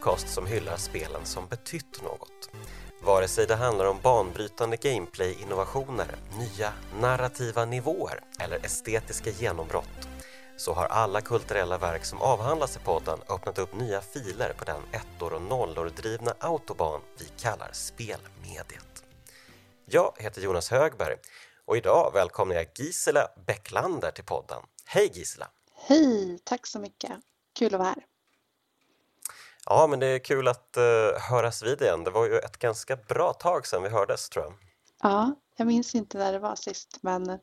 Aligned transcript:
Podcast 0.00 0.34
som 0.34 0.46
hyllar 0.46 0.76
spelen 0.76 1.24
som 1.24 1.46
betytt 1.46 2.02
något. 2.02 2.50
Vare 3.02 3.28
sig 3.28 3.46
det 3.46 3.54
handlar 3.54 3.84
om 3.84 4.00
banbrytande 4.02 4.76
gameplay-innovationer, 4.76 6.16
nya 6.38 6.72
narrativa 7.00 7.64
nivåer 7.64 8.20
eller 8.38 8.64
estetiska 8.64 9.30
genombrott 9.30 10.08
så 10.56 10.72
har 10.72 10.86
alla 10.86 11.20
kulturella 11.20 11.78
verk 11.78 12.04
som 12.04 12.22
avhandlas 12.22 12.76
i 12.76 12.80
podden 12.80 13.18
öppnat 13.28 13.58
upp 13.58 13.74
nya 13.74 14.00
filer 14.00 14.52
på 14.52 14.64
den 14.64 14.82
ettor 14.92 15.32
och 15.32 15.42
nollor 15.42 15.90
drivna 15.96 16.34
autobahn 16.38 17.00
vi 17.18 17.24
kallar 17.42 17.70
spelmediet. 17.72 19.04
Jag 19.84 20.12
heter 20.18 20.42
Jonas 20.42 20.70
Högberg 20.70 21.16
och 21.64 21.76
idag 21.76 22.10
välkomnar 22.14 22.54
jag 22.54 22.66
Gisela 22.74 23.28
Bäcklander 23.46 24.10
till 24.10 24.24
podden. 24.24 24.62
Hej 24.84 25.10
Gisela! 25.14 25.48
Hej, 25.74 26.38
tack 26.44 26.66
så 26.66 26.78
mycket. 26.78 27.12
Kul 27.58 27.74
att 27.74 27.78
vara 27.78 27.88
här. 27.88 28.09
Ja, 29.70 29.86
men 29.86 30.00
det 30.00 30.06
är 30.06 30.18
kul 30.18 30.48
att 30.48 30.76
uh, 30.76 31.20
höras 31.20 31.62
vid 31.62 31.82
igen. 31.82 32.04
Det 32.04 32.10
var 32.10 32.26
ju 32.26 32.38
ett 32.38 32.56
ganska 32.56 32.96
bra 32.96 33.32
tag 33.32 33.66
sedan 33.66 33.82
vi 33.82 33.88
hördes 33.88 34.28
tror 34.28 34.44
jag. 34.44 34.54
Ja, 35.02 35.34
jag 35.56 35.66
minns 35.66 35.94
inte 35.94 36.18
när 36.18 36.32
det 36.32 36.38
var 36.38 36.56
sist, 36.56 36.98
men, 37.00 37.38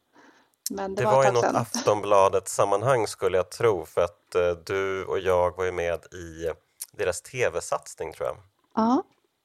men 0.70 0.96
det, 0.96 1.02
det 1.02 1.06
var, 1.06 1.16
var 1.16 1.28
i 1.28 1.32
något. 1.32 1.46
Aftonbladet-sammanhang 1.46 3.08
skulle 3.08 3.38
jag 3.38 3.50
tro 3.50 3.86
för 3.86 4.02
att 4.02 4.36
uh, 4.36 4.52
du 4.66 5.06
och 5.06 5.20
jag 5.20 5.58
var 5.58 5.66
ju 5.66 5.72
med 5.72 6.06
i 6.14 6.52
deras 6.92 7.22
tv-satsning 7.22 8.14
tror 8.14 8.28
jag. 8.28 8.38
Ja, 8.76 9.04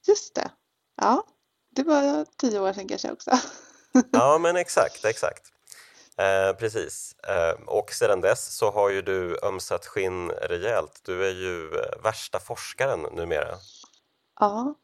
just 0.09 0.35
det. 0.35 0.51
Ja, 0.97 1.25
det 1.71 1.83
var 1.83 2.27
tio 2.37 2.61
år 2.61 2.73
sedan 2.73 2.89
kanske 2.89 3.13
också. 3.13 3.31
ja, 4.13 4.39
men 4.39 4.57
exakt, 4.57 5.05
exakt. 5.05 5.52
Eh, 6.19 6.57
precis. 6.57 7.15
Eh, 7.29 7.63
och 7.67 7.93
sedan 7.93 8.21
dess 8.21 8.57
så 8.57 8.71
har 8.71 8.91
ju 8.91 9.03
du 9.03 9.39
ömsat 9.43 9.87
skinn 9.87 10.31
rejält. 10.31 11.01
Du 11.05 11.27
är 11.27 11.33
ju 11.33 11.67
eh, 11.75 12.03
värsta 12.03 12.39
forskaren 12.41 13.01
numera. 13.13 13.55
Ja, 14.41 14.75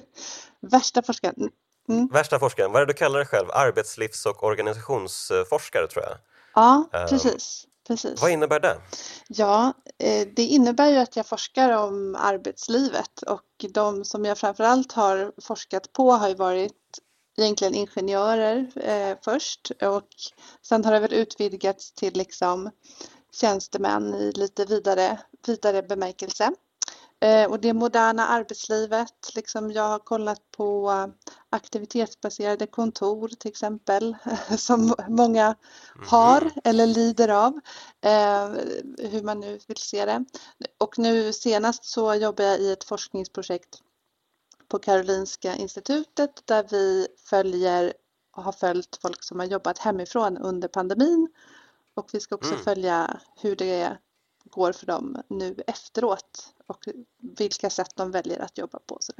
värsta 0.60 1.02
forskaren. 1.02 1.50
Mm. 1.88 2.06
Värsta 2.12 2.38
forskaren, 2.38 2.72
vad 2.72 2.82
är 2.82 2.86
det 2.86 2.92
du 2.92 2.96
kallar 2.96 3.18
dig 3.18 3.26
själv? 3.28 3.48
Arbetslivs 3.50 4.26
och 4.26 4.44
organisationsforskare 4.44 5.86
tror 5.86 6.04
jag. 6.04 6.16
Ja, 6.54 6.88
Eh, 6.92 7.06
precis. 7.06 7.64
precis. 7.86 8.22
Vad 8.22 8.30
innebär 8.30 8.60
det? 8.60 8.76
Ja, 9.28 9.72
eh, 9.98 10.28
det 10.36 10.42
innebär 10.42 10.88
ju 10.90 10.96
att 10.96 11.16
jag 11.16 11.26
forskar 11.26 11.70
om 11.76 12.16
arbetslivet 12.20 13.22
och 13.22 13.64
de 13.74 14.04
som 14.04 14.24
jag 14.24 14.38
framförallt 14.38 14.92
har 14.92 15.32
forskat 15.42 15.92
på 15.92 16.12
har 16.12 16.28
ju 16.28 16.34
varit 16.34 16.72
egentligen 17.38 17.74
ingenjörer 17.74 18.70
eh, 18.76 19.16
först 19.24 19.70
och 19.82 20.08
sen 20.62 20.84
har 20.84 20.92
det 20.92 21.00
väl 21.00 21.12
utvidgats 21.12 21.92
till 21.92 22.14
liksom 22.14 22.70
tjänstemän 23.32 24.14
i 24.14 24.32
lite 24.32 24.64
vidare, 24.64 25.18
vidare 25.46 25.82
bemärkelse. 25.82 26.52
Eh, 27.20 27.50
och 27.50 27.60
det 27.60 27.72
moderna 27.72 28.26
arbetslivet, 28.26 29.30
liksom 29.34 29.72
jag 29.72 29.88
har 29.88 29.98
kollat 29.98 30.50
på 30.56 30.92
aktivitetsbaserade 31.50 32.66
kontor 32.66 33.28
till 33.28 33.50
exempel 33.50 34.16
som 34.58 34.94
många 35.08 35.54
har 36.06 36.50
eller 36.64 36.86
lider 36.86 37.28
av, 37.28 37.60
eh, 38.00 38.48
hur 39.10 39.22
man 39.22 39.40
nu 39.40 39.58
vill 39.66 39.76
se 39.76 40.04
det. 40.04 40.24
Och 40.78 40.98
nu 40.98 41.32
senast 41.32 41.84
så 41.84 42.14
jobbar 42.14 42.44
jag 42.44 42.60
i 42.60 42.72
ett 42.72 42.84
forskningsprojekt 42.84 43.82
på 44.68 44.78
Karolinska 44.78 45.56
institutet 45.56 46.42
där 46.44 46.66
vi 46.70 47.08
följer 47.24 47.92
och 48.36 48.42
har 48.44 48.52
följt 48.52 48.98
folk 49.02 49.22
som 49.24 49.38
har 49.38 49.46
jobbat 49.46 49.78
hemifrån 49.78 50.38
under 50.38 50.68
pandemin 50.68 51.28
och 51.94 52.08
vi 52.12 52.20
ska 52.20 52.34
också 52.34 52.52
Mm. 52.52 52.64
följa 52.64 53.20
hur 53.36 53.56
det 53.56 53.98
går 54.44 54.72
för 54.72 54.86
dem 54.86 55.22
nu 55.28 55.56
efteråt 55.66 56.54
och 56.66 56.88
vilka 57.38 57.70
sätt 57.70 57.92
de 57.96 58.10
väljer 58.10 58.40
att 58.40 58.58
jobba 58.58 58.78
på. 58.86 58.98
Så. 59.00 59.12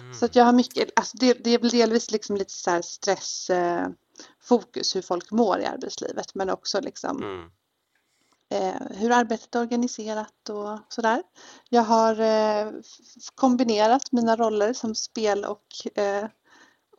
Mhm. 0.00 0.14
så 0.14 0.24
att 0.24 0.36
jag 0.36 0.44
har 0.44 0.52
mycket, 0.52 0.88
alltså 0.96 1.16
det, 1.16 1.32
det 1.44 1.50
är 1.50 1.58
väl 1.58 1.70
delvis 1.70 2.10
liksom 2.10 2.36
lite 2.36 2.52
så 2.52 2.82
stressfokus, 2.82 4.92
eh, 4.92 4.98
hur 4.98 5.02
folk 5.02 5.30
mår 5.30 5.60
i 5.60 5.64
arbetslivet 5.66 6.34
men 6.34 6.50
också 6.50 6.80
liksom 6.80 7.22
Mm. 7.22 7.50
Eh, 8.50 8.74
hur 8.90 9.10
arbetet 9.10 9.54
är 9.54 9.60
organiserat 9.60 10.48
och 10.48 10.78
sådär. 10.88 11.22
Jag 11.68 11.82
har 11.82 12.20
eh, 12.20 12.72
kombinerat 13.34 14.12
mina 14.12 14.36
roller 14.36 14.72
som 14.72 14.94
spel 14.94 15.44
och, 15.44 15.98
eh, 15.98 16.24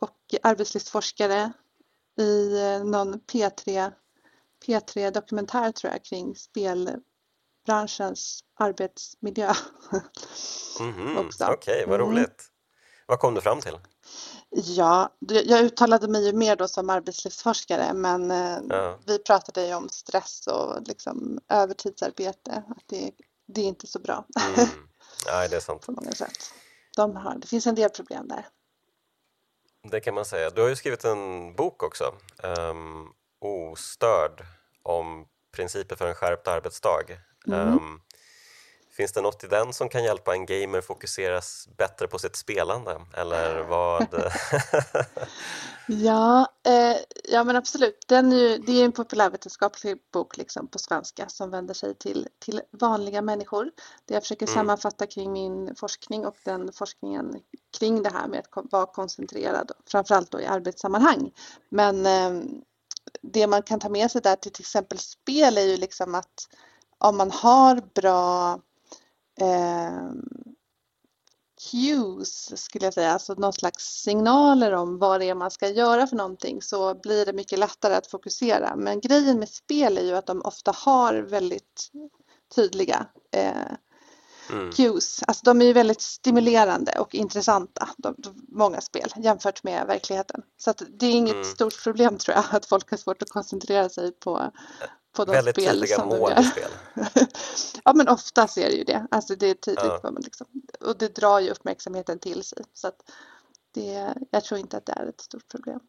och 0.00 0.34
arbetslivsforskare 0.42 1.52
i 2.18 2.58
någon 2.84 3.20
P3, 3.20 3.92
P3 4.66 5.10
dokumentär 5.10 5.72
tror 5.72 5.92
jag 5.92 6.04
kring 6.04 6.36
spelbranschens 6.36 8.44
arbetsmiljö. 8.54 9.54
Mhm. 10.80 11.16
också. 11.18 11.44
Okej, 11.44 11.84
vad 11.86 12.00
Mm. 12.00 12.10
roligt. 12.10 12.44
Vad 13.06 13.18
kom 13.18 13.34
du 13.34 13.40
fram 13.40 13.60
till? 13.60 13.78
Ja, 14.64 15.12
jag 15.20 15.60
uttalade 15.60 16.08
mig 16.08 16.26
ju 16.26 16.32
mer 16.32 16.56
då 16.56 16.68
som 16.68 16.90
arbetslivsforskare 16.90 17.94
men 17.94 18.30
eh, 18.30 18.58
Ja. 18.68 18.98
vi 19.06 19.18
pratade 19.18 19.66
ju 19.66 19.74
om 19.74 19.88
stress 19.88 20.46
och 20.46 20.82
liksom 20.86 21.40
övertidsarbete. 21.48 22.62
Att 22.68 22.84
det, 22.86 23.10
det 23.46 23.60
är 23.60 23.64
inte 23.64 23.86
så 23.86 23.98
bra. 23.98 24.24
Mm. 24.56 24.68
Nej, 25.26 25.48
det 25.48 25.56
är 25.56 25.60
sant. 25.60 25.86
på 25.86 25.92
många 25.92 26.12
sätt. 26.12 26.52
De 26.96 27.16
har, 27.16 27.34
det 27.38 27.46
finns 27.46 27.66
en 27.66 27.74
del 27.74 27.90
problem 27.90 28.28
där. 28.28 28.46
Det 29.90 30.00
kan 30.00 30.14
man 30.14 30.24
säga. 30.24 30.50
Du 30.50 30.60
har 30.60 30.68
ju 30.68 30.76
skrivit 30.76 31.04
en 31.04 31.54
bok 31.54 31.82
också, 31.82 32.04
um, 32.42 33.12
Ostörd, 33.40 34.46
om 34.82 35.26
principer 35.56 35.96
för 35.96 36.06
en 36.06 36.14
skärpt 36.14 36.48
arbetsdag. 36.48 37.02
Mm. 37.46 37.68
Ehm, 37.68 38.00
finns 38.98 39.12
det 39.12 39.20
något 39.20 39.44
i 39.44 39.46
den 39.46 39.72
som 39.72 39.88
kan 39.88 40.04
hjälpa 40.04 40.32
en 40.32 40.46
gamer 40.46 40.80
fokuseras 40.80 41.68
bättre 41.76 42.06
på 42.06 42.18
sitt 42.18 42.36
spelande? 42.36 43.00
Eller 43.16 43.62
vad? 43.62 44.14
Ja, 45.90 46.46
eh, 46.66 46.96
ja 47.24 47.44
men 47.44 47.56
absolut. 47.56 48.04
Den 48.08 48.32
är 48.32 48.36
ju, 48.36 48.58
det 48.58 48.72
är 48.72 48.84
en 48.84 48.92
populärvetenskaplig 48.92 49.98
bok 50.12 50.36
liksom 50.36 50.68
på 50.68 50.78
svenska 50.78 51.28
som 51.28 51.50
vänder 51.50 51.74
sig 51.74 51.94
till, 51.94 52.28
till 52.38 52.60
vanliga 52.70 53.22
människor. 53.22 53.70
Det 54.04 54.14
jag 54.14 54.22
försöker 54.22 54.46
Mm. 54.46 54.54
sammanfatta 54.54 55.06
kring 55.06 55.32
min 55.32 55.74
forskning 55.76 56.26
och 56.26 56.36
den 56.44 56.72
forskningen 56.72 57.36
kring 57.78 58.02
det 58.02 58.10
här 58.10 58.28
med 58.28 58.38
att 58.50 58.72
vara 58.72 58.86
koncentrerad, 58.86 59.72
framförallt 59.90 60.30
då 60.30 60.40
i 60.40 60.46
arbetssammanhang. 60.46 61.30
Men 61.68 62.06
eh, 62.06 62.44
det 63.22 63.46
man 63.46 63.62
kan 63.62 63.80
ta 63.80 63.88
med 63.88 64.10
sig 64.10 64.20
där 64.20 64.36
till 64.36 64.52
till 64.52 64.62
exempel 64.62 64.98
spel 64.98 65.58
är 65.58 65.62
ju 65.64 65.76
liksom 65.76 66.14
att 66.14 66.48
om 66.98 67.16
man 67.16 67.30
har 67.30 67.82
bra 67.94 68.60
eh, 69.40 70.10
cues 71.70 72.62
skulle 72.62 72.84
jag 72.84 72.94
säga, 72.94 73.12
alltså 73.12 73.34
någon 73.34 73.52
slags 73.52 73.84
signaler 73.84 74.72
om 74.72 74.98
vad 74.98 75.20
det 75.20 75.28
är 75.28 75.34
man 75.34 75.50
ska 75.50 75.68
göra 75.68 76.06
för 76.06 76.16
någonting 76.16 76.62
så 76.62 76.94
blir 76.94 77.26
det 77.26 77.32
mycket 77.32 77.58
lättare 77.58 77.94
att 77.94 78.06
fokusera. 78.06 78.76
Men 78.76 79.00
grejen 79.00 79.38
med 79.38 79.48
spel 79.48 79.98
är 79.98 80.02
ju 80.02 80.14
att 80.16 80.26
de 80.26 80.42
ofta 80.42 80.72
har 80.76 81.14
väldigt 81.14 81.90
tydliga 82.54 83.06
eh, 83.30 83.72
Mm. 84.52 84.72
cues. 84.72 85.22
Alltså 85.26 85.44
de 85.44 85.60
är 85.62 85.66
ju 85.66 85.72
väldigt 85.72 86.00
stimulerande 86.00 86.92
och 86.98 87.14
intressanta, 87.14 87.88
de, 87.96 88.14
de, 88.18 88.46
många 88.48 88.80
spel, 88.80 89.12
jämfört 89.16 89.62
med 89.62 89.86
verkligheten. 89.86 90.42
Så 90.56 90.74
det 90.98 91.06
är 91.06 91.12
inget 91.12 91.32
Mm. 91.32 91.44
stort 91.44 91.82
problem 91.82 92.18
tror 92.18 92.36
jag, 92.36 92.44
att 92.50 92.66
folk 92.66 92.90
har 92.90 92.96
svårt 92.96 93.22
att 93.22 93.30
koncentrera 93.30 93.88
sig 93.88 94.12
på, 94.12 94.52
på 95.18 95.24
de 95.24 95.32
Väldigt 95.32 95.54
spel 95.54 95.70
tydliga 95.70 95.96
som 95.96 96.08
mål 96.08 96.32
i 96.40 96.44
spel. 96.44 96.70
ja 97.84 97.92
men 97.92 98.08
ofta 98.08 98.48
ser 98.48 98.70
det 98.70 98.76
ju 98.76 98.84
det. 98.84 99.06
Alltså 99.10 99.34
det 99.34 99.46
är 99.46 99.54
tydligt 99.54 100.00
Ja. 100.02 100.10
liksom, 100.16 100.46
och 100.80 100.98
det 100.98 101.14
drar 101.14 101.40
ju 101.40 101.50
uppmärksamheten 101.50 102.18
till 102.18 102.42
sig. 102.44 102.64
Så 102.74 102.88
att 102.88 103.10
det, 103.74 104.14
jag 104.30 104.44
tror 104.44 104.60
inte 104.60 104.76
att 104.76 104.86
det 104.86 104.92
är 104.92 105.06
ett 105.06 105.20
stort 105.20 105.48
problem. 105.48 105.80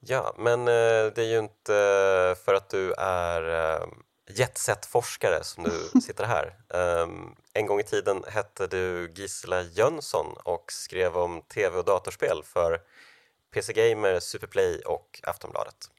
Ja, 0.00 0.34
men 0.38 0.60
eh, 0.60 1.12
det 1.14 1.18
är 1.18 1.30
ju 1.32 1.38
inte 1.38 1.72
för 2.44 2.54
att 2.54 2.70
du 2.70 2.92
är 2.98 3.72
eh, 3.74 3.86
jetset-forskare 4.28 5.44
som 5.44 5.64
du 5.64 6.00
sitter 6.00 6.24
här. 6.24 6.56
Ehm, 6.74 7.36
en 7.52 7.66
gång 7.66 7.80
i 7.80 7.84
tiden 7.84 8.24
hette 8.28 8.66
du 8.66 9.12
Gisela 9.14 9.62
Jönsson 9.62 10.26
och 10.44 10.72
skrev 10.72 11.16
om 11.16 11.42
tv 11.42 11.78
och 11.78 11.84
datorspel 11.84 12.42
för 12.44 12.80
PC 13.54 13.72
Gamer, 13.72 14.20
Superplay 14.20 14.80
och 14.80 15.20
Aftonbladet. 15.22 15.90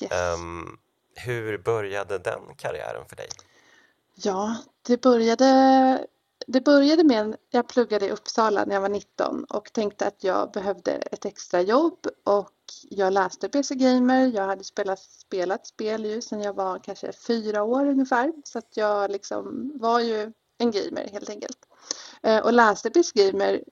Yes. 0.00 0.12
Ehm, 0.12 0.78
hur 1.14 1.58
började 1.58 2.18
den 2.18 2.40
karriären 2.56 3.06
för 3.08 3.16
dig? 3.16 3.28
Ja, 4.14 4.56
det 4.82 5.00
började, 5.00 6.06
det 6.46 6.60
började 6.60 7.04
med, 7.04 7.30
att 7.30 7.36
jag 7.50 7.68
pluggade 7.68 8.06
i 8.06 8.10
Uppsala 8.10 8.64
när 8.64 8.74
jag 8.74 8.80
var 8.80 8.88
19 8.88 9.44
och 9.44 9.72
tänkte 9.72 10.06
att 10.06 10.24
jag 10.24 10.50
behövde 10.52 10.92
ett 10.92 11.24
extra 11.24 11.60
jobb 11.60 12.06
och 12.24 12.52
jag 12.90 13.12
läste 13.12 13.48
PC 13.48 13.74
Gamer. 13.74 14.26
Jag 14.26 14.46
hade 14.46 14.64
spelat, 14.64 14.98
spelat 14.98 15.66
spel 15.66 16.04
ju 16.04 16.22
sedan 16.22 16.40
jag 16.40 16.52
var 16.52 16.78
kanske 16.78 17.12
fyra 17.12 17.62
år 17.62 17.86
ungefär 17.86 18.32
så 18.44 18.58
att 18.58 18.76
jag 18.76 19.10
liksom 19.10 19.72
var 19.74 20.00
ju 20.00 20.32
en 20.58 20.70
gamer 20.70 21.08
helt 21.12 21.30
enkelt. 21.30 21.58
Eh, 22.22 22.38
och 22.38 22.52
läste 22.52 22.90
PC 22.90 23.12
Gamer 23.14 23.64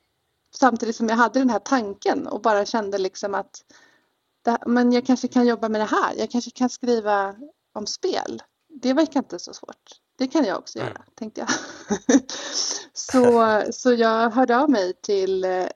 samtidigt 0.55 0.97
som 0.97 1.09
jag 1.09 1.17
hade 1.17 1.39
den 1.39 1.51
här 1.51 1.59
tanken 1.59 2.27
och 2.27 2.41
bara 2.41 2.65
kände 2.65 2.99
liksom 2.99 3.35
att 3.35 3.65
det, 4.43 4.59
men 4.67 4.93
jag 4.93 5.07
kanske 5.07 5.29
kan 5.29 5.47
jobba 5.47 5.69
med 5.69 5.81
det 5.81 5.85
här. 5.85 6.15
Jag 6.17 6.31
kanske 6.31 6.51
kan 6.51 6.69
skriva 6.71 7.37
om 7.75 7.87
spel. 7.87 8.43
Det 8.69 8.93
verkar 8.93 9.21
inte 9.21 9.39
så 9.39 9.53
svårt. 9.55 9.91
det 10.17 10.27
kan 10.29 10.45
jag 10.45 10.59
också 10.59 10.79
Mm. 10.79 10.89
göra, 10.93 11.05
tänkte 11.15 11.41
jag. 11.41 11.49
så, 12.93 13.63
så 13.73 13.93
jag 13.93 14.31
hörde 14.31 14.57
av 14.59 14.71
mig 14.71 14.93
till 14.93 15.45
eh, 15.45 15.67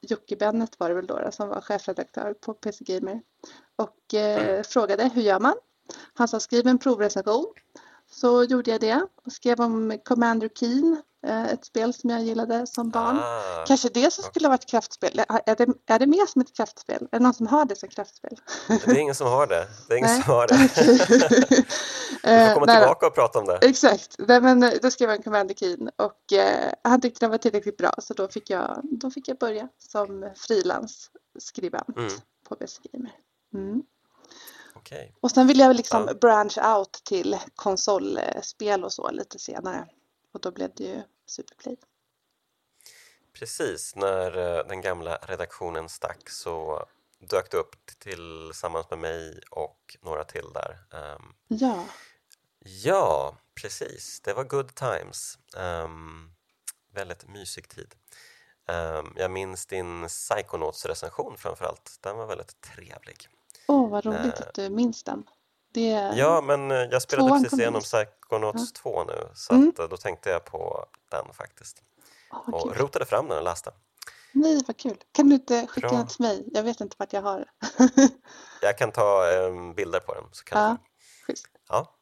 Jocke 0.00 0.36
Bennet 0.36 0.78
var 0.80 0.88
det 0.88 0.94
väl 0.94 1.06
då, 1.06 1.28
som 1.32 1.48
var 1.48 1.60
chefredaktör 1.60 2.34
på 2.34 2.54
PC 2.54 2.84
Gamer 2.84 3.22
och 3.76 4.14
eh, 4.14 4.48
Mm. 4.48 4.64
frågade 4.64 5.08
hur 5.14 5.22
gör 5.22 5.40
man? 5.40 5.54
Han 6.14 6.28
sa 6.28 6.40
skriv 6.40 6.66
en 6.66 6.78
provrecension. 6.78 7.46
Så 8.10 8.44
gjorde 8.44 8.70
jag 8.70 8.80
det 8.80 9.06
och 9.24 9.32
skrev 9.32 9.60
om 9.60 9.98
Commander 10.04 10.48
Keen, 10.54 11.02
ett 11.26 11.64
spel 11.64 11.94
som 11.94 12.10
jag 12.10 12.22
gillade 12.22 12.66
som 12.66 12.90
barn. 12.90 13.18
Ah, 13.22 13.64
Kanske 13.66 13.88
det 13.88 14.10
som 14.12 14.24
skulle 14.24 14.46
ha 14.46 14.50
varit 14.50 14.66
kraftspel. 14.66 15.18
Är 15.28 15.56
det, 15.56 15.66
är 15.86 15.98
det 15.98 16.06
med 16.06 16.28
som 16.28 16.40
ett 16.42 16.56
kraftspel? 16.56 17.02
Är 17.12 17.18
det 17.18 17.22
någon 17.22 17.34
som 17.34 17.46
har 17.46 17.64
det 17.64 17.76
som 17.76 17.88
kraftspel? 17.88 18.40
det 18.68 18.86
är 18.90 18.98
ingen 18.98 19.14
som 19.14 19.26
har 19.26 19.46
det. 19.46 19.66
Det 19.88 19.94
är 19.94 19.98
ingen 19.98 20.10
Nej. 20.10 20.22
som 20.22 20.32
har 20.32 20.46
det. 20.46 20.54
Vi 22.22 22.30
Eh, 22.30 22.46
får 22.48 22.54
komma 22.54 22.66
nej 22.66 22.76
då. 22.76 22.80
tillbaka 22.82 23.06
och 23.06 23.14
prata 23.14 23.38
om 23.38 23.44
det. 23.46 23.58
Exakt, 23.62 24.14
Nej, 24.18 24.40
men 24.40 24.62
eh, 24.62 24.72
då 24.82 24.90
skrev 24.90 25.08
jag 25.10 25.16
en 25.16 25.22
Commander 25.22 25.54
Keen 25.54 25.90
och 25.96 26.32
eh, 26.32 26.72
han 26.84 27.00
tyckte 27.00 27.20
den 27.20 27.30
var 27.30 27.38
tillräckligt 27.38 27.76
bra 27.76 27.94
så 27.98 28.14
då 28.14 28.28
fick 28.28 28.50
jag, 28.50 28.80
då 28.82 29.10
fick 29.10 29.28
jag 29.28 29.38
börja 29.38 29.68
som 29.78 30.30
frilansskribent 30.36 31.96
Mm. 31.96 32.12
på 32.48 32.54
Best 32.54 32.80
Gamer. 32.82 33.12
Mm. 33.54 33.82
Okej. 34.74 35.14
Och 35.20 35.30
sen 35.30 35.46
ville 35.46 35.62
jag 35.64 35.76
liksom 35.76 36.04
Ja. 36.08 36.14
branch 36.14 36.58
out 36.76 36.92
till 37.04 37.36
konsolspel 37.56 38.84
och 38.84 38.92
så 38.92 39.10
lite 39.10 39.38
senare 39.38 39.86
och 40.32 40.40
då 40.40 40.50
blev 40.50 40.70
det 40.74 40.84
ju 40.84 41.02
Superplay. 41.26 41.76
Precis, 43.32 43.96
när 43.96 44.36
eh, 44.58 44.66
den 44.66 44.80
gamla 44.80 45.16
redaktionen 45.22 45.88
stack 45.88 46.30
så 46.30 46.86
dök 47.18 47.50
du 47.50 47.56
upp 47.56 47.76
tillsammans 47.98 48.90
med 48.90 48.98
mig 48.98 49.40
och 49.50 49.96
några 50.02 50.24
till 50.24 50.52
där. 50.54 50.78
Ehm, 50.92 51.34
Ja, 51.48 51.84
ja, 52.58 53.36
precis. 53.54 54.20
Det 54.20 54.32
var 54.34 54.44
good 54.44 54.74
times. 54.74 55.38
Ehm, 55.56 56.30
väldigt 56.92 57.28
mysig 57.28 57.68
tid. 57.68 57.94
Ehm, 58.68 59.12
jag 59.16 59.30
minns 59.30 59.66
din 59.66 60.08
Psychonauts-recension 60.08 61.36
framför 61.36 61.64
allt. 61.64 61.98
Den 62.00 62.16
var 62.16 62.26
väldigt 62.26 62.60
trevlig. 62.60 63.28
åh 63.66 63.90
vad 63.90 64.04
roligt 64.06 64.40
Eh. 64.40 64.46
att 64.48 64.54
du 64.54 64.70
minns 64.70 65.02
den. 65.04 65.24
Ja, 66.14 66.40
men 66.40 66.70
eh, 66.70 66.76
jag 66.76 67.02
spelade 67.02 67.30
precis 67.30 67.58
igenom. 67.58 67.80
Psychonauts 67.82 68.72
2 68.72 69.04
nu 69.04 69.28
så 69.34 69.54
Mm. 69.54 69.72
eh, 69.78 69.84
då 69.88 69.96
tänkte 69.96 70.30
jag 70.30 70.44
på 70.44 70.86
den 71.10 71.26
faktiskt. 71.34 71.82
vad 72.46 72.54
Och 72.54 72.72
kul. 72.72 72.82
rotade 72.82 73.04
fram 73.06 73.28
den 73.28 73.38
och 73.38 73.44
läste. 73.44 73.70
Nej, 74.32 74.62
vad 74.66 74.76
kul. 74.76 74.96
Kan 75.12 75.28
du 75.28 75.34
inte 75.34 75.66
skicka 75.66 75.88
Bra. 75.88 75.96
den 75.98 76.06
till 76.06 76.20
mig? 76.22 76.44
Jag 76.52 76.62
vet 76.62 76.80
inte 76.80 76.96
vart 76.98 77.12
jag 77.12 77.22
har. 77.22 77.44
Jag 78.62 78.78
kan 78.78 78.92
ta 78.92 79.30
eh, 79.30 79.72
bilder 79.76 80.00
på 80.00 80.14
den. 80.14 80.24
Så 80.32 80.44
kan 80.44 80.60
Ja, 80.62 80.76
schysst. 81.26 81.46
Ja. 81.68 81.94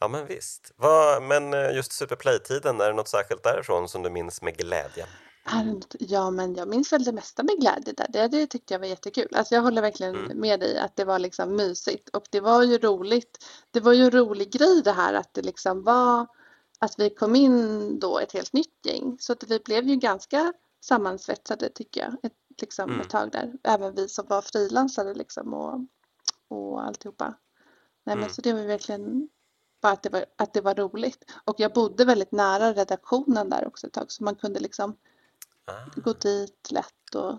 ja, 0.00 0.08
men 0.08 0.26
visst. 0.26 0.72
Vad, 0.76 1.22
men 1.22 1.54
eh, 1.54 1.70
just 1.76 1.92
Superplay-tiden, 1.92 2.80
är 2.80 2.86
det 2.88 2.92
något 2.92 3.08
särskilt 3.08 3.42
därifrån 3.42 3.88
som 3.88 4.02
du 4.02 4.10
minns 4.10 4.42
med 4.42 4.56
glädje? 4.56 5.06
Något- 5.54 5.94
Ja, 5.98 6.30
men 6.30 6.54
jag 6.54 6.68
minns 6.68 6.92
väl 6.92 7.04
det 7.04 7.12
mesta 7.12 7.42
med 7.42 7.60
glädje 7.60 7.92
där. 7.92 8.06
Det, 8.08 8.28
det 8.28 8.46
tyckte 8.46 8.74
jag 8.74 8.78
var 8.78 8.86
jättekul. 8.86 9.28
Alltså 9.36 9.54
jag 9.54 9.62
håller 9.62 9.82
verkligen 9.82 10.14
Mm. 10.14 10.38
med 10.40 10.60
dig 10.60 10.78
att 10.78 10.96
det 10.96 11.04
var 11.04 11.18
liksom 11.18 11.56
mysigt 11.56 12.08
och 12.08 12.24
det 12.30 12.40
var 12.40 12.62
ju 12.62 12.78
roligt. 12.78 13.44
Det 13.70 13.80
var 13.80 13.92
ju 13.92 14.04
en 14.04 14.10
rolig 14.10 14.52
grej 14.52 14.82
det 14.82 14.92
här 14.92 15.14
att 15.14 15.34
det 15.34 15.42
liksom 15.42 15.82
var 15.82 16.26
att 16.78 16.94
vi 16.98 17.10
kom 17.10 17.36
in 17.36 17.98
då 17.98 18.18
ett 18.18 18.32
helt 18.32 18.52
nytt 18.52 18.86
gäng. 18.86 19.16
Så 19.20 19.32
att 19.32 19.42
vi 19.44 19.58
blev 19.58 19.88
ju 19.88 19.96
ganska 19.96 20.52
sammansvetsade 20.84 21.68
tycker 21.68 22.00
jag. 22.00 22.16
Ett, 22.22 22.32
liksom 22.60 22.90
Mm. 22.90 23.00
ett 23.00 23.10
tag 23.10 23.30
där. 23.32 23.52
Även 23.64 23.94
vi 23.94 24.08
som 24.08 24.26
var 24.28 24.42
frilansare 24.42 25.14
liksom 25.14 25.54
och, 25.54 25.80
och 26.48 26.84
alltihopa. 26.84 27.24
Nej 28.04 28.16
men 28.16 28.18
Mm. 28.18 28.30
så 28.30 28.40
det 28.42 28.52
var 28.52 28.60
ju 28.60 28.66
verkligen 28.66 29.28
bara 29.82 29.92
att 29.92 30.02
det 30.02 30.10
var, 30.10 30.24
att 30.36 30.52
det 30.54 30.60
var 30.60 30.74
roligt. 30.74 31.24
Och 31.44 31.54
jag 31.60 31.72
bodde 31.72 32.04
väldigt 32.04 32.32
nära 32.32 32.72
redaktionen 32.72 33.50
där 33.50 33.66
också 33.66 33.86
ett 33.86 33.92
tag 33.92 34.12
så 34.12 34.24
man 34.24 34.34
kunde 34.34 34.60
liksom 34.60 34.96
Ah, 35.66 35.72
gå 35.96 36.12
dit 36.12 36.70
lätt 36.70 37.14
och 37.14 37.38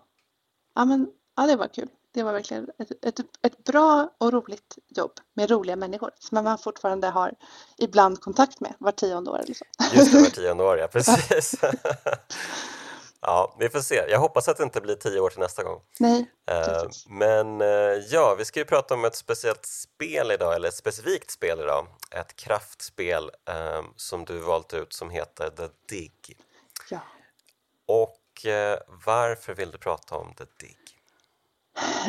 ja 0.75 0.85
men 0.85 1.07
ja 1.35 1.47
det 1.47 1.55
var 1.55 1.67
kul. 1.67 1.89
Det 2.11 2.23
var 2.23 2.33
verkligen 2.33 2.69
ett, 2.79 3.05
ett, 3.05 3.19
ett 3.41 3.63
bra 3.63 4.15
och 4.17 4.33
roligt 4.33 4.77
jobb 4.87 5.11
med 5.33 5.49
roliga 5.51 5.75
människor 5.75 6.11
som 6.19 6.43
man 6.43 6.57
fortfarande 6.57 7.07
har 7.07 7.33
ibland 7.77 8.21
kontakt 8.21 8.59
med 8.59 8.73
var 8.79 8.91
tionde 8.91 9.31
år 9.31 9.39
eller 9.39 9.53
så. 9.53 9.65
just 9.93 10.11
det, 10.11 10.21
var 10.21 10.29
tionde 10.29 10.63
år, 10.63 10.77
ja. 10.77 10.87
Precis. 10.87 11.55
ja, 13.21 13.55
vi 13.59 13.69
får 13.69 13.79
se. 13.79 14.05
Jag 14.09 14.19
hoppas 14.19 14.47
att 14.47 14.57
det 14.57 14.63
inte 14.63 14.81
blir 14.81 14.95
tio 14.95 15.19
år 15.19 15.29
till 15.29 15.39
nästa 15.39 15.63
gång. 15.63 15.81
Nej, 15.99 16.31
Eh, 16.51 16.83
men 17.07 17.61
eh, 17.61 17.67
ja, 18.09 18.35
vi 18.37 18.45
ska 18.45 18.59
ju 18.59 18.65
prata 18.65 18.93
om 18.93 19.05
ett 19.05 19.15
speciellt 19.15 19.65
spel 19.65 20.31
idag, 20.31 20.55
eller 20.55 20.67
ett 20.67 20.75
specifikt 20.75 21.31
spel 21.31 21.59
idag. 21.59 21.87
Ett 22.11 22.35
kraftspel 22.35 23.31
eh, 23.49 23.81
som 23.95 24.25
du 24.25 24.37
valt 24.39 24.73
ut 24.73 24.93
som 24.93 25.09
heter 25.09 25.49
The 25.49 25.67
Dig. 25.89 26.11
Ja. 26.89 26.99
Och 28.37 28.45
eh, 28.45 28.79
varför 29.05 29.55
vill 29.55 29.71
du 29.71 29.77
prata 29.77 30.15
om 30.15 30.33
The 30.33 30.43
Dig? 30.43 30.77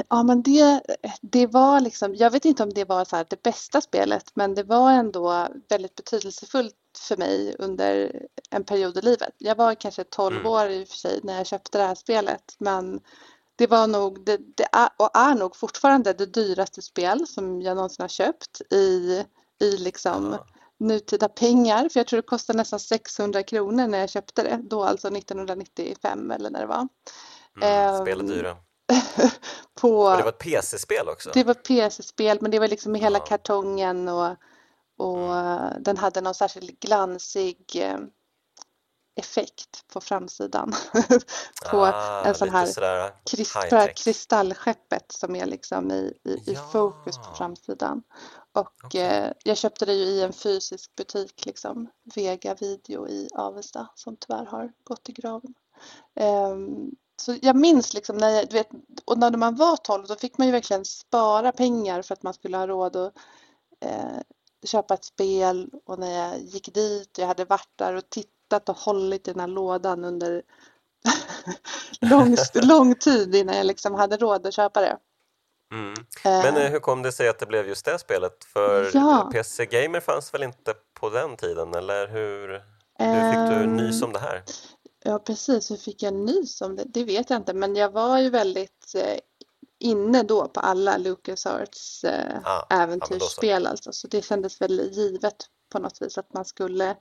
Ja 0.08 0.22
men 0.22 0.42
det, 0.42 0.82
det 1.20 1.46
var 1.46 1.80
liksom, 1.80 2.14
jag 2.14 2.30
vet 2.30 2.44
inte 2.44 2.62
om 2.62 2.70
det 2.74 2.84
var 2.84 3.04
så 3.04 3.24
det 3.30 3.42
bästa 3.42 3.80
spelet 3.80 4.30
men 4.34 4.54
det 4.54 4.62
var 4.62 4.92
ändå 4.92 5.48
väldigt 5.68 5.94
betydelsefullt 5.94 6.74
för 6.98 7.16
mig 7.16 7.56
under 7.58 8.22
en 8.50 8.64
period 8.64 8.96
i 8.98 9.00
livet. 9.00 9.34
Jag 9.38 9.54
var 9.56 9.74
kanske 9.74 10.04
12 10.04 10.36
Mm. 10.36 10.46
år 10.46 10.68
i 10.68 10.84
och 10.84 10.88
för 10.88 10.96
sig 10.96 11.20
när 11.22 11.36
jag 11.36 11.46
köpte 11.46 11.78
det 11.78 11.84
här 11.84 11.94
spelet 11.94 12.54
men 12.58 13.00
det 13.56 13.66
var 13.66 13.86
nog, 13.86 14.24
det, 14.24 14.36
det 14.56 14.68
är, 14.72 14.88
och 14.96 15.16
är 15.16 15.34
nog 15.34 15.56
fortfarande 15.56 16.12
det 16.12 16.26
dyraste 16.26 16.82
spel 16.82 17.26
som 17.26 17.62
jag 17.62 17.74
någonsin 17.76 18.02
har 18.02 18.08
köpt 18.08 18.60
i, 18.72 19.24
i 19.60 19.76
liksom 19.76 20.32
Ah, 20.34 20.46
nutida 20.80 21.28
pengar 21.28 21.88
för 21.88 22.00
jag 22.00 22.06
tror 22.06 22.16
det 22.22 22.26
kostade 22.28 22.56
nästan 22.56 22.80
600 22.80 23.42
kronor 23.42 23.86
när 23.86 23.98
jag 23.98 24.10
köpte 24.10 24.42
det 24.42 24.60
då 24.62 24.84
alltså 24.84 25.08
1995 25.08 26.30
eller 26.30 26.50
när 26.50 26.60
det 26.60 26.66
var. 26.66 26.88
mm, 27.62 28.00
spel 28.04 28.18
är 28.20 28.24
Ehm, 28.24 28.28
dyra. 28.30 28.56
På, 29.80 30.16
det 30.16 30.22
var 30.22 30.28
ett 30.28 30.38
PC-spel 30.38 31.08
också? 31.08 31.30
det 31.34 31.44
var 31.44 31.54
PC-spel 31.54 32.38
men 32.40 32.50
det 32.50 32.58
var 32.58 32.68
liksom 32.68 32.96
i 32.96 32.98
hela 32.98 33.18
Ja. 33.18 33.24
kartongen 33.24 34.08
och, 34.08 34.36
och 34.98 35.36
eh, 35.36 35.70
den 35.80 35.96
hade 35.96 36.20
någon 36.20 36.34
särskild 36.34 36.80
glansig 36.80 37.56
eh, 37.74 37.98
effekt 39.18 39.84
på 39.92 40.00
framsidan. 40.00 40.72
på 41.70 41.78
ah, 41.78 42.24
en 42.24 42.34
sån 42.34 42.50
här 42.50 42.66
sådär 42.66 43.12
krist, 43.30 43.54
på 43.54 43.60
det 43.60 43.76
här 43.76 43.80
high-tech. 43.82 44.04
kristallskeppet 44.04 45.12
som 45.12 45.36
är 45.36 45.46
liksom 45.46 45.90
i, 45.90 46.18
i, 46.24 46.30
i 46.30 46.52
Ja. 46.54 46.68
fokus 46.72 47.16
på 47.18 47.34
framsidan. 47.34 48.02
Och 48.52 48.72
Okej. 48.84 49.00
eh, 49.02 49.32
jag 49.44 49.56
köpte 49.56 49.86
det 49.86 49.92
ju 49.94 50.04
i 50.04 50.22
en 50.22 50.32
fysisk 50.32 50.96
butik 50.96 51.46
liksom, 51.46 51.90
Vega 52.14 52.54
Video 52.54 53.08
i 53.08 53.28
Avesta 53.34 53.88
som 53.94 54.16
tyvärr 54.16 54.44
har 54.44 54.72
gått 54.84 55.08
i 55.08 55.12
graven. 55.12 55.54
Ehm, 56.14 56.90
så 57.20 57.36
jag 57.42 57.56
minns 57.56 57.94
liksom 57.94 58.16
när 58.16 58.30
jag, 58.30 58.48
du 58.48 58.56
vet, 58.56 58.68
och 59.04 59.18
när 59.18 59.30
man 59.30 59.56
var 59.56 59.76
12 59.76 60.06
då 60.06 60.16
fick 60.16 60.38
man 60.38 60.46
ju 60.46 60.52
verkligen 60.52 60.84
spara 60.84 61.52
pengar 61.52 62.02
för 62.02 62.12
att 62.14 62.22
man 62.22 62.34
skulle 62.34 62.56
ha 62.56 62.66
råd 62.66 62.96
att 62.96 63.14
eh, 63.80 64.18
köpa 64.64 64.94
ett 64.94 65.04
spel 65.04 65.70
och 65.86 65.98
när 65.98 66.10
jag 66.10 66.40
gick 66.40 66.74
dit 66.74 67.18
och 67.18 67.22
jag 67.22 67.28
hade 67.28 67.44
varit 67.44 67.72
där 67.76 67.94
och 67.94 68.10
tittat 68.10 68.37
och 68.52 68.76
hållit 68.76 69.28
i 69.28 69.32
den 69.32 69.40
här 69.40 69.46
lådan 69.48 70.04
under 70.04 70.42
lång, 72.00 72.36
lång 72.54 72.94
tid 72.94 73.34
innan 73.34 73.56
jag 73.56 73.66
liksom 73.66 73.94
hade 73.94 74.16
råd 74.16 74.46
att 74.46 74.54
köpa 74.54 74.80
det. 74.80 74.98
Mm. 75.72 75.92
Eh, 76.24 76.52
Men 76.52 76.56
eh, 76.56 76.70
hur 76.70 76.78
kom 76.80 77.02
det 77.02 77.12
sig 77.12 77.28
att 77.28 77.38
det 77.38 77.46
blev 77.46 77.68
just 77.68 77.84
det 77.84 77.98
spelet? 77.98 78.44
För 78.44 78.90
Ja. 78.94 79.30
PC 79.32 79.66
Gamer 79.66 80.00
fanns 80.00 80.34
väl 80.34 80.42
inte 80.42 80.74
på 81.00 81.10
den 81.10 81.36
tiden, 81.36 81.74
eller 81.74 82.08
hur, 82.08 82.48
hur 82.98 83.32
fick 83.32 83.56
du 83.58 83.64
ehm, 83.64 83.76
nys 83.76 84.02
om 84.02 84.12
det 84.12 84.18
här? 84.18 84.42
Ja, 85.04 85.18
precis. 85.18 85.70
Hur 85.70 85.76
fick 85.76 86.02
jag 86.02 86.14
nys 86.14 86.60
om 86.60 86.76
det? 86.76 86.84
Det 86.86 87.04
vet 87.04 87.30
jag 87.30 87.36
inte, 87.36 87.54
men 87.54 87.76
jag 87.76 87.92
var 87.92 88.18
ju 88.18 88.30
väldigt 88.30 88.94
eh, 88.96 89.18
inne 89.80 90.22
då 90.22 90.48
på 90.48 90.60
alla 90.60 90.96
LucasArts 90.96 92.04
eh, 92.04 92.36
Ah, 92.44 92.66
ja, 92.68 92.76
äventyrsspel 92.76 93.66
alltså. 93.66 93.92
Så 93.92 94.08
det 94.08 94.24
kändes 94.24 94.60
väl 94.60 94.80
givet 94.92 95.36
på 95.72 95.78
något 95.78 96.02
vis 96.02 96.18
att 96.18 96.34
man 96.34 96.44
skulle 96.44 96.96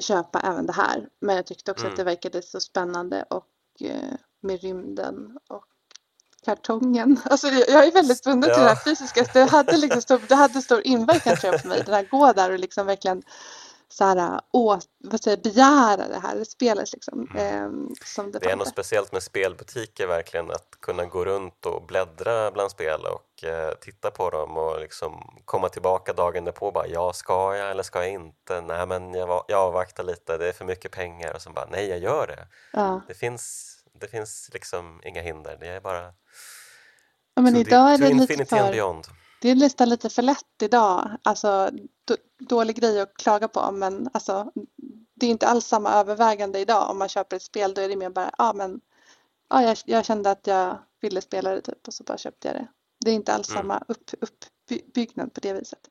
köpa 0.00 0.40
även 0.40 0.66
det 0.66 0.72
här. 0.72 1.08
Men 1.20 1.36
jag 1.36 1.46
tyckte 1.46 1.70
också 1.70 1.84
Mm. 1.84 1.92
att 1.92 1.96
det 1.96 2.04
verkade 2.04 2.42
så 2.42 2.60
spännande 2.60 3.24
och 3.30 3.46
eh, 3.80 4.14
med 4.40 4.60
rymden 4.60 5.38
och 5.48 5.64
kartongen. 6.44 7.20
Alltså 7.24 7.48
jag 7.48 7.86
är 7.86 7.92
väldigt 7.92 8.24
bunden 8.24 8.50
till 8.54 8.62
det 8.62 8.68
här 8.68 8.84
fysiska. 8.84 9.26
Det 9.32 9.44
hade, 9.50 9.76
liksom 9.76 10.02
stor, 10.02 10.20
det 10.28 10.34
hade 10.34 10.62
stor 10.62 10.86
inverkan 10.86 11.36
tror 11.36 11.52
jag 11.52 11.62
på 11.62 11.68
mig. 11.68 11.82
Den 11.86 11.94
här 11.94 12.06
gå 12.10 12.32
där 12.32 12.50
och 12.50 12.58
liksom 12.58 12.86
verkligen 12.86 13.22
så 13.88 14.04
här, 14.04 14.40
å, 14.52 14.78
vad 14.98 15.22
säger, 15.22 15.36
begära 15.36 16.08
det 16.08 16.18
här 16.18 16.44
spelet 16.44 16.92
liksom. 16.92 17.28
Eh, 17.36 17.70
som 18.04 18.32
det, 18.32 18.38
Mm. 18.38 18.48
Det 18.48 18.50
är 18.50 18.56
något 18.56 18.68
speciellt 18.68 19.12
med 19.12 19.22
spelbutiker 19.22 20.06
verkligen, 20.06 20.50
att 20.50 20.76
kunna 20.80 21.04
gå 21.04 21.24
runt 21.24 21.66
och 21.66 21.86
bläddra 21.86 22.50
bland 22.50 22.70
spel 22.70 23.00
och 23.00 23.44
eh, 23.44 23.74
titta 23.80 24.10
på 24.10 24.30
dem 24.30 24.56
och 24.56 24.80
liksom 24.80 25.40
komma 25.44 25.68
tillbaka 25.68 26.12
dagen 26.12 26.44
därpå 26.44 26.66
och 26.66 26.72
bara 26.72 26.86
ja, 26.86 27.12
ska 27.12 27.56
jag 27.56 27.70
eller 27.70 27.82
ska 27.82 27.98
jag 27.98 28.12
inte? 28.12 28.60
Nej, 28.60 28.86
men 28.86 29.14
jag, 29.14 29.44
jag 29.48 29.60
avvaktar 29.60 30.04
lite, 30.04 30.38
det 30.38 30.48
är 30.48 30.52
för 30.52 30.64
mycket 30.64 30.92
pengar 30.92 31.34
och 31.34 31.42
så 31.42 31.50
bara 31.50 31.68
nej, 31.70 31.88
jag 31.88 31.98
gör 31.98 32.26
det. 32.26 32.48
Ja. 32.72 33.00
Det 33.08 33.14
finns, 33.14 33.74
det 34.00 34.08
finns 34.08 34.50
liksom 34.52 35.00
inga 35.04 35.22
hinder, 35.22 35.56
det 35.60 35.66
är 35.66 35.80
bara 35.80 36.12
Ja, 37.34 37.42
men 37.42 37.54
to, 37.54 37.60
idag 37.60 37.92
är 37.92 37.98
to 37.98 38.04
det 38.04 38.14
lite 38.14 38.44
för, 38.44 38.72
beyond. 38.72 39.06
Det 39.40 39.50
är 39.50 39.54
nästan 39.54 39.88
lite 39.88 40.08
för 40.08 40.22
lätt 40.22 40.62
idag. 40.62 41.10
Alltså 41.22 41.70
dålig 42.38 42.76
grej 42.76 43.00
att 43.00 43.16
klaga 43.16 43.48
på 43.48 43.72
men 43.72 44.08
alltså 44.12 44.52
det 45.14 45.26
är 45.26 45.30
inte 45.30 45.46
alls 45.46 45.66
samma 45.66 45.92
övervägande 45.92 46.58
idag 46.58 46.90
om 46.90 46.98
man 46.98 47.08
köper 47.08 47.36
ett 47.36 47.42
spel 47.42 47.74
då 47.74 47.82
är 47.82 47.88
det 47.88 47.96
mer 47.96 48.10
bara 48.10 48.30
ja 48.38 48.52
men 48.52 48.80
ja, 49.48 49.62
jag, 49.62 49.76
jag 49.84 50.04
kände 50.04 50.30
att 50.30 50.46
jag 50.46 50.78
ville 51.00 51.20
spela 51.20 51.50
det 51.50 51.60
typ 51.60 51.88
och 51.88 51.94
så 51.94 52.04
bara 52.04 52.18
köpte 52.18 52.48
jag 52.48 52.56
det. 52.56 52.68
Det 53.04 53.10
är 53.10 53.14
inte 53.14 53.32
alls 53.32 53.50
mm. 53.50 53.62
samma 53.62 53.82
upp, 53.88 54.10
uppbyggnad 54.20 55.34
på 55.34 55.40
det 55.40 55.52
viset. 55.52 55.90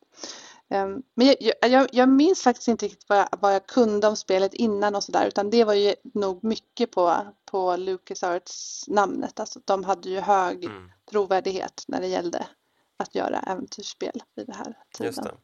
Um, 0.69 1.03
men 1.15 1.27
jag, 1.27 1.71
jag, 1.71 1.89
jag, 1.91 2.09
minns 2.09 2.41
faktiskt 2.41 2.67
inte 2.67 2.85
riktigt 2.85 3.09
vad 3.09 3.17
jag, 3.17 3.27
vad 3.39 3.55
jag 3.55 3.67
kunde 3.67 4.07
om 4.07 4.15
spelet 4.15 4.53
innan 4.53 4.95
och 4.95 5.03
sådär 5.03 5.27
utan 5.27 5.49
det 5.49 5.63
var 5.63 5.73
ju 5.73 5.95
nog 6.13 6.43
mycket 6.43 6.91
på, 6.91 7.17
på 7.45 7.75
LucasArts 7.77 8.85
namnet. 8.87 9.39
Alltså 9.39 9.59
de 9.65 9.83
hade 9.83 10.09
ju 10.09 10.19
hög 10.19 10.63
mm. 10.63 10.91
trovärdighet 11.09 11.83
när 11.87 12.01
det 12.01 12.07
gällde 12.07 12.47
att 12.97 13.15
göra 13.15 13.39
äventyrsspel 13.39 14.23
vid 14.35 14.47
det 14.47 14.55
här 14.55 14.77
tiden. 14.93 15.07
Just 15.07 15.23
det. 15.23 15.37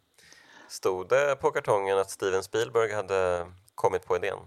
Stod 0.67 1.10
det 1.10 1.36
på 1.36 1.51
kartongen 1.51 1.98
att 1.98 2.12
Steven 2.12 2.43
Spielberg 2.43 2.93
hade 2.93 3.51
kommit 3.75 4.05
på 4.05 4.15
idén? 4.15 4.39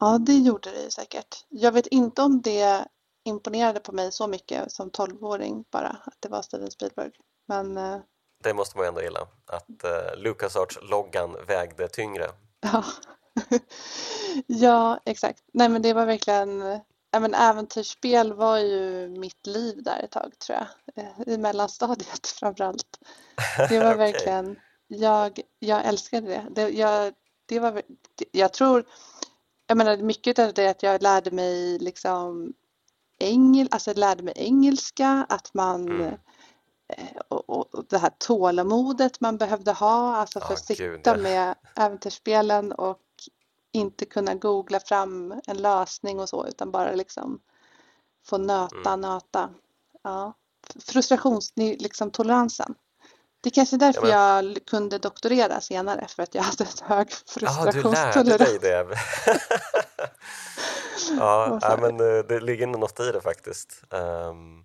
Ja, 0.00 0.18
det 0.18 0.38
gjorde 0.38 0.70
det 0.70 0.90
säkert. 0.90 1.44
Jag 1.48 1.72
vet 1.72 1.86
inte 1.86 2.22
om 2.22 2.42
det 2.42 2.88
imponerade 3.24 3.80
på 3.80 3.92
mig 3.92 4.12
så 4.12 4.26
mycket 4.26 4.72
som 4.72 4.90
tolvåring 4.90 5.64
bara, 5.70 5.88
att 6.04 6.16
det 6.20 6.28
var 6.28 6.42
Steven 6.42 6.70
Spielberg. 6.70 7.10
Men... 7.46 7.76
Eh, 7.76 7.98
det 8.42 8.54
måste 8.54 8.78
man 8.78 8.86
ändå 8.86 9.02
gilla, 9.02 9.20
att 9.46 9.84
uh, 9.84 10.22
LucasArts-loggan 10.22 11.46
vägde 11.46 11.88
tyngre. 11.88 12.30
Ja. 12.60 12.84
ja, 14.46 15.00
exakt. 15.04 15.42
Nej, 15.52 15.68
men 15.68 15.82
det 15.82 15.92
var 15.92 16.06
verkligen... 16.06 16.80
Men 17.20 17.34
äventyrsspel 17.34 18.32
var 18.32 18.58
ju 18.58 19.08
mitt 19.08 19.46
liv 19.46 19.82
där 19.82 20.00
ett 20.02 20.10
tag, 20.10 20.38
tror 20.38 20.58
jag. 20.58 21.04
Eh, 21.04 21.34
I 21.34 21.38
mellanstadiet 21.38 22.26
framför 22.40 22.64
allt. 22.64 22.98
Det 23.68 23.78
var 23.78 23.94
okay. 23.94 24.12
verkligen... 24.12 24.56
Jag, 24.86 25.40
jag 25.58 25.84
älskade 25.84 26.26
det. 26.26 26.46
det 26.50 26.68
jag, 26.68 27.12
det 27.46 27.60
var, 27.60 27.82
jag 28.32 28.52
tror 28.52 28.84
jag 29.66 29.76
menar 29.76 29.96
mycket 29.96 30.38
av 30.38 30.52
det 30.54 30.68
att 30.68 30.82
jag 30.82 31.02
lärde 31.02 31.30
mig 31.30 31.78
liksom 31.78 32.52
engel, 33.18 33.68
alltså 33.70 33.92
lärde 33.92 34.22
mig 34.22 34.34
engelska, 34.36 35.26
att 35.28 35.54
man 35.54 35.88
mm. 35.88 36.14
Eh, 36.88 37.16
och, 37.28 37.74
och, 37.74 37.84
det 37.88 37.98
här 37.98 38.12
tålamodet 38.18 39.20
man 39.20 39.38
behövde 39.38 39.72
ha, 39.72 40.16
alltså 40.16 40.40
för 40.40 40.48
oh, 40.48 40.52
att 40.52 40.64
sitta 40.64 41.16
med 41.16 41.54
äventyrsspelen 41.76 42.72
och 42.72 42.98
inte 43.74 44.04
kunna 44.04 44.34
googla 44.34 44.80
fram 44.80 45.40
en 45.46 45.56
lösning 45.56 46.20
och 46.20 46.28
så 46.28 46.46
utan 46.46 46.70
bara 46.70 46.92
liksom 46.92 47.40
få 48.26 48.38
nöta, 48.38 48.88
mm. 48.88 49.00
nöta. 49.00 49.50
Ja. 50.02 50.32
Frustrationstoleransen. 50.78 51.82
Liksom, 51.82 52.10
toleransen. 52.10 52.74
Det 53.40 53.48
är 53.48 53.50
kanske 53.50 53.76
är 53.76 53.78
därför 53.78 54.08
ja, 54.08 54.42
men... 54.42 54.52
jag 54.52 54.66
kunde 54.66 54.98
doktorera 54.98 55.60
senare, 55.60 56.06
för 56.08 56.22
att 56.22 56.34
jag 56.34 56.42
hade 56.42 56.64
ett 56.64 56.80
hög 56.80 57.12
frustrationstolerans. 57.12 58.16
Ja, 58.16 58.22
du 58.22 58.30
lärde 58.30 58.44
dig 58.44 58.58
det. 58.58 58.98
ja, 61.18 61.58
ja, 61.62 61.78
men 61.80 62.00
eh, 62.00 62.24
det 62.24 62.40
ligger 62.40 62.66
något 62.66 63.00
i 63.00 63.12
det 63.12 63.20
faktiskt. 63.20 63.82
Um, 63.90 64.64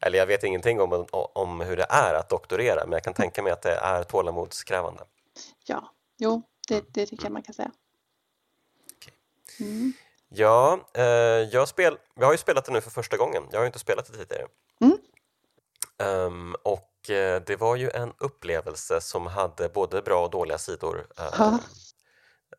eller 0.00 0.18
jag 0.18 0.26
vet 0.26 0.44
ingenting 0.44 0.80
om, 0.80 1.06
om 1.12 1.60
hur 1.60 1.76
det 1.76 1.86
är 1.88 2.14
att 2.14 2.28
doktorera, 2.28 2.84
men 2.84 2.92
jag 2.92 3.04
kan 3.04 3.14
tänka 3.14 3.42
mig 3.42 3.52
att 3.52 3.62
det 3.62 3.74
är 3.74 4.04
tålamodskrävande. 4.04 5.04
Ja, 5.64 5.92
jo, 6.18 6.42
det, 6.68 6.84
det 6.94 7.06
tycker 7.06 7.24
jag 7.24 7.32
man 7.32 7.42
kan 7.42 7.54
säga. 7.54 7.70
Mm. 9.60 9.92
Ja, 10.28 10.88
eh, 10.94 11.04
jag, 11.52 11.68
spel, 11.68 11.98
jag 12.14 12.26
har 12.26 12.32
ju 12.32 12.38
spelat 12.38 12.64
det 12.64 12.72
nu 12.72 12.80
för 12.80 12.90
första 12.90 13.16
gången. 13.16 13.42
Jag 13.50 13.58
har 13.58 13.64
ju 13.64 13.66
inte 13.66 13.78
spelat 13.78 14.06
det 14.06 14.12
tidigare. 14.12 14.46
Mm. 14.80 14.98
Um, 15.98 16.56
och 16.62 16.92
Eh, 17.10 17.42
det 17.46 17.56
var 17.56 17.76
ju 17.76 17.90
en 17.90 18.12
upplevelse 18.18 19.00
som 19.00 19.26
hade 19.26 19.68
både 19.68 20.02
bra 20.02 20.24
och 20.24 20.30
dåliga 20.30 20.58
sidor. 20.58 21.06
Ha. 21.38 21.58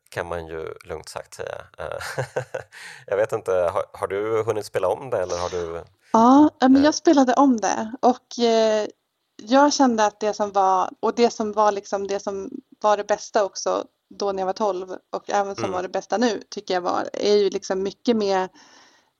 Kan 0.09 0.27
man 0.27 0.47
ju 0.47 0.73
lugnt 0.85 1.09
sagt 1.09 1.33
säga. 1.33 1.61
Eh, 1.77 2.25
jag 3.07 3.17
vet 3.17 3.31
inte, 3.31 3.51
har, 3.51 3.85
har, 3.93 4.07
du 4.07 4.43
hunnit 4.43 4.65
spela 4.65 4.87
om 4.87 5.09
det 5.09 5.17
eller 5.17 5.37
har 5.37 5.49
du? 5.49 5.83
Ja, 6.11 6.49
men 6.59 6.83
jag 6.83 6.95
spelade 6.95 7.33
om 7.33 7.57
det 7.57 7.91
och 8.01 8.39
eh, 8.39 8.87
jag 9.35 9.73
kände 9.73 10.05
att 10.05 10.19
det 10.19 10.33
som 10.33 10.51
var, 10.51 10.89
och 10.99 11.15
det 11.15 11.29
som 11.29 11.51
var 11.51 11.71
liksom 11.71 12.07
det 12.07 12.19
som 12.19 12.51
var 12.81 12.97
det 12.97 13.07
bästa 13.07 13.43
också 13.43 13.85
då 14.09 14.31
när 14.31 14.41
jag 14.41 14.45
var 14.45 14.53
12 14.53 14.95
och 15.09 15.29
även 15.29 15.55
som 15.55 15.63
mm. 15.63 15.73
var 15.73 15.83
det 15.83 15.89
bästa 15.89 16.17
nu 16.17 16.41
tycker 16.49 16.73
jag 16.73 16.81
var, 16.81 17.09
är 17.13 17.35
ju 17.35 17.49
liksom 17.49 17.83
mycket 17.83 18.17
mer 18.17 18.49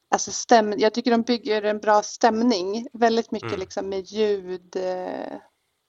alltså 0.09 0.31
stäm, 0.31 0.73
jag 0.77 0.93
tycker 0.93 1.11
de 1.11 1.21
bygger 1.21 1.63
en 1.63 1.79
bra 1.79 2.03
stämning, 2.03 2.87
väldigt 2.93 3.31
mycket 3.31 3.47
mm. 3.47 3.59
liksom 3.59 3.89
med 3.89 4.05
ljud, 4.05 4.75
eh, 4.75 5.37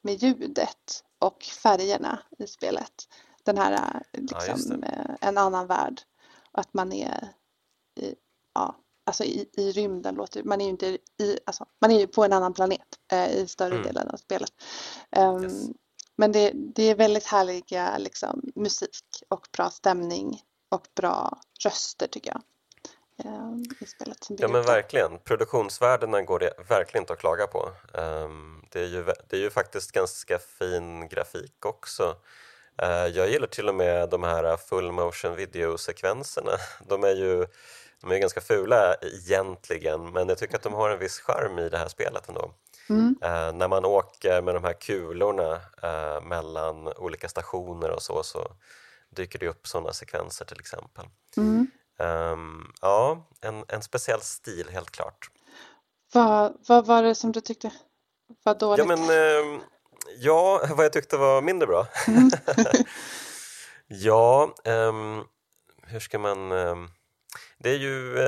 med 0.03 0.23
ljudet 0.23 1.05
och 1.19 1.43
färgerna 1.43 2.19
i 2.39 2.47
spelet. 2.47 2.93
Den 3.43 3.59
här 3.59 4.03
eh, 4.13 4.21
liksom, 4.21 4.85
ja, 4.87 5.17
en 5.21 5.39
annan 5.39 5.67
värld. 5.67 6.01
Att 6.53 6.75
man 6.75 6.93
är 6.93 7.29
i, 8.01 8.15
ja, 8.55 8.77
alltså 9.07 9.25
i, 9.25 9.49
i 9.53 9.73
rymden 9.73 10.15
låter 10.15 10.43
man 10.43 10.61
är 10.61 10.65
ju 10.65 10.71
inte 10.71 10.87
i, 11.21 11.39
alltså, 11.47 11.67
man 11.81 11.91
är 11.91 11.99
ju 11.99 12.07
på 12.07 12.25
en 12.25 12.33
annan 12.33 12.55
planet 12.55 12.99
eh, 13.13 13.33
i 13.33 13.47
större 13.47 13.75
mm. 13.75 13.83
delen 13.83 14.11
av 14.11 14.17
spelet. 14.17 14.53
Um, 15.17 15.43
yes. 15.43 15.69
Men 16.21 16.33
det, 16.33 16.53
det 16.55 16.83
är 16.83 16.95
väldigt 16.95 17.27
härliga 17.27 17.99
liksom, 17.99 18.43
musik 18.55 19.23
och 19.29 19.47
bra 19.57 19.71
stämning 19.71 20.43
och 20.69 20.87
bra 20.95 21.39
röster 21.65 22.07
tycker 22.07 22.31
jag. 22.31 22.43
Ehm, 23.25 23.65
i 23.81 23.87
spelet. 23.87 24.25
Som 24.25 24.37
ja 24.39 24.49
men 24.49 24.63
verkligen, 24.63 25.19
produktionsvärdena 25.19 26.23
går 26.23 26.39
det 26.39 26.53
verkligen 26.69 27.03
inte 27.03 27.13
att 27.13 27.19
klaga 27.19 27.47
på. 27.47 27.71
Um, 27.93 28.65
det, 28.71 28.81
är 28.81 28.87
ju, 28.87 29.05
det 29.05 29.37
är 29.37 29.41
ju 29.41 29.51
faktiskt 29.51 29.93
ganska 29.93 30.39
fin 30.39 31.09
grafik 31.09 31.67
också. 31.67 32.17
Uh, 32.83 33.07
jag 33.07 33.31
gillar 33.31 33.47
till 33.47 33.69
och 33.69 33.75
med 33.75 34.11
de 34.11 34.23
här 34.23 34.57
full 34.57 34.93
motion 34.93 35.37
video-sekvenserna. 35.37 36.53
De 36.89 37.05
är 37.05 37.15
ju 37.15 37.47
de 38.01 38.11
är 38.11 38.19
ganska 38.19 38.41
fula 38.41 38.95
egentligen 39.03 40.13
men 40.13 40.29
jag 40.29 40.39
tycker 40.39 40.57
att 40.57 40.63
de 40.63 40.73
har 40.73 40.91
en 40.91 40.99
viss 40.99 41.21
charm 41.21 41.59
i 41.59 41.69
det 41.69 41.79
här 41.79 41.89
spelet 41.89 42.29
ändå. 42.29 42.55
Mm. 42.91 43.17
Uh, 43.25 43.53
när 43.53 43.69
man 43.69 43.85
åker 43.85 44.43
med 44.43 44.55
de 44.55 44.65
här 44.65 44.73
kulorna 44.73 45.53
uh, 45.85 46.27
mellan 46.27 46.89
olika 46.89 47.29
stationer 47.29 47.91
och 47.91 48.03
så, 48.03 48.23
så 48.23 48.53
dyker 49.11 49.39
det 49.39 49.49
upp 49.49 49.67
sådana 49.67 49.93
sekvenser 49.93 50.45
till 50.45 50.61
exempel. 50.61 51.05
Mm. 51.37 51.67
Um, 51.99 52.73
ja, 52.81 53.29
en, 53.41 53.65
en 53.69 53.83
speciell 53.83 54.21
stil 54.21 54.69
helt 54.73 54.91
klart. 54.91 55.31
Vad, 56.13 56.57
vad 56.69 56.87
var 56.87 57.03
det 57.03 57.15
som 57.15 57.33
du 57.33 57.41
tyckte 57.41 57.73
var 58.45 58.55
dåligt? 58.55 58.87
Ja, 58.89 58.97
men, 58.97 59.01
um, 59.55 59.61
ja 60.19 60.67
vad 60.77 60.85
jag 60.85 60.93
tyckte 60.93 61.17
var 61.17 61.43
mindre 61.43 61.67
bra? 61.67 61.87
Mm. 62.07 62.31
ja, 63.87 64.55
um, 64.65 65.25
hur 65.83 66.01
ska 66.01 66.19
man... 66.19 66.49
det 67.59 67.71
är 67.71 67.79
ju... 67.79 68.19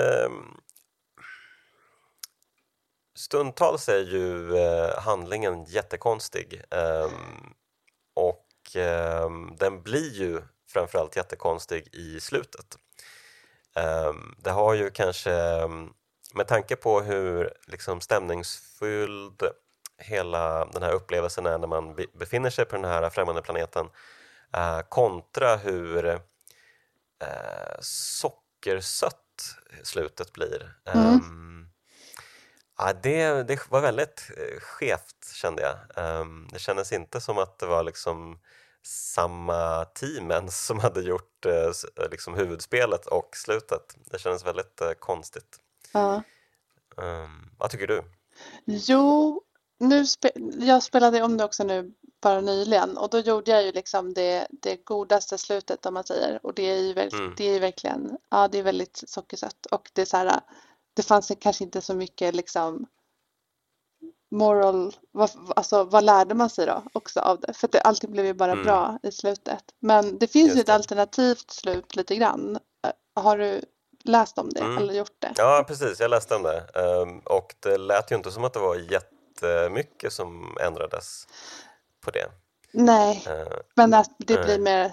stundtals 3.21 3.89
är 3.89 3.99
ju 3.99 4.51
uh, 4.51 4.99
handlingen 4.99 5.65
jättekonstig 5.65 6.63
och 8.15 8.47
den 9.59 9.83
blir 9.83 10.13
ju 10.13 10.43
framförallt 10.69 11.17
jättekonstig 11.17 11.89
i 11.93 12.21
slutet. 12.21 12.77
Ehm, 13.75 14.35
det 14.39 14.51
har 14.51 14.75
ju 14.75 14.91
kanske, 14.91 15.33
ehm, 15.33 15.93
med 16.35 16.49
tanke 16.49 16.77
på 16.77 17.01
hur 17.01 17.55
liksom 17.67 18.01
stämningsfylld 18.01 19.43
hela 19.99 20.65
den 20.65 20.83
här 20.83 20.93
upplevelsen 20.93 21.47
är 21.47 21.59
när 21.59 21.67
man 21.67 21.97
befinner 22.15 22.51
sig 22.51 22.65
på 22.65 22.77
den 22.77 22.85
här 22.85 23.11
främmande 23.11 23.43
planeten 23.43 23.87
eh, 24.53 24.81
kontra 24.81 25.57
hur 25.57 26.07
eh, 26.07 26.19
sockersött 27.81 29.17
slutet 29.83 30.33
blir. 30.33 30.75
Mm. 30.85 31.60
Ja, 32.83 32.93
det, 33.03 33.43
det 33.43 33.71
var 33.71 33.81
väldigt 33.81 34.31
eh, 34.37 34.61
skevt 34.61 35.33
kände 35.35 35.63
jag. 35.63 36.21
Um, 36.21 36.49
det 36.53 36.59
kändes 36.59 36.93
inte 36.93 37.21
som 37.21 37.39
att 37.39 37.59
det 37.59 37.67
var 37.67 37.85
liksom 37.85 38.39
samma 38.83 39.85
teamen 39.85 40.51
som 40.51 40.79
hade 40.79 41.01
gjort 41.01 41.47
eh, 41.47 42.11
liksom 42.11 42.35
huvudspelet 42.35 43.07
och 43.07 43.37
slutet. 43.37 43.97
Det 44.11 44.19
kändes 44.19 44.47
väldigt 44.47 44.81
eh, 44.81 44.91
konstigt. 44.93 45.59
Ja. 45.93 46.23
Um, 46.97 47.51
vad 47.59 47.71
tycker 47.71 47.87
du? 47.87 48.03
Jo, 48.65 49.43
nu 49.79 50.07
spe 50.07 50.31
jag 50.59 50.83
spelade 50.83 51.23
om 51.23 51.37
det 51.37 51.45
också 51.45 51.65
nu 51.65 51.93
bara 52.23 52.41
nyligen 52.41 52.97
och 52.97 53.11
då 53.11 53.19
gjorde 53.19 53.51
jag 53.51 53.63
ju 53.63 53.73
liksom 53.73 54.15
det, 54.15 54.47
det 54.51 54.85
godaste 54.85 55.39
slutet 55.39 55.87
om 55.87 55.95
man 55.95 56.05
säger 56.05 56.47
och 56.47 56.55
det 56.55 56.63
är 56.63 56.77
ju 56.77 56.93
mm. 56.93 57.35
det 57.37 57.45
är 57.45 57.61
verkligen, 57.61 58.19
ja 58.31 58.49
det 58.49 58.59
är 58.59 58.63
väldigt 58.63 59.03
sockersött 59.07 59.67
och 59.67 59.91
det 59.93 60.03
är 60.03 60.07
så 60.07 60.17
här, 60.17 60.41
det 60.95 61.03
fanns 61.03 61.33
kanske 61.41 61.65
inte 61.65 61.81
så 61.81 61.95
mycket 61.95 62.35
liksom 62.35 62.87
moral, 64.31 64.97
vad, 65.11 65.31
alltså 65.57 65.85
vad 65.85 66.05
lärde 66.05 66.35
man 66.35 66.51
sig 66.51 66.67
då 66.67 66.83
också 66.93 67.21
av 67.21 67.41
det? 67.41 67.53
För 67.53 67.69
det, 67.69 67.81
allting 67.81 68.13
blev 68.13 68.27
ju 68.27 68.35
bara 68.35 68.53
mm. 68.53 68.65
bra 68.65 68.99
i 69.03 69.13
slutet. 69.13 69.65
Men 69.79 70.19
det 70.19 70.27
finns 70.27 70.57
ju 70.57 70.61
ett 70.61 70.69
alternativt 70.69 71.51
slut 71.51 71.97
lite 71.97 72.17
grann. 72.17 72.59
Eh, 72.87 73.23
har 73.23 73.39
du 73.39 73.63
läst 74.05 74.39
om 74.39 74.51
det 74.51 74.61
mm. 74.61 74.79
eller 74.79 74.95
gjort 74.95 75.17
det? 75.19 75.33
Ja 75.37 75.65
precis, 75.69 76.01
jag 76.01 76.11
läste 76.11 76.35
om 76.35 76.43
det 76.43 76.65
um, 76.75 77.19
och 77.19 77.55
det 77.61 77.79
lät 77.79 78.11
ju 78.13 78.17
inte 78.17 78.31
som 78.31 78.45
att 78.45 78.53
det 78.53 78.61
var 78.61 78.77
jättemycket 78.77 80.13
som 80.13 80.57
ändrades 80.61 81.27
på 82.01 82.11
det. 82.11 82.27
Nej, 82.73 83.25
Eh, 83.27 83.59
men 83.75 83.95
att 83.95 84.11
det 84.19 84.45
blir 84.45 84.59
mer... 84.59 84.93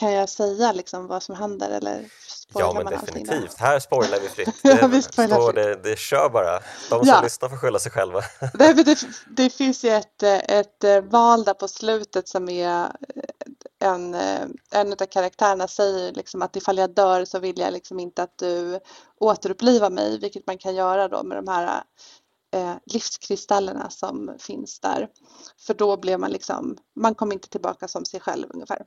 Kan 0.00 0.12
jag 0.12 0.28
säga 0.28 0.72
liksom 0.72 1.06
vad 1.06 1.22
som 1.22 1.34
händer 1.34 1.70
eller 1.70 2.04
spoilar 2.50 2.68
Ja 2.68 2.72
men 2.82 2.92
definitivt, 2.92 3.58
här 3.58 3.78
spoilar 3.78 4.20
vi 4.20 4.28
fritt. 4.28 4.54
Ja, 4.62 4.74
Det, 4.74 4.88
vi 4.88 5.02
spoilar 5.02 5.52
det, 5.52 5.74
det 5.82 5.98
kör 5.98 6.28
bara. 6.28 6.60
De 6.90 6.98
som 6.98 7.08
Ja. 7.08 7.20
lyssnar 7.22 7.48
får 7.48 7.56
skylla 7.56 7.78
sig 7.78 7.92
själva. 7.92 8.22
Men 8.54 8.76
det, 8.76 8.98
det 9.30 9.50
finns 9.58 9.84
ju 9.84 9.90
ett, 9.90 10.22
ett 10.22 10.84
eh, 10.84 11.00
val 11.00 11.44
där 11.44 11.54
på 11.54 11.68
slutet 11.68 12.28
som 12.28 12.48
är 12.48 12.84
eh, 12.84 12.88
en, 13.88 14.14
eh, 14.14 14.46
en 14.70 14.92
av 14.92 14.96
karaktärerna 14.96 15.68
säger 15.68 16.12
liksom 16.12 16.42
att 16.42 16.56
ifall 16.56 16.78
jag 16.78 16.90
dör 16.94 17.24
så 17.24 17.38
vill 17.38 17.58
jag 17.58 17.72
liksom 17.72 18.00
inte 18.00 18.22
att 18.22 18.38
du 18.38 18.80
återupplivar 19.20 19.90
mig, 19.90 20.18
vilket 20.18 20.46
man 20.46 20.58
kan 20.58 20.74
göra 20.74 21.08
då 21.08 21.22
med 21.22 21.38
de 21.38 21.48
här 21.48 21.82
eh, 22.54 22.74
livskristallerna 22.86 23.90
som 23.90 24.36
finns 24.38 24.80
där. 24.80 25.08
För 25.66 25.74
då 25.74 25.96
blir 25.96 26.16
man 26.18 26.30
liksom, 26.30 26.76
man 26.96 27.14
kommer 27.14 27.34
inte 27.34 27.48
tillbaka 27.48 27.88
som 27.88 28.04
sig 28.04 28.20
själv 28.20 28.46
ungefär. 28.54 28.82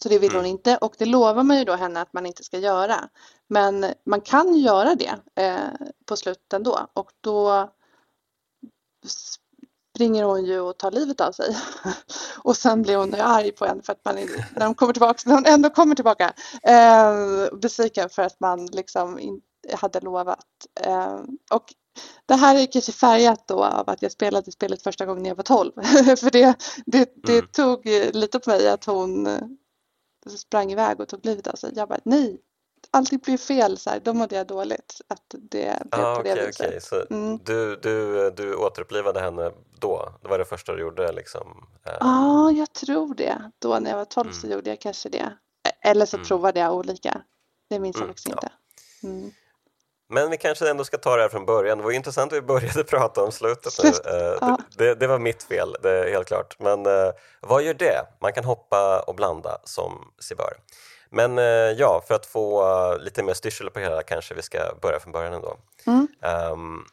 Så 0.00 0.08
det 0.08 0.18
vill 0.18 0.30
hon 0.30 0.38
Mm. 0.40 0.50
inte 0.50 0.76
och 0.76 0.94
det 0.98 1.04
lovar 1.04 1.42
man 1.42 1.58
ju 1.58 1.64
då 1.64 1.72
henne 1.72 2.00
att 2.00 2.12
man 2.12 2.26
inte 2.26 2.44
ska 2.44 2.58
göra. 2.58 3.08
Men 3.48 3.86
man 4.06 4.20
kan 4.20 4.54
göra 4.54 4.94
det 4.94 5.14
eh, 5.42 5.86
på 6.06 6.16
slutet 6.16 6.52
ändå 6.52 6.86
och 6.94 7.10
då 7.20 7.68
springer 9.94 10.24
hon 10.24 10.44
ju 10.44 10.60
och 10.60 10.78
tar 10.78 10.90
livet 10.90 11.20
av 11.20 11.32
sig. 11.32 11.56
Och 12.38 12.56
sen 12.56 12.82
blir 12.82 12.96
hon 12.96 13.10
ju 13.10 13.18
arg 13.20 13.52
på 13.52 13.64
en 13.66 13.82
för 13.82 13.92
att 13.92 14.04
man 14.04 14.14
när 14.14 14.60
de 14.60 14.74
kommer 14.74 14.92
tillbaka, 14.92 15.22
när 15.26 15.34
hon 15.34 15.46
ändå 15.46 15.70
kommer 15.70 15.94
tillbaka, 15.94 16.32
eh, 16.62 17.14
besviken 17.62 18.08
för 18.08 18.22
att 18.22 18.40
man 18.40 18.66
liksom 18.66 19.18
inte 19.18 19.46
hade 19.74 20.00
lovat. 20.00 20.46
Eh, 20.80 21.20
och 21.50 21.74
det 22.26 22.34
här 22.34 22.56
är 22.56 22.66
kanske 22.72 22.92
färgat 22.92 23.48
då 23.48 23.64
av 23.64 23.90
att 23.90 24.02
jag 24.02 24.12
spelade 24.12 24.52
spelet 24.52 24.82
första 24.82 25.06
gången 25.06 25.24
jag 25.24 25.34
var 25.34 25.42
12. 25.44 25.72
för 26.16 26.30
det, 26.30 26.54
det, 26.86 27.12
det 27.26 27.32
Mm. 27.38 27.46
tog 27.52 27.86
lite 28.12 28.38
på 28.38 28.50
mig 28.50 28.68
att 28.68 28.84
hon 28.84 29.28
eh, 30.26 30.32
sprang 30.32 30.72
iväg 30.72 31.00
och 31.00 31.08
tog 31.08 31.26
livet 31.26 31.46
av 31.46 31.54
sig. 31.56 31.72
Jag 31.76 31.88
bara 31.88 32.00
nej, 32.04 32.40
allting 32.90 33.18
blev 33.18 33.36
fel 33.36 33.78
så 33.78 33.90
här. 33.90 34.00
Då 34.00 34.14
mådde 34.14 34.36
jag 34.36 34.46
dåligt 34.46 35.00
att 35.08 35.22
det 35.28 35.38
blev 35.38 35.82
Ja, 35.90 36.14
på 36.16 36.22
det 36.22 36.32
okej, 36.32 36.46
viset. 36.46 36.66
okej. 36.66 36.80
Så 36.80 37.04
Mm. 37.10 37.38
du, 37.44 37.76
du, 37.76 38.30
du 38.30 38.54
återupplivade 38.54 39.20
henne 39.20 39.52
då? 39.80 40.12
Det 40.22 40.28
var 40.28 40.38
det 40.38 40.44
första 40.44 40.72
du 40.72 40.80
gjorde 40.80 41.12
liksom? 41.12 41.66
Eh, 41.86 41.92
Ja, 42.00 42.50
jag 42.50 42.72
tror 42.72 43.14
det. 43.14 43.50
Då 43.58 43.78
när 43.78 43.90
jag 43.90 43.96
var 43.96 44.04
12 44.04 44.30
så 44.32 44.46
Mm. 44.46 44.56
gjorde 44.58 44.70
jag 44.70 44.80
kanske 44.80 45.08
det. 45.08 45.32
E- 45.68 45.88
Eller 45.90 46.06
så 46.06 46.16
Mm. 46.16 46.26
provade 46.26 46.60
jag 46.60 46.74
olika. 46.74 47.22
Det 47.68 47.78
minns 47.78 47.96
jag 47.96 48.02
Mm, 48.02 48.08
faktiskt 48.14 48.28
ja. 48.28 48.34
inte. 48.34 48.52
Men 50.12 50.30
vi 50.30 50.36
kanske 50.36 50.70
ändå 50.70 50.84
ska 50.84 50.98
ta 50.98 51.16
det 51.16 51.22
här 51.22 51.28
från 51.28 51.46
början. 51.46 51.78
Det 51.78 51.84
var 51.84 51.90
ju 51.90 51.96
intressant 51.96 52.32
att 52.32 52.38
vi 52.38 52.42
började 52.42 52.84
prata 52.94 53.22
om 53.22 53.32
slutet 53.32 53.72
nu. 53.82 53.88
Eh, 53.88 54.56
det, 54.76 54.84
det, 54.84 54.94
det 54.94 55.06
var 55.06 55.18
mitt 55.18 55.42
fel, 55.42 55.76
det 55.82 55.90
är 55.90 56.10
helt 56.10 56.28
klart. 56.28 56.56
Men 56.58 56.86
eh, 56.86 57.12
vad 57.40 57.62
gör 57.62 57.74
det? 57.74 58.06
Man 58.20 58.32
kan 58.32 58.44
hoppa 58.44 59.00
och 59.00 59.14
blanda 59.14 59.58
som 59.64 60.12
sig 60.18 60.36
bör. 60.36 60.52
Men 61.10 61.38
eh, 61.38 61.44
ja, 61.44 62.02
för 62.08 62.14
att 62.14 62.26
få 62.26 62.62
eh, 62.62 62.98
lite 62.98 63.22
mer 63.22 63.34
styrsel 63.34 63.70
på 63.70 63.80
hela 63.80 64.02
kanske 64.02 64.34
vi 64.34 64.42
ska 64.42 64.58
börja 64.82 65.00
från 65.00 65.12
början 65.12 65.32
ändå. 65.32 65.56
Mm. 65.86 66.08
Um, 66.52 66.86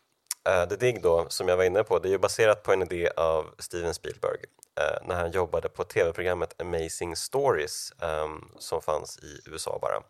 The 0.69 0.75
Dig 0.75 0.99
då, 1.03 1.25
som 1.29 1.47
jag 1.47 1.57
var 1.57 1.63
inne 1.63 1.83
på, 1.83 1.99
det 1.99 2.07
är 2.07 2.11
ju 2.11 2.17
baserat 2.17 2.63
på 2.63 2.73
en 2.73 2.81
idé 2.81 3.09
av 3.17 3.45
Steven 3.59 3.93
Spielberg 3.93 4.39
eh, 4.79 5.07
när 5.07 5.15
han 5.15 5.31
jobbade 5.31 5.69
på 5.69 5.83
tv-programmet 5.83 6.61
Amazing 6.61 7.15
Stories 7.15 7.93
ehm, 8.01 8.45
som 8.59 8.81
fanns 8.81 9.19
i 9.19 9.49
USA 9.49 9.79
bara. 9.81 10.03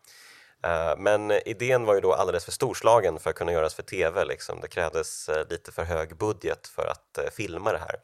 Eh, 0.64 0.94
men 0.98 1.32
idén 1.32 1.86
var 1.86 1.96
ju 1.96 2.02
då 2.02 2.14
alldeles 2.14 2.46
för 2.46 2.52
storslagen 2.52 3.20
för 3.20 3.30
att 3.30 3.36
kunna 3.36 3.52
göras 3.52 3.74
för 3.74 3.84
tv. 3.84 4.26
Liksom. 4.26 4.60
Det 4.62 4.68
krävdes 4.68 5.30
eh, 5.30 5.48
lite 5.50 5.72
för 5.72 5.84
hög 5.84 6.18
budget 6.18 6.68
för 6.68 6.86
att 6.86 7.18
eh, 7.18 7.30
filma 7.32 7.72
det 7.72 7.78
här. 7.78 7.96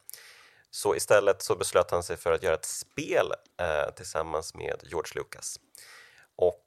Så 0.71 0.95
istället 0.95 1.41
så 1.41 1.55
beslöt 1.55 1.91
han 1.91 2.03
sig 2.03 2.17
för 2.17 2.31
att 2.31 2.43
göra 2.43 2.53
ett 2.53 2.65
spel 2.65 3.31
tillsammans 3.95 4.53
med 4.53 4.79
George 4.83 5.11
Lucas. 5.15 5.59
Och 6.35 6.61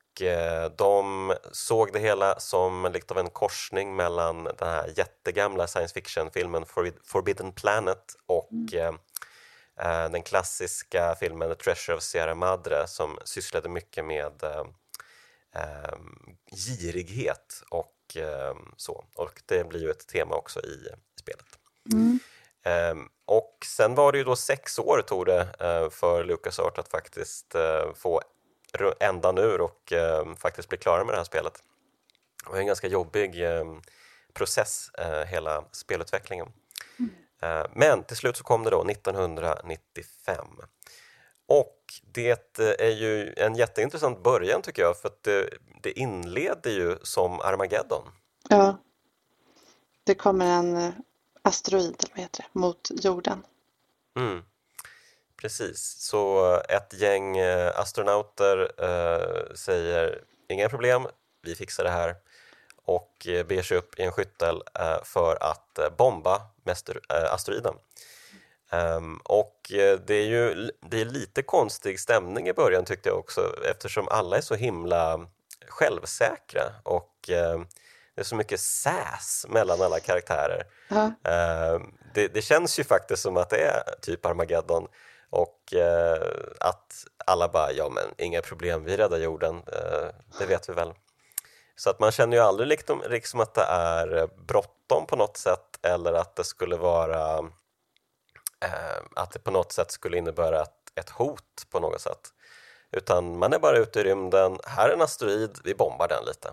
de 0.77 1.35
såg 1.53 1.93
det 1.93 1.99
hela 1.99 2.41
som 2.41 2.91
lite 2.93 3.15
av 3.15 3.19
en 3.19 3.31
korsning 3.31 3.97
mellan 3.97 4.45
den 4.45 4.69
här 4.69 4.93
jättegamla 4.97 5.67
science 5.67 5.95
fiction-filmen 5.95 6.65
Forbid- 6.65 7.01
Forbidden 7.05 7.53
Planet 7.53 8.05
och 8.27 8.75
eh, 8.75 10.11
den 10.11 10.23
klassiska 10.23 11.17
filmen 11.21 11.49
The 11.49 11.55
Treasure 11.55 11.97
of 11.97 12.03
Sierra 12.03 12.35
Madre 12.35 12.87
som 12.87 13.19
sysslade 13.25 13.69
mycket 13.69 14.05
med 14.05 14.33
eh, 15.55 15.63
eh, 15.63 15.99
girighet 16.53 17.63
och 17.71 18.17
eh, 18.17 18.57
så. 18.77 19.05
Och 19.15 19.43
det 19.47 19.69
blir 19.69 19.81
ju 19.81 19.91
ett 19.91 20.07
tema 20.07 20.37
också 20.37 20.61
i 20.61 20.89
spelet. 21.21 21.47
Mm. 21.93 22.19
Ehm, 22.63 23.09
och 23.25 23.57
sen 23.67 23.95
var 23.95 24.13
det 24.13 24.19
ju 24.19 24.25
då 24.25 24.37
sex 24.37 24.79
år 24.79 25.03
tog 25.07 25.27
det 25.27 25.49
eh, 25.61 25.91
för 25.91 26.25
LucasArts 26.25 26.79
att 26.79 26.89
faktiskt 26.89 27.55
eh, 27.55 27.95
få 27.95 28.23
ändan 29.01 29.39
ur 29.39 29.61
och 29.61 29.93
eh, 29.93 30.35
faktiskt 30.35 30.69
bli 30.69 30.79
klara 30.79 31.05
med 31.05 31.15
det 31.15 31.19
här 31.19 31.25
spelet. 31.25 31.63
Det 32.45 32.51
var 32.51 32.59
en 32.59 32.67
ganska 32.67 32.87
jobbig 32.87 33.45
eh, 33.45 33.65
process, 34.33 34.91
eh, 34.99 35.25
hela 35.25 35.65
spelutvecklingen. 35.73 36.49
Eh, 37.43 37.67
men 37.75 38.05
till 38.05 38.17
slut 38.17 38.37
så 38.37 38.45
kom 38.45 38.65
det 38.65 38.71
då 38.71 38.85
1995. 38.91 40.47
Och 41.49 41.77
det 42.13 42.59
eh, 42.59 42.87
är 42.87 42.91
ju 42.91 43.35
en 43.37 43.55
jätteintressant 43.55 44.23
början 44.23 44.63
tycker 44.63 44.83
jag 44.83 45.01
för 45.01 45.09
att 45.09 45.23
det, 45.23 45.51
det 45.83 45.99
inleder 45.99 46.71
ju 46.71 46.97
som 47.03 47.41
Armageddon. 47.41 48.03
Ja. 48.49 48.79
Det 50.05 50.15
kommer 50.15 50.47
en 50.47 50.77
eh, 50.77 50.91
asteroid, 51.43 51.97
eller 51.99 52.11
vad 52.15 52.21
heter 52.23 52.43
det, 52.53 52.59
mot 52.59 52.91
jorden. 52.91 53.43
Mm. 54.17 54.43
Precis, 55.37 55.97
så 55.99 56.55
ett 56.69 56.95
gäng 56.95 57.37
eh, 57.39 57.81
astronauter 57.81 58.73
eh, 58.79 59.55
säger 59.55 60.25
inga 60.49 60.69
problem, 60.69 61.07
vi 61.43 61.55
fixar 61.55 61.85
det 61.85 61.91
här 61.91 62.17
och 62.85 63.27
eh, 63.27 63.47
beger 63.47 63.63
sig 63.63 63.77
upp 63.77 63.99
i 63.99 64.03
en 64.03 64.13
skyttel 64.13 64.63
eh, 64.75 65.03
för 65.05 65.43
att 65.43 65.79
eh, 65.79 65.91
bomba 65.99 66.43
mäster, 66.65 67.01
eh, 67.09 67.35
asteroiden. 67.35 67.75
Ehm, 68.71 69.21
och 69.25 69.73
eh, 69.73 69.99
det 70.07 70.15
är 70.15 70.27
ju 70.27 70.71
det 70.81 71.01
är 71.01 71.05
lite 71.05 71.43
konstig 71.43 72.01
stämning 72.01 72.49
i 72.49 72.53
början 72.53 72.85
tyckte 72.85 73.09
jag 73.09 73.19
också 73.19 73.55
eftersom 73.71 74.09
alla 74.09 74.37
är 74.37 74.41
så 74.41 74.55
himla 74.55 75.27
självsäkra 75.69 76.63
och 76.83 77.31
eh, 77.31 77.61
det 78.15 78.21
är 78.21 78.25
så 78.25 78.37
mycket 78.37 78.61
sass 78.61 79.47
mellan 79.49 79.83
alla 79.83 80.01
karaktärer. 80.01 80.67
Ja. 80.89 81.05
Eh, 81.05 81.81
det, 82.15 82.29
det 82.29 82.43
känns 82.43 82.79
ju 82.79 82.85
faktiskt 82.85 83.23
som 83.23 83.37
att 83.37 83.51
det 83.51 83.65
är 83.65 83.83
typ 84.01 84.27
Armageddon 84.27 84.89
och 85.31 85.75
eh, 85.75 86.23
att 86.61 87.05
alla 87.27 87.49
bara, 87.49 87.73
ja 87.73 87.89
men 87.89 88.05
inga 88.17 88.41
problem, 88.41 88.85
vi 88.85 88.97
räddar 88.97 89.19
jorden, 89.19 89.63
det 90.39 90.47
vet 90.47 90.69
vi 90.69 90.73
väl. 90.73 90.93
Så 91.77 91.91
att 91.91 92.01
man 92.01 92.13
känner 92.13 92.37
ju 92.37 92.43
aldrig 92.43 92.69
liksom, 92.69 93.03
liksom 93.09 93.41
att 93.41 93.55
det 93.55 93.63
är 93.63 94.29
bråttom 94.47 95.07
på 95.07 95.17
något 95.17 95.37
sätt 95.37 95.79
eller 95.83 96.13
att 96.13 96.37
det 96.37 96.45
skulle 96.45 96.77
vara 96.77 97.51
eh, 98.65 99.03
att 99.17 99.31
det 99.33 99.39
på 99.39 99.51
något 99.51 99.73
sätt 99.73 99.91
skulle 99.91 100.19
innebära 100.19 100.63
ett, 100.63 100.93
ett 100.95 101.11
hot 101.11 101.67
på 101.71 101.81
något 101.81 102.01
sätt. 102.01 102.33
Utan 102.93 103.39
man 103.39 103.53
är 103.53 103.59
bara 103.59 103.79
ute 103.79 104.01
i 104.01 104.05
rymden, 104.05 104.59
här 104.67 104.89
är 104.89 104.93
en 104.95 105.03
asteroid, 105.03 105.59
vi 105.65 105.75
bombar 105.75 106.09
den 106.09 106.25
lite. 106.25 106.49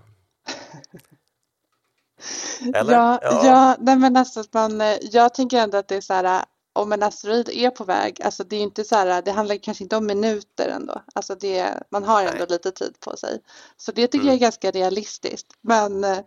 Eller? 2.76 2.94
Ja, 2.94 3.20
Ja. 3.22 3.42
ja. 3.46 3.76
nej 3.80 3.96
men 3.96 4.18
alltså 4.18 4.40
att 4.40 4.54
man, 4.54 4.82
eh, 4.82 4.98
jag 5.02 5.34
tänker 5.34 5.58
ändå 5.58 5.78
att 5.78 5.88
det 5.88 5.96
är 5.96 6.02
så 6.02 6.14
här, 6.14 6.46
om 6.74 6.92
en 6.94 7.04
asteroid 7.04 7.50
är 7.50 7.70
på 7.70 7.84
väg, 7.84 8.22
alltså 8.22 8.44
det 8.44 8.56
är 8.56 8.62
inte 8.62 8.84
så 8.84 8.96
här, 8.96 9.22
det 9.22 9.32
handlar 9.32 9.56
kanske 9.58 9.84
inte 9.84 9.96
om 9.98 10.06
minuter 10.06 10.68
ändå, 10.70 11.02
alltså 11.16 11.36
det, 11.36 11.84
man 11.92 12.04
har 12.04 12.22
ändå 12.22 12.38
Nej. 12.38 12.48
lite 12.50 12.72
tid 12.72 13.00
på 13.00 13.18
sig. 13.18 13.40
Så 13.78 13.92
det 13.92 14.08
tycker 14.08 14.18
Mm. 14.18 14.28
jag 14.28 14.36
är 14.36 14.40
ganska 14.40 14.72
realistiskt. 14.72 15.54
Men, 15.62 16.04
eh, 16.04 16.20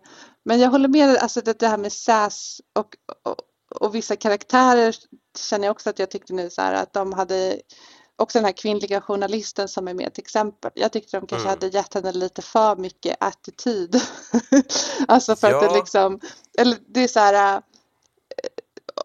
men 0.43 0.59
jag 0.59 0.69
håller 0.69 0.87
med, 0.87 1.17
alltså 1.17 1.41
det, 1.41 1.59
det 1.59 1.67
här 1.67 1.77
med 1.77 1.93
SAS 1.93 2.61
och, 2.75 2.95
och, 3.23 3.35
och 3.69 3.95
vissa 3.95 4.15
karaktärer 4.15 4.95
känner 5.37 5.65
jag 5.67 5.71
också 5.71 5.89
att 5.89 5.99
jag 5.99 6.11
tyckte 6.11 6.33
nu 6.33 6.49
så 6.49 6.61
här 6.61 6.73
att 6.73 6.93
de 6.93 7.13
hade 7.13 7.61
också 8.15 8.37
den 8.37 8.45
här 8.45 8.51
kvinnliga 8.51 9.01
journalisten 9.01 9.67
som 9.67 9.87
är 9.87 9.93
med 9.93 10.13
till 10.13 10.21
exempel. 10.23 10.71
Jag 10.75 10.91
tyckte 10.91 11.17
de 11.19 11.27
kanske 11.27 11.47
Mm. 11.47 11.59
hade 11.59 11.77
gett 11.77 11.93
henne 11.93 12.11
lite 12.11 12.41
för 12.41 12.75
mycket 12.75 13.17
attityd. 13.19 14.01
alltså 15.07 15.35
för 15.35 15.47
att 15.47 15.63
Ja. 15.63 15.67
det 15.69 15.73
liksom, 15.75 16.19
eller 16.57 16.77
det 16.87 17.03
är 17.03 17.07
så 17.07 17.19
här 17.19 17.55
äh, 17.55 17.61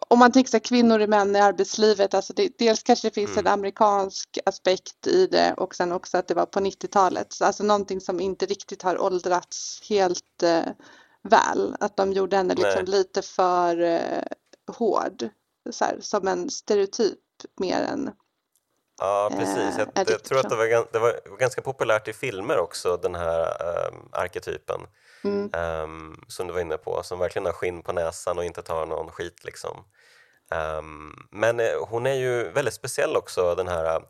om 0.09 0.18
man 0.18 0.33
tänker 0.33 0.50
sig 0.50 0.61
kvinnor 0.61 1.00
och 1.00 1.09
män 1.09 1.37
i 1.37 1.40
arbetslivet, 1.40 2.14
alltså 2.14 2.33
det, 2.33 2.59
dels 2.59 2.83
kanske 2.83 3.09
det 3.09 3.14
finns 3.14 3.31
Mm. 3.31 3.46
en 3.46 3.53
amerikansk 3.53 4.38
aspekt 4.46 5.07
i 5.07 5.27
det 5.27 5.55
och 5.57 5.74
sen 5.74 5.92
också 5.92 6.18
att 6.18 6.29
det 6.29 6.35
var 6.35 6.46
på 6.46 6.61
90-talet. 6.61 7.33
Så 7.33 7.44
Alltså 7.44 7.62
någonting 7.64 8.00
som 8.00 8.20
inte 8.20 8.46
riktigt 8.46 8.83
har 8.83 8.98
åldrats 9.03 9.81
helt 9.88 10.42
eh, 10.42 10.62
väl. 11.22 11.77
Att 11.81 11.96
de 11.96 12.12
gjorde 12.12 12.37
henne 12.37 12.55
liksom 12.55 12.85
lite 12.85 13.22
för 13.22 13.81
eh, 13.83 14.22
hård. 14.68 15.29
Så 15.70 15.85
här, 15.85 15.96
som 16.00 16.29
en 16.29 16.50
stereotyp 16.50 17.18
mer 17.61 17.83
än 17.83 18.11
Ja, 18.98 19.31
precis. 19.38 19.79
Jag, 19.79 19.88
jag 19.94 20.11
jag 20.11 20.24
tror 20.24 20.38
att 20.38 20.50
det 20.50 20.57
var, 20.57 20.92
det 20.92 20.98
var, 20.98 21.38
ganska 21.38 21.62
populärt 21.62 22.09
i 22.09 22.12
filmer 22.12 22.59
också, 22.59 22.96
den 22.96 23.14
här 23.14 23.42
um, 23.88 24.09
arketypen. 24.12 24.81
Mm. 25.24 25.50
Um, 25.55 26.24
som 26.29 26.46
du 26.46 26.53
var 26.53 26.61
inne 26.61 26.77
på, 26.77 27.03
som 27.03 27.18
verkligen 27.18 27.46
har 27.46 27.53
skinn 27.53 27.83
på 27.83 27.92
näsan 27.92 28.38
och 28.38 28.44
inte 28.44 28.62
tar 28.62 28.87
någon 28.87 29.11
skit. 29.11 29.44
Liksom. 29.44 29.85
Um, 30.79 31.29
men 31.31 31.61
uh, 31.61 31.66
hon 31.88 32.07
är 32.07 32.14
ju 32.14 32.50
väldigt 32.50 32.74
speciell 32.74 33.16
också, 33.16 33.55
den 33.55 33.68
här... 33.68 33.96
Uh, 33.96 34.03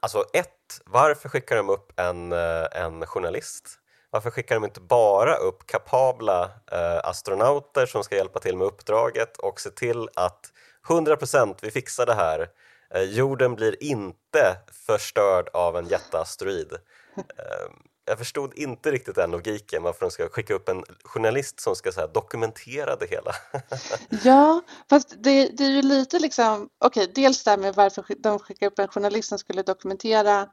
alltså, 0.00 0.24
ett, 0.32 0.80
varför 0.86 1.28
skickar 1.28 1.56
de 1.56 1.70
upp 1.70 2.00
en, 2.00 2.32
uh, 2.32 2.66
en 2.72 3.06
journalist? 3.06 3.78
Varför 4.12 4.30
skickar 4.30 4.54
de 4.54 4.64
inte 4.64 4.80
bara 4.80 5.34
upp 5.34 5.66
kapabla 5.66 6.50
eh, 6.72 6.98
astronauter 7.04 7.86
som 7.86 8.04
ska 8.04 8.16
hjälpa 8.16 8.38
till 8.38 8.56
med 8.56 8.66
uppdraget 8.66 9.36
och 9.36 9.60
se 9.60 9.70
till 9.70 10.08
att 10.14 10.52
100% 10.88 11.54
vi 11.62 11.70
fixar 11.70 12.06
det 12.06 12.14
här 12.14 12.48
Eh, 12.94 13.02
jorden 13.02 13.54
blir 13.54 13.82
inte 13.82 14.56
förstörd 14.86 15.48
av 15.52 15.76
en 15.76 15.86
jätteasteroid. 15.86 16.72
Eh, 17.16 17.72
jag 18.04 18.18
förstod 18.18 18.54
inte 18.54 18.90
riktigt 18.90 19.14
den 19.14 19.30
logiken 19.30 19.82
varför 19.82 20.00
de 20.00 20.10
ska 20.10 20.28
skicka 20.28 20.54
upp 20.54 20.68
en 20.68 20.84
journalist 21.04 21.60
som 21.60 21.76
ska 21.76 21.92
så 21.92 22.00
här, 22.00 22.08
dokumentera 22.08 22.96
det 22.96 23.10
hela. 23.10 23.32
ja, 24.24 24.62
fast 24.90 25.14
det, 25.18 25.48
det, 25.48 25.64
är 25.64 25.70
ju 25.70 25.82
lite 25.82 26.18
liksom, 26.18 26.68
okej, 26.78 27.02
okay, 27.02 27.22
dels 27.22 27.44
det 27.44 27.50
här 27.50 27.58
med 27.58 27.74
varför 27.74 28.04
de 28.18 28.38
skickar 28.38 28.66
upp 28.66 28.78
en 28.78 28.88
journalist 28.88 29.28
som 29.28 29.38
skulle 29.38 29.62
dokumentera, 29.62 30.48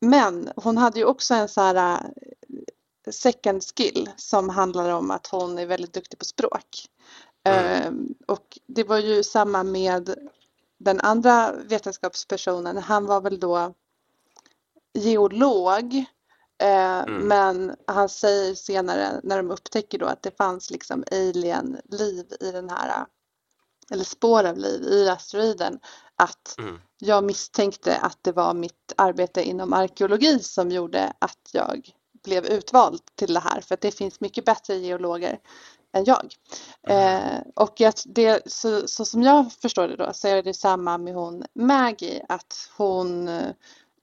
men 0.00 0.50
hon 0.56 0.76
hade 0.76 0.98
ju 0.98 1.04
också 1.04 1.34
en 1.34 1.48
så 1.48 1.60
här 1.60 1.76
eh, 1.76 3.12
second 3.12 3.64
skill 3.64 4.10
som 4.16 4.48
handlar 4.48 4.90
om 4.90 5.10
att 5.10 5.26
hon 5.26 5.58
är 5.58 5.66
väldigt 5.66 5.92
duktig 5.92 6.18
på 6.18 6.24
språk. 6.24 6.88
Mm. 7.44 7.88
Um, 7.88 8.14
och 8.28 8.58
det 8.66 8.84
var 8.84 8.98
ju 8.98 9.22
samma 9.22 9.62
med 9.62 10.14
den 10.78 11.00
andra 11.00 11.52
vetenskapspersonen, 11.52 12.76
han 12.76 13.06
var 13.06 13.20
väl 13.20 13.40
då 13.40 13.74
geolog. 14.94 15.94
Eh, 16.58 16.98
mm. 16.98 17.28
Men 17.28 17.76
han 17.86 18.08
säger 18.08 18.54
senare 18.54 19.20
när 19.22 19.36
de 19.36 19.50
upptäcker 19.50 19.98
då 19.98 20.06
att 20.06 20.22
det 20.22 20.36
fanns 20.36 20.70
liksom 20.70 21.04
alien-liv 21.12 22.26
i 22.40 22.50
den 22.50 22.70
här, 22.70 23.06
eller 23.90 24.04
spår 24.04 24.44
av 24.44 24.56
liv 24.56 24.82
i 24.82 25.08
asteroiden, 25.08 25.78
att 26.16 26.54
mm. 26.58 26.80
jag 26.98 27.24
misstänkte 27.24 27.96
att 27.96 28.18
det 28.22 28.32
var 28.32 28.54
mitt 28.54 28.92
arbete 28.96 29.42
inom 29.42 29.72
arkeologi 29.72 30.38
som 30.38 30.70
gjorde 30.70 31.12
att 31.18 31.50
jag 31.52 31.90
blev 32.24 32.46
utvald 32.46 33.00
till 33.14 33.34
det 33.34 33.40
här 33.40 33.60
för 33.60 33.74
att 33.74 33.80
det 33.80 33.90
finns 33.90 34.20
mycket 34.20 34.44
bättre 34.44 34.76
geologer 34.76 35.38
än 35.92 36.04
jag. 36.04 36.34
Eh, 36.88 37.40
och 37.54 37.82
det, 38.06 38.52
så, 38.52 38.88
så, 38.88 39.04
som 39.04 39.22
jag 39.22 39.52
förstår 39.52 39.88
det 39.88 39.96
då 39.96 40.10
så 40.14 40.28
är 40.28 40.42
det 40.42 40.54
samma 40.54 40.98
med 40.98 41.14
hon 41.14 41.44
Maggie 41.54 42.26
att 42.28 42.70
hon 42.76 43.30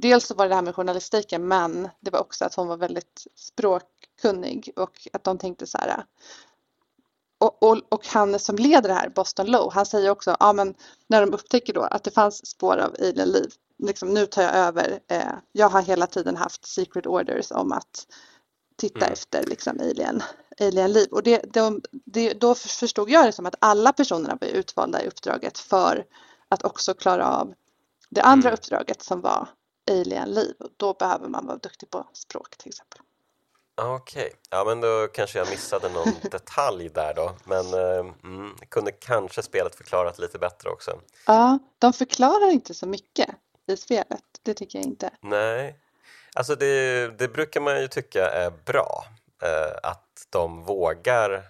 Dels 0.02 0.28
så 0.28 0.36
var 0.36 0.46
det 0.46 0.50
det 0.50 0.56
här 0.56 0.62
med 0.62 0.76
journalistiken 0.76 1.48
men 1.48 1.90
det 2.00 2.12
var 2.12 2.20
också 2.20 2.46
att 2.46 2.56
hon 2.56 2.68
var 2.68 2.78
väldigt 2.78 3.28
språkkunnig 3.36 4.72
och 4.76 5.08
att 5.14 5.24
de 5.24 5.38
tänkte 5.38 5.68
så 5.68 5.78
här 5.78 6.06
och, 7.42 7.64
och, 7.64 7.82
och, 7.90 8.08
han 8.08 8.40
som 8.40 8.56
leder 8.56 8.90
det 8.90 8.96
här, 8.96 9.10
Boston 9.10 9.46
Low, 9.46 9.72
han 9.74 9.86
säger 9.86 10.10
också, 10.10 10.36
ja 10.40 10.54
men 10.54 10.76
när 11.08 11.22
de 11.22 11.34
upptäcker 11.34 11.74
då 11.74 11.82
att 11.82 12.04
det 12.04 12.12
fanns 12.12 12.48
spår 12.48 12.78
av 12.78 12.96
alien-liv, 13.00 13.54
liksom 13.78 14.14
nu 14.14 14.26
tar 14.26 14.42
jag 14.42 14.56
över, 14.56 15.00
eh, 15.08 15.34
jag 15.52 15.70
har 15.70 15.82
hela 15.82 16.08
tiden 16.08 16.38
haft 16.38 16.66
secret 16.66 17.06
orders 17.06 17.52
om 17.52 17.72
att 17.72 18.08
titta 18.78 19.00
mm. 19.00 19.14
efter 19.14 19.46
liksom 19.46 19.80
alien, 19.80 20.24
alien-liv. 20.60 21.08
Och 21.12 21.24
det, 21.24 21.54
de, 21.54 21.82
det, 21.92 22.34
då 22.34 22.56
förstod 22.56 23.10
jag 23.10 23.26
det 23.26 23.32
som 23.32 23.46
att 23.46 23.56
alla 23.60 23.94
personerna 23.94 24.38
var 24.42 24.48
utvalda 24.48 25.04
i 25.04 25.08
uppdraget 25.08 25.58
för 25.60 26.06
att 26.50 26.64
också 26.64 26.94
klara 26.94 27.28
av 27.28 27.54
det 28.10 28.22
andra 28.22 28.50
mm. 28.50 28.54
uppdraget 28.54 29.04
som 29.04 29.22
var 29.22 29.50
alien-liv. 29.92 30.56
Och 30.60 30.70
då 30.78 30.94
behöver 30.94 31.28
man 31.28 31.46
vara 31.46 31.58
duktig 31.58 31.90
på 31.90 32.08
språk 32.14 32.58
till 32.58 32.70
exempel. 32.70 33.02
Okej, 33.82 34.26
okay. 34.26 34.32
ja 34.50 34.64
men 34.66 34.82
då 34.82 35.08
kanske 35.08 35.40
jag 35.40 35.50
missade 35.50 35.90
någon 35.90 36.14
detalj 36.32 36.90
där 36.90 37.14
då. 37.14 37.36
Men 37.44 37.74
eh, 37.74 38.14
mm, 38.24 38.56
kunde 38.70 38.92
kanske 38.92 39.42
spelet 39.42 39.76
förklarat 39.76 40.20
lite 40.20 40.40
bättre 40.40 40.70
också. 40.70 41.00
Ja, 41.28 41.60
de 41.80 41.94
förklarar 41.94 42.52
inte 42.52 42.74
så 42.74 42.88
mycket 42.88 43.30
i 43.68 43.78
spelet. 43.78 44.24
Det 44.44 44.54
tycker 44.54 44.80
jag 44.80 44.86
inte. 44.86 45.10
Nej, 45.22 45.80
Alltså 46.34 46.56
det, 46.56 47.08
det 47.18 47.28
brukar 47.28 47.62
man 47.62 47.82
ju 47.82 47.88
tycka 47.88 48.30
är 48.30 48.52
bra, 48.66 49.06
eh, 49.44 49.90
att 49.90 50.28
de 50.30 50.64
vågar 50.64 51.44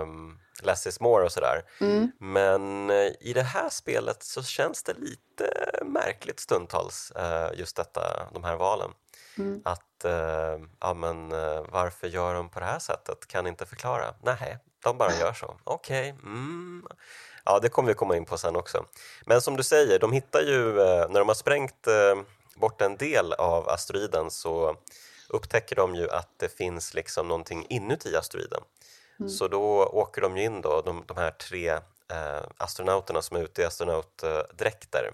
um, 0.00 0.38
less 0.62 0.86
is 0.86 1.00
more 1.00 1.24
och 1.24 1.32
sådär. 1.32 1.62
Mm. 1.80 2.10
Men 2.18 2.90
eh, 2.90 3.12
i 3.20 3.32
det 3.32 3.42
här 3.42 3.68
spelet 3.68 4.22
så 4.22 4.42
känns 4.42 4.82
det 4.82 4.94
lite 4.94 5.50
märkligt 5.84 6.40
stundtals, 6.40 7.12
uh, 7.16 7.58
just 7.58 7.76
detta, 7.76 8.28
de 8.34 8.44
här 8.44 8.56
valen. 8.56 8.90
Mm. 9.38 9.62
Att, 9.64 10.04
uh, 10.04 10.66
ja 10.80 10.94
men 10.94 11.32
uh, 11.32 11.66
varför 11.68 12.06
gör 12.06 12.34
de 12.34 12.48
på 12.48 12.60
det 12.60 12.66
här 12.66 12.78
sättet? 12.78 13.26
Kan 13.28 13.46
inte 13.46 13.66
förklara. 13.66 14.14
Nej, 14.22 14.58
de 14.84 14.98
bara 14.98 15.12
gör 15.12 15.32
så. 15.32 15.56
Okej, 15.64 16.12
okay. 16.12 16.22
mm. 16.22 16.86
Ja, 17.44 17.58
det 17.58 17.68
kommer 17.68 17.88
vi 17.88 17.94
komma 17.94 18.16
in 18.16 18.24
på 18.24 18.38
sen 18.38 18.56
också. 18.56 18.84
Men 19.26 19.40
som 19.40 19.56
du 19.56 19.62
säger, 19.62 19.98
de 19.98 20.12
hittar 20.12 20.40
ju, 20.40 20.72
när 21.08 21.18
de 21.18 21.28
har 21.28 21.34
sprängt 21.34 21.88
bort 22.56 22.80
en 22.80 22.96
del 22.96 23.32
av 23.32 23.68
asteroiden 23.68 24.30
så 24.30 24.76
upptäcker 25.28 25.76
de 25.76 25.94
ju 25.94 26.10
att 26.10 26.28
det 26.36 26.56
finns 26.56 26.94
liksom 26.94 27.28
någonting 27.28 27.66
inuti 27.68 28.16
asteroiden. 28.16 28.62
Mm. 29.20 29.30
Så 29.30 29.48
då 29.48 29.86
åker 29.86 30.20
de 30.20 30.36
in 30.36 30.60
då, 30.60 30.82
de, 30.82 31.04
de 31.06 31.16
här 31.16 31.30
tre 31.30 31.68
eh, 32.10 32.42
astronauterna 32.56 33.22
som 33.22 33.36
är 33.36 33.40
ute 33.40 33.62
i 33.62 33.64
astronautdräkter 33.64 35.04
eh, 35.04 35.12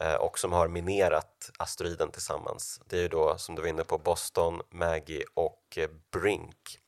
Eh, 0.00 0.14
och 0.14 0.38
som 0.38 0.52
har 0.52 0.68
minerat 0.68 1.50
asteroiden 1.58 2.10
tillsammans. 2.10 2.80
Det 2.86 2.98
är 2.98 3.02
ju 3.02 3.08
då, 3.08 3.38
som 3.38 3.54
du 3.54 3.62
var 3.62 3.68
inne 3.68 3.84
på, 3.84 3.98
Boston, 3.98 4.62
Maggie 4.70 5.24
och 5.34 5.62
eh, 5.76 5.90
Brink. 6.12 6.78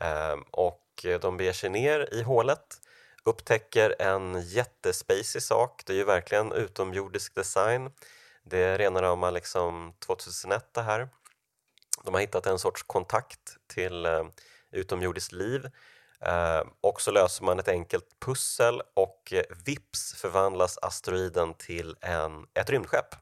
Ehm, 0.00 0.42
och 0.50 1.04
eh, 1.04 1.20
de 1.20 1.36
beger 1.36 1.52
sig 1.52 1.70
ner 1.70 2.14
i 2.14 2.22
hålet 2.22 2.80
upptäcker 3.26 3.94
en 3.98 4.42
jättespacey 4.42 5.40
sak. 5.40 5.82
Det 5.86 5.92
är 5.92 5.96
ju 5.96 6.04
verkligen 6.04 6.52
utomjordisk 6.52 7.34
design. 7.34 7.90
Det 8.42 8.58
är 8.58 8.78
rena 8.78 9.02
rama 9.02 9.30
liksom 9.30 9.94
2001 9.98 10.74
det 10.74 10.82
här. 10.82 11.08
De 12.04 12.14
har 12.14 12.20
hittat 12.20 12.46
en 12.46 12.58
sorts 12.58 12.82
kontakt 12.82 13.56
till 13.66 14.06
utomjordiskt 14.70 15.32
liv 15.32 15.70
och 16.80 17.00
så 17.00 17.10
löser 17.10 17.44
man 17.44 17.58
ett 17.58 17.68
enkelt 17.68 18.20
pussel 18.20 18.82
och 18.94 19.32
eh, 19.32 19.42
vips 19.64 20.14
förvandlas 20.14 20.78
asteroiden 20.82 21.54
till 21.54 21.96
en, 22.00 22.46
ett 22.54 22.70
rymdskepp 22.70 23.14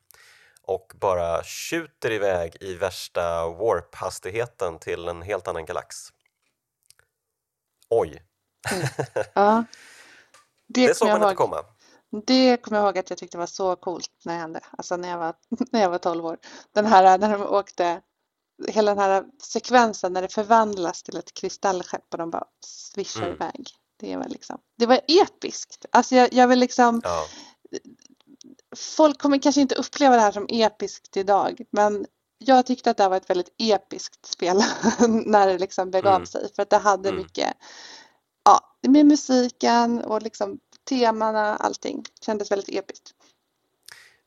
och 0.63 0.93
bara 1.01 1.45
tjuter 1.45 2.11
iväg 2.11 2.57
i 2.61 2.75
värsta 2.75 3.49
warp-hastigheten 3.49 4.79
till 4.79 5.09
en 5.09 5.23
helt 5.23 5.49
annan 5.49 5.65
galax. 5.65 5.97
Oj! 7.91 8.23
Mm. 8.73 8.89
Ja. 9.35 9.65
Det, 10.67 10.87
det 10.87 10.95
såg 10.95 11.09
man 11.09 11.23
inte 11.23 11.35
komma. 11.35 11.65
Det 12.27 12.57
kommer 12.57 12.79
jag 12.79 12.85
ihåg 12.87 12.99
att 12.99 13.11
jag 13.11 13.19
tyckte 13.19 13.39
var 13.39 13.47
så 13.47 13.77
coolt 13.77 14.11
när 14.25 14.35
det 14.35 14.41
hände, 14.41 14.61
alltså 14.71 14.97
när 14.97 15.09
jag 15.09 15.19
var, 15.19 15.35
när 15.73 15.83
jag 15.83 15.91
var 15.91 15.99
12 15.99 16.27
år. 16.27 16.39
Den 16.73 16.87
här 16.87 17.19
när 17.19 17.39
de 17.39 17.43
åkte, 17.43 18.01
hela 18.69 18.95
den 18.95 19.05
här 19.05 19.25
sekvensen 19.43 20.13
när 20.13 20.23
det 20.23 20.29
förvandlas 20.29 21.03
till 21.03 21.17
ett 21.17 21.35
kristallskepp 21.35 22.05
och 22.13 22.19
de 22.19 22.31
bara 22.31 22.45
svischar 22.67 23.23
mm. 23.23 23.35
iväg. 23.35 23.71
Det 24.01 24.17
var 24.17 24.29
liksom, 24.29 24.59
det 24.79 24.87
var 24.87 25.01
episkt. 25.09 25.87
Alltså 25.93 26.15
jag, 26.15 26.33
jag 26.33 26.49
vill 26.49 26.59
liksom, 26.59 27.01
ja. 27.05 27.25
folk 28.77 29.19
kommer 29.19 29.39
kanske 29.39 29.61
inte 29.61 29.75
uppleva 29.75 30.15
det 30.15 30.23
här 30.23 30.33
som 30.33 30.47
episkt 30.49 31.17
idag, 31.17 31.61
men 31.71 32.07
jag 32.39 32.67
tyckte 32.67 32.91
att 32.91 32.97
det 32.97 33.09
var 33.09 33.17
ett 33.17 33.31
väldigt 33.31 33.55
episkt 33.59 34.27
spel 34.27 34.57
när 35.27 35.47
det 35.47 35.59
liksom 35.59 35.91
begav 35.91 36.15
mm. 36.15 36.27
sig 36.27 36.55
för 36.55 36.63
att 36.63 36.71
det 36.71 36.79
hade 36.79 37.09
mm. 37.09 37.23
mycket, 37.23 37.57
ja, 38.45 38.61
med 38.89 39.07
musiken 39.07 40.05
och 40.05 40.23
liksom 40.23 40.59
temana, 40.89 41.57
allting. 41.57 42.05
Kändes 42.21 42.51
väldigt 42.51 42.69
episkt. 42.69 43.15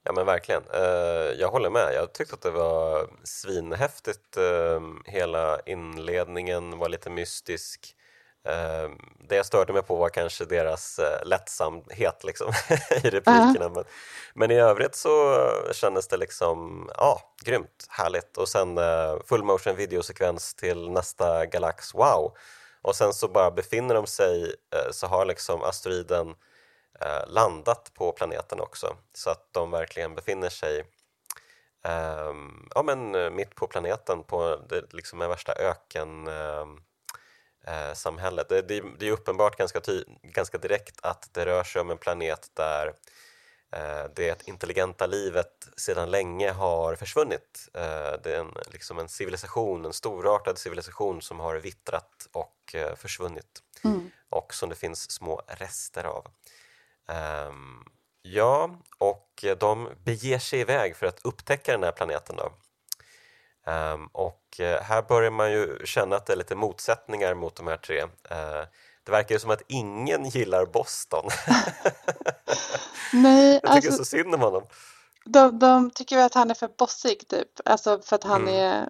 Ja 0.07 0.11
men 0.11 0.25
verkligen. 0.25 0.63
Eh, 0.73 1.31
jag 1.39 1.49
håller 1.49 1.69
med. 1.69 1.93
Jag 1.93 2.13
tyckte 2.13 2.35
att 2.35 2.41
det 2.41 2.51
var 2.51 3.07
svinhäftigt. 3.23 4.37
Eh, 4.37 4.81
hela 5.05 5.59
inledningen 5.65 6.77
var 6.77 6.89
lite 6.89 7.09
mystisk. 7.09 7.95
Eh, 8.47 8.89
det 9.29 9.35
jag 9.35 9.45
störde 9.45 9.73
mig 9.73 9.81
på 9.81 9.95
var 9.95 10.09
kanske 10.09 10.45
deras 10.45 10.99
lättsamhet 11.23 12.23
liksom, 12.23 12.53
i 13.03 13.09
replikerna. 13.09 13.65
Uh 13.65 13.71
-huh. 13.71 13.75
men, 13.75 13.83
men 14.33 14.51
i 14.51 14.59
övrigt 14.59 14.95
så 14.95 15.37
kändes 15.73 16.07
det 16.07 16.17
liksom, 16.17 16.89
ja, 16.97 17.35
grymt, 17.43 17.85
härligt. 17.89 18.37
Och 18.37 18.49
sen 18.49 18.79
full 19.25 19.43
motion 19.43 19.75
videosekvens 19.75 20.53
till 20.53 20.89
nästa 20.89 21.45
galax, 21.45 21.93
wow! 21.93 22.33
och 22.85 22.95
sen 22.95 23.13
så 23.13 23.27
bara 23.27 23.51
befinner 23.51 23.95
de 23.95 24.07
sig, 24.07 24.43
eh, 24.43 24.91
så 24.91 25.07
har 25.07 25.25
liksom 25.25 25.63
asteroiden 25.63 26.35
eh, 27.01 27.27
landat 27.27 27.91
på 27.93 28.11
planeten 28.11 28.59
också 28.59 28.95
så 29.13 29.29
att 29.29 29.53
de 29.53 29.71
verkligen 29.71 30.15
befinner 30.15 30.49
sig 30.49 30.85
ehm, 31.83 32.69
ja, 32.75 32.83
men 32.83 33.15
eh, 33.15 33.29
mitt 33.29 33.55
på 33.55 33.67
planeten 33.67 34.23
på 34.23 34.61
det 34.69 34.93
liksom 34.93 35.21
är 35.21 35.27
värsta 35.27 35.53
öken 35.53 36.27
ehm, 36.27 36.81
samhället. 37.93 38.49
Det, 38.49 38.61
det, 38.61 38.83
det 38.99 39.07
är 39.07 39.11
uppenbart 39.11 39.57
ganska, 39.57 39.79
ty, 39.79 40.03
ganska 40.21 40.57
direkt 40.57 40.99
att 41.05 41.29
det 41.33 41.45
rör 41.45 41.63
sig 41.63 41.81
om 41.81 41.91
en 41.91 41.97
planet 41.97 42.51
där 42.53 42.93
eh, 43.71 44.05
det 44.15 44.47
intelligenta 44.47 45.05
livet 45.07 45.69
sedan 45.77 46.11
länge 46.11 46.51
har 46.51 46.95
försvunnit. 46.95 47.69
Eh, 47.73 48.13
det 48.23 48.35
är 48.35 48.39
en, 48.39 48.53
liksom 48.71 48.99
en 48.99 49.09
civilisation, 49.09 49.85
en 49.85 49.93
storartad 49.93 50.57
civilisation 50.57 51.21
som 51.21 51.39
har 51.39 51.55
vittrat 51.55 52.27
och 52.31 52.75
eh, 52.75 52.95
försvunnit 52.95 53.61
Mm. 53.83 54.11
och 54.29 54.53
som 54.53 54.69
det 54.69 54.75
finns 54.75 55.11
små 55.11 55.41
rester 55.47 56.03
av. 56.03 56.27
Ehm, 57.07 57.83
ja, 58.21 58.69
och 58.97 59.45
de 59.59 59.89
beger 60.03 60.39
sig 60.39 60.59
iväg 60.59 60.95
för 60.95 61.05
att 61.07 61.19
upptäcka 61.25 61.71
den 61.71 61.83
här 61.83 61.91
planeten. 61.91 62.35
Då. 62.35 62.51
Ehm, 63.71 64.07
och 64.07 64.59
eh, 64.59 64.81
här 64.81 65.01
börjar 65.01 65.31
man 65.31 65.51
ju 65.51 65.85
känna 65.85 66.15
att 66.15 66.25
det 66.25 66.33
är 66.33 66.37
lite 66.37 66.55
motsättningar 66.55 67.33
mot 67.33 67.55
de 67.55 67.67
här 67.67 67.77
tre. 67.77 67.99
Eh, 68.01 68.63
det 69.03 69.11
verkar 69.11 69.35
ju 69.35 69.39
som 69.39 69.51
att 69.51 69.61
ingen 69.67 70.25
gillar 70.29 70.65
Boston. 70.65 71.25
Nej, 73.13 73.53
Jag 73.63 73.75
tycker 73.75 73.87
alltså, 73.87 73.91
så 73.91 74.05
synd 74.05 74.35
om 74.35 74.41
honom. 74.41 74.63
de, 75.25 75.59
de 75.59 75.91
tycker 75.91 76.15
väl 76.15 76.25
att 76.25 76.33
han 76.33 76.51
är 76.51 76.55
för 76.55 76.69
bossig 76.77 77.27
typ. 77.27 77.47
Alltså 77.65 78.01
för 78.01 78.15
att 78.15 78.23
han 78.23 78.41
Mm. 78.41 78.55
är... 78.55 78.89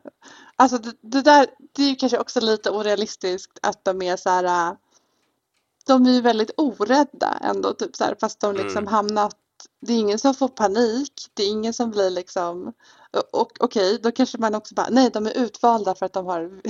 Alltså 0.55 0.77
det, 0.77 0.93
det 1.01 1.21
där, 1.21 1.47
det 1.75 1.83
är 1.83 1.89
ju 1.89 1.95
kanske 1.95 2.17
också 2.19 2.39
lite 2.39 2.69
orealistiskt 2.69 3.59
att 3.61 3.85
de 3.85 4.01
är 4.01 4.17
så 4.17 4.29
här... 4.29 4.75
De 5.87 6.05
är 6.05 6.11
ju 6.11 6.21
väldigt 6.21 6.51
orädda 6.57 7.37
ändå, 7.41 7.73
typ 7.73 7.95
så 7.95 8.03
här, 8.03 8.15
fast 8.21 8.39
de 8.39 8.55
liksom 8.55 8.77
Mm. 8.83 8.87
hamnat... 8.93 9.35
Det 9.81 9.93
är 9.93 9.97
ingen 9.97 10.19
som 10.19 10.33
får 10.33 10.47
panik, 10.47 11.13
det 11.33 11.43
är 11.43 11.49
ingen 11.49 11.73
som 11.73 11.91
blir 11.91 12.09
liksom... 12.09 12.73
Och, 13.13 13.41
och 13.41 13.51
okej, 13.59 13.99
då 14.03 14.11
kanske 14.11 14.37
man 14.37 14.55
också 14.55 14.75
bara, 14.75 14.87
nej, 14.89 15.09
de 15.09 15.25
är 15.25 15.37
utvalda 15.37 15.95
för 15.95 16.05
att 16.05 16.13
de 16.13 16.25
har 16.25 16.61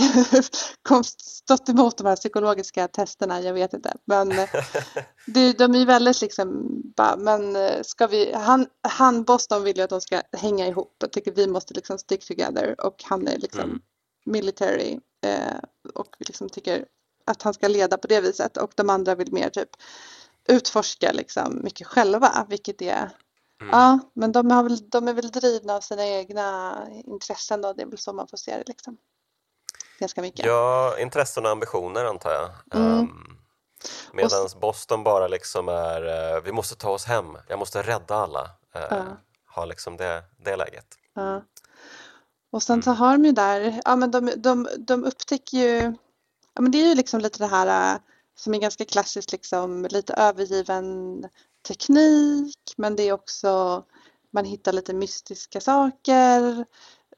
stått 1.21 1.69
emot 1.69 1.97
de 1.97 2.08
här 2.08 2.15
psykologiska 2.15 2.88
testerna, 2.88 3.41
jag 3.41 3.54
vet 3.54 3.73
inte. 3.73 3.93
Men 4.06 4.32
eh, 4.32 4.49
det, 5.28 5.54
de 5.58 5.75
är 5.75 5.80
ju 5.80 5.86
väldigt 5.86 6.21
liksom, 6.21 6.67
bara, 6.95 7.17
men 7.17 7.56
eh, 7.56 7.82
ska 7.84 8.08
vi, 8.08 8.34
han, 8.34 8.67
han, 8.88 9.23
Boston 9.23 9.63
vill 9.63 9.78
ju 9.78 9.84
att 9.84 9.89
de 9.89 10.01
ska 10.01 10.21
hänga 10.38 10.67
ihop. 10.67 10.95
Jag 10.99 11.12
tycker 11.12 11.32
vi 11.32 11.47
måste 11.47 11.73
liksom 11.73 11.97
stick 11.97 12.28
together 12.28 12.86
och 12.86 13.04
han 13.04 13.28
är 13.28 13.38
liksom 13.38 13.62
Mm. 13.63 13.82
military 14.25 14.99
eh, 15.25 15.60
och 15.93 16.15
liksom 16.19 16.49
tycker 16.49 16.86
att 17.25 17.41
han 17.41 17.53
ska 17.53 17.67
leda 17.67 17.97
på 17.97 18.07
det 18.07 18.21
viset 18.21 18.57
och 18.57 18.71
de 18.75 18.89
andra 18.89 19.15
vill 19.15 19.31
mer 19.31 19.49
typ 19.49 19.69
utforska 20.47 21.11
liksom 21.11 21.59
mycket 21.63 21.88
själva, 21.88 22.45
vilket 22.49 22.81
är 22.81 23.09
Mm. 23.61 23.79
Ja, 23.79 23.99
men 24.13 24.31
de, 24.31 24.51
har 24.51 24.63
väl, 24.63 24.89
de 24.89 25.07
är 25.07 25.13
väl 25.13 25.31
drivna 25.31 25.75
av 25.75 25.81
sina 25.81 26.05
egna 26.05 26.77
intressen 27.05 27.61
då, 27.61 27.73
det 27.73 27.81
är 27.81 27.85
väl 27.85 27.97
så 27.97 28.13
man 28.13 28.27
får 28.27 28.38
se 28.38 28.57
det 28.57 28.63
liksom. 28.67 28.97
Ganska 29.99 30.21
mycket. 30.21 30.45
Ja, 30.45 30.95
intressen 30.99 31.45
och 31.45 31.51
ambitioner 31.51 32.05
antar 32.05 32.31
jag. 32.31 32.81
Mm. 32.81 32.99
Um, 32.99 33.38
Medan 34.13 34.49
Boston 34.61 35.03
bara 35.03 35.27
liksom 35.27 35.69
är, 35.69 36.35
eh, 36.35 36.41
vi 36.41 36.51
måste 36.51 36.75
ta 36.75 36.89
oss 36.89 37.05
hem, 37.05 37.38
jag 37.47 37.59
måste 37.59 37.81
rädda 37.81 38.15
alla. 38.15 38.41
Uh, 38.75 38.81
Ja. 38.89 39.05
Ha 39.55 39.65
liksom 39.65 39.97
det, 39.97 40.23
det 40.38 40.55
läget. 40.55 40.85
Ja. 41.13 41.43
Och 42.51 42.63
sen 42.63 42.83
så 42.83 42.91
har 42.91 43.11
de 43.11 43.25
ju 43.25 43.31
där, 43.31 43.81
ja 43.85 43.95
men 43.95 44.11
de, 44.11 44.31
de, 44.38 44.67
de 44.77 45.03
upptäcker 45.03 45.57
ju, 45.57 45.93
ja 46.55 46.61
men 46.61 46.71
det 46.71 46.77
är 46.81 46.87
ju 46.87 46.95
liksom 46.95 47.19
lite 47.19 47.39
det 47.39 47.47
här 47.47 47.93
äh, 47.95 47.99
som 48.35 48.53
är 48.53 48.59
ganska 48.59 48.85
klassiskt 48.85 49.31
liksom, 49.31 49.87
lite 49.89 50.13
övergiven 50.13 51.27
teknik, 51.67 52.73
men 52.77 52.95
det 52.95 53.03
är 53.03 53.13
också, 53.13 53.83
man 54.31 54.45
hittar 54.45 54.73
lite 54.73 54.93
mystiska 54.93 55.61
saker, 55.61 56.65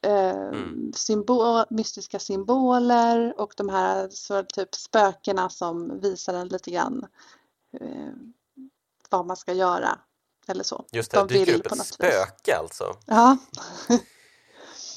eh, 0.01 0.51
symbol, 0.95 1.65
mystiska 1.69 2.19
symboler 2.19 3.33
och 3.37 3.53
de 3.57 3.69
här 3.69 4.09
så 4.09 4.43
typ 4.43 4.75
spökena 4.75 5.49
som 5.49 5.99
visar 5.99 6.33
en 6.33 6.47
lite 6.47 6.71
grann 6.71 7.05
eh, 7.81 8.13
vad 9.09 9.25
man 9.25 9.37
ska 9.37 9.53
göra 9.53 9.99
eller 10.47 10.63
så. 10.63 10.85
Just 10.91 11.11
det, 11.11 11.17
De 11.17 11.27
dyker 11.27 11.55
upp 11.55 11.65
ett 11.65 11.71
något 11.71 11.79
vis. 11.79 11.93
spöke 11.93 12.57
alltså. 12.57 12.95
Ja, 13.05 13.37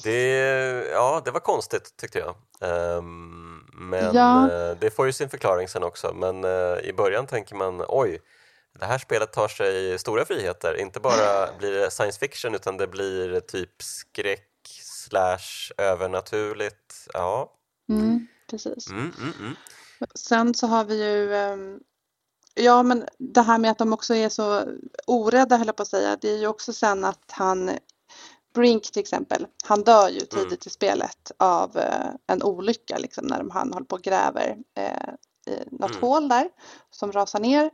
Det, 0.02 0.88
ja, 0.92 1.22
det 1.24 1.30
var 1.30 1.40
konstigt 1.40 1.96
tyckte 1.96 2.18
jag. 2.18 2.34
Ehm, 2.60 3.49
men 3.72 4.14
Ja. 4.14 4.50
eh, 4.50 4.76
det 4.80 4.90
får 4.90 5.06
ju 5.06 5.12
sin 5.12 5.28
förklaring 5.28 5.68
sen 5.68 5.82
också. 5.82 6.12
Men 6.14 6.44
eh, 6.44 6.78
i 6.82 6.92
början 6.96 7.26
tänker 7.26 7.54
man 7.54 7.84
oj, 7.88 8.20
det 8.78 8.84
här 8.86 8.98
spelet 8.98 9.32
tar 9.32 9.48
sig 9.48 9.98
stora 9.98 10.24
friheter. 10.24 10.80
Inte 10.80 11.00
bara 11.00 11.52
blir 11.58 11.72
det 11.72 11.90
science 11.90 12.18
fiction 12.18 12.54
utan 12.54 12.76
det 12.76 12.86
blir 12.86 13.40
typ 13.40 13.82
skräck 13.82 14.46
slash 14.82 15.72
övernaturligt. 15.78 17.08
Ja, 17.12 17.52
mm, 17.88 18.26
precis. 18.50 18.90
mm, 18.90 19.12
mm, 19.18 19.32
mm. 19.40 19.56
Sen 20.14 20.54
så 20.54 20.66
har 20.66 20.84
vi 20.84 21.04
ju, 21.04 21.34
ehm, 21.34 21.80
ja 22.54 22.82
men 22.82 23.04
det 23.18 23.42
här 23.42 23.58
med 23.58 23.70
att 23.70 23.78
de 23.78 23.92
också 23.92 24.14
är 24.14 24.28
så 24.28 24.62
orädda 25.06 25.56
höll 25.56 25.66
jag 25.66 25.76
på 25.76 25.82
att 25.82 25.88
säga, 25.88 26.18
det 26.20 26.30
är 26.30 26.38
ju 26.38 26.46
också 26.46 26.72
sen 26.72 27.04
att 27.04 27.24
han, 27.30 27.70
Brink 28.54 28.92
till 28.92 29.00
exempel, 29.00 29.46
han 29.64 29.82
dör 29.82 30.08
ju 30.08 30.20
tidigt 30.20 30.66
i 30.66 30.70
spelet 30.70 31.32
av 31.38 31.76
eh, 31.76 32.10
en 32.26 32.42
olycka 32.42 32.98
liksom 32.98 33.26
när 33.26 33.38
de, 33.38 33.50
han 33.50 33.72
håller 33.72 33.86
på 33.86 33.96
och 33.96 34.02
gräver 34.02 34.56
eh, 34.76 35.14
i 35.54 35.64
något 35.70 35.90
Mm. 35.90 36.02
hål 36.02 36.28
där 36.28 36.50
som 36.90 37.12
rasar 37.12 37.40
ner. 37.40 37.70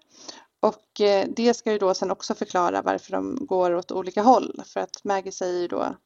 Och 0.61 1.01
eh, 1.01 1.29
det 1.37 1.55
ska 1.55 1.73
ju 1.73 1.79
då 1.79 1.95
sen 1.95 2.11
också 2.11 2.35
förklara 2.35 2.83
varför 2.83 3.13
de 3.13 3.47
går 3.47 3.75
åt 3.75 3.93
olika 3.93 4.23
håll. 4.23 4.63
För 4.67 4.81
att 4.81 5.05
Maggie 5.05 5.33
säger 5.33 5.61
ju 5.61 5.69
då 5.69 5.97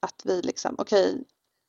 att 0.00 0.22
vi 0.24 0.42
liksom, 0.42 0.74
okej, 0.78 1.24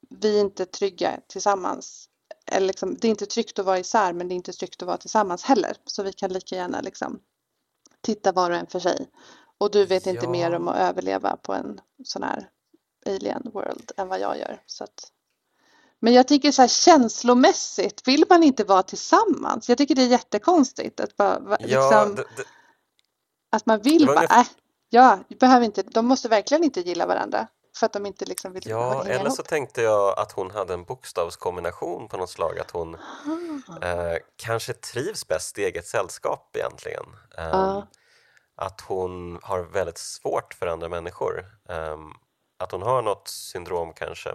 vi 0.10 0.38
är 0.38 0.42
inte 0.42 0.66
trygga 0.66 1.20
tillsammans. 1.28 2.10
Eller 2.52 2.68
liksom, 2.68 2.98
det 3.02 3.08
är 3.08 3.10
inte 3.10 3.26
tryggt 3.26 3.60
att 3.60 3.66
vara 3.66 3.80
isär 3.80 4.14
men 4.14 4.28
det 4.28 4.34
är 4.34 4.36
inte 4.36 4.54
tryggt 4.54 4.82
att 4.82 4.88
vara 4.88 4.98
tillsammans 4.98 5.44
heller. 5.44 5.78
Så 5.86 6.04
vi 6.04 6.14
kan 6.14 6.34
lika 6.34 6.56
gärna 6.56 6.82
liksom 6.82 7.20
titta 8.02 8.32
var 8.32 8.52
och 8.52 8.58
en 8.58 8.68
för 8.68 8.80
sig. 8.80 9.08
Och 9.63 9.71
du 9.71 9.86
vet 9.86 10.08
inte 10.08 10.26
Ja. 10.26 10.30
mer 10.32 10.54
om 10.56 10.67
att 10.67 10.78
överleva 10.78 11.38
på 11.38 11.54
en 11.54 11.82
sån 12.04 12.23
här 12.23 12.49
alien 13.06 13.52
world 13.54 13.91
än 13.97 14.08
vad 14.08 14.19
jag 14.19 14.38
gör. 14.39 14.62
Så 14.65 14.84
att... 14.84 15.10
Men 15.99 16.13
jag 16.13 16.28
tycker 16.28 16.52
så 16.52 16.62
här 16.62 16.69
känslomässigt 16.69 18.08
vill 18.08 18.26
man 18.30 18.43
inte 18.43 18.63
vara 18.63 18.84
tillsammans. 18.84 19.69
Jag 19.69 19.78
tycker 19.78 19.95
det 19.95 20.02
är 20.04 20.08
jättekonstigt 20.08 20.99
att, 20.99 21.17
bara, 21.17 21.39
Ja, 21.49 21.58
liksom, 21.60 22.15
det, 22.15 22.21
det, 22.38 22.43
att 23.52 23.65
man 23.65 23.82
vill 23.82 24.06
bara, 24.06 24.15
ungefär- 24.17 24.39
äh, 24.39 24.45
ja, 24.89 25.19
behöver 25.39 25.65
inte, 25.65 25.82
de 25.84 26.06
måste 26.06 26.28
verkligen 26.30 26.63
inte 26.63 26.82
gilla 26.82 27.06
varandra. 27.06 27.47
För 27.78 27.86
att 27.86 27.93
de 27.93 28.06
inte 28.06 28.26
liksom 28.26 28.54
vill 28.54 28.69
ja, 28.69 29.04
eller 29.06 29.15
ihop. 29.26 29.32
så 29.36 29.43
tänkte 29.43 29.82
jag 29.82 30.19
att 30.19 30.32
hon 30.32 30.52
hade 30.52 30.73
en 30.73 30.84
bokstavskombination 30.84 32.08
på 32.08 32.17
något 32.17 32.30
slag. 32.30 32.60
Att 32.60 32.71
hon 32.71 32.95
Ah. 33.82 33.86
eh, 33.88 34.17
kanske 34.36 34.73
trivs 34.73 35.28
bäst 35.28 35.60
i 35.60 35.63
eget 35.63 35.88
sällskap 35.88 36.56
egentligen. 36.58 37.04
Ehm, 37.38 37.49
Ja. 37.49 37.88
Att 38.56 38.82
hon 38.82 39.39
har 39.44 39.60
väldigt 39.63 39.98
svårt 39.98 40.54
för 40.54 40.68
andra 40.68 40.89
människor. 40.89 41.46
Ehm, 41.70 42.10
att 42.60 42.72
hon 42.72 42.82
har 42.82 43.02
något 43.02 43.28
syndrom 43.28 43.94
kanske. 43.94 44.30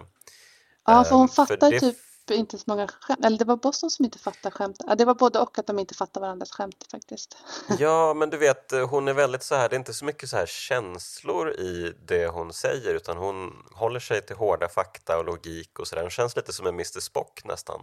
Ja, 0.85 1.03
för 1.03 1.11
hon 1.15 1.21
Ehm, 1.21 1.27
för 1.27 1.45
fattar 1.45 1.71
det- 1.71 1.79
typ 1.79 1.97
inte 2.31 2.57
så 2.57 2.63
många 2.67 2.87
skämt. 2.87 3.25
Eller 3.25 3.37
det 3.37 3.45
var 3.45 3.55
Boston 3.55 3.89
som 3.91 4.05
inte 4.05 4.19
fattar 4.19 4.51
skämt. 4.51 4.77
Det 4.97 5.05
var 5.05 5.13
både 5.15 5.39
och 5.39 5.59
att 5.59 5.67
de 5.67 5.79
inte 5.79 5.93
fattar 5.95 6.21
varandras 6.21 6.51
skämt 6.51 6.85
faktiskt. 6.91 7.37
Ja, 7.79 8.13
men 8.13 8.29
du 8.29 8.37
vet, 8.37 8.71
hon 8.89 9.07
är 9.07 9.13
väldigt 9.13 9.43
så 9.43 9.55
här, 9.55 9.69
det 9.69 9.75
är 9.75 9.77
inte 9.77 9.93
så 9.93 10.05
mycket 10.05 10.29
så 10.29 10.37
här 10.37 10.45
känslor 10.45 11.51
i 11.51 11.93
det 12.05 12.27
hon 12.27 12.53
säger 12.53 12.95
utan 12.95 13.17
hon 13.17 13.65
håller 13.73 13.99
sig 13.99 14.25
till 14.25 14.35
hårda 14.35 14.67
fakta 14.69 15.17
och 15.17 15.25
logik 15.25 15.79
och 15.79 15.87
sådär. 15.87 16.01
Hon 16.01 16.11
känns 16.11 16.35
lite 16.35 16.53
som 16.53 16.67
en 16.67 16.73
Mr 16.73 16.99
Spock 16.99 17.41
nästan 17.45 17.81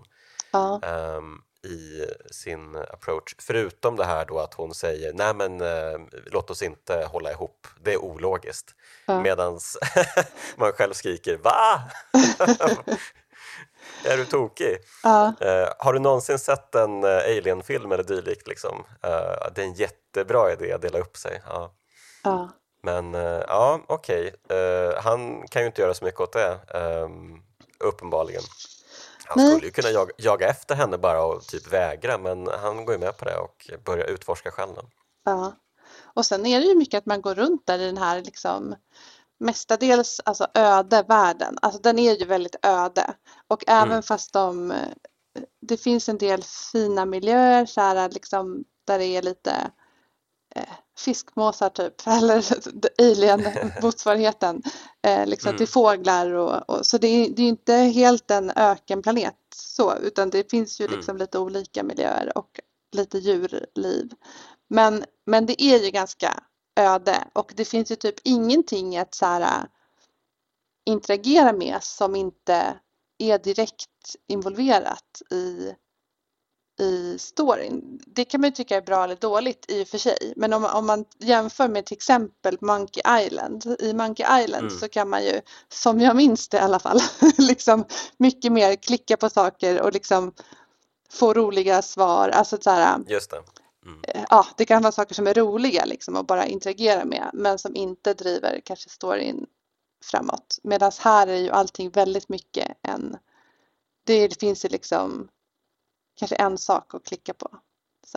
Ja, 0.56 0.80
ehm, 0.82 1.38
i 1.66 2.06
sin 2.30 2.76
approach. 2.76 3.34
Förutom 3.38 3.96
det 3.96 4.04
här 4.04 4.24
då 4.24 4.38
att 4.38 4.54
hon 4.54 4.74
säger 4.74 5.12
nej 5.12 5.34
men 5.34 5.60
eh, 5.60 6.00
låt 6.26 6.50
oss 6.50 6.62
inte 6.62 7.08
hålla 7.12 7.32
ihop, 7.32 7.66
det 7.84 7.92
är 7.92 7.98
ologiskt. 8.04 8.74
Ja. 9.06 9.20
Medans 9.20 9.78
man 10.56 10.72
själv 10.72 10.92
skriker 10.92 11.36
va? 11.36 11.82
är 14.04 14.16
du 14.16 14.24
tokig? 14.24 14.78
ja, 15.02 15.32
Eh, 15.40 15.68
har 15.78 15.92
du 15.92 15.98
någonsin 15.98 16.38
sett 16.38 16.74
en 16.74 17.04
uh, 17.04 17.10
Alien-film 17.10 17.92
eller 17.92 18.04
dylikt? 18.04 18.48
Liksom? 18.48 18.84
Eh, 19.02 19.52
det 19.54 19.62
är 19.62 19.66
en 19.66 19.74
jättebra 19.74 20.52
idé 20.52 20.72
att 20.72 20.82
dela 20.82 20.98
upp 20.98 21.16
sig. 21.16 21.42
Ja. 21.46 21.74
ja. 22.24 22.48
Men 22.82 23.14
eh, 23.14 23.42
ja, 23.48 23.80
okej. 23.86 24.34
Eh, 24.48 25.02
han 25.02 25.48
kan 25.48 25.62
ju 25.62 25.66
inte 25.66 25.82
göra 25.82 25.94
så 25.94 26.04
mycket 26.04 26.20
åt 26.20 26.32
det, 26.32 26.58
ehm, 26.74 27.38
uppenbarligen. 27.80 28.42
Han 29.28 29.38
Nej. 29.44 29.50
skulle 29.52 29.66
ju 29.66 29.72
kunna 29.72 29.90
jaga, 29.90 30.12
jaga 30.18 30.48
efter 30.48 30.74
henne 30.74 30.98
bara 30.98 31.24
och 31.24 31.42
typ 31.46 31.72
vägra, 31.72 32.18
men 32.18 32.48
han 32.62 32.84
går 32.84 32.94
ju 32.94 33.00
med 33.00 33.16
på 33.16 33.24
det 33.24 33.36
och 33.38 33.70
börjar 33.84 34.06
utforska 34.06 34.50
själv. 34.50 34.72
Ja. 35.24 35.52
Och 36.14 36.26
sen 36.26 36.46
är 36.46 36.60
det 36.60 36.66
ju 36.66 36.74
mycket 36.74 36.98
att 36.98 37.06
man 37.06 37.20
går 37.22 37.34
runt 37.34 37.66
där 37.66 37.78
i 37.78 37.86
den 37.86 37.98
här 37.98 38.22
liksom 38.22 38.74
mestadels 39.40 40.20
alltså 40.24 40.46
öde 40.54 41.04
världen. 41.08 41.58
Alltså 41.62 41.80
den 41.80 41.98
är 41.98 42.14
ju 42.16 42.24
väldigt 42.24 42.56
öde. 42.62 43.14
Och 43.48 43.64
även 43.66 43.90
Mm. 43.90 44.02
fast 44.02 44.32
de, 44.32 44.70
eh, 44.70 44.76
det 45.60 45.76
finns 45.76 46.08
en 46.08 46.18
del 46.18 46.42
fina 46.72 47.04
miljöer 47.06 47.66
så 47.66 47.80
här 47.80 48.08
liksom 48.10 48.64
där 48.86 48.98
det 48.98 49.04
är 49.06 49.22
lite 49.22 49.70
eh, 50.54 50.62
fiskmåsar 50.98 51.68
typ, 51.68 51.94
eller 52.06 52.44
alien-motsvarigheten. 52.98 54.62
Eh, 55.02 55.26
liksom 55.26 55.48
Mm. 55.48 55.58
till 55.58 55.68
fåglar 55.68 56.32
och, 56.32 56.70
och 56.70 56.86
så 56.86 56.98
det 56.98 57.06
är, 57.08 57.30
det 57.30 57.42
är 57.42 57.48
inte 57.48 57.74
helt 57.74 58.30
en 58.30 58.50
ökenplanet 58.56 59.34
så, 59.54 59.96
utan 59.96 60.30
det 60.30 60.50
finns 60.50 60.80
ju 60.80 60.84
Mm. 60.84 60.96
liksom 60.96 61.16
lite 61.16 61.38
olika 61.38 61.82
miljöer 61.82 62.38
och 62.38 62.60
lite 62.96 63.18
djurliv. 63.18 64.12
Men, 64.68 65.04
men 65.26 65.46
det 65.46 65.62
är 65.62 65.84
ju 65.84 65.90
ganska 65.90 66.42
öde 66.80 67.28
och 67.32 67.52
det 67.56 67.64
finns 67.64 67.90
ju 67.90 67.96
typ 67.96 68.14
ingenting 68.24 68.98
att 68.98 69.14
så 69.14 69.26
här, 69.26 69.68
interagera 70.86 71.52
med 71.52 71.82
som 71.82 72.16
inte 72.16 72.78
är 73.18 73.38
direkt 73.38 74.16
involverat 74.28 75.22
i, 75.30 75.74
i 76.78 77.18
storyn. 77.18 78.00
Det 78.06 78.24
kan 78.24 78.40
man 78.40 78.50
ju 78.50 78.54
tycka 78.54 78.76
är 78.76 78.82
bra 78.82 79.04
eller 79.04 79.16
dåligt 79.16 79.64
i 79.68 79.82
och 79.82 79.88
för 79.88 79.98
sig. 79.98 80.32
Men 80.36 80.52
om, 80.52 80.64
om 80.64 80.86
man 80.86 81.04
jämför 81.18 81.68
med 81.68 81.86
till 81.86 81.96
exempel 81.96 82.58
Monkey 82.60 83.02
Island. 83.20 83.76
I 83.78 83.92
Monkey 83.92 84.26
Island 84.42 84.66
mm. 84.66 84.78
så 84.78 84.88
kan 84.88 85.08
man 85.08 85.24
ju, 85.24 85.40
som 85.68 86.00
jag 86.00 86.16
minns 86.16 86.48
det 86.48 86.56
i 86.56 86.60
alla 86.60 86.78
fall, 86.78 87.00
liksom 87.38 87.84
mycket 88.16 88.52
mer 88.52 88.76
klicka 88.76 89.16
på 89.16 89.30
saker 89.30 89.82
och 89.82 89.92
liksom 89.92 90.32
få 91.10 91.34
roliga 91.34 91.82
svar. 91.82 92.28
Alltså 92.28 92.58
så 92.60 92.70
här, 92.70 92.98
Just 93.06 93.30
det. 93.30 93.42
Mm. 93.86 94.00
Eh, 94.08 94.24
ja, 94.30 94.46
det 94.56 94.64
kan 94.64 94.82
vara 94.82 94.92
saker 94.92 95.14
som 95.14 95.26
är 95.26 95.34
roliga 95.34 95.84
liksom 95.84 96.16
att 96.16 96.26
bara 96.26 96.46
interagera 96.46 97.04
med 97.04 97.30
men 97.32 97.58
som 97.58 97.76
inte 97.76 98.14
driver 98.14 98.60
kanske 98.64 98.88
storyn 98.88 99.46
framåt. 100.04 100.58
Medan 100.62 100.92
här 101.00 101.26
är 101.26 101.36
ju 101.36 101.50
allting 101.50 101.90
väldigt 101.90 102.28
mycket 102.28 102.78
en... 102.82 103.16
Det 104.04 104.40
finns 104.40 104.64
ju 104.64 104.68
liksom 104.68 105.28
kanske 106.16 106.36
en 106.36 106.58
sak 106.58 106.94
att 106.94 107.06
klicka 107.06 107.34
på 107.34 107.58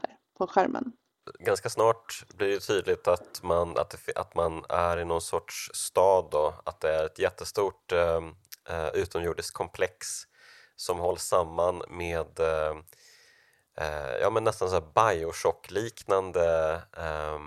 här, 0.01 0.17
på 0.38 0.47
skärmen. 0.47 0.91
Ganska 1.39 1.69
snart 1.69 2.23
blir 2.33 2.47
det 2.47 2.59
tydligt 2.59 3.07
att 3.07 3.43
man, 3.43 3.77
att, 3.77 3.89
det, 3.89 4.15
att 4.15 4.35
man 4.35 4.65
är 4.69 4.97
i 4.97 5.05
någon 5.05 5.21
sorts 5.21 5.71
stad 5.73 6.27
då, 6.31 6.53
att 6.65 6.81
det 6.81 6.95
är 6.95 7.05
ett 7.05 7.19
jättestort 7.19 7.91
eh, 7.91 8.21
eh 8.69 8.89
utomjordiskt 8.93 9.53
komplex 9.53 10.07
som 10.75 10.99
hålls 10.99 11.23
samman 11.23 11.83
med 11.89 12.39
eh, 12.39 12.77
eh, 13.77 14.17
ja, 14.21 14.29
men 14.29 14.43
nästan 14.43 14.69
så 14.69 14.81
Bioshock-liknande 14.81 16.73
eh, 16.97 17.39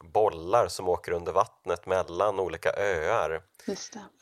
bollar 0.00 0.68
som 0.68 0.88
åker 0.88 1.12
under 1.12 1.32
vattnet 1.32 1.86
mellan 1.86 2.40
olika 2.40 2.72
öar. 2.72 3.42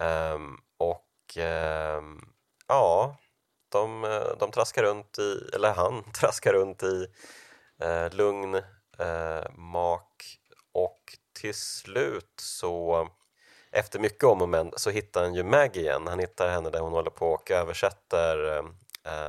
Eh, 0.00 0.38
och 0.76 1.36
ehm, 1.36 2.20
ja, 2.66 3.16
de, 3.72 4.02
de 4.38 4.50
traskar 4.50 4.82
runt 4.82 5.18
i, 5.18 5.50
eller 5.54 5.72
han 5.72 6.04
traskar 6.20 6.52
runt 6.52 6.82
i 6.82 7.06
eh, 7.80 8.14
lugn 8.14 8.54
eh, 8.98 9.50
mak 9.54 10.38
och 10.72 11.18
till 11.40 11.54
slut 11.54 12.32
så 12.36 13.08
efter 13.70 13.98
mycket 13.98 14.24
om 14.24 14.42
och 14.42 14.48
men 14.48 14.72
så 14.76 14.90
hittar 14.90 15.22
han 15.22 15.34
ju 15.34 15.42
Maggie 15.42 15.82
igen. 15.82 16.06
Han 16.06 16.18
hittar 16.18 16.48
henne 16.48 16.70
där 16.70 16.80
hon 16.80 16.92
håller 16.92 17.10
på 17.10 17.32
och 17.32 17.50
översätter 17.50 18.58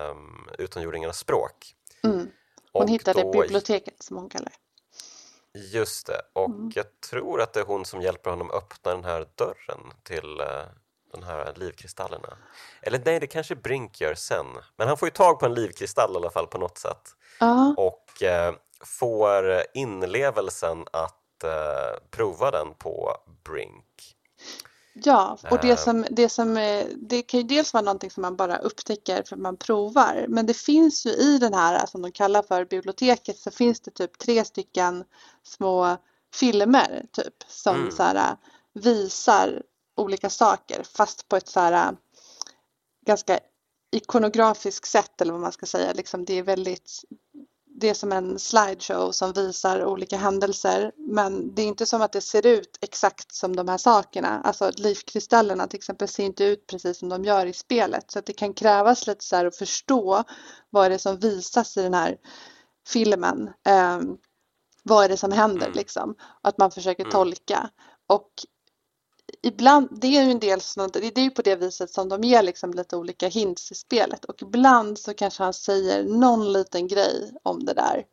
um, 0.09 0.49
utomjordingarnas 0.57 1.17
språk. 1.17 1.75
Mm. 2.03 2.31
Hon 2.71 2.83
och 2.83 2.89
hittade 2.89 3.21
då, 3.21 3.31
biblioteket 3.31 4.03
som 4.03 4.17
hon 4.17 4.29
kallar 4.29 4.45
det. 4.45 5.59
Just 5.59 6.07
det, 6.07 6.21
och 6.33 6.49
mm. 6.49 6.71
jag 6.75 6.85
tror 7.09 7.41
att 7.41 7.53
det 7.53 7.59
är 7.59 7.65
hon 7.65 7.85
som 7.85 8.01
hjälper 8.01 8.29
honom 8.29 8.51
öppna 8.51 8.91
den 8.91 9.03
här 9.03 9.27
dörren 9.35 9.93
till 10.03 10.41
uh, 10.41 10.65
de 11.13 11.23
här 11.23 11.53
livkristallerna. 11.55 12.37
Eller 12.81 13.01
nej, 13.05 13.19
det 13.19 13.27
kanske 13.27 13.55
Brink 13.55 14.01
gör 14.01 14.15
sen. 14.15 14.45
Men 14.77 14.87
han 14.87 14.97
får 14.97 15.07
ju 15.07 15.11
tag 15.11 15.39
på 15.39 15.45
en 15.45 15.53
livkristall 15.53 16.13
i 16.13 16.17
alla 16.17 16.29
fall 16.29 16.47
på 16.47 16.57
något 16.57 16.77
sätt. 16.77 17.15
Uh. 17.41 17.71
Och 17.77 18.21
uh, 18.21 18.55
får 18.85 19.63
inlevelsen 19.73 20.85
att 20.91 21.19
prova 22.11 22.51
den 22.51 22.73
på 22.73 23.17
Brink. 23.45 24.15
Ja, 24.93 25.37
och 25.51 25.59
det 25.61 25.77
som, 25.77 26.05
det 26.09 26.29
som 26.29 26.53
det 26.95 27.21
kan 27.21 27.39
ju 27.39 27.45
dels 27.45 27.73
vara 27.73 27.83
någonting 27.83 28.11
som 28.11 28.21
man 28.21 28.35
bara 28.35 28.57
upptäcker 28.57 29.23
för 29.23 29.35
att 29.35 29.41
man 29.41 29.57
provar. 29.57 30.25
Men 30.29 30.45
det 30.45 30.53
finns 30.53 31.05
ju 31.05 31.09
i 31.09 31.37
den 31.37 31.53
här 31.53 31.85
som 31.85 32.01
de 32.01 32.11
kallar 32.11 32.41
för 32.41 32.65
biblioteket 32.65 33.37
så 33.37 33.51
finns 33.51 33.79
det 33.79 33.91
typ 33.91 34.17
tre 34.17 34.45
stycken 34.45 35.03
små 35.43 35.97
filmer 36.33 37.05
typ 37.11 37.33
som 37.47 37.75
mm. 37.75 37.91
så 37.91 38.03
här, 38.03 38.37
visar 38.73 39.61
olika 39.95 40.29
saker 40.29 40.83
fast 40.83 41.27
på 41.27 41.35
ett 41.35 41.47
så 41.47 41.59
här 41.59 41.95
ganska 43.05 43.39
ikonografiskt 43.91 44.87
sätt 44.87 45.21
eller 45.21 45.31
vad 45.31 45.41
man 45.41 45.51
ska 45.51 45.65
säga. 45.65 45.93
Liksom 45.93 46.25
det 46.25 46.33
är 46.33 46.43
väldigt 46.43 47.03
det 47.75 47.89
är 47.89 47.93
som 47.93 48.11
en 48.11 48.39
slideshow 48.39 49.11
som 49.11 49.33
visar 49.33 49.85
olika 49.85 50.17
händelser 50.17 50.91
men 50.97 51.55
det 51.55 51.61
är 51.61 51.65
inte 51.65 51.85
som 51.85 52.01
att 52.01 52.11
det 52.11 52.21
ser 52.21 52.45
ut 52.45 52.77
exakt 52.81 53.35
som 53.35 53.55
de 53.55 53.67
här 53.67 53.77
sakerna. 53.77 54.41
Alltså 54.43 54.71
livkristallerna 54.77 55.67
till 55.67 55.77
exempel 55.77 56.07
ser 56.07 56.23
inte 56.23 56.43
ut 56.43 56.67
precis 56.67 56.97
som 56.97 57.09
de 57.09 57.23
gör 57.23 57.45
i 57.45 57.53
spelet 57.53 58.11
så 58.11 58.19
att 58.19 58.25
det 58.25 58.33
kan 58.33 58.53
krävas 58.53 59.07
lite 59.07 59.25
så 59.25 59.35
här 59.35 59.45
att 59.45 59.57
förstå 59.57 60.23
vad 60.69 60.85
är 60.85 60.89
det 60.89 60.99
som 60.99 61.19
visas 61.19 61.77
i 61.77 61.81
den 61.81 61.93
här 61.93 62.17
filmen. 62.87 63.49
Eh, 63.67 63.99
vad 64.83 65.05
är 65.05 65.09
det 65.09 65.17
som 65.17 65.31
händer 65.31 65.65
mm. 65.65 65.77
liksom? 65.77 66.15
Att 66.41 66.57
man 66.57 66.71
försöker 66.71 67.03
mm. 67.03 67.11
tolka. 67.11 67.69
Och 68.07 68.29
ibland, 69.43 69.87
det 69.91 70.07
är 70.07 70.23
ju 70.23 70.31
en 70.31 70.39
del 70.39 70.61
sånt, 70.61 70.93
det 70.93 71.17
är 71.17 71.23
ju 71.23 71.29
på 71.29 71.41
det 71.41 71.55
viset 71.55 71.91
som 71.91 72.09
de 72.09 72.23
ger 72.23 72.43
liksom 72.43 72.73
lite 72.73 72.95
olika 72.95 73.27
hints 73.27 73.71
i 73.71 73.75
spelet 73.75 74.25
och 74.25 74.41
ibland 74.41 74.99
så 74.99 75.13
kanske 75.13 75.43
han 75.43 75.53
säger 75.53 76.03
någon 76.03 76.53
liten 76.53 76.87
grej 76.87 77.33
om 77.43 77.65
det 77.65 77.73
där 77.73 78.05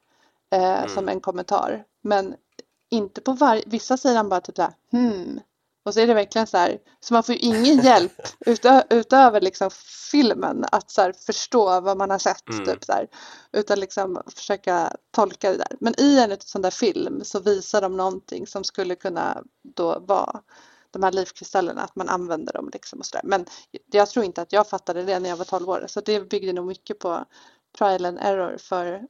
eh, 0.52 0.78
mm. 0.78 0.88
som 0.88 1.08
en 1.08 1.20
kommentar. 1.20 1.84
Men 2.02 2.34
inte 2.90 3.20
på 3.20 3.32
varje, 3.32 3.62
vissa 3.66 3.96
säger 3.96 4.16
han 4.16 4.28
bara 4.28 4.40
typ 4.40 4.56
såhär 4.56 4.72
hmm. 4.92 5.40
Och 5.82 5.94
så 5.94 6.00
är 6.00 6.06
det 6.06 6.14
verkligen 6.14 6.46
så 6.46 6.56
här, 6.56 6.78
så 7.00 7.14
man 7.14 7.22
får 7.22 7.34
ju 7.34 7.40
ingen 7.40 7.78
hjälp 7.84 8.12
utö 8.46 8.82
utöver 8.90 9.40
liksom 9.40 9.70
filmen 10.10 10.64
att 10.72 10.90
så 10.90 11.12
förstå 11.26 11.80
vad 11.80 11.96
man 11.96 12.10
har 12.10 12.18
sett. 12.18 12.48
Mm. 12.48 12.64
Typ 12.64 12.84
så 12.84 12.92
här, 12.92 13.08
utan 13.52 13.80
liksom 13.80 14.22
försöka 14.36 14.96
tolka 15.10 15.50
det 15.50 15.56
där. 15.56 15.76
Men 15.80 16.00
i 16.00 16.18
en 16.18 16.36
sån 16.40 16.62
där 16.62 16.70
film 16.70 17.24
så 17.24 17.40
visar 17.40 17.80
de 17.80 17.96
någonting 17.96 18.46
som 18.46 18.64
skulle 18.64 18.94
kunna 18.94 19.42
då 19.62 19.98
vara 19.98 20.40
de 20.90 21.02
här 21.02 21.12
livkristallerna, 21.12 21.82
att 21.82 21.96
man 21.96 22.08
använder 22.08 22.52
dem 22.52 22.70
liksom 22.72 22.98
och 22.98 23.06
sådär. 23.06 23.22
Men 23.24 23.46
jag 23.92 24.08
tror 24.08 24.24
inte 24.24 24.42
att 24.42 24.52
jag 24.52 24.68
fattade 24.68 25.02
det 25.02 25.18
när 25.18 25.28
jag 25.28 25.36
var 25.36 25.44
12 25.44 25.68
år, 25.68 25.84
så 25.86 26.00
det 26.00 26.30
byggde 26.30 26.52
nog 26.52 26.66
mycket 26.66 26.98
på 26.98 27.24
trial 27.78 28.04
and 28.04 28.18
error 28.20 28.56
för, 28.58 29.02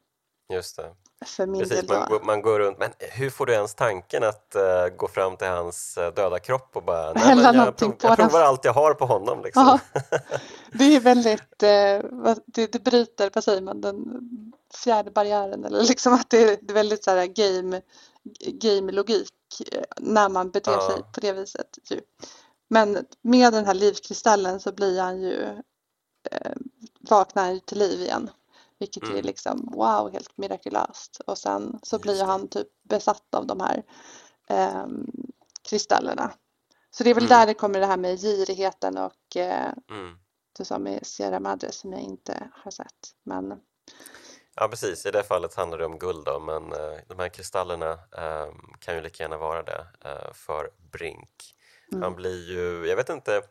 Just 0.52 0.76
det. 0.76 0.94
för 1.26 1.46
min 1.46 1.60
Precis, 1.60 1.80
del. 1.86 1.98
Man 1.98 2.08
går, 2.08 2.20
man 2.20 2.42
går 2.42 2.58
runt, 2.58 2.78
men 2.78 2.90
hur 2.98 3.30
får 3.30 3.46
du 3.46 3.52
ens 3.52 3.74
tanken 3.74 4.24
att 4.24 4.56
uh, 4.56 4.96
gå 4.96 5.08
fram 5.08 5.36
till 5.36 5.48
hans 5.48 5.98
uh, 5.98 6.14
döda 6.14 6.38
kropp 6.38 6.76
och 6.76 6.84
bara, 6.84 7.12
nej, 7.12 7.36
men 7.42 7.54
jag, 7.54 7.76
prov, 7.76 7.96
jag 8.02 8.16
provar 8.16 8.40
allt 8.40 8.64
jag 8.64 8.72
har 8.72 8.94
på 8.94 9.06
honom 9.06 9.42
liksom. 9.44 9.78
Det 10.72 10.96
är 10.96 11.00
väldigt, 11.00 11.62
uh, 11.62 12.36
det, 12.46 12.72
det 12.72 12.84
bryter, 12.84 13.30
vad 13.34 13.44
säger 13.44 13.62
man, 13.62 13.80
den 13.80 14.04
fjärde 14.74 15.10
barriären 15.10 15.64
eller 15.64 15.82
liksom 15.82 16.12
att 16.12 16.30
det 16.30 16.42
är 16.42 16.72
väldigt 16.72 17.04
så 17.04 17.10
här 17.10 17.26
game 17.26 17.80
game-logik 18.46 19.32
eh, 19.72 19.82
när 19.98 20.28
man 20.28 20.50
beter 20.50 20.72
ja. 20.72 20.90
sig 20.90 21.02
på 21.12 21.20
det 21.20 21.32
viset. 21.32 21.78
Ju. 21.90 22.00
Men 22.68 23.06
med 23.22 23.52
den 23.52 23.66
här 23.66 23.74
livkristallen 23.74 24.60
så 24.60 24.72
blir 24.72 25.00
han 25.00 25.22
ju 25.22 25.42
eh, 26.30 26.52
vaknar 27.00 27.42
han 27.42 27.54
ju 27.54 27.60
till 27.60 27.78
liv 27.78 28.00
igen. 28.00 28.30
Vilket 28.78 29.02
mm. 29.02 29.16
är 29.16 29.22
liksom 29.22 29.68
wow, 29.72 30.12
helt 30.12 30.38
mirakulöst. 30.38 31.20
Och 31.26 31.38
sen 31.38 31.78
så 31.82 31.98
blir 31.98 32.12
Just 32.12 32.26
han 32.26 32.48
typ 32.48 32.68
besatt 32.82 33.34
av 33.34 33.46
de 33.46 33.60
här 33.60 33.82
eh, 34.48 34.86
kristallerna. 35.62 36.32
Så 36.90 37.04
det 37.04 37.10
är 37.10 37.14
väl 37.14 37.24
mm. 37.24 37.38
där 37.38 37.46
det 37.46 37.54
kommer 37.54 37.80
det 37.80 37.86
här 37.86 37.96
med 37.96 38.20
girigheten 38.20 38.98
och 38.98 39.36
eh, 39.36 39.72
mm. 39.90 40.16
du 40.58 40.64
sa 40.64 40.78
med 40.78 41.06
Sierra 41.06 41.40
Madre 41.40 41.72
som 41.72 41.92
jag 41.92 42.00
inte 42.00 42.50
har 42.52 42.70
sett. 42.70 43.14
Men 43.22 43.60
Ja 44.54 44.68
precis, 44.68 45.06
i 45.06 45.10
det 45.10 45.22
fallet 45.22 45.54
handlar 45.54 45.78
det 45.78 45.84
om 45.84 45.98
guld 45.98 46.24
då, 46.24 46.38
men 46.38 46.72
uh, 46.72 46.98
de 47.08 47.18
här 47.18 47.28
kristallerna 47.28 47.92
uh, 47.92 48.54
kan 48.78 48.94
ju 48.94 49.00
lika 49.00 49.22
gärna 49.22 49.38
vara 49.38 49.62
det 49.62 49.86
uh, 50.04 50.32
för 50.32 50.70
Brink. 50.92 51.54
Mm. 51.92 52.00
Man 52.00 52.14
blir 52.14 52.48
ju, 52.48 52.88
jag 52.88 52.96
vet 52.96 53.08
inte 53.08 53.42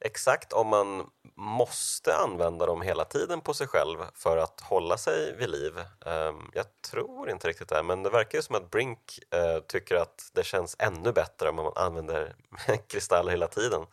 exakt 0.00 0.52
om 0.52 0.68
man 0.68 1.10
måste 1.34 2.16
använda 2.16 2.66
dem 2.66 2.82
hela 2.82 3.04
tiden 3.04 3.40
på 3.40 3.54
sig 3.54 3.66
själv 3.66 3.98
för 4.14 4.36
att 4.36 4.60
hålla 4.60 4.96
sig 4.96 5.36
vid 5.36 5.50
liv. 5.50 5.72
Um, 6.06 6.50
jag 6.54 6.64
tror 6.90 7.30
inte 7.30 7.48
riktigt 7.48 7.68
det, 7.68 7.82
men 7.82 8.02
det 8.02 8.10
verkar 8.10 8.38
ju 8.38 8.42
som 8.42 8.54
att 8.56 8.70
Brink 8.70 9.18
tycker 9.66 9.96
att 9.96 10.30
det 10.32 10.44
känns 10.44 10.76
ännu 10.78 11.12
bättre 11.12 11.48
om 11.48 11.56
man 11.56 11.72
använder 11.76 12.34
kristaller 12.88 13.30
hela 13.30 13.46
tiden. 13.46 13.86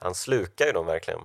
Han 0.00 0.14
slukar 0.14 0.66
ju 0.66 0.72
dem 0.72 0.86
verkligen. 0.86 1.20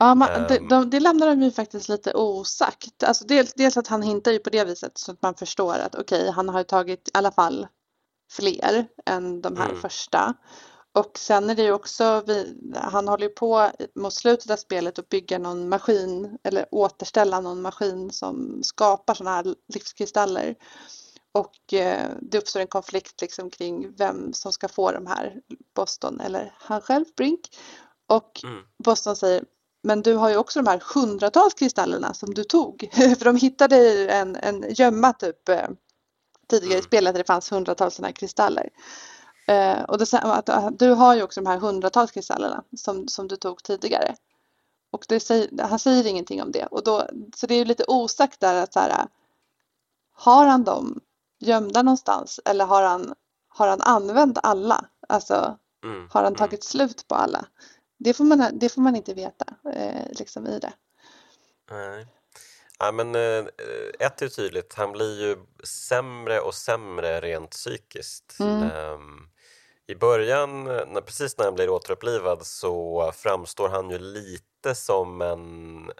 Ja, 0.00 0.14
man, 0.14 0.28
det, 0.48 0.56
ehm. 0.56 0.68
de, 0.68 0.90
det 0.90 1.00
lämnar 1.00 1.26
de 1.26 1.42
ju 1.42 1.50
faktiskt 1.50 1.88
lite 1.88 2.14
osagt. 2.14 3.02
Alltså 3.02 3.24
dels, 3.24 3.54
dels 3.54 3.76
att 3.76 3.86
han 3.86 4.02
hintar 4.02 4.30
ju 4.30 4.38
på 4.38 4.50
det 4.50 4.64
viset 4.64 4.98
så 4.98 5.12
att 5.12 5.22
man 5.22 5.34
förstår 5.34 5.74
att 5.74 5.94
okej, 5.94 6.20
okay, 6.20 6.30
han 6.30 6.48
har 6.48 6.62
tagit 6.62 7.08
i 7.08 7.10
alla 7.14 7.32
fall 7.32 7.66
fler 8.30 8.86
än 9.06 9.42
de 9.42 9.56
här 9.56 9.68
mm. 9.68 9.80
första. 9.80 10.34
Och 10.92 11.18
sen 11.18 11.50
är 11.50 11.54
det 11.54 11.62
ju 11.62 11.72
också, 11.72 12.22
vi, 12.26 12.56
han 12.74 13.08
håller 13.08 13.22
ju 13.22 13.34
på 13.34 13.70
mot 13.94 14.14
slutet 14.14 14.50
av 14.50 14.56
spelet 14.56 14.98
att 14.98 15.08
bygga 15.08 15.38
någon 15.38 15.68
maskin 15.68 16.38
eller 16.42 16.66
återställa 16.70 17.40
någon 17.40 17.62
maskin 17.62 18.10
som 18.10 18.62
skapar 18.62 19.14
sådana 19.14 19.36
här 19.36 19.54
livskristaller. 19.74 20.54
Och 21.32 21.74
eh, 21.74 22.10
det 22.20 22.38
uppstår 22.38 22.60
en 22.60 22.66
konflikt 22.66 23.20
liksom 23.20 23.50
kring 23.50 23.94
vem 23.96 24.32
som 24.32 24.52
ska 24.52 24.68
få 24.68 24.92
de 24.92 25.06
här, 25.06 25.40
Boston 25.74 26.20
eller 26.20 26.54
han 26.58 26.80
själv, 26.80 27.04
Brink. 27.16 27.40
Och 28.08 28.40
mm. 28.44 28.62
Boston 28.84 29.16
säger 29.16 29.44
men 29.82 30.02
du 30.02 30.14
har 30.14 30.30
ju 30.30 30.36
också 30.36 30.62
de 30.62 30.70
här 30.70 30.82
hundratals 30.94 31.54
kristallerna 31.54 32.14
som 32.14 32.34
du 32.34 32.44
tog. 32.44 32.88
För 32.92 33.24
de 33.24 33.36
hittade 33.36 34.08
en, 34.10 34.36
en 34.36 34.64
gömma 34.68 35.12
typ 35.12 35.48
eh, 35.48 35.68
tidigare 36.50 36.74
Mm. 36.74 36.80
i 36.80 36.82
spelet 36.82 37.14
där 37.14 37.18
det 37.18 37.26
fanns 37.26 37.52
hundratals 37.52 37.94
sådana 37.94 38.08
här 38.08 38.12
kristaller. 38.14 38.70
Eh, 39.46 39.82
och 39.82 39.98
han 40.12 40.30
att, 40.30 40.48
att 40.48 40.78
du 40.78 40.90
har 40.90 41.14
ju 41.14 41.22
också 41.22 41.40
de 41.40 41.46
här 41.50 41.58
hundratals 41.58 42.10
kristallerna 42.10 42.64
som, 42.76 43.08
som 43.08 43.28
du 43.28 43.36
tog 43.36 43.62
tidigare. 43.62 44.14
Och 44.92 45.04
det 45.08 45.20
säger, 45.20 45.62
han 45.62 45.78
säger 45.78 46.06
ingenting 46.06 46.42
om 46.42 46.52
det. 46.52 46.66
Och 46.66 46.84
då, 46.84 47.08
så 47.36 47.46
det 47.46 47.54
är 47.54 47.58
ju 47.58 47.64
lite 47.64 47.84
osagt 47.88 48.40
där 48.40 48.62
att 48.62 48.72
så 48.72 48.80
här, 48.80 49.06
har 50.12 50.46
han 50.46 50.64
dem 50.64 51.00
gömda 51.38 51.82
någonstans 51.82 52.40
eller 52.44 52.64
har 52.64 52.82
han, 52.82 53.14
har 53.48 53.68
han 53.68 53.80
använt 53.80 54.38
alla? 54.42 54.84
Alltså 55.08 55.56
Mm. 55.84 56.08
har 56.12 56.22
han 56.22 56.32
Mm. 56.32 56.38
tagit 56.38 56.64
slut 56.64 57.08
på 57.08 57.14
alla? 57.14 57.44
Det 58.00 58.14
får 58.14 58.24
man, 58.24 58.58
det 58.58 58.68
får 58.68 58.82
man 58.82 58.96
inte 58.96 59.14
veta 59.14 59.44
eh, 59.74 60.06
liksom 60.10 60.46
i 60.46 60.58
det. 60.58 60.72
Nej. 61.70 62.06
Ja, 62.78 62.92
men, 62.92 63.14
eh, 63.14 63.44
ett 63.98 64.22
är 64.22 64.28
tydligt, 64.28 64.74
han 64.74 64.92
blir 64.92 65.20
ju 65.20 65.36
sämre 65.64 66.40
och 66.40 66.54
sämre 66.54 67.20
rent 67.20 67.50
psykiskt. 67.50 68.36
Mm. 68.40 68.62
Ehm, 68.62 69.28
I 69.86 69.94
början, 69.94 70.64
när, 70.64 71.00
precis 71.00 71.38
när 71.38 71.44
han 71.44 71.54
blir 71.54 71.70
återupplivad, 71.70 72.46
så 72.46 73.12
framstår 73.14 73.68
han 73.68 73.90
ju 73.90 73.98
lite 73.98 74.74
som 74.74 75.20
en... 75.22 75.90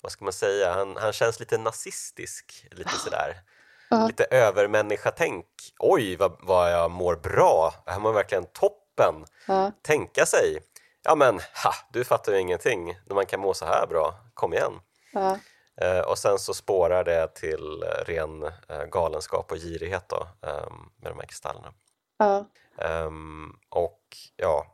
Vad 0.00 0.12
ska 0.12 0.24
man 0.24 0.32
säga? 0.32 0.72
Han, 0.72 0.96
han 0.96 1.12
känns 1.12 1.40
lite 1.40 1.58
nazistisk, 1.58 2.66
lite 2.70 2.96
sådär. 3.04 3.36
Ja. 3.90 4.06
Lite 4.06 4.24
övermänniska-tänk. 4.24 5.46
Oj, 5.78 6.16
vad, 6.16 6.36
vad 6.40 6.72
jag 6.72 6.90
mår 6.90 7.16
bra! 7.16 7.74
Han 7.86 8.02
var 8.02 8.12
verkligen 8.12 8.46
toppen! 8.52 9.14
Ja, 9.46 9.72
Tänka 9.82 10.26
sig! 10.26 10.62
Ja 11.04 11.14
men, 11.14 11.34
ha, 11.64 11.74
du 11.92 12.04
fattar 12.04 12.32
ju 12.32 12.38
ingenting 12.38 12.98
när 13.06 13.14
man 13.14 13.26
kan 13.26 13.40
må 13.40 13.54
så 13.54 13.64
här 13.64 13.86
bra. 13.86 14.14
Kom 14.34 14.52
igen! 14.52 14.80
ja, 15.12 15.38
Eh, 15.76 16.00
och 16.00 16.18
sen 16.18 16.38
så 16.38 16.54
spårar 16.54 17.04
det 17.04 17.34
till 17.34 17.82
eh, 17.82 18.04
ren 18.04 18.42
eh, 18.42 18.84
galenskap 18.84 19.52
och 19.52 19.58
girighet 19.58 20.08
då, 20.08 20.28
ehm, 20.42 20.72
med 20.96 21.12
de 21.12 21.18
här 21.18 21.26
kristallerna. 21.26 21.72
ja, 22.18 22.46
Ehm, 22.78 23.52
och 23.68 24.00
ja, 24.36 24.66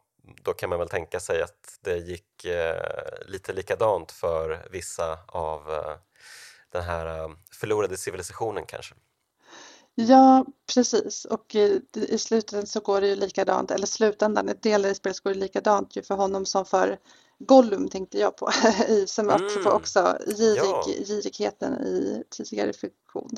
då 0.43 0.53
kan 0.53 0.70
man 0.70 0.78
väl 0.78 0.89
tänka 0.89 1.20
sig 1.20 1.43
att 1.43 1.78
det 1.81 1.97
gick 1.97 2.45
eh, 2.45 2.83
lite 3.26 3.53
likadant 3.53 4.12
för 4.12 4.66
vissa 4.70 5.18
av 5.26 5.72
eh, 5.72 5.97
den 6.72 6.83
här 6.83 7.18
eh, 7.18 7.28
förlorade 7.53 7.97
civilisationen 7.97 8.66
kanske. 8.66 8.95
Ja, 10.09 10.45
precis. 10.75 11.25
Och 11.25 11.55
i, 11.55 11.81
i 11.95 12.19
slutet 12.19 12.69
så 12.69 12.81
går 12.81 13.01
det 13.01 13.07
ju 13.09 13.17
likadant, 13.17 13.71
eller 13.71 13.87
slutändan, 13.87 14.49
ett 14.49 14.63
del 14.63 14.87
i 14.87 14.95
spelet 14.95 15.21
går 15.21 15.35
det 15.35 15.41
likadant 15.41 15.97
ju 15.97 16.03
för 16.03 16.15
honom 16.15 16.47
som 16.47 16.65
för 16.65 16.99
Gollum 17.39 17.89
tänkte 17.89 18.19
jag 18.19 18.37
på, 18.37 18.51
i, 18.89 19.07
som 19.07 19.31
Mm. 19.31 19.67
också 19.67 20.19
girig, 20.27 20.59
Ja. 20.59 20.85
girigheten 20.87 21.73
i 21.75 22.23
tidigare 22.31 22.73
fiktion. 22.73 23.31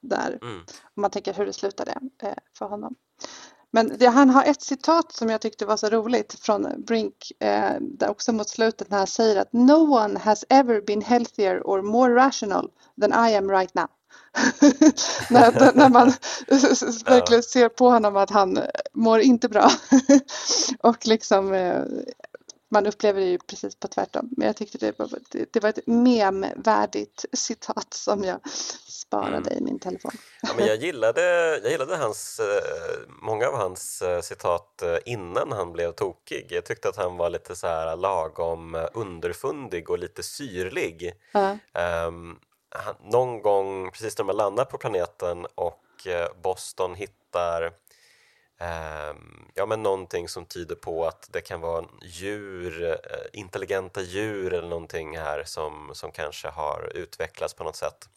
Där, 0.00 0.38
Mm. 0.42 0.58
om 0.94 1.00
man 1.00 1.10
tänker 1.10 1.34
hur 1.34 1.46
det 1.46 1.52
slutade 1.52 1.98
eh, 2.22 2.34
för 2.58 2.66
honom. 2.66 2.94
Men 3.70 3.92
det, 3.98 4.06
han 4.06 4.30
har 4.30 4.44
ett 4.44 4.62
citat 4.62 5.12
som 5.12 5.30
jag 5.30 5.40
tyckte 5.40 5.66
var 5.66 5.76
så 5.76 5.88
roligt 5.88 6.34
från 6.40 6.84
Brink, 6.86 7.32
eh, 7.38 7.72
där 7.80 8.08
också 8.10 8.32
mot 8.32 8.48
slutet 8.48 8.90
när 8.90 8.98
han 8.98 9.06
säger 9.06 9.40
att 9.40 9.52
No 9.52 9.94
one 9.94 10.18
has 10.18 10.44
ever 10.48 10.80
been 10.80 11.02
healthier 11.02 11.62
or 11.64 11.82
more 11.82 12.14
rational 12.14 12.70
than 13.00 13.28
I 13.28 13.34
am 13.36 13.50
right 13.50 13.74
now. 13.74 13.86
när, 15.30 15.74
när 15.74 15.88
man 15.88 16.12
verkligen 17.04 17.42
ser 17.42 17.68
på 17.68 17.90
honom 17.90 18.16
att 18.16 18.30
han 18.30 18.58
mår 18.92 19.20
inte 19.20 19.48
bra. 19.48 19.70
och 20.80 21.06
liksom 21.06 21.52
eh, 21.52 21.82
man 22.68 22.86
upplever 22.86 23.20
det 23.20 23.26
ju 23.26 23.38
precis 23.38 23.76
på 23.76 23.88
tvärtom. 23.88 24.28
Men 24.36 24.46
jag 24.46 24.56
tyckte 24.56 24.78
det 24.78 24.98
var, 24.98 25.08
det, 25.50 25.62
var 25.62 25.68
ett 25.68 25.86
memvärdigt 25.86 27.24
citat 27.32 27.94
som 27.94 28.24
jag 28.24 28.40
sparade 28.88 29.54
i 29.54 29.60
min 29.60 29.78
telefon. 29.78 30.12
Ja, 30.42 30.48
men 30.56 30.66
jag, 30.66 30.76
gillade, 30.76 31.22
jag 31.62 31.72
gillade 31.72 31.96
hans, 31.96 32.40
eh, 32.40 33.08
många 33.22 33.48
av 33.48 33.54
hans 33.54 34.02
eh, 34.02 34.20
citat 34.20 34.82
innan 35.04 35.52
han 35.52 35.72
blev 35.72 35.92
tokig. 35.92 36.46
Jag 36.50 36.64
tyckte 36.64 36.88
att 36.88 36.96
han 36.96 37.16
var 37.16 37.30
lite 37.30 37.56
så 37.56 37.66
här 37.66 37.96
lagom 37.96 38.86
underfundig 38.94 39.90
och 39.90 39.98
lite 39.98 40.22
syrlig. 40.22 41.12
Ja, 41.32 41.58
Ehm, 41.74 42.36
han, 42.74 42.94
någon 43.00 43.42
gång 43.42 43.90
precis 43.90 44.18
när 44.18 44.24
man 44.24 44.36
landar 44.36 44.64
på 44.64 44.78
planeten 44.78 45.46
och 45.54 46.06
eh, 46.06 46.28
Boston 46.42 46.94
hittar 46.94 47.72
ehm, 48.58 49.50
ja, 49.54 49.66
men 49.66 49.82
någonting 49.82 50.28
som 50.28 50.46
tyder 50.46 50.74
på 50.74 51.06
att 51.06 51.28
det 51.32 51.40
kan 51.40 51.60
vara 51.60 51.84
djur, 52.02 52.82
eh, 53.10 53.38
intelligenta 53.40 54.00
djur 54.00 54.52
eller 54.52 54.68
någonting 54.68 55.18
här 55.18 55.44
som, 55.44 55.90
som 55.94 56.12
kanske 56.12 56.48
har 56.48 56.92
utvecklats 56.94 57.54
på 57.54 57.64
något 57.64 57.76
sätt. 57.76 58.08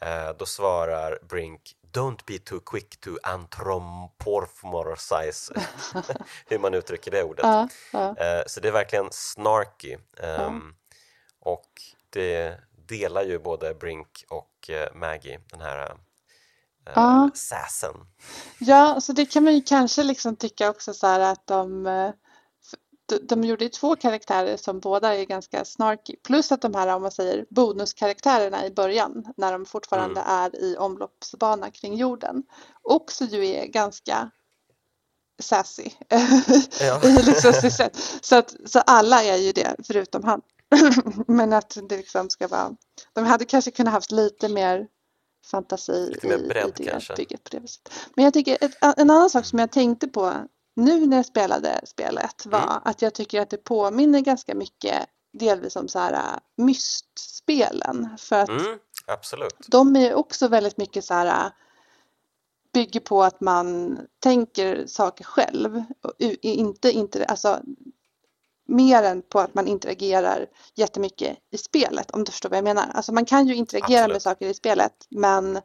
Eh, 0.00 0.30
då 0.38 0.46
svarar 0.46 1.18
Brink 1.22 1.76
Don't 1.92 2.20
be 2.26 2.38
too 2.38 2.60
quick 2.60 3.00
to 3.00 3.10
anthropomorphize 3.22 5.54
hur 6.46 6.58
man 6.58 6.74
uttrycker 6.74 7.10
det 7.10 7.22
ordet. 7.22 7.44
ja, 7.44 7.68
ja. 7.92 8.16
Eh, 8.16 8.42
Så 8.46 8.60
det 8.60 8.68
är 8.68 8.72
verkligen 8.72 9.08
snarky. 9.10 9.96
Ehm, 10.18 10.74
Och 11.40 11.68
det 12.10 12.60
delar 12.90 13.22
ju 13.22 13.38
både 13.38 13.74
Brink 13.74 14.24
och 14.28 14.70
eh, 14.70 14.94
Maggie, 14.94 15.40
den 15.50 15.60
här 15.60 15.78
eh, 15.90 15.96
Ja. 16.94 17.30
sassen. 17.34 17.94
Ja, 18.58 19.00
så 19.00 19.12
det 19.12 19.26
kan 19.26 19.44
man 19.44 19.54
ju 19.54 19.62
kanske 19.62 20.02
liksom 20.02 20.36
tycka 20.36 20.70
också 20.70 20.94
så 20.94 21.06
här 21.06 21.20
att 21.20 21.46
de, 21.46 21.86
eh, 21.86 22.10
de, 23.06 23.18
de 23.26 23.44
gjorde 23.44 23.64
ju 23.64 23.70
två 23.70 23.96
karaktärer 23.96 24.56
som 24.56 24.80
båda 24.80 25.14
är 25.14 25.24
ganska 25.24 25.64
snarky. 25.64 26.16
Plus 26.16 26.52
att 26.52 26.62
de 26.62 26.74
här, 26.74 26.88
om 26.96 27.02
man 27.02 27.10
säger 27.10 27.46
bonuskaraktärerna 27.50 28.66
i 28.66 28.70
början, 28.70 29.32
när 29.36 29.52
de 29.52 29.66
fortfarande 29.66 30.20
är 30.26 30.56
i 30.56 30.76
omloppsbana 30.76 31.70
kring 31.70 31.96
jorden, 31.96 32.42
också 32.82 33.24
ju 33.24 33.46
är 33.46 33.66
ganska 33.66 34.30
sassy 35.42 35.90
Ja. 36.80 37.00
liksom. 37.04 37.52
Så, 38.22 38.36
att, 38.36 38.54
så 38.66 38.80
alla 38.80 39.22
är 39.22 39.36
ju 39.36 39.52
det, 39.52 39.76
förutom 39.86 40.24
han. 40.24 40.42
Men 41.26 41.52
att 41.52 41.78
det 41.88 41.96
liksom 41.96 42.30
ska 42.30 42.48
vara, 42.48 42.76
de 43.12 43.24
hade 43.24 43.44
kanske 43.44 43.70
kunnat 43.70 43.92
haft 43.92 44.12
lite 44.12 44.48
mer 44.48 44.86
fantasi 45.50 46.10
Lite 46.10 46.26
mer 46.26 46.48
bredd 46.48 46.80
i 46.80 46.84
det 46.84 47.16
bygget 47.16 47.44
på 47.44 47.48
det 47.50 47.60
viset. 47.60 47.92
Men 48.16 48.24
jag 48.24 48.34
tycker 48.34 48.58
ett, 48.60 48.76
en 48.80 49.10
annan 49.10 49.30
sak 49.30 49.46
som 49.46 49.58
jag 49.58 49.72
tänkte 49.72 50.08
på 50.08 50.32
nu 50.76 51.06
när 51.06 51.16
jag 51.16 51.26
spelade 51.26 51.80
spelet 51.84 52.46
var 52.46 52.62
Mm. 52.62 52.80
att 52.84 53.02
jag 53.02 53.14
tycker 53.14 53.40
att 53.40 53.50
det 53.50 53.56
påminner 53.56 54.20
ganska 54.20 54.54
mycket 54.54 55.06
delvis 55.32 55.76
om 55.76 55.88
så 55.88 55.98
här 55.98 56.12
äh, 56.12 56.64
mystspelen. 56.64 58.08
För 58.18 58.36
att 58.36 58.48
Mm, 58.48 58.78
de 59.66 59.96
är 59.96 60.14
också 60.14 60.48
väldigt 60.48 60.76
mycket 60.76 61.04
så 61.04 61.14
här 61.14 61.46
äh, 61.46 61.52
bygger 62.72 63.00
på 63.00 63.22
att 63.22 63.40
man 63.40 63.98
tänker 64.18 64.86
saker 64.86 65.24
själv 65.24 65.84
och 66.02 66.12
inte, 66.42 66.92
inte 66.92 67.24
alltså 67.24 67.60
mer 68.70 69.02
än 69.02 69.22
på 69.22 69.40
att 69.40 69.54
man 69.54 69.68
interagerar 69.68 70.46
jättemycket 70.74 71.38
i 71.50 71.58
spelet 71.58 72.10
om 72.10 72.24
du 72.24 72.32
förstår 72.32 72.48
vad 72.48 72.56
jag 72.58 72.64
menar. 72.64 72.90
Alltså 72.94 73.12
man 73.12 73.24
kan 73.24 73.46
ju 73.48 73.54
interagera 73.54 74.00
Absolut. 74.00 74.14
med 74.14 74.22
saker 74.22 74.46
i 74.48 74.54
spelet 74.54 75.06
men 75.08 75.60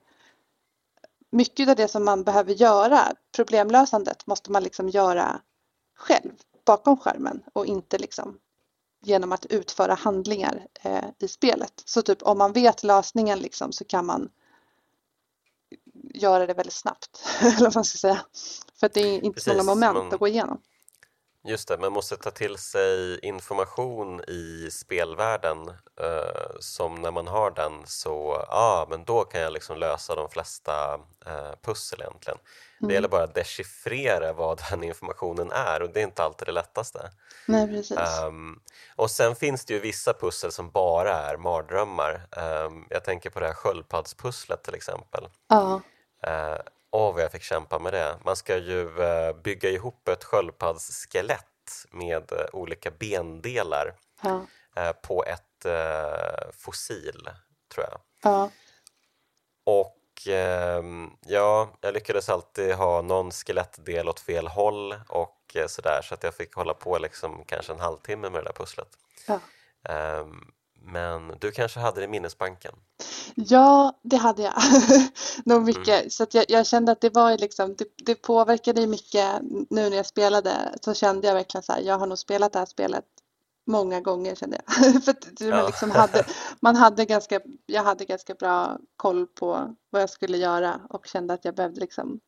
mycket 1.32 1.70
av 1.70 1.76
det 1.76 1.88
som 1.88 2.06
man 2.06 2.24
behöver 2.24 2.54
göra, 2.54 3.02
problemlösandet, 3.36 4.28
måste 4.28 4.52
man 4.52 4.64
liksom 4.64 4.90
göra 4.90 5.42
själv 5.96 6.32
bakom 6.66 6.98
skärmen 6.98 7.44
och 7.54 7.66
inte 7.66 7.98
liksom 7.98 8.38
genom 9.04 9.32
att 9.32 9.46
utföra 9.46 9.94
handlingar 9.94 10.68
eh, 10.82 11.06
i 11.20 11.28
spelet. 11.28 11.74
Så 11.86 12.02
typ 12.02 12.24
om 12.24 12.38
man 12.38 12.54
vet 12.54 12.84
lösningen 12.84 13.40
liksom 13.40 13.72
så 13.72 13.86
kan 13.86 14.06
man 14.06 14.30
göra 16.14 16.46
det 16.46 16.54
väldigt 16.54 16.74
snabbt. 16.74 17.24
Eller 17.42 17.60
vad 17.62 17.76
man 17.76 17.86
ska 17.86 17.98
säga. 17.98 18.20
För 18.80 18.88
att 18.88 18.94
det 18.94 19.02
är 19.02 19.24
inte 19.24 19.42
så 19.42 19.50
många 19.50 19.58
Precis, 19.64 19.68
moment 19.76 19.98
man- 19.98 20.14
att 20.14 20.20
gå 20.20 20.28
igenom. 20.28 20.62
Just 21.48 21.68
det, 21.68 21.78
man 21.78 21.94
måste 21.94 22.18
ta 22.18 22.32
till 22.32 22.58
sig 22.58 23.20
information 23.20 24.22
i 24.28 24.70
spelvärlden 24.72 25.70
eh, 26.02 26.56
som 26.60 26.96
när 26.96 27.12
man 27.12 27.28
har 27.28 27.52
den 27.52 27.72
så, 27.86 28.46
ah, 28.50 28.86
men 28.90 29.04
då 29.04 29.24
kan 29.24 29.42
jag 29.42 29.54
liksom 29.54 29.78
lösa 29.78 30.16
de 30.16 30.30
flesta 30.30 30.94
eh, 31.26 31.52
pussel 31.62 32.02
egentligen. 32.02 32.38
Det 32.80 32.94
gäller 32.94 33.08
bara 33.08 33.24
att 33.24 33.36
dechiffrera 33.36 34.34
vad 34.34 34.62
den 34.70 34.84
informationen 34.84 35.52
är 35.52 35.82
och 35.82 35.90
det 35.90 36.00
är 36.00 36.04
inte 36.04 36.24
alltid 36.24 36.48
det 36.48 36.52
lättaste. 36.52 37.12
Nej, 37.48 37.68
precis. 37.68 37.98
Ehm, 37.98 38.60
och 38.96 39.12
sen 39.12 39.36
finns 39.36 39.66
det 39.66 39.74
ju 39.74 39.80
vissa 39.80 40.14
pussel 40.14 40.52
som 40.52 40.70
bara 40.70 41.14
är 41.14 41.38
mardrömmar. 41.38 42.28
Ehm, 42.32 42.86
jag 42.90 43.04
tänker 43.04 43.30
på 43.30 43.40
det 43.40 43.48
här 43.48 43.54
sköldpaddspusslet 43.54 44.64
till 44.64 44.76
exempel. 44.76 45.28
Ja, 45.48 45.82
Eh, 46.28 46.58
Åh, 46.96 47.14
vad 47.14 47.24
jag 47.24 47.32
fick 47.32 47.42
kämpa 47.42 47.80
med 47.80 47.94
det. 47.94 48.18
Man 48.26 48.36
ska 48.36 48.58
ju 48.58 49.04
eh, 49.04 49.36
bygga 49.36 49.70
ihop 49.70 50.08
ett 50.08 50.24
sköldpaddsskelett 50.24 51.86
med 51.92 52.32
eh, 52.32 52.46
olika 52.54 52.92
bendelar 52.92 53.94
ja, 54.22 54.46
eh, 54.76 54.92
på 54.92 55.26
ett 55.26 55.66
eh, 55.66 56.52
fossil, 56.58 57.30
tror 57.74 57.86
jag. 57.90 58.00
ja, 58.24 58.50
Och 59.64 60.28
ehm, 60.28 61.12
ja, 61.26 61.70
jag 61.82 61.94
lyckades 61.94 62.30
alltid 62.30 62.74
ha 62.74 63.02
någon 63.02 63.32
skelettdel 63.32 64.10
åt 64.10 64.20
fel 64.20 64.48
håll 64.48 64.96
och 65.08 65.56
eh, 65.56 65.68
sådär 65.68 66.02
så 66.02 66.14
att 66.14 66.24
jag 66.24 66.34
fick 66.34 66.54
hålla 66.54 66.74
på 66.74 66.98
liksom 66.98 67.44
kanske 67.46 67.74
en 67.74 67.80
halvtimme 67.80 68.30
med 68.30 68.40
det 68.40 68.50
där 68.50 68.54
pusslet. 68.54 68.90
ja. 69.28 69.40
Ehm, 69.90 70.52
men 70.86 71.38
du 71.40 71.52
kanske 71.52 71.80
hade 71.80 72.00
det 72.00 72.06
i 72.06 72.08
minnesbanken? 72.08 72.76
Ja, 73.36 74.00
det 74.04 74.18
hade 74.18 74.44
jag 74.44 74.54
nog 75.46 75.62
mycket. 75.62 76.00
Mm. 76.00 76.10
Så 76.10 76.26
jag, 76.32 76.46
jag, 76.48 76.68
kände 76.68 76.92
att 76.92 77.02
det 77.02 77.10
var 77.10 77.38
liksom, 77.38 77.76
det, 77.76 77.86
det 78.06 78.16
påverkade 78.16 78.88
mycket 78.88 79.42
nu 79.70 79.90
när 79.90 79.98
jag 79.98 80.06
spelade. 80.06 80.52
Så 80.82 80.94
kände 80.94 81.28
jag 81.28 81.34
verkligen 81.34 81.64
så 81.64 81.74
här, 81.74 81.82
jag 81.82 81.98
har 81.98 82.08
nog 82.08 82.18
spelat 82.18 82.54
det 82.54 82.60
här 82.60 82.66
spelet 82.66 83.06
många 83.68 84.02
gånger 84.02 84.36
kände 84.36 84.62
jag. 84.66 85.04
För 85.04 85.12
att 85.12 85.28
ja. 85.40 85.50
man, 85.50 85.66
liksom 85.66 85.92
hade, 85.92 86.26
man 86.60 86.76
hade 86.76 87.06
ganska, 87.06 87.40
jag 87.66 87.84
hade 87.84 88.06
ganska 88.06 88.34
bra 88.34 88.78
koll 88.98 89.28
på 89.28 89.76
vad 89.90 90.02
jag 90.02 90.10
skulle 90.10 90.38
göra 90.38 90.82
och 90.90 91.08
kände 91.08 91.34
att 91.34 91.46
jag 91.46 91.56
behövde 91.56 91.80
liksom 91.80 92.20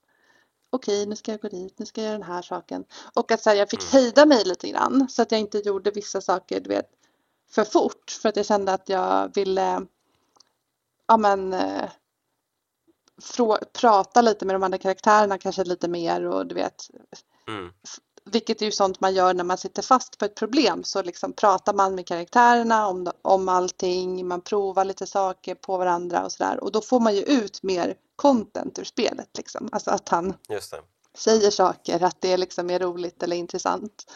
okej, 0.70 1.06
nu 1.06 1.16
ska 1.16 1.32
jag 1.32 1.42
gå 1.42 1.48
dit, 1.48 1.80
nu 1.80 1.86
ska 1.86 2.02
jag 2.02 2.08
göra 2.08 2.18
den 2.18 2.28
här 2.28 2.42
saken. 2.42 2.86
Och 3.14 3.32
att 3.32 3.42
så 3.42 3.50
här, 3.50 3.58
jag 3.58 3.70
fick 3.70 3.82
mm. 3.82 3.92
hejda 3.92 4.26
mig 4.26 4.44
lite 4.46 4.70
grann 4.70 5.08
så 5.10 5.22
att 5.22 5.32
jag 5.32 5.42
inte 5.42 5.58
gjorde 5.58 5.92
vissa 5.92 6.22
saker, 6.22 6.60
du 6.60 6.70
vet, 6.70 6.90
för 7.50 7.64
fort. 7.64 8.12
För 8.22 8.30
att 8.30 8.36
jag 8.36 8.46
kände 8.46 8.74
att 8.74 8.90
jag 8.90 9.36
ville, 9.36 9.86
ja 11.08 11.18
men, 11.18 11.54
eh, 11.54 11.90
prata 13.74 14.22
lite 14.22 14.46
med 14.46 14.56
de 14.56 14.64
andra 14.64 14.78
karaktärerna 14.78 15.38
kanske 15.38 15.64
lite 15.64 15.88
mer 15.88 16.26
och 16.26 16.48
du 16.48 16.56
vet, 16.56 16.90
mm. 17.48 17.72
Vilket 18.32 18.62
är 18.62 18.66
ju 18.66 18.72
sånt 18.72 19.00
man 19.00 19.14
gör 19.14 19.34
när 19.34 19.44
man 19.44 19.58
sitter 19.58 19.82
fast 19.82 20.18
på 20.18 20.26
ett 20.26 20.36
problem. 20.36 20.84
Så 20.84 21.04
liksom 21.04 21.34
pratar 21.34 21.74
man 21.74 21.96
med 21.96 22.08
karaktärerna 22.08 22.88
om, 22.88 23.12
om 23.22 23.50
allting, 23.50 24.28
man 24.28 24.42
provar 24.42 24.86
lite 24.86 25.08
saker 25.08 25.56
på 25.56 25.78
varandra 25.78 26.26
och 26.26 26.32
sådär. 26.32 26.64
Och 26.64 26.72
då 26.72 26.82
får 26.82 27.00
man 27.00 27.16
ju 27.16 27.22
ut 27.22 27.64
mer 27.64 27.96
content 28.16 28.80
ur 28.80 28.84
spelet. 28.84 29.38
Liksom. 29.38 29.70
Alltså 29.72 29.92
att 29.92 30.10
han 30.10 30.34
säger 31.18 31.52
saker, 31.52 32.04
att 32.04 32.22
det 32.22 32.38
liksom 32.38 32.70
är 32.70 32.80
roligt 32.80 33.24
eller 33.24 33.36
intressant. 33.36 34.12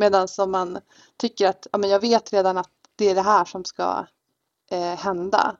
Medan 0.00 0.28
som 0.28 0.50
man 0.50 0.78
tycker 1.16 1.48
att 1.48 1.66
ja, 1.72 1.78
men 1.78 1.90
jag 1.90 2.00
vet 2.00 2.32
redan 2.32 2.58
att 2.58 2.70
det 2.96 3.10
är 3.10 3.14
det 3.14 3.22
här 3.22 3.44
som 3.44 3.64
ska 3.64 4.06
eh, 4.70 4.96
hända. 4.96 5.56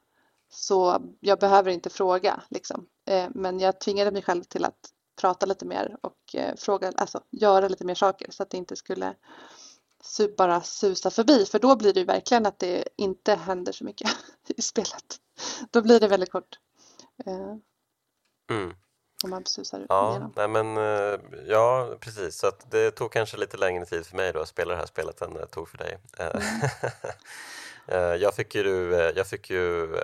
Så 0.51 1.03
jag 1.21 1.39
behöver 1.39 1.71
inte 1.71 1.91
fråga. 1.91 2.43
Liksom. 2.49 2.87
Eh, 3.07 3.29
men 3.35 3.61
jag 3.61 3.81
tvingade 3.81 4.11
mig 4.11 4.23
själv 4.23 4.45
till 4.45 4.65
att 4.65 4.91
prata 5.21 5.47
lite 5.47 5.65
mer 5.65 5.97
och 6.01 6.35
eh, 6.35 6.57
fråga, 6.57 6.93
alltså 6.97 7.21
göra 7.31 7.69
lite 7.69 7.85
mer 7.85 7.95
saker 7.95 8.31
så 8.31 8.43
att 8.43 8.51
det 8.51 8.57
inte 8.57 8.77
skulle 8.77 9.15
bara 10.37 10.61
susa 10.61 11.11
förbi 11.11 11.47
för 11.47 11.59
då 11.59 11.77
blir 11.77 11.93
det 11.93 12.01
ju 12.01 12.07
verkligen 12.07 12.47
att 12.47 12.59
det 12.59 12.89
inte 12.97 13.35
händer 13.35 13.73
så 13.73 13.85
mycket 13.85 14.11
i 14.49 14.63
spelet. 14.63 15.21
Då 15.71 15.83
blir 15.83 16.01
det 16.01 16.09
väldigt 16.09 16.33
kort. 16.33 16.59
Eh, 17.27 17.57
mm. 18.51 18.75
Om 19.25 19.31
man 19.31 19.47
susar 19.47 19.87
ja, 19.89 20.11
igenom. 20.11 20.33
Nej 20.37 20.49
men, 20.49 20.77
eh, 20.77 21.21
ja, 21.47 21.89
precis. 22.01 22.39
Så 22.39 22.53
det 22.71 22.91
tog 22.91 23.13
kanske 23.13 23.37
lite 23.37 23.57
längre 23.57 23.87
tid 23.87 24.07
för 24.07 24.17
mig 24.17 24.33
då 24.33 24.41
att 24.41 24.49
spela 24.49 24.73
det 24.73 24.79
här 24.79 24.87
spelet 24.87 25.23
än 25.23 25.35
det 25.35 25.47
tog 25.47 25.69
för 25.69 25.79
dig. 25.79 25.99
Mm. 26.19 26.43
jag 28.21 28.35
fick 28.35 28.55
ju, 28.55 28.95
jag 29.17 29.27
fick 29.27 29.51
ju 29.51 29.97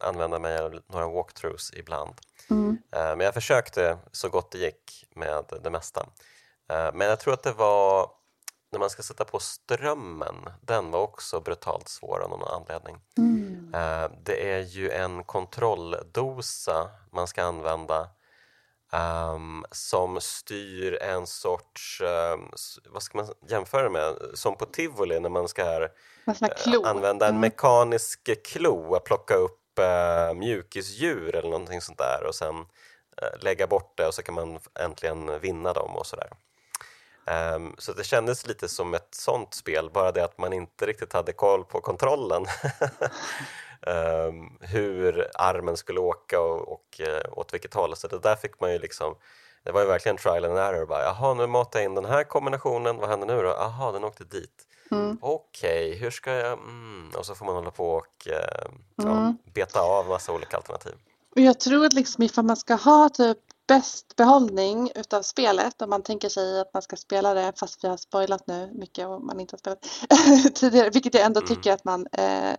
använda 0.00 0.38
mig 0.38 0.58
av 0.58 0.80
några 0.86 1.08
walkthroughs 1.08 1.72
ibland. 1.74 2.14
Mm. 2.50 2.78
Men 2.90 3.20
jag 3.20 3.34
försökte 3.34 3.98
så 4.12 4.28
gott 4.28 4.50
det 4.50 4.58
gick 4.58 5.06
med 5.14 5.44
det 5.62 5.70
mesta. 5.70 6.06
Men 6.68 7.00
jag 7.00 7.20
tror 7.20 7.34
att 7.34 7.42
det 7.42 7.52
var 7.52 8.10
när 8.72 8.78
man 8.78 8.90
ska 8.90 9.02
sätta 9.02 9.24
på 9.24 9.38
strömmen, 9.38 10.34
den 10.60 10.90
var 10.90 11.00
också 11.00 11.40
brutalt 11.40 11.88
svår 11.88 12.20
av 12.20 12.30
någon 12.30 12.48
anledning. 12.48 12.96
Mm. 13.18 13.72
Det 14.24 14.52
är 14.52 14.60
ju 14.60 14.90
en 14.90 15.24
kontrolldosa 15.24 16.90
man 17.12 17.26
ska 17.26 17.42
använda 17.42 18.08
um, 18.92 19.64
som 19.70 20.20
styr 20.20 21.02
en 21.02 21.26
sorts, 21.26 22.00
um, 22.00 22.50
vad 22.88 23.02
ska 23.02 23.18
man 23.18 23.26
jämföra 23.48 23.90
med, 23.90 24.16
som 24.34 24.56
på 24.56 24.66
tivoli 24.66 25.20
när 25.20 25.28
man 25.28 25.48
ska 25.48 25.64
här, 25.64 25.82
uh, 25.82 26.80
använda 26.84 27.26
en 27.26 27.30
mm. 27.30 27.40
mekanisk 27.40 28.44
klo, 28.44 28.94
att 28.94 29.04
plocka 29.04 29.34
upp 29.34 29.78
uh, 29.78 30.34
mjukisdjur 30.34 31.36
eller 31.36 31.50
någonting 31.50 31.80
sånt 31.80 31.98
där 31.98 32.24
och 32.26 32.34
sen 32.34 32.56
uh, 32.56 33.38
lägga 33.40 33.66
bort 33.66 33.92
det 33.96 34.06
och 34.06 34.14
så 34.14 34.22
kan 34.22 34.34
man 34.34 34.58
äntligen 34.80 35.40
vinna 35.40 35.72
dem 35.72 35.96
och 35.96 36.06
sådär. 36.06 36.30
Um, 37.54 37.74
så 37.78 37.92
det 37.92 38.04
kändes 38.04 38.46
lite 38.46 38.68
som 38.68 38.94
ett 38.94 39.14
sånt 39.14 39.54
spel, 39.54 39.90
bara 39.90 40.12
det 40.12 40.24
att 40.24 40.38
man 40.38 40.52
inte 40.52 40.86
riktigt 40.86 41.12
hade 41.12 41.32
koll 41.32 41.64
på 41.64 41.80
kontrollen. 41.80 42.46
um, 43.86 44.58
hur 44.60 45.30
armen 45.34 45.76
skulle 45.76 46.00
åka 46.00 46.40
och, 46.40 46.72
och 46.72 47.00
uh, 47.00 47.38
åt 47.38 47.54
vilket 47.54 47.74
håll. 47.74 47.96
Så 47.96 48.08
det 48.08 48.18
där 48.18 48.36
fick 48.36 48.60
man 48.60 48.72
ju 48.72 48.78
liksom 48.78 49.14
det 49.62 49.72
var 49.72 49.80
ju 49.80 49.86
verkligen 49.86 50.16
trial 50.16 50.44
and 50.44 50.58
error. 50.58 50.86
Bara, 50.86 51.02
Jaha, 51.02 51.34
nu 51.34 51.46
matar 51.46 51.78
jag 51.78 51.84
in 51.84 51.94
den 51.94 52.04
här 52.04 52.24
kombinationen, 52.24 52.96
vad 52.96 53.08
händer 53.08 53.26
nu 53.26 53.42
då? 53.42 53.48
Jaha, 53.48 53.92
den 53.92 54.04
åkte 54.04 54.24
dit. 54.24 54.66
Mm. 54.90 55.18
Okej, 55.20 55.88
okay, 55.88 55.98
hur 55.98 56.10
ska 56.10 56.32
jag... 56.32 56.52
Mm. 56.52 57.10
Och 57.18 57.26
så 57.26 57.34
får 57.34 57.46
man 57.46 57.54
hålla 57.54 57.70
på 57.70 57.90
och 57.90 58.28
eh, 58.28 59.04
mm. 59.04 59.14
ja, 59.14 59.34
beta 59.54 59.80
av 59.80 60.08
massa 60.08 60.32
olika 60.32 60.56
alternativ. 60.56 60.92
Och 61.34 61.40
jag 61.40 61.60
tror 61.60 61.86
att 61.86 61.92
liksom 61.92 62.24
ifall 62.24 62.44
man 62.44 62.56
ska 62.56 62.74
ha 62.74 63.08
typ 63.08 63.38
bäst 63.66 64.16
behållning 64.16 64.90
utav 64.94 65.22
spelet 65.22 65.82
om 65.82 65.90
man 65.90 66.02
tänker 66.02 66.28
sig 66.28 66.60
att 66.60 66.74
man 66.74 66.82
ska 66.82 66.96
spela 66.96 67.34
det 67.34 67.52
fast 67.56 67.84
vi 67.84 67.88
har 67.88 67.96
spoilat 67.96 68.46
nu 68.46 68.70
mycket 68.74 69.06
och 69.06 69.22
man 69.22 69.40
inte 69.40 69.54
har 69.54 69.58
spelat 69.58 70.54
tidigare, 70.54 70.90
vilket 70.90 71.14
jag 71.14 71.24
ändå 71.24 71.40
mm. 71.40 71.48
tycker 71.48 71.72
att 71.72 71.84
man 71.84 72.06
eh, 72.12 72.54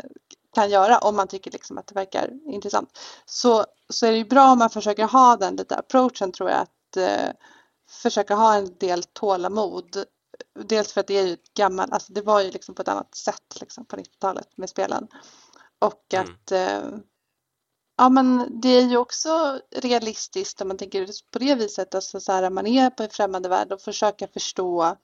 kan 0.53 0.69
göra 0.69 0.97
om 0.97 1.15
man 1.15 1.27
tycker 1.27 1.51
liksom 1.51 1.77
att 1.77 1.87
det 1.87 1.95
verkar 1.95 2.29
intressant. 2.45 2.99
Så, 3.25 3.65
så 3.89 4.05
är 4.05 4.11
det 4.11 4.17
ju 4.17 4.25
bra 4.25 4.51
om 4.51 4.59
man 4.59 4.69
försöker 4.69 5.05
ha 5.05 5.37
den 5.37 5.55
lite 5.55 5.75
approachen 5.75 6.31
tror 6.31 6.49
jag 6.49 6.59
att 6.59 6.97
eh, 6.97 7.29
försöka 7.89 8.35
ha 8.35 8.55
en 8.55 8.77
del 8.77 9.03
tålamod 9.03 10.05
dels 10.59 10.93
för 10.93 11.01
att 11.01 11.07
det 11.07 11.17
är 11.17 11.27
ju 11.27 11.37
gammalt, 11.53 11.91
alltså 11.91 12.13
det 12.13 12.21
var 12.21 12.41
ju 12.41 12.51
liksom 12.51 12.75
på 12.75 12.81
ett 12.81 12.87
annat 12.87 13.15
sätt 13.15 13.59
liksom 13.59 13.85
på 13.85 13.95
90-talet 13.95 14.57
med 14.57 14.69
spelen. 14.69 15.07
Och 15.79 16.13
mm. 16.13 16.25
att 16.25 16.51
eh, 16.51 16.99
ja 17.97 18.09
men 18.09 18.59
det 18.61 18.69
är 18.69 18.81
ju 18.81 18.97
också 18.97 19.59
realistiskt 19.75 20.61
om 20.61 20.67
man 20.67 20.77
tänker 20.77 21.07
på 21.31 21.39
det 21.39 21.55
viset, 21.55 21.95
alltså 21.95 22.19
så 22.19 22.31
här 22.31 22.49
man 22.49 22.67
är 22.67 22.89
på 22.89 23.03
en 23.03 23.09
främmande 23.09 23.49
värld 23.49 23.71
och 23.71 23.81
försöka 23.81 24.27
förstå. 24.27 24.97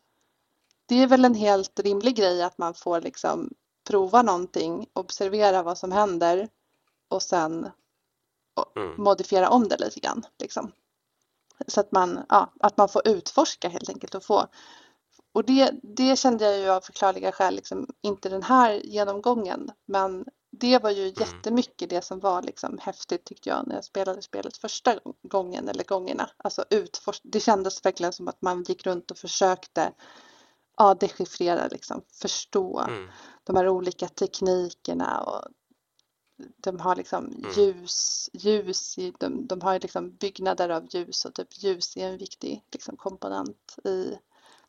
Det 0.86 0.96
är 0.96 1.08
väl 1.08 1.26
en 1.26 1.36
helt 1.36 1.80
rimlig 1.80 2.16
grej 2.16 2.44
att 2.44 2.58
man 2.58 2.74
får 2.74 3.02
liksom 3.02 3.54
prova 3.88 4.22
någonting, 4.22 4.90
observera 4.94 5.64
vad 5.64 5.78
som 5.78 5.92
händer 5.92 6.50
och 7.10 7.22
sen 7.22 7.70
mm. 8.76 9.04
modifiera 9.04 9.50
om 9.50 9.68
det 9.68 9.78
lite 9.80 10.00
grann. 10.00 10.26
Liksom. 10.40 10.72
Så 11.68 11.80
att 11.80 11.92
man, 11.92 12.20
ja, 12.30 12.54
att 12.60 12.78
man 12.78 12.90
får 12.90 13.08
utforska 13.08 13.70
helt 13.70 13.90
enkelt 13.90 14.16
och 14.16 14.24
få 14.24 14.48
och 15.38 15.46
det, 15.46 15.72
det 15.84 16.20
kände 16.20 16.46
jag 16.46 16.60
ju 16.60 16.70
av 16.70 16.82
förklarliga 16.82 17.32
skäl 17.32 17.56
liksom, 17.56 17.88
inte 18.02 18.30
den 18.30 18.44
här 18.44 18.72
genomgången. 18.74 19.72
Men 19.86 20.26
det 20.52 20.84
var 20.84 20.90
ju 20.90 21.04
mm. 21.04 21.14
jättemycket 21.20 21.90
det 21.90 22.02
som 22.02 22.20
var 22.20 22.42
liksom 22.42 22.78
häftigt 22.82 23.26
tyckte 23.26 23.50
jag 23.50 23.68
när 23.68 23.76
jag 23.76 23.84
spelade 23.84 24.22
spelet 24.22 24.58
första 24.58 25.00
gången 25.24 25.68
eller 25.70 25.84
gångerna. 25.84 26.30
Alltså 26.38 26.66
utforsk- 26.70 27.22
det 27.24 27.40
kändes 27.40 27.86
verkligen 27.86 28.14
som 28.14 28.28
att 28.28 28.42
man 28.42 28.64
gick 28.64 28.86
runt 28.86 29.12
och 29.12 29.18
försökte 29.18 29.92
ja, 30.78 30.94
dechiffrera, 30.94 31.68
liksom, 31.68 32.02
förstå 32.22 32.80
mm. 32.80 33.10
De 33.48 33.56
här 33.56 33.68
olika 33.68 34.08
teknikerna 34.08 35.22
och 35.22 35.42
de 36.58 36.80
har 36.80 36.96
liksom 36.96 37.26
mm. 37.26 37.52
ljus, 37.56 38.30
ljus 38.34 38.98
i, 38.98 39.14
de, 39.20 39.48
de 39.48 39.62
har 39.62 39.80
liksom 39.80 40.16
byggnader 40.16 40.70
av 40.70 40.88
ljus 40.90 41.26
och 41.26 41.34
typ 41.34 41.48
ljus 41.52 41.98
är 41.98 42.08
en 42.08 42.18
viktig 42.18 42.64
liksom, 42.72 42.98
komponent 42.98 43.76
i 43.84 44.18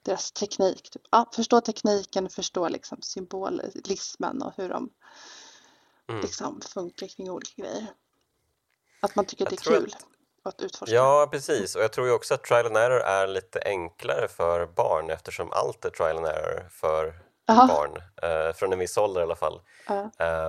deras 0.02 0.32
teknik. 0.32 0.90
Typ. 0.90 1.02
Ja, 1.10 1.30
förstå 1.34 1.60
tekniken, 1.60 2.28
förstå 2.28 2.68
liksom 2.68 3.02
symbolismen 3.02 4.42
och 4.42 4.52
hur 4.56 4.68
de 4.68 4.90
mm. 6.08 6.20
liksom 6.20 6.60
funkar 6.60 7.06
kring 7.06 7.30
olika 7.30 7.62
grejer. 7.62 7.86
Att 9.00 9.16
man 9.16 9.24
tycker 9.24 9.44
jag 9.44 9.52
att 9.52 9.64
det 9.64 9.70
är 9.70 9.80
kul 9.80 9.94
att, 10.42 10.54
att 10.54 10.62
utforska. 10.62 10.94
Ja, 10.94 11.28
precis. 11.30 11.76
Och 11.76 11.82
jag 11.82 11.92
tror 11.92 12.06
ju 12.06 12.12
också 12.12 12.34
att 12.34 12.44
trial 12.44 12.66
and 12.66 12.76
error 12.76 13.00
är 13.00 13.26
lite 13.26 13.60
enklare 13.64 14.28
för 14.28 14.66
barn 14.66 15.10
eftersom 15.10 15.52
allt 15.52 15.84
är 15.84 15.90
trial 15.90 16.16
and 16.16 16.26
error 16.26 16.68
för 16.70 17.27
Aha. 17.48 17.66
barn, 17.66 18.02
eh, 18.22 18.52
från 18.54 18.72
en 18.72 18.78
viss 18.78 18.98
ålder 18.98 19.20
i 19.20 19.24
alla 19.24 19.36
fall. 19.36 19.60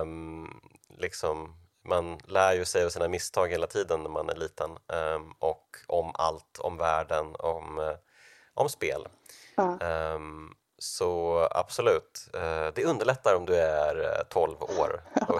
Um, 0.02 0.60
liksom, 0.98 1.54
man 1.84 2.18
lär 2.26 2.52
ju 2.52 2.64
sig 2.64 2.84
av 2.84 2.88
sina 2.88 3.08
misstag 3.08 3.48
hela 3.48 3.66
tiden 3.66 4.02
när 4.02 4.10
man 4.10 4.28
är 4.28 4.36
liten 4.36 4.70
um, 4.70 5.34
och 5.38 5.76
om 5.86 6.10
allt, 6.14 6.58
om 6.58 6.76
världen, 6.76 7.26
om, 7.38 7.78
uh, 7.78 7.94
om 8.54 8.68
spel. 8.68 9.08
Um, 9.56 10.54
så 10.78 11.48
absolut, 11.50 12.28
uh, 12.34 12.74
det 12.74 12.84
underlättar 12.84 13.34
om 13.34 13.46
du 13.46 13.56
är 13.56 14.24
12 14.28 14.56
eh, 14.60 14.80
år. 14.80 15.02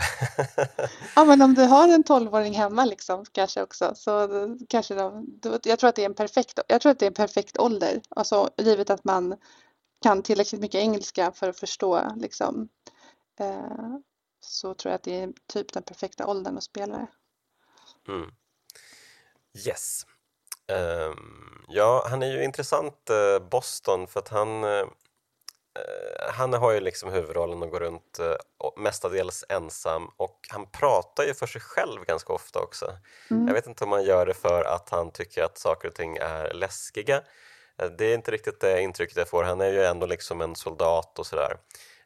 ja, 1.17 1.25
men 1.25 1.43
om 1.43 1.55
du 1.55 1.63
har 1.63 1.89
en 1.89 2.05
12-åring 2.05 2.55
hemma 2.55 2.85
liksom 2.85 3.25
kanske 3.33 3.63
också 3.63 3.93
så 3.95 4.29
kanske 4.69 4.95
de, 4.95 5.27
jag 5.63 5.79
tror 5.79 5.89
att 5.89 5.97
det 5.97 6.03
är 6.03 6.07
en 6.07 6.15
perfekt, 6.15 6.59
jag 6.69 6.81
tror 6.81 6.93
att 6.93 6.99
det 6.99 7.05
är 7.05 7.11
en 7.11 7.15
perfekt 7.15 7.59
ålder, 7.59 8.01
alltså 8.09 8.51
givet 8.57 8.91
att 8.91 9.05
man 9.05 9.37
kan 10.03 10.23
tillräckligt 10.23 10.61
mycket 10.61 10.79
engelska 10.79 11.33
för 11.33 11.49
att 11.49 11.61
förstå 11.61 12.13
liksom 12.17 12.69
uh, 13.41 13.99
så 14.41 14.75
tror 14.75 14.91
jag 14.91 14.97
att 14.97 15.03
det 15.03 15.21
är 15.21 15.33
typ 15.47 15.73
den 15.73 15.83
perfekta 15.83 16.27
åldern 16.27 16.57
att 16.57 16.65
spela 16.65 16.99
det. 16.99 17.07
Mm. 18.13 18.31
Yes. 19.67 20.07
Um, 20.73 21.65
ja, 21.69 22.07
han 22.11 22.23
är 22.23 22.27
ju 22.27 22.45
intressant, 22.45 23.11
uh, 23.11 23.49
Boston, 23.49 24.07
för 24.07 24.21
att 24.21 24.29
han, 24.29 24.65
eh, 24.65 24.87
han 26.33 26.53
har 26.53 26.73
ju 26.73 26.81
liksom 26.81 27.13
huvudrollen 27.13 27.63
och 27.63 27.71
går 27.71 27.81
runt 27.81 28.19
eh, 28.19 28.35
mestadels 28.77 29.45
ensam 29.49 30.11
och 30.17 30.39
han 30.49 30.67
pratar 30.71 31.25
ju 31.25 31.35
för 31.35 31.47
sig 31.47 31.61
själv 31.61 32.05
ganska 32.05 32.33
ofta 32.33 32.61
också. 32.61 32.87
Mm. 33.31 33.47
Jag 33.47 33.55
vet 33.55 33.67
inte 33.67 33.85
om 33.85 33.93
han 33.93 34.05
gör 34.05 34.27
det 34.27 34.35
för 34.35 34.65
att 34.65 34.91
han 34.91 35.11
tycker 35.11 35.45
att 35.45 35.59
saker 35.59 35.89
och 35.89 35.95
ting 35.95 36.17
är 36.17 36.55
läskiga. 36.55 37.23
Eh, 37.81 37.91
det 37.91 38.05
är 38.05 38.15
inte 38.15 38.31
riktigt 38.31 38.61
det 38.61 38.83
intrycket 38.83 39.17
jag 39.17 39.29
får. 39.29 39.45
Han 39.45 39.61
är 39.61 39.71
ju 39.71 39.85
ändå 39.85 40.07
liksom 40.07 40.41
en 40.41 40.57
soldat 40.57 41.19
och 41.19 41.27
sådär. 41.27 41.57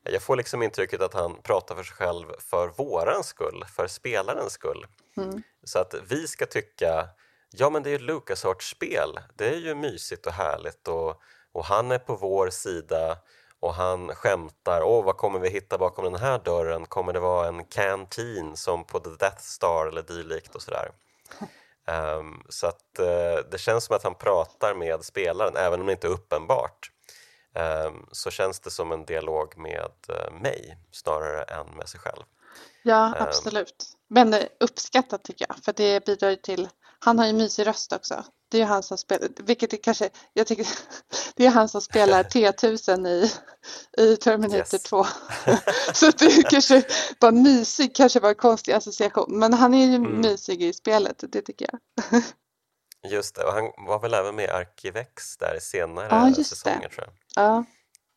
Jag 0.02 0.22
får 0.22 0.36
liksom 0.36 0.62
intrycket 0.62 1.00
att 1.00 1.14
han 1.14 1.42
pratar 1.42 1.74
för 1.74 1.82
sig 1.82 1.96
själv 1.96 2.26
för 2.38 2.68
våran 2.68 3.24
skull, 3.24 3.64
för 3.76 3.86
spelarens 3.86 4.52
skull. 4.52 4.86
Mm. 5.16 5.42
Så 5.64 5.78
att 5.78 5.94
vi 6.08 6.26
ska 6.26 6.46
tycka, 6.46 7.08
ja 7.50 7.70
men 7.70 7.82
det 7.82 7.90
är 7.90 7.98
ju 7.98 7.98
Lucas 7.98 8.46
spel, 8.60 9.20
det 9.34 9.48
är 9.48 9.56
ju 9.56 9.74
mysigt 9.74 10.26
och 10.26 10.32
härligt 10.32 10.88
och, 10.88 11.22
och 11.52 11.64
han 11.64 11.90
är 11.90 11.98
på 11.98 12.16
vår 12.16 12.50
sida 12.50 13.18
och 13.60 13.74
han 13.74 14.14
skämtar, 14.14 14.82
åh 14.82 15.04
vad 15.04 15.16
kommer 15.16 15.38
vi 15.38 15.48
hitta 15.48 15.78
bakom 15.78 16.04
den 16.04 16.14
här 16.14 16.38
dörren? 16.38 16.86
Kommer 16.86 17.12
det 17.12 17.20
vara 17.20 17.48
en 17.48 17.64
canteen 17.64 18.56
som 18.56 18.84
på 18.84 19.00
The 19.00 19.10
Death 19.10 19.42
Star 19.42 19.86
eller 19.86 20.02
dylikt 20.02 20.54
och 20.54 20.62
sådär? 20.62 20.88
Um, 21.86 22.42
så 22.48 22.66
att 22.66 23.00
uh, 23.00 23.50
det 23.50 23.58
känns 23.58 23.84
som 23.84 23.96
att 23.96 24.02
han 24.02 24.14
pratar 24.14 24.74
med 24.74 25.04
spelaren, 25.04 25.56
även 25.56 25.80
om 25.80 25.86
det 25.86 25.92
inte 25.92 26.06
är 26.06 26.10
uppenbart. 26.10 26.90
Um, 27.86 28.08
så 28.12 28.30
känns 28.30 28.60
det 28.60 28.70
som 28.70 28.92
en 28.92 29.04
dialog 29.04 29.58
med 29.58 29.92
uh, 30.10 30.40
mig 30.40 30.78
snarare 30.92 31.42
än 31.42 31.66
med 31.76 31.88
sig 31.88 32.00
själv. 32.00 32.22
Ja, 32.82 33.06
um, 33.06 33.26
absolut. 33.26 33.96
Men 34.08 34.34
uppskattat 34.60 35.24
tycker 35.24 35.46
jag, 35.48 35.56
för 35.64 35.72
det 35.72 36.04
bidrar 36.04 36.30
ju 36.30 36.36
till... 36.36 36.68
Han 36.98 37.18
har 37.18 37.26
ju 37.26 37.32
mysig 37.32 37.66
röst 37.66 37.92
också. 37.92 38.24
Det 38.54 38.58
är 38.58 38.60
ju 38.60 38.66
han 38.66 38.82
som 38.82 38.98
spelar, 38.98 39.28
vilket 39.36 39.72
är 39.72 39.76
kanske, 39.76 40.10
jag 40.32 40.46
tycker, 40.46 40.66
det 41.34 41.46
är 41.46 41.50
han 41.50 41.68
som 41.68 41.80
spelar 41.80 42.22
T-1000 42.30 43.08
i, 43.08 43.32
i 44.02 44.16
Terminator 44.16 44.56
yes. 44.56 44.82
2. 44.82 45.04
så 45.94 46.10
det 46.10 46.24
är 46.24 46.50
kanske 46.50 46.82
bara 47.20 47.30
mysig, 47.30 47.94
kanske 47.94 48.20
var 48.20 48.28
en 48.28 48.34
konstig 48.34 48.72
association, 48.72 49.38
men 49.38 49.52
han 49.52 49.74
är 49.74 49.86
ju 49.86 49.94
mm. 49.94 50.20
mysig 50.20 50.62
i 50.62 50.72
spelet, 50.72 51.24
det 51.28 51.42
tycker 51.42 51.68
jag. 51.70 52.22
Just 53.12 53.34
det, 53.34 53.44
och 53.44 53.52
han 53.52 53.86
var 53.86 54.00
väl 54.00 54.14
även 54.14 54.36
med 54.36 54.44
i 54.44 54.48
Arkivex 54.48 55.36
där 55.36 55.58
senare 55.60 56.32
ja, 56.36 56.44
säsonger 56.44 56.80
det. 56.80 56.88
tror 56.88 57.06
jag. 57.06 57.44
Ja. 57.44 57.64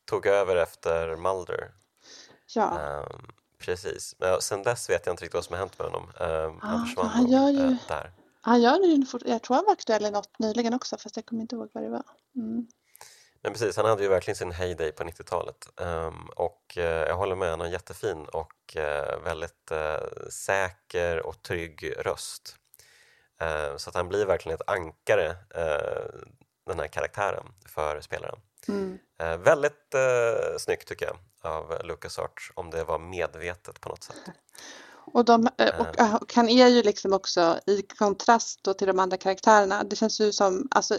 Tog 0.10 0.26
över 0.26 0.56
efter 0.56 1.16
Mulder. 1.16 1.72
Ja. 2.54 2.80
Um, 3.12 3.28
precis, 3.60 4.16
men 4.20 4.42
sen 4.42 4.64
dess 4.64 4.90
vet 4.90 5.06
jag 5.06 5.14
inte 5.14 5.24
riktigt 5.24 5.36
vad 5.36 5.46
som 5.46 5.54
har 5.54 5.60
hänt 5.60 5.80
med 5.80 5.88
honom. 5.88 6.10
Um, 6.20 6.60
han 6.62 6.86
försvann 6.86 7.08
han 7.08 7.28
gör 7.28 7.50
ju... 7.50 7.60
Uh, 7.60 7.76
där. 7.88 8.12
Han 8.48 8.62
gör 8.62 8.80
ju, 8.80 9.06
jag 9.26 9.44
tror 9.44 9.56
han 9.56 9.66
var 9.66 9.74
aktuell 9.74 10.06
i 10.06 10.12
något 10.12 10.40
nyligen 10.40 10.74
också 10.74 10.98
fast 10.98 11.16
jag 11.16 11.26
kommer 11.26 11.42
inte 11.42 11.56
ihåg 11.56 11.70
vad 11.74 11.84
det 11.84 11.90
var. 11.90 12.04
Mm. 12.36 12.68
Men 13.42 13.54
precis, 13.54 13.78
han 13.78 13.86
hade 13.86 14.04
ju 14.04 14.10
verkligen 14.10 14.36
sin 14.36 14.52
heyday 14.52 14.92
på 14.92 15.04
90-talet 15.04 15.70
um, 15.76 15.88
ehm, 15.88 16.30
och 16.36 16.78
uh, 16.78 16.84
jag 16.84 17.16
håller 17.16 17.36
med, 17.36 17.50
han 17.50 17.60
har 17.60 17.68
en 17.68 17.74
jättefin 17.74 18.26
och 18.26 18.76
uh, 18.76 19.24
väldigt 19.24 19.72
uh, 19.72 20.30
säker 20.30 21.26
och 21.26 21.42
trygg 21.42 21.94
röst. 21.98 22.56
så 23.78 23.90
att 23.90 23.96
han 23.96 24.10
blir 24.10 24.26
verkligen 24.26 24.56
ett 24.56 24.70
ankare, 24.70 25.36
den 26.66 26.80
här 26.80 26.88
karaktären, 26.88 27.46
för 27.66 28.02
spelaren. 28.02 28.40
Mm. 28.68 28.98
väldigt 29.44 29.96
uh, 29.96 30.58
snyggt 30.58 30.88
tycker 30.88 31.06
jag 31.06 31.18
av 31.42 31.86
LucasArts, 31.86 32.52
om 32.56 32.70
det 32.70 32.84
var 32.84 33.00
medvetet 33.00 33.82
på 33.82 33.90
något 33.90 34.04
sätt. 34.04 34.16
Och, 35.18 35.26
de, 35.26 35.48
eh, 35.58 35.80
och, 35.80 36.00
eh. 36.00 36.16
och, 36.16 36.34
han 36.34 36.50
är 36.50 36.68
ju 36.68 36.84
liksom 36.84 37.14
också 37.14 37.60
i 37.66 37.82
kontrast 37.82 38.60
då 38.64 38.74
till 38.74 38.88
de 38.88 39.00
andra 39.00 39.18
karaktärerna. 39.18 39.84
Det 39.84 39.96
känns 39.96 40.22
ju 40.22 40.32
som, 40.32 40.68
alltså, 40.72 40.98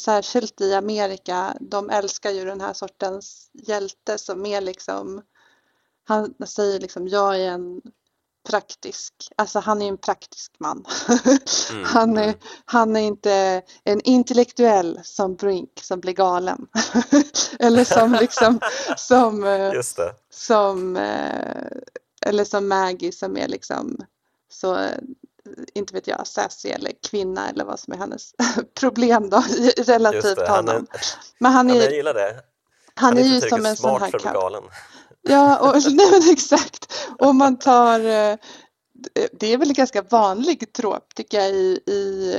särskilt 0.00 0.60
i 0.60 0.74
Amerika, 0.74 1.56
de 1.60 1.90
älskar 1.90 2.30
ju 2.30 2.44
den 2.44 2.60
här 2.60 2.72
sortens 2.72 3.50
hjälte 3.52 4.18
som 4.18 4.46
är 4.46 4.60
liksom, 4.60 5.22
han 6.04 6.34
säger 6.46 6.80
liksom 6.80 7.08
jag 7.08 7.40
är 7.40 7.50
en 7.50 7.80
praktisk, 8.48 9.14
alltså 9.36 9.58
han 9.58 9.82
är 9.82 9.88
en 9.88 9.98
praktisk 9.98 10.52
man. 10.58 10.84
Mm. 11.70 11.84
han, 11.86 12.16
är, 12.16 12.22
mm. 12.22 12.38
han 12.64 12.96
är 12.96 13.00
inte 13.00 13.62
en 13.84 14.00
intellektuell 14.00 15.00
som 15.04 15.34
Brink 15.34 15.80
som 15.82 16.00
blir 16.00 16.12
galen. 16.12 16.66
Eller 17.58 17.84
som 17.84 18.12
liksom, 18.12 18.60
som, 18.96 19.44
eh, 19.44 19.72
som 20.30 20.96
eller 22.26 22.44
som 22.44 22.68
Maggie 22.68 23.12
som 23.12 23.36
är 23.36 23.48
liksom 23.48 23.96
så, 24.48 24.86
inte 25.74 25.94
vet 25.94 26.06
jag, 26.06 26.26
sassy 26.26 26.68
eller 26.68 26.92
kvinna 27.10 27.48
eller 27.48 27.64
vad 27.64 27.80
som 27.80 27.92
är 27.92 27.98
hennes 27.98 28.34
problem 28.80 29.30
då 29.30 29.44
relativt 29.76 30.36
det, 30.36 30.48
honom. 30.48 30.66
Han 30.66 30.68
är, 30.68 30.86
men 31.38 31.52
han 31.52 31.70
är, 31.70 31.82
jag 31.82 31.92
gillar 31.92 32.14
det. 32.14 32.40
Han, 32.94 33.08
han 33.08 33.18
är, 33.18 33.22
är 33.22 33.34
ju 33.34 33.40
som 33.40 33.66
en 33.66 33.76
sån 33.76 34.02
här 34.02 34.32
galen. 34.32 34.62
Ja, 35.22 35.58
och, 35.58 35.74
nej, 35.92 36.10
men 36.10 36.32
exakt. 36.32 36.92
Och 37.18 37.34
man 37.34 37.58
tar 37.58 38.00
eh, 38.00 38.36
det 39.32 39.46
är 39.52 39.58
väl 39.58 39.68
en 39.68 39.74
ganska 39.74 40.02
vanlig 40.02 40.72
trop 40.72 41.14
tycker 41.14 41.38
jag 41.38 41.50
i, 41.50 41.80
i 41.86 42.34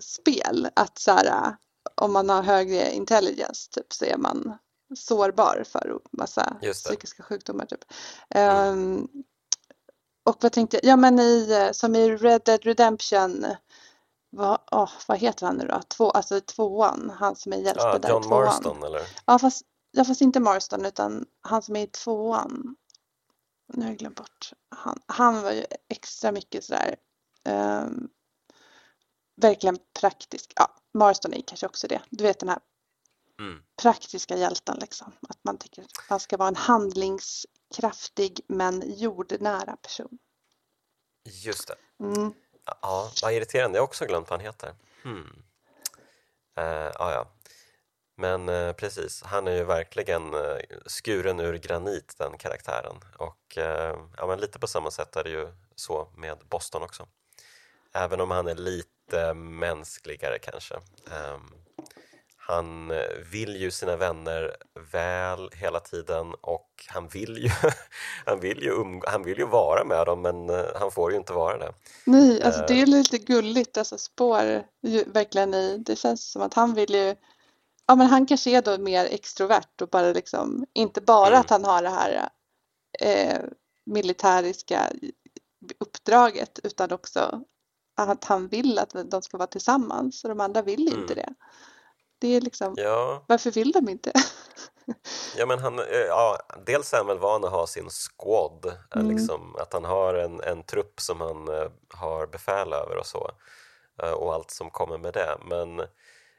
spel 0.00 0.68
att 0.74 0.98
så 0.98 1.12
här, 1.12 1.56
om 1.94 2.12
man 2.12 2.28
har 2.28 2.42
högre 2.42 2.92
intelligens 2.92 3.68
typ 3.68 3.92
så 3.92 4.04
är 4.04 4.16
man 4.16 4.58
sårbar 4.96 5.64
för 5.66 5.98
massa 6.10 6.56
psykiska 6.72 7.22
sjukdomar. 7.22 7.66
Typ. 7.66 7.84
Mm. 8.30 8.72
Um, 8.72 9.08
och 10.24 10.36
vad 10.40 10.52
tänkte 10.52 10.76
jag? 10.76 10.92
Ja 10.92 10.96
men 10.96 11.18
i, 11.18 11.70
som 11.72 11.94
i 11.94 12.16
Red 12.16 12.42
Dead 12.44 12.64
Redemption 12.64 13.46
vad, 14.36 14.58
oh, 14.70 14.90
vad 15.08 15.18
heter 15.18 15.46
han 15.46 15.56
nu 15.56 15.66
då? 15.66 15.82
Två, 15.88 16.10
alltså 16.10 16.40
tvåan, 16.40 17.12
han 17.18 17.36
som 17.36 17.52
är 17.52 17.56
hjälte 17.56 17.80
ja, 17.80 17.98
där 17.98 18.08
John 18.08 18.22
tvåan. 18.22 18.44
Marston 18.44 18.82
eller? 18.82 19.02
Ja 19.26 19.38
fast, 19.38 19.66
ja 19.90 20.04
fast 20.04 20.20
inte 20.20 20.40
Marston 20.40 20.84
utan 20.84 21.26
han 21.40 21.62
som 21.62 21.76
är 21.76 21.82
i 21.82 21.86
tvåan. 21.86 22.76
Nu 23.72 23.82
har 23.82 23.90
jag 23.90 23.98
glömt 23.98 24.16
bort. 24.16 24.52
Han, 24.68 25.00
han 25.06 25.42
var 25.42 25.52
ju 25.52 25.64
extra 25.88 26.32
mycket 26.32 26.64
sådär 26.64 26.96
um, 27.48 28.08
verkligen 29.36 29.78
praktisk. 30.00 30.52
Ja, 30.56 30.74
Marston 30.94 31.32
är 31.32 31.42
kanske 31.46 31.66
också 31.66 31.86
det. 31.86 32.02
Du 32.10 32.24
vet 32.24 32.38
den 32.38 32.48
här 32.48 32.58
mm. 33.42 33.62
praktiska 33.82 34.36
hjälten 34.36 34.78
liksom. 34.80 35.12
Att 35.28 35.38
man 35.44 35.58
tycker 35.58 35.82
att 35.82 36.10
man 36.10 36.20
ska 36.20 36.36
vara 36.36 36.48
en 36.48 36.56
handlingskraftig 36.56 38.40
men 38.46 38.82
jordnära 38.96 39.76
person. 39.76 40.18
Just 41.24 41.68
det. 41.68 42.04
Mm. 42.04 42.32
Ja, 42.64 43.10
vad 43.22 43.32
irriterande. 43.32 43.76
Jag 43.76 43.82
har 43.82 43.88
också 43.88 44.04
glömt 44.04 44.30
vad 44.30 44.38
han 44.38 44.46
heter. 44.46 44.74
Hmm. 45.02 45.42
Uh, 46.58 46.64
ja, 46.64 47.12
ja. 47.12 47.26
Men 48.16 48.48
uh, 48.48 48.72
precis, 48.72 49.22
han 49.22 49.46
är 49.46 49.52
ju 49.52 49.64
verkligen 49.64 50.34
uh, 50.34 50.58
skuren 50.86 51.40
ur 51.40 51.58
granit 51.58 52.14
den 52.18 52.38
karaktären 52.38 52.96
och 53.16 53.38
ja, 54.16 54.26
men 54.26 54.40
lite 54.40 54.58
på 54.58 54.66
samma 54.66 54.90
sätt 54.90 55.16
är 55.16 55.24
det 55.24 55.30
ju 55.30 55.52
så 55.74 56.08
med 56.16 56.38
Boston 56.38 56.82
också. 56.82 57.08
Även 57.92 58.20
om 58.20 58.30
han 58.30 58.48
är 58.48 58.54
lite 58.54 59.34
mänskligare 59.34 60.38
kanske. 60.38 60.74
Um, 60.74 61.61
han 62.46 62.90
eh, 62.90 62.96
vill 63.32 63.56
ju 63.56 63.70
sina 63.70 63.96
vänner 63.96 64.56
väl 64.92 65.50
hela 65.52 65.80
tiden 65.80 66.34
och 66.40 66.68
han 66.88 67.08
vill 67.08 67.38
ju, 67.38 67.50
han 68.26 68.40
vill 68.40 68.62
ju, 68.62 68.70
um, 68.70 69.02
han 69.06 69.22
vill 69.22 69.38
ju 69.38 69.46
vara 69.46 69.84
med 69.84 70.06
dem 70.06 70.22
men 70.22 70.50
eh, 70.50 70.64
han 70.74 70.90
får 70.90 71.10
ju 71.10 71.16
inte 71.16 71.32
vara 71.32 71.58
det. 71.58 71.72
Nej, 72.04 72.42
alltså 72.42 72.64
det 72.68 72.74
är 72.74 72.82
eh. 72.82 72.88
lite 72.88 73.18
gulligt, 73.18 73.78
alltså 73.78 73.98
spår 73.98 74.64
ju, 74.82 75.04
verkligen 75.04 75.54
i, 75.54 75.78
det 75.78 75.96
känns 75.96 76.30
som 76.30 76.42
att 76.42 76.54
han 76.54 76.74
vill 76.74 76.94
ju, 76.94 77.14
ja 77.86 77.94
men 77.94 78.06
han 78.06 78.26
kanske 78.26 78.50
är 78.50 78.62
då 78.62 78.78
mer 78.78 79.04
extrovert 79.04 79.82
och 79.82 79.88
bara 79.88 80.12
liksom, 80.12 80.66
inte 80.72 81.00
bara 81.00 81.26
mm. 81.26 81.40
att 81.40 81.50
han 81.50 81.64
har 81.64 81.82
det 81.82 81.90
här 81.90 82.28
eh, 83.00 83.40
militäriska 83.86 84.92
uppdraget 85.78 86.58
utan 86.62 86.92
också 86.92 87.42
att 87.96 88.24
han 88.24 88.48
vill 88.48 88.78
att 88.78 89.10
de 89.10 89.22
ska 89.22 89.38
vara 89.38 89.46
tillsammans 89.46 90.24
och 90.24 90.28
de 90.28 90.40
andra 90.40 90.62
vill 90.62 90.88
inte 90.88 91.12
mm. 91.12 91.16
det. 91.16 91.34
Det 92.22 92.36
är 92.36 92.40
liksom, 92.40 92.74
ja. 92.76 93.24
varför 93.28 93.50
vill 93.50 93.72
de 93.72 93.88
inte? 93.88 94.12
ja, 95.36 95.46
men 95.46 95.58
han, 95.58 95.78
eh, 95.78 95.84
ja, 96.08 96.38
dels 96.66 96.92
är 96.92 96.96
han 96.96 97.06
väl 97.06 97.18
van 97.18 97.44
att 97.44 97.50
ha 97.50 97.66
sin 97.66 97.88
squad, 97.90 98.66
eh, 98.66 99.00
mm. 99.00 99.16
liksom, 99.16 99.56
att 99.56 99.72
han 99.72 99.84
har 99.84 100.14
en, 100.14 100.40
en 100.40 100.62
trupp 100.62 101.00
som 101.00 101.20
han 101.20 101.48
uh, 101.48 101.70
har 101.88 102.26
befäl 102.26 102.72
över 102.72 102.96
och 102.96 103.06
så 103.06 103.30
och 104.16 104.34
allt 104.34 104.50
som 104.50 104.70
kommer 104.70 104.98
med 104.98 105.14
det. 105.14 105.38
Men 105.44 105.78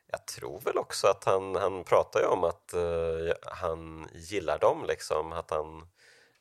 jag 0.08 0.28
tror 0.28 0.60
väl 0.60 0.78
också 0.78 1.08
att 1.08 1.24
han, 1.24 1.56
han 1.56 1.84
pratar 1.84 2.20
ju 2.20 2.26
om 2.26 2.44
att 2.44 2.74
uh, 2.76 3.34
han 3.42 4.08
gillar 4.14 4.60
dem, 4.60 4.86
liksom, 4.88 5.34
att 5.34 5.52
han 5.52 5.88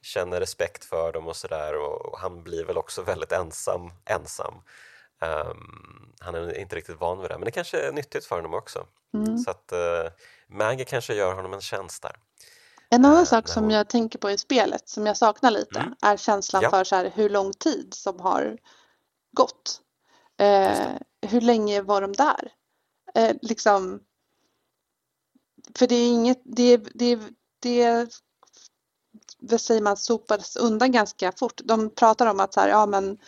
känner 0.03 0.40
respekt 0.40 0.84
för 0.84 1.12
dem 1.12 1.28
och 1.28 1.36
sådär 1.36 1.76
och 1.76 2.18
han 2.18 2.43
blir 2.43 2.64
väl 2.64 2.78
också 2.78 3.03
väldigt 3.03 3.32
ensam, 3.32 3.90
ensam. 4.05 4.55
Um, 5.22 6.12
han 6.20 6.34
är 6.34 6.58
inte 6.58 6.76
riktigt 6.76 7.00
van 7.00 7.20
vid 7.20 7.30
det, 7.30 7.38
men 7.38 7.44
det 7.44 7.50
kanske 7.50 7.80
är 7.80 7.92
nyttigt 7.92 8.24
för 8.24 8.36
honom 8.36 8.54
också. 8.54 8.86
Mm. 9.14 9.38
Så 9.38 9.50
att 9.50 9.72
uh, 9.72 10.10
Maggie 10.46 10.84
kanske 10.84 11.14
gör 11.14 11.34
honom 11.34 11.52
en 11.52 11.60
tjänst 11.60 12.02
där. 12.02 12.16
En 12.88 13.04
annan 13.04 13.18
uh, 13.18 13.24
sak 13.24 13.48
som 13.48 13.62
hon... 13.62 13.72
jag 13.72 13.88
tänker 13.88 14.18
på 14.18 14.30
i 14.30 14.38
spelet, 14.38 14.88
som 14.88 15.06
jag 15.06 15.16
saknar 15.16 15.50
lite, 15.50 15.78
mm. 15.78 15.94
är 16.02 16.16
känslan 16.16 16.62
ja. 16.62 16.70
för 16.70 16.84
så 16.84 16.96
här, 16.96 17.12
hur 17.14 17.30
lång 17.30 17.52
tid 17.52 17.94
som 17.94 18.20
har 18.20 18.58
gått. 19.32 19.80
Uh, 20.42 20.96
hur 21.22 21.40
länge 21.40 21.82
var 21.82 22.00
de 22.00 22.12
där? 22.12 22.52
liksom, 23.42 24.00
för 25.74 25.86
det 25.86 25.94
är 25.94 26.08
inget, 26.08 26.40
det 26.44 26.62
är, 26.62 26.80
det 26.94 27.18
det 27.60 28.08
det 29.38 29.58
säger 29.58 29.80
man 29.80 29.96
sopades 29.96 30.56
undan 30.56 30.92
ganska 30.92 31.32
fort. 31.32 31.60
De 31.64 31.90
pratar 31.90 32.26
om 32.26 32.40
att 32.40 32.54
så 32.54 32.60
här, 32.60 32.68
ja 32.68 32.86
men 32.86 33.18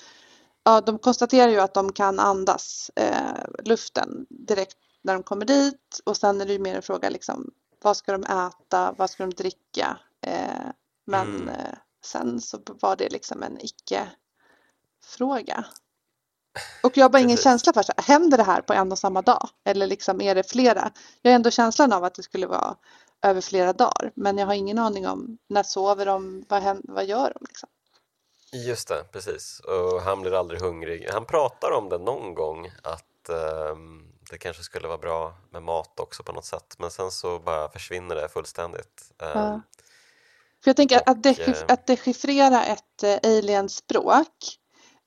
ja, 0.65 0.81
de 0.81 0.99
konstaterar 0.99 1.51
ju 1.51 1.61
att 1.61 1.75
de 1.75 1.93
kan 1.93 2.21
andas 2.21 2.91
eh, 2.97 3.65
luften 3.65 4.27
direkt 4.29 4.77
när 5.03 5.15
de 5.15 5.23
kommer 5.23 5.47
dit 5.47 6.01
och 6.05 6.17
sen 6.17 6.41
är 6.41 6.47
det 6.47 6.53
ju 6.53 6.59
mer 6.59 6.75
en 6.75 6.83
fråga 6.83 7.11
liksom 7.11 7.51
vad 7.85 7.97
ska 7.97 8.13
de 8.13 8.25
äta, 8.25 8.95
vad 8.99 9.11
ska 9.11 9.27
de 9.27 9.35
dricka? 9.35 9.99
Eh, 10.21 10.67
men 11.07 11.37
mm. 11.37 11.49
eh, 11.49 11.75
sen 12.05 12.41
så 12.41 12.59
var 12.81 12.97
det 12.97 13.13
liksom 13.13 13.43
en 13.43 13.61
icke-fråga. 13.61 15.65
Och 16.83 16.97
jag 16.97 17.05
har 17.05 17.11
bara 17.11 17.23
ingen 17.23 17.37
känsla 17.37 17.73
för, 17.73 17.85
här, 17.97 18.13
händer 18.13 18.39
det 18.39 18.45
här 18.45 18.61
på 18.61 18.73
en 18.73 18.93
och 18.93 18.99
samma 18.99 19.23
dag? 19.23 19.49
Eller 19.65 19.87
liksom 19.87 20.21
är 20.21 20.35
det 20.35 20.51
flera? 20.51 20.91
Jag 21.23 21.31
har 21.31 21.35
ändå 21.35 21.51
känslan 21.51 21.93
av 21.93 22.05
att 22.05 22.15
det 22.15 22.23
skulle 22.23 22.47
vara 22.47 22.77
över 23.23 23.41
flera 23.41 23.73
dagar, 23.73 24.13
men 24.15 24.39
jag 24.39 24.47
har 24.47 24.55
ingen 24.55 24.79
aning 24.79 25.07
om 25.07 25.39
när 25.49 25.63
sover 25.63 26.07
de, 26.07 26.45
vad, 26.49 26.63
händer, 26.63 26.93
vad 26.93 27.05
gör 27.05 27.33
de? 27.35 27.45
Liksom? 27.49 27.69
Just 28.55 28.89
det, 28.89 29.05
precis. 29.13 29.61
Och 29.61 30.03
han 30.03 30.21
blir 30.21 30.33
aldrig 30.33 30.61
hungrig. 30.61 31.09
Han 31.13 31.25
pratar 31.25 31.71
om 31.71 31.89
det 31.89 31.99
någon 31.99 32.35
gång 32.35 32.71
att 32.83 33.31
um, 33.73 34.13
det 34.31 34.39
kanske 34.39 34.63
skulle 34.63 34.89
vara 34.89 34.99
bra 34.99 35.35
med 35.51 35.63
mat 35.63 36.01
också 36.01 36.23
på 36.23 36.33
något 36.33 36.45
sätt, 36.45 36.75
men 36.79 36.91
sen 36.91 37.11
så 37.11 37.39
bara 37.39 37.69
försvinner 37.69 38.15
det 38.15 38.29
fullständigt. 38.29 39.13
Um, 39.19 39.29
ja. 39.29 39.61
För 40.65 40.69
jag 40.71 40.77
tänker 40.77 40.97
och, 40.97 41.09
att, 41.09 41.23
dechiff 41.23 41.65
eh, 41.69 41.79
dechiffrera 41.87 42.65
ett 42.65 43.05
uh, 43.05 43.31
alien-språk 43.31 44.59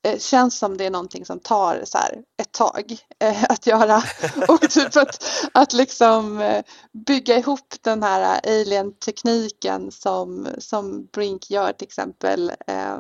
Eh, 0.08 0.20
känns 0.20 0.58
som 0.58 0.78
det 0.78 0.86
är 0.86 0.91
någonting 0.91 1.26
som 1.26 1.39
tar 1.39 1.82
så 1.86 1.97
här, 1.97 2.24
ett 2.38 2.51
tag 2.51 2.97
eh, 3.20 3.43
att 3.43 3.68
göra. 3.68 4.03
Och 4.47 4.70
typ 4.70 4.95
att, 4.95 5.24
att 5.53 5.74
liksom 5.74 6.39
eh, 6.39 6.64
bygga 7.05 7.38
ihop 7.38 7.76
den 7.82 8.03
här 8.03 8.39
alien-tekniken 8.47 9.91
som, 9.91 10.47
som 10.58 11.05
Brink 11.05 11.49
gör 11.49 11.72
till 11.74 11.88
exempel. 11.88 12.51
Eh, 12.68 12.97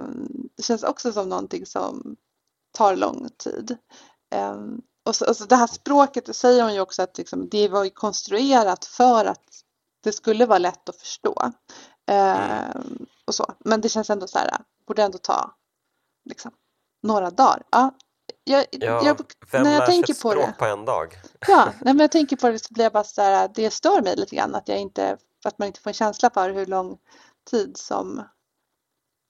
det 0.57 0.63
känns 0.63 0.83
också 0.83 1.11
som 1.11 1.29
någonting 1.29 1.65
som 1.65 2.15
tar 2.77 2.95
lång 2.95 3.29
tid. 3.37 3.77
Eh, 4.35 4.57
och, 5.05 5.15
så, 5.15 5.29
och 5.29 5.37
så 5.37 5.45
det 5.45 5.55
här 5.55 5.67
språket, 5.67 6.25
det 6.25 6.33
säger 6.33 6.63
hon 6.63 6.73
ju 6.73 6.79
också 6.79 7.01
att 7.01 7.17
liksom, 7.17 7.49
det 7.49 7.67
var 7.67 7.89
konstruerat 7.89 8.85
för 8.85 9.25
att 9.25 9.45
det 10.03 10.11
skulle 10.11 10.45
vara 10.45 10.59
lätt 10.59 10.89
att 10.89 10.97
förstå. 10.97 11.51
Mm. 12.09 13.05
och 13.25 13.35
så. 13.35 13.53
Men 13.59 13.81
det 13.81 13.89
känns 13.89 14.09
ändå 14.09 14.27
så 14.27 14.37
här, 14.37 14.57
borde 14.87 15.03
ändå 15.03 15.17
ta 15.17 15.55
liksom, 16.29 16.51
några 17.03 17.29
dagar. 17.29 17.63
Ja, 17.71 17.91
jag, 18.43 18.65
ja, 18.71 19.05
jag, 19.05 19.17
vem 19.51 19.63
när 19.63 19.71
jag 19.71 19.79
lär 19.79 19.85
tänker 19.85 20.13
sig 20.13 20.19
ett 20.19 20.21
på 20.21 20.31
språk 20.31 20.45
det, 20.47 20.55
på 20.59 20.65
en 20.65 20.85
dag? 20.85 21.19
Ja, 21.47 21.73
när 21.81 21.99
jag 21.99 22.11
tänker 22.11 22.35
på 22.35 22.49
det 22.49 22.59
så 22.59 22.73
blir 22.73 22.85
jag 22.85 22.93
bara 22.93 23.03
så 23.03 23.21
här, 23.21 23.51
det 23.55 23.71
stör 23.71 24.01
mig 24.01 24.15
lite 24.15 24.35
grann 24.35 24.55
att 24.55 24.67
jag 24.67 24.77
inte, 24.77 25.17
att 25.45 25.59
man 25.59 25.67
inte 25.67 25.81
får 25.81 25.89
en 25.89 25.93
känsla 25.93 26.29
för 26.29 26.49
hur 26.49 26.65
lång 26.65 26.97
tid 27.49 27.77
som 27.77 28.19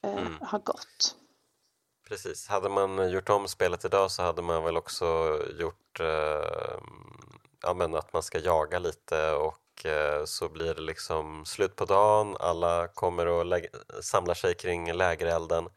eh, 0.06 0.18
mm. 0.18 0.38
har 0.42 0.60
gått. 0.60 1.16
Precis, 2.08 2.48
hade 2.48 2.70
man 2.70 3.10
gjort 3.10 3.30
om 3.30 3.48
spelet 3.48 3.86
idag 3.86 4.12
så 4.12 4.24
hade 4.24 4.42
man 4.42 4.64
väl 4.64 4.78
också 4.78 5.40
gjort 5.60 6.00
eh, 6.00 6.80
ja, 7.62 7.74
men 7.74 7.96
att 7.96 8.14
man 8.14 8.24
ska 8.24 8.40
jaga 8.40 8.80
lite 8.80 9.32
och 9.32 9.86
eh, 9.86 10.26
så 10.26 10.50
blir 10.50 10.74
det 10.74 10.82
liksom 10.82 11.46
slut 11.46 11.76
på 11.76 11.86
dagen, 11.86 12.38
alla 12.40 12.88
kommer 12.88 13.28
och 13.28 13.62
samlar 14.02 14.34
sig 14.34 14.56
kring 14.56 14.94
lägerelden 14.94 15.70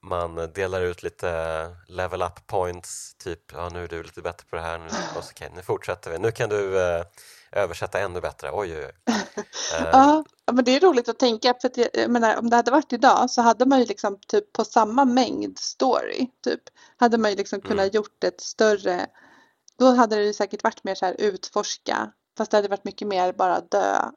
man 0.00 0.52
delar 0.54 0.80
ut 0.80 1.02
lite 1.02 1.70
level 1.88 2.22
up 2.22 2.46
points, 2.46 3.14
typ 3.14 3.52
ja, 3.52 3.68
nu 3.68 3.84
är 3.84 3.88
du 3.88 4.02
lite 4.02 4.22
bättre 4.22 4.46
på 4.50 4.56
det 4.56 4.62
här, 4.62 4.78
nu, 4.78 4.84
och 4.84 5.24
så, 5.24 5.30
okay, 5.30 5.48
nu 5.56 5.62
fortsätter 5.62 6.10
vi. 6.10 6.18
Nu 6.18 6.32
kan 6.32 6.48
du 6.48 6.56
uh, 6.56 7.04
översätta 7.52 8.00
ännu 8.00 8.20
bättre, 8.20 8.50
oj 8.52 8.76
oj 8.76 8.86
oj. 8.86 9.14
Uh, 9.80 9.88
ja, 9.92 10.24
men 10.52 10.64
det 10.64 10.76
är 10.76 10.80
roligt 10.80 11.08
att 11.08 11.18
tänka, 11.18 11.54
för 11.60 11.68
att 11.68 11.76
jag, 11.76 12.10
menar, 12.10 12.38
om 12.38 12.50
det 12.50 12.56
hade 12.56 12.70
varit 12.70 12.92
idag 12.92 13.30
så 13.30 13.42
hade 13.42 13.66
man 13.66 13.80
ju 13.80 13.86
liksom 13.86 14.18
typ 14.28 14.52
på 14.52 14.64
samma 14.64 15.04
mängd 15.04 15.58
story, 15.58 16.26
typ, 16.44 16.62
hade 16.96 17.18
man 17.18 17.30
ju 17.30 17.36
liksom 17.36 17.60
kunnat 17.60 17.84
mm. 17.84 17.90
gjort 17.94 18.24
ett 18.24 18.40
större, 18.40 19.06
då 19.78 19.94
hade 19.94 20.16
det 20.16 20.24
ju 20.24 20.32
säkert 20.32 20.64
varit 20.64 20.84
mer 20.84 20.94
så 20.94 21.06
här 21.06 21.16
utforska, 21.18 22.12
fast 22.38 22.50
det 22.50 22.56
hade 22.56 22.68
varit 22.68 22.84
mycket 22.84 23.08
mer 23.08 23.32
bara 23.32 23.60
dö 23.60 24.10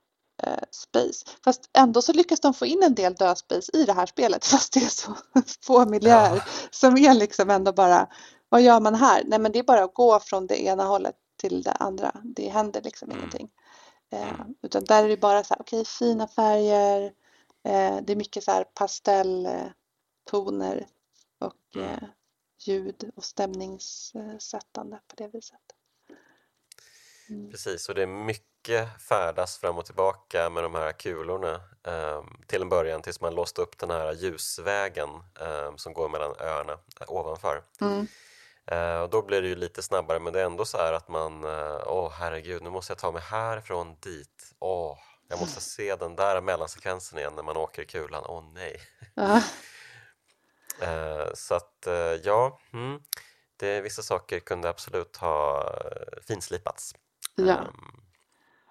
eh, 0.44 0.64
space. 0.72 1.26
Fast 1.44 1.70
ändå 1.74 2.02
så 2.02 2.14
lyckas 2.14 2.40
de 2.40 2.54
få 2.54 2.66
in 2.66 2.84
en 2.84 2.96
del 2.96 3.16
dödspace 3.16 3.72
i 3.74 3.84
det 3.84 3.94
här 3.94 4.06
spelet 4.06 4.46
fast 4.52 4.74
det 4.74 4.80
är 4.80 4.90
så 4.90 5.16
få 5.62 5.86
miljöer 5.86 6.36
ja. 6.36 6.42
som 6.72 6.98
är 6.98 7.14
liksom 7.14 7.50
ändå 7.50 7.74
bara 7.74 8.08
vad 8.50 8.62
gör 8.62 8.80
man 8.80 8.96
här? 8.96 9.24
Nej 9.26 9.40
men 9.40 9.52
det 9.52 9.60
är 9.60 9.64
bara 9.64 9.84
att 9.84 9.94
gå 9.94 10.20
från 10.20 10.48
det 10.48 10.64
ena 10.64 10.84
hållet 10.84 11.16
till 11.38 11.62
det 11.62 11.72
andra. 11.72 12.12
Det 12.24 12.50
händer 12.50 12.82
liksom 12.82 13.10
mm. 13.10 13.20
ingenting. 13.20 13.50
Eh, 14.12 14.34
mm. 14.34 14.56
utan 14.62 14.84
där 14.84 15.04
är 15.04 15.10
det 15.10 15.18
bara 15.18 15.44
så 15.44 15.54
här, 15.54 15.62
okej 15.62 15.82
okay, 15.82 15.86
fina 15.86 16.28
färger. 16.28 17.14
Eh, 17.64 17.98
det 18.04 18.14
är 18.14 18.16
mycket 18.16 18.44
så 18.44 18.52
här 18.52 18.64
pastelltoner 18.64 20.88
och 21.40 21.76
mm. 21.76 21.90
eh, 21.90 22.04
ljud 22.60 23.12
och 23.16 23.24
stämningssättande 23.24 25.00
på 25.08 25.16
det 25.16 25.28
viset. 25.28 25.62
Mm. 27.30 27.52
Precis, 27.52 27.90
och 27.90 27.96
det 27.96 28.04
är 28.04 28.08
mycket 28.08 28.57
färdas 29.10 29.58
fram 29.58 29.78
och 29.78 29.86
tillbaka 29.86 30.50
med 30.50 30.64
de 30.64 30.76
här 30.76 30.92
kulorna 30.92 31.62
eh, 31.84 32.24
till 32.48 32.62
en 32.62 32.70
början 32.70 33.02
tills 33.02 33.22
man 33.22 33.36
låste 33.36 33.62
upp 33.62 33.78
den 33.78 33.90
här 33.90 34.14
ljusvägen 34.14 35.10
eh, 35.40 35.76
som 35.76 35.94
går 35.94 36.10
mellan 36.10 36.36
öarna 36.40 36.74
eh, 36.74 37.12
ovanför. 37.12 37.62
Mm. 37.82 38.08
Eh, 38.66 39.02
och 39.02 39.10
då 39.10 39.22
blir 39.22 39.42
det 39.42 39.48
ju 39.48 39.56
lite 39.56 39.84
snabbare 39.84 40.20
men 40.20 40.34
det 40.34 40.42
är 40.42 40.46
ändå 40.46 40.66
så 40.66 40.78
här 40.78 40.94
att 40.94 41.08
man, 41.08 41.44
eh, 41.44 41.82
åh 41.86 42.12
herregud, 42.12 42.64
nu 42.64 42.70
måste 42.70 42.92
jag 42.92 42.98
ta 42.98 43.12
mig 43.12 43.22
härifrån 43.22 43.96
dit. 44.00 44.56
Åh, 44.60 44.98
jag 45.28 45.40
måste 45.40 45.62
se 45.62 45.96
den 45.96 46.16
där 46.16 46.42
mellansekvensen 46.42 47.20
igen 47.20 47.34
när 47.36 47.44
man 47.44 47.58
åker 47.58 47.82
i 47.82 47.86
kulan. 47.86 48.24
Åh 48.28 48.44
nej! 48.54 48.82
Ja. 49.14 49.42
Eh, 50.82 51.28
så 51.34 51.56
att 51.56 51.88
ja, 52.24 52.60
mm, 52.74 53.00
det, 53.58 53.82
vissa 53.82 54.02
saker 54.02 54.40
kunde 54.40 54.70
absolut 54.70 55.18
ha 55.18 55.64
finslipats. 56.28 56.96
Ja. 57.36 57.58
Um, 57.58 58.07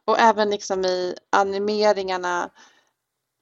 och 0.07 0.19
även 0.19 0.51
liksom 0.51 0.85
i 0.85 1.15
animeringarna, 1.31 2.51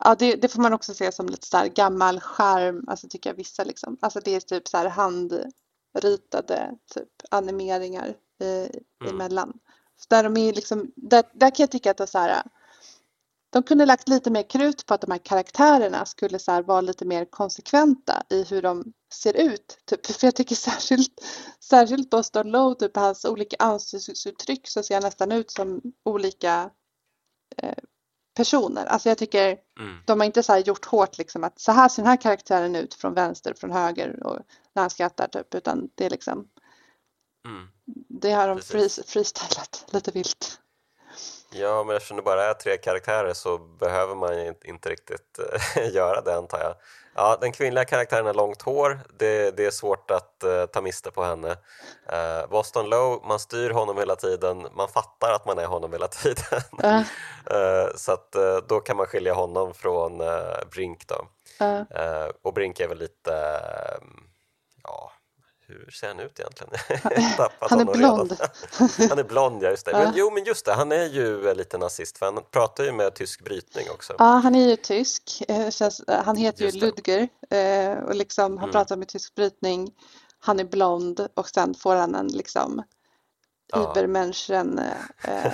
ja 0.04 0.14
det, 0.14 0.34
det, 0.34 0.48
får 0.48 0.62
man 0.62 0.72
också 0.72 0.94
se 0.94 1.12
som 1.12 1.26
lite 1.26 1.46
så 1.46 1.56
här 1.56 1.68
gammal 1.68 2.20
skärm, 2.20 2.84
alltså 2.88 3.08
tycker 3.08 3.30
jag 3.30 3.36
vissa 3.36 3.64
liksom. 3.64 3.96
Alltså 4.00 4.20
det 4.24 4.34
är 4.34 4.40
typ 4.40 4.68
så 4.68 4.76
här 4.76 4.88
handritade 4.88 6.74
typ 6.94 7.08
animeringar 7.30 8.14
eh, 8.40 8.68
mm. 9.04 9.14
emellan. 9.14 9.52
Där 10.08 10.22
de 10.22 10.36
är 10.36 10.52
liksom, 10.52 10.92
där, 10.96 11.24
där 11.32 11.50
kan 11.50 11.62
jag 11.62 11.70
tycka 11.70 11.90
att 11.90 11.96
det 11.96 12.04
är 12.04 12.06
så 12.06 12.18
här, 12.18 12.42
de 13.50 13.62
kunde 13.62 13.86
lagt 13.86 14.08
lite 14.08 14.30
mer 14.30 14.42
krut 14.42 14.86
på 14.86 14.94
att 14.94 15.00
de 15.00 15.10
här 15.10 15.18
karaktärerna 15.18 16.06
skulle 16.06 16.38
så 16.38 16.62
vara 16.62 16.80
lite 16.80 17.04
mer 17.04 17.24
konsekventa 17.24 18.22
i 18.30 18.44
hur 18.44 18.62
de 18.62 18.92
ser 19.14 19.36
ut. 19.36 19.78
Typ. 19.84 20.06
För 20.06 20.26
jag 20.26 20.34
tycker 20.34 20.56
särskilt, 20.56 21.24
särskilt 21.60 22.10
Boston 22.10 22.50
Low, 22.50 22.74
typ 22.74 22.96
hans 22.96 23.24
olika 23.24 23.56
ansiktsuttryck 23.58 24.68
så 24.68 24.82
ser 24.82 25.00
nästan 25.00 25.32
ut 25.32 25.50
som 25.50 25.82
olika 26.04 26.70
eh, 27.56 27.74
personer. 28.36 28.86
Alltså 28.86 29.08
jag 29.08 29.18
tycker 29.18 29.58
mm. 29.80 29.96
de 30.06 30.20
har 30.20 30.26
inte 30.26 30.42
så 30.42 30.56
gjort 30.56 30.84
hårt 30.84 31.18
liksom 31.18 31.44
att 31.44 31.60
så 31.60 31.72
här 31.72 31.88
ser 31.88 32.02
den 32.02 32.10
här 32.10 32.20
karaktären 32.20 32.76
ut 32.76 32.94
från 32.94 33.14
vänster, 33.14 33.54
från 33.54 33.70
höger 33.70 34.26
och 34.26 34.38
när 34.72 34.82
han 34.82 34.90
skrattar 34.90 35.28
typ 35.28 35.54
utan 35.54 35.88
det 35.94 36.06
är 36.06 36.10
liksom 36.10 36.48
mm. 37.46 37.68
det 38.08 38.32
har 38.32 38.48
de 38.48 38.60
freestylat 39.06 39.86
lite 39.90 40.10
vilt. 40.10 40.60
Ja, 41.56 41.84
men 41.84 41.96
eftersom 41.96 42.16
det 42.16 42.22
bara 42.22 42.44
är 42.44 42.54
tre 42.54 42.76
karaktärer 42.76 43.32
så 43.32 43.58
behöver 43.58 44.14
man 44.14 44.54
inte 44.64 44.88
riktigt 44.88 45.38
eh, 45.76 45.88
göra 45.94 46.20
det 46.20 46.36
antar 46.36 46.60
jag. 46.60 46.74
Ja, 47.14 47.38
den 47.40 47.52
kvinnliga 47.52 47.84
karaktären 47.84 48.26
har 48.26 48.34
långt 48.34 48.62
hår, 48.62 49.00
det, 49.18 49.56
det 49.56 49.66
är 49.66 49.70
svårt 49.70 50.10
att 50.10 50.44
uh, 50.44 50.66
ta 50.66 50.80
miste 50.80 51.10
på 51.10 51.24
henne. 51.24 51.50
Uh, 52.12 52.50
Boston 52.50 52.90
Low, 52.90 53.22
man 53.26 53.38
styr 53.38 53.70
honom 53.70 53.98
hela 53.98 54.16
tiden, 54.16 54.66
man 54.72 54.88
fattar 54.88 55.32
att 55.32 55.46
man 55.46 55.58
är 55.58 55.66
honom 55.66 55.92
hela 55.92 56.08
tiden. 56.08 56.62
Uh. 56.84 56.98
uh, 57.56 57.94
så 57.96 58.12
att 58.12 58.36
då 58.68 58.80
kan 58.80 58.96
man 58.96 59.06
skilja 59.06 59.34
honom 59.34 59.74
från 59.74 60.22
Brink 60.70 61.06
då. 61.06 61.26
och 62.42 62.54
Brink 62.54 62.80
är 62.80 62.88
väl 62.88 62.98
lite, 62.98 63.60
ja, 64.82 65.12
hur 65.66 65.90
ser 65.90 66.08
han 66.08 66.20
ut 66.20 66.40
egentligen? 66.40 66.72
han 67.58 67.80
är 67.80 67.84
blond. 67.84 68.36
han 69.08 69.18
är 69.18 69.24
blond, 69.24 69.62
ja 69.62 69.70
just 69.70 69.86
det. 69.86 69.92
Men, 69.92 70.12
jo, 70.16 70.30
men 70.30 70.44
just 70.44 70.64
det, 70.64 70.72
han 70.72 70.92
är 70.92 71.04
ju 71.04 71.54
lite 71.54 71.78
nazist 71.78 72.18
för 72.18 72.26
han 72.26 72.44
pratar 72.50 72.84
ju 72.84 72.92
med 72.92 73.14
tysk 73.14 73.44
brytning 73.44 73.90
också. 73.90 74.14
Ja, 74.18 74.24
han 74.24 74.54
är 74.54 74.68
ju 74.68 74.76
tysk. 74.76 75.42
Eh, 75.48 75.68
han 76.24 76.36
heter 76.36 76.64
just 76.64 76.76
ju 76.76 76.80
Ludger 76.80 77.28
eh, 77.50 78.04
och 78.04 78.14
liksom, 78.14 78.58
han 78.58 78.68
mm. 78.68 78.72
pratar 78.72 78.96
med 78.96 79.08
tysk 79.08 79.34
brytning. 79.34 79.90
Han 80.38 80.60
är 80.60 80.64
blond 80.64 81.28
och 81.34 81.48
sen 81.48 81.74
får 81.74 81.96
han 81.96 82.14
en 82.14 82.26
liksom 82.28 82.82
ja. 83.72 83.90
Übermenschen 83.90 84.78
eh, 85.22 85.52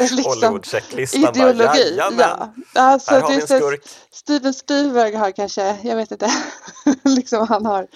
liksom, 0.10 0.60
ideologi. 1.12 1.96
Bara, 1.96 2.52
ja. 2.74 2.82
Alltså, 2.82 3.10
Här 3.10 3.20
har 3.20 3.28
vi 3.28 3.34
en 3.34 3.46
skurk. 3.46 3.82
Steven 4.10 4.54
Spielberg 4.54 5.14
har 5.14 5.30
kanske, 5.30 5.78
jag 5.82 5.96
vet 5.96 6.10
inte, 6.10 6.30
liksom 7.04 7.48
han 7.48 7.66
har 7.66 7.86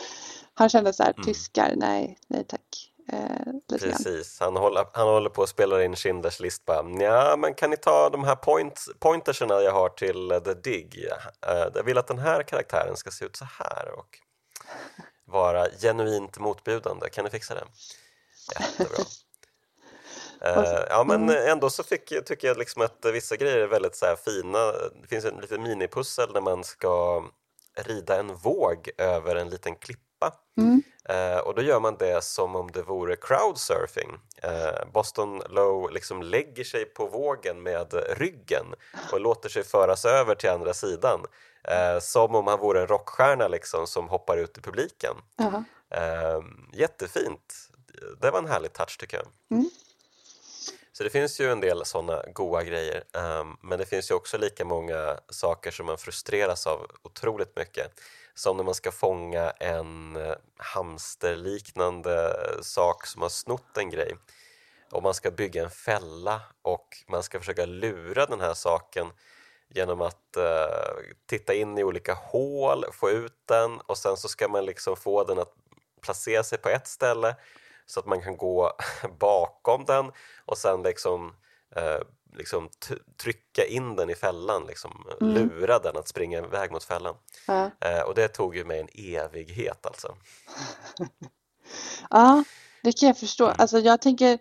han 0.61 0.69
kände 0.69 0.93
så 0.93 1.03
här, 1.03 1.13
mm. 1.13 1.25
tyskar, 1.25 1.73
nej, 1.77 2.19
nej 2.27 2.45
tack. 2.45 2.93
Eh, 3.13 3.79
Precis, 3.79 4.41
han 4.41 4.57
håller, 4.57 4.87
han 4.93 5.09
håller 5.09 5.31
på 5.31 5.43
att 5.43 5.49
spela 5.49 5.85
in 5.85 5.95
Schindler's 5.95 6.43
list 6.43 6.65
bara, 6.65 6.91
ja 7.03 7.37
men 7.37 7.55
kan 7.55 7.71
ni 7.71 7.77
ta 7.77 8.11
de 8.11 8.25
här 8.25 8.37
point, 8.37 8.85
pointerserna 8.99 9.61
jag 9.61 9.73
har 9.73 9.89
till 9.89 10.33
uh, 10.33 10.39
The 10.39 10.55
Dig? 10.55 10.91
Uh, 11.49 11.69
jag 11.75 11.83
vill 11.83 11.99
att 11.99 12.07
den 12.07 12.19
här 12.19 12.43
karaktären 12.43 12.97
ska 12.97 13.11
se 13.11 13.25
ut 13.25 13.37
så 13.37 13.45
här 13.45 13.91
och 13.99 14.19
vara 15.25 15.67
genuint 15.81 16.39
motbjudande, 16.39 17.11
kan 17.11 17.25
ni 17.25 17.31
fixa 17.31 17.55
det? 17.55 17.65
Jättebra. 18.61 19.05
Uh, 20.47 20.85
ja 20.89 21.05
men 21.05 21.23
mm. 21.23 21.49
ändå 21.49 21.71
så 21.71 21.83
fick, 21.83 22.25
tycker 22.27 22.49
jag 22.49 22.59
liksom 22.59 22.83
att 22.83 23.05
vissa 23.13 23.37
grejer 23.37 23.59
är 23.59 23.67
väldigt 23.67 23.97
så 23.97 24.17
fina. 24.17 24.73
Det 24.73 25.09
finns 25.09 25.25
en 25.25 25.41
liten 25.41 25.63
minipussel 25.63 26.33
där 26.33 26.41
man 26.41 26.65
ska 26.65 27.25
rida 27.77 28.19
en 28.19 28.37
våg 28.37 28.91
över 28.99 29.37
en 29.37 29.49
liten 29.49 29.77
klippa. 29.77 30.10
Mm. 30.59 30.83
Uh, 31.11 31.39
och 31.39 31.55
då 31.55 31.63
gör 31.63 31.81
man 31.81 31.97
det 31.99 32.25
som 32.25 32.57
om 32.57 32.71
det 32.71 32.83
vore 32.83 33.17
crowdsurfing. 33.17 34.11
Uh, 34.45 34.93
Boston 34.93 35.43
Low 35.51 35.93
liksom 35.93 36.23
lägger 36.23 36.65
sig 36.65 36.85
på 36.85 37.07
vågen 37.07 37.63
med 37.63 37.95
ryggen 38.17 38.67
och 39.13 39.21
låter 39.21 39.49
sig 39.49 39.65
föras 39.65 40.05
över 40.05 40.35
till 40.35 40.51
andra 40.51 40.75
sidan. 40.75 41.21
som 42.01 42.35
om 42.35 42.47
han 42.47 42.59
vore 42.59 42.81
en 42.81 42.87
rockstjärna 42.87 43.49
liksom, 43.49 43.87
som 43.87 44.09
hoppar 44.09 44.37
ut 44.37 44.59
i 44.59 44.61
publiken. 44.61 45.15
-huh. 45.39 45.65
jättefint. 46.73 47.55
Det 48.21 48.31
var 48.31 48.39
en 48.39 48.47
härlig 48.47 48.73
touch 48.73 48.99
tycker 48.99 49.17
jag. 49.17 49.27
Mm. 49.51 49.71
Så 51.01 51.05
det 51.05 51.11
finns 51.11 51.41
ju 51.41 51.53
en 51.53 51.61
del 51.61 51.85
sådana 51.85 52.23
goa 52.35 52.63
grejer 52.63 53.05
um, 53.13 53.57
men 53.61 53.79
det 53.79 53.87
finns 53.87 54.11
ju 54.11 54.15
också 54.15 54.39
lika 54.39 54.65
många 54.65 55.19
saker 55.29 55.71
som 55.71 55.87
man 55.87 55.99
frustreras 55.99 56.67
av 56.67 56.87
otroligt 57.03 57.57
mycket. 57.57 58.01
Som 58.35 58.57
när 58.57 58.65
man 58.65 58.75
ska 58.75 58.93
fånga 58.93 59.51
en 59.51 60.17
eh, 60.17 60.35
hamsterliknande 60.57 62.27
eh, 62.27 62.61
sak 62.63 63.07
som 63.07 63.23
har 63.23 63.29
snott 63.29 63.77
en 63.77 63.91
grej. 63.91 64.17
Och 64.93 65.03
man 65.03 65.15
ska 65.15 65.31
bygga 65.31 65.63
en 65.63 65.71
fälla 65.71 66.43
och 66.63 66.87
man 67.09 67.23
ska 67.23 67.39
försöka 67.39 67.67
lura 67.67 68.27
den 68.27 68.41
här 68.41 68.55
saken 68.55 69.07
genom 69.69 70.01
att 70.01 70.37
eh, 70.37 71.05
titta 71.27 71.55
in 71.55 71.79
i 71.79 71.85
olika 71.85 72.15
hål, 72.15 72.85
få 72.93 73.11
ut 73.11 73.43
den 73.45 73.81
och 73.81 73.99
sen 73.99 74.17
så 74.17 74.29
ska 74.29 74.49
man 74.49 74.65
liksom 74.65 74.97
få 74.97 75.25
den 75.25 75.39
att 75.39 75.53
placera 76.01 76.43
sig 76.43 76.59
på 76.59 76.69
ett 76.69 76.87
ställe 76.87 77.37
så 77.87 78.01
att 78.01 78.07
man 78.07 78.23
kan 78.23 78.37
gå 78.37 78.73
bakom 79.19 79.85
den 79.85 80.13
och 80.45 80.59
sen 80.59 80.83
liksom, 80.83 81.37
eh, 81.77 82.01
liksom 82.33 82.69
trycka 83.23 83.65
in 83.65 83.97
den 83.97 84.11
i 84.11 84.15
fällan, 84.15 84.67
liksom, 84.67 85.07
mm. 85.21 85.35
lura 85.35 85.79
den 85.79 85.97
att 85.97 86.09
springa 86.09 86.39
iväg 86.39 86.73
mot 86.73 86.85
fällan. 86.85 87.15
Ja. 87.47 87.71
Eh, 87.81 88.01
och 88.01 88.15
det 88.15 88.29
tog 88.29 88.57
ju 88.57 88.65
mig 88.65 88.81
en 88.81 88.89
evighet 88.95 89.87
alltså. 89.87 90.17
ja, 92.11 92.45
det 92.83 92.93
kan 92.93 93.07
jag 93.07 93.19
förstå. 93.19 93.45
Mm. 93.45 93.57
Alltså 93.59 93.79
jag 93.79 94.01
tänker, 94.01 94.39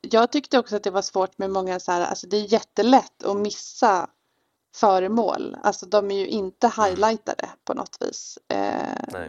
jag 0.00 0.32
tyckte 0.32 0.58
också 0.58 0.76
att 0.76 0.84
det 0.84 0.90
var 0.90 1.02
svårt 1.02 1.38
med 1.38 1.50
många 1.50 1.80
så 1.80 1.92
här, 1.92 2.00
alltså 2.00 2.26
det 2.26 2.36
är 2.36 2.52
jättelätt 2.52 3.24
att 3.24 3.36
missa 3.36 4.10
föremål. 4.74 5.56
Alltså 5.62 5.86
de 5.86 6.10
är 6.10 6.18
ju 6.18 6.26
inte 6.26 6.66
mm. 6.66 6.84
highlightade 6.84 7.48
på 7.64 7.74
något 7.74 7.96
vis. 8.00 8.38
Eh, 8.48 9.28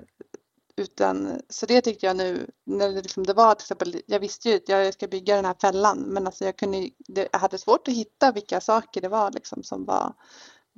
utan, 0.78 1.41
så 1.49 1.65
det 1.65 1.82
tyckte 1.82 2.05
jag 2.05 2.15
nu, 2.15 2.51
när 2.63 2.89
det, 2.89 3.01
liksom, 3.01 3.26
det 3.26 3.34
var 3.34 3.55
till 3.55 3.63
exempel, 3.63 4.01
jag 4.05 4.19
visste 4.19 4.49
ju 4.49 4.55
att 4.55 4.69
jag 4.69 4.93
ska 4.93 5.07
bygga 5.07 5.36
den 5.36 5.45
här 5.45 5.55
fällan 5.61 5.99
men 5.99 6.26
alltså 6.28 6.45
jag, 6.45 6.57
kunde, 6.57 6.89
det, 6.97 7.30
jag 7.32 7.39
hade 7.39 7.57
svårt 7.57 7.88
att 7.88 7.93
hitta 7.93 8.32
vilka 8.32 8.61
saker 8.61 9.01
det 9.01 9.07
var 9.07 9.32
liksom 9.32 9.63
som 9.63 9.86
var, 9.86 10.13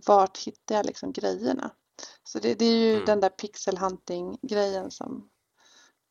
vart 0.06 0.38
hittade 0.38 0.80
jag 0.80 0.86
liksom 0.86 1.12
grejerna? 1.12 1.72
Så 2.24 2.40
det, 2.40 2.54
det 2.54 2.66
är 2.66 2.78
ju 2.78 2.94
mm. 2.94 3.06
den 3.06 3.20
där 3.20 3.30
pixel 3.30 3.78
hunting 3.78 4.38
grejen 4.42 4.92
som 4.92 5.30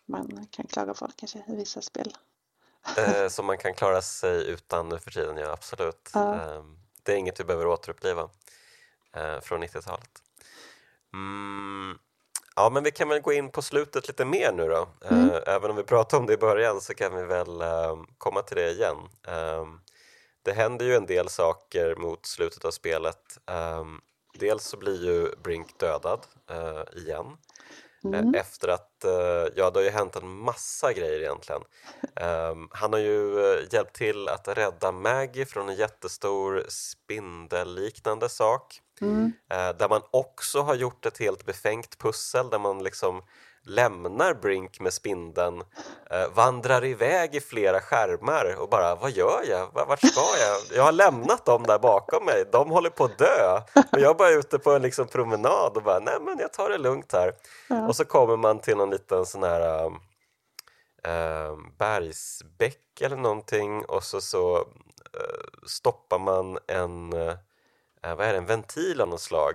man 0.09 0.47
kan 0.51 0.67
klaga 0.67 0.95
på 0.95 1.09
kanske 1.17 1.45
i 1.49 1.57
vissa 1.57 1.83
spel. 1.83 2.17
Eh, 2.99 3.29
som 3.29 3.47
man 3.47 3.59
kan 3.59 3.75
klara 3.75 4.03
sig 4.03 4.51
utan 4.51 4.89
nu 4.89 4.99
för 4.99 5.11
tiden, 5.11 5.37
ja 5.37 5.53
absolut. 5.53 6.11
Ja. 6.15 6.35
Eh, 6.35 6.65
det 7.03 7.13
är 7.13 7.17
inget 7.17 7.41
vi 7.41 7.45
behöver 7.45 7.67
återuppliva 7.67 8.31
eh, 9.17 9.41
från 9.41 9.63
90-talet. 9.63 10.23
Mm, 11.13 11.99
Ja, 12.57 12.71
men 12.71 12.83
vi 12.83 12.91
kan 12.91 13.09
väl 13.09 13.21
gå 13.21 13.33
in 13.33 13.51
på 13.51 13.63
slutet 13.63 14.09
lite 14.09 14.25
mer 14.25 14.53
nu 14.53 14.69
då. 14.69 14.89
Mm. 15.11 15.31
Uh, 15.31 15.37
även 15.47 15.71
om 15.71 15.77
vi 15.77 15.83
pratade 15.83 16.21
om 16.21 16.27
det 16.27 16.33
i 16.33 16.37
början 16.37 16.81
så 16.81 16.95
kan 16.95 17.17
vi 17.17 17.23
väl 17.23 17.63
uh, 17.63 18.05
komma 18.19 18.43
till 18.43 18.57
det 18.57 18.71
igen. 18.71 18.97
Uh, 19.29 19.67
det 20.43 20.53
händer 20.53 20.87
ju 20.87 20.95
en 20.95 21.07
del 21.07 21.29
saker 21.29 21.97
mot 21.97 22.27
slutet 22.27 22.65
av 22.65 22.71
spelet. 22.71 23.39
Ehm, 23.47 24.01
dels 24.39 24.65
så 24.65 24.77
blir 24.77 25.05
ju 25.05 25.37
Brink 25.43 25.79
dödad 25.79 26.21
eh, 26.51 27.01
igen. 27.03 27.27
Mm. 28.05 28.35
Efter 28.35 28.69
att, 28.69 29.05
ja 29.57 29.71
det 29.71 29.79
har 29.79 29.83
ju 29.83 29.91
hänt 29.91 30.17
en 30.17 30.29
massa 30.29 30.93
grejer 30.93 31.21
egentligen. 31.21 31.63
Um, 32.51 32.69
han 32.73 32.93
har 32.93 33.01
ju 33.01 33.39
hjälpt 33.71 33.97
till 33.97 34.29
att 34.29 34.49
rädda 34.49 34.93
Maggie 34.93 35.47
från 35.47 35.69
en 35.69 35.75
jättestor 35.75 36.65
spindelliknande 36.69 38.29
sak. 38.29 38.81
Mm. 39.01 39.33
Eh, 39.51 39.77
där 39.77 39.89
man 39.89 40.03
också 40.11 40.61
har 40.61 40.75
gjort 40.75 41.07
ett 41.07 41.19
helt 41.19 41.47
befängt 41.47 41.99
pussel 41.99 42.51
där 42.51 42.59
man 42.59 42.83
liksom 42.83 43.23
lämnar 43.67 44.35
Brink 44.35 44.81
med 44.81 44.93
spindeln, 44.93 45.63
eh, 46.11 46.29
vandrar 46.35 46.85
iväg 46.85 47.35
i 47.35 47.41
flera 47.41 47.81
skärmar 47.81 48.57
och 48.59 48.69
bara 48.69 48.95
vad 48.95 49.11
gör 49.11 49.45
jag? 49.49 49.71
Vart 49.73 49.99
ska 49.99 50.21
jag? 50.21 50.79
Jag 50.79 50.85
har 50.85 50.93
lämnat 50.93 51.45
dem 51.45 51.63
där 51.63 51.79
bakom 51.79 52.25
mig, 52.25 52.45
de 52.53 52.71
håller 52.71 52.91
på 52.91 53.05
att 53.05 53.19
dö 53.19 53.61
och 53.93 54.01
jag 54.01 54.11
är 54.11 54.15
bara 54.15 54.31
ute 54.31 54.59
på 54.59 54.73
en 54.73 54.83
liksom 54.83 55.07
promenad 55.07 55.77
och 55.77 55.83
bara 55.83 55.99
nej 55.99 56.17
men 56.21 56.39
jag 56.39 56.53
tar 56.53 56.71
det 56.71 56.79
lugnt 56.79 57.13
här. 57.13 57.33
Ja. 57.69 57.89
Och 57.89 57.97
så 57.97 58.05
kommer 58.05 58.37
man 58.37 58.59
till 58.59 58.77
någon 58.77 58.91
liten 58.91 59.27
sån 59.27 59.43
här 59.43 59.87
äh, 61.05 61.57
bergsbäck 61.79 63.01
eller 63.01 63.17
någonting 63.17 63.85
och 63.85 64.05
så, 64.05 64.21
så 64.21 64.57
äh, 64.57 65.67
stoppar 65.67 66.19
man 66.19 66.59
en 66.67 67.13
eh, 68.11 68.17
vad 68.17 68.27
är 68.27 68.33
det, 68.33 68.39
en 68.39 68.47
ventil 68.47 69.01
av 69.01 69.09
något 69.09 69.21
slag 69.21 69.55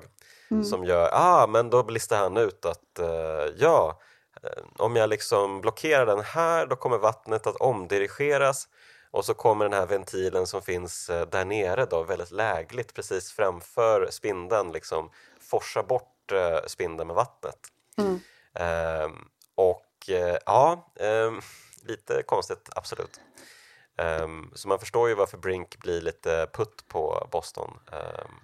mm. 0.51 0.63
som 0.63 0.85
gör, 0.85 1.09
ah 1.13 1.47
men 1.47 1.69
då 1.69 1.83
listar 1.83 2.17
han 2.17 2.37
ut 2.37 2.65
att 2.65 2.99
eh, 2.99 3.53
ja, 3.57 4.01
eh, 4.43 4.63
om 4.77 4.95
jag 4.95 5.09
liksom 5.09 5.61
blockerar 5.61 6.05
den 6.05 6.21
här 6.21 6.65
då 6.65 6.75
kommer 6.75 6.97
vattnet 6.97 7.47
att 7.47 7.55
omdirigeras 7.55 8.67
och 9.11 9.25
så 9.25 9.33
kommer 9.33 9.65
den 9.65 9.79
här 9.79 9.85
ventilen 9.85 10.47
som 10.47 10.61
finns 10.61 11.09
eh, 11.09 11.27
där 11.27 11.45
nere 11.45 11.85
då 11.85 12.03
väldigt 12.03 12.31
lägligt 12.31 12.93
precis 12.93 13.31
framför 13.31 14.07
spindeln 14.11 14.71
liksom 14.71 15.11
forsa 15.39 15.83
bort 15.83 16.31
eh, 16.31 16.59
spindeln 16.67 17.07
med 17.07 17.15
vattnet. 17.15 17.59
Mm. 17.97 18.19
Ehm, 18.53 19.11
och 19.55 20.09
eh, 20.09 20.37
ja, 20.45 20.93
ehm, 20.99 21.41
lite 21.83 22.23
konstigt 22.23 22.69
absolut. 22.75 23.19
Um, 23.97 24.51
så 24.55 24.67
man 24.67 24.79
förstår 24.79 25.09
ju 25.09 25.15
varför 25.15 25.37
Brink 25.37 25.77
blir 25.77 26.01
lite 26.01 26.47
putt 26.53 26.87
på 26.87 27.27
Boston. 27.31 27.69
Um, 27.91 28.35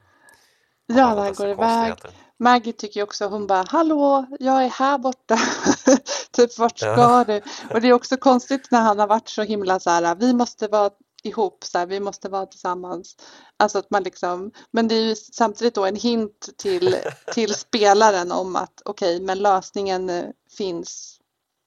ja, 0.87 1.15
när 1.15 1.23
han 1.23 1.33
går 1.33 1.47
iväg. 1.47 1.93
Maggie 2.39 2.73
tycker 2.73 3.03
också, 3.03 3.27
hon 3.27 3.47
bara 3.47 3.65
hallå, 3.67 4.25
jag 4.39 4.65
är 4.65 4.69
här 4.69 4.97
borta. 4.97 5.39
typ 6.31 6.59
vart 6.59 6.79
ska 6.79 6.87
ja. 6.87 7.23
du? 7.27 7.41
Och 7.73 7.81
det 7.81 7.87
är 7.87 7.93
också 7.93 8.17
konstigt 8.17 8.71
när 8.71 8.81
han 8.81 8.99
har 8.99 9.07
varit 9.07 9.29
så 9.29 9.41
himla 9.41 9.79
så 9.79 9.89
här, 9.89 10.15
vi 10.15 10.33
måste 10.33 10.67
vara 10.67 10.89
ihop, 11.23 11.63
så 11.63 11.77
här, 11.77 11.85
vi 11.85 11.99
måste 11.99 12.29
vara 12.29 12.45
tillsammans. 12.45 13.15
Alltså 13.57 13.79
att 13.79 13.91
man 13.91 14.03
liksom, 14.03 14.51
men 14.71 14.87
det 14.87 14.95
är 14.95 15.03
ju 15.03 15.15
samtidigt 15.15 15.75
då 15.75 15.85
en 15.85 15.95
hint 15.95 16.49
till, 16.57 16.95
till 17.33 17.55
spelaren 17.55 18.31
om 18.31 18.55
att 18.55 18.81
okej, 18.85 19.15
okay, 19.15 19.25
men 19.25 19.39
lösningen 19.39 20.09
eh, 20.09 20.25
finns 20.57 21.19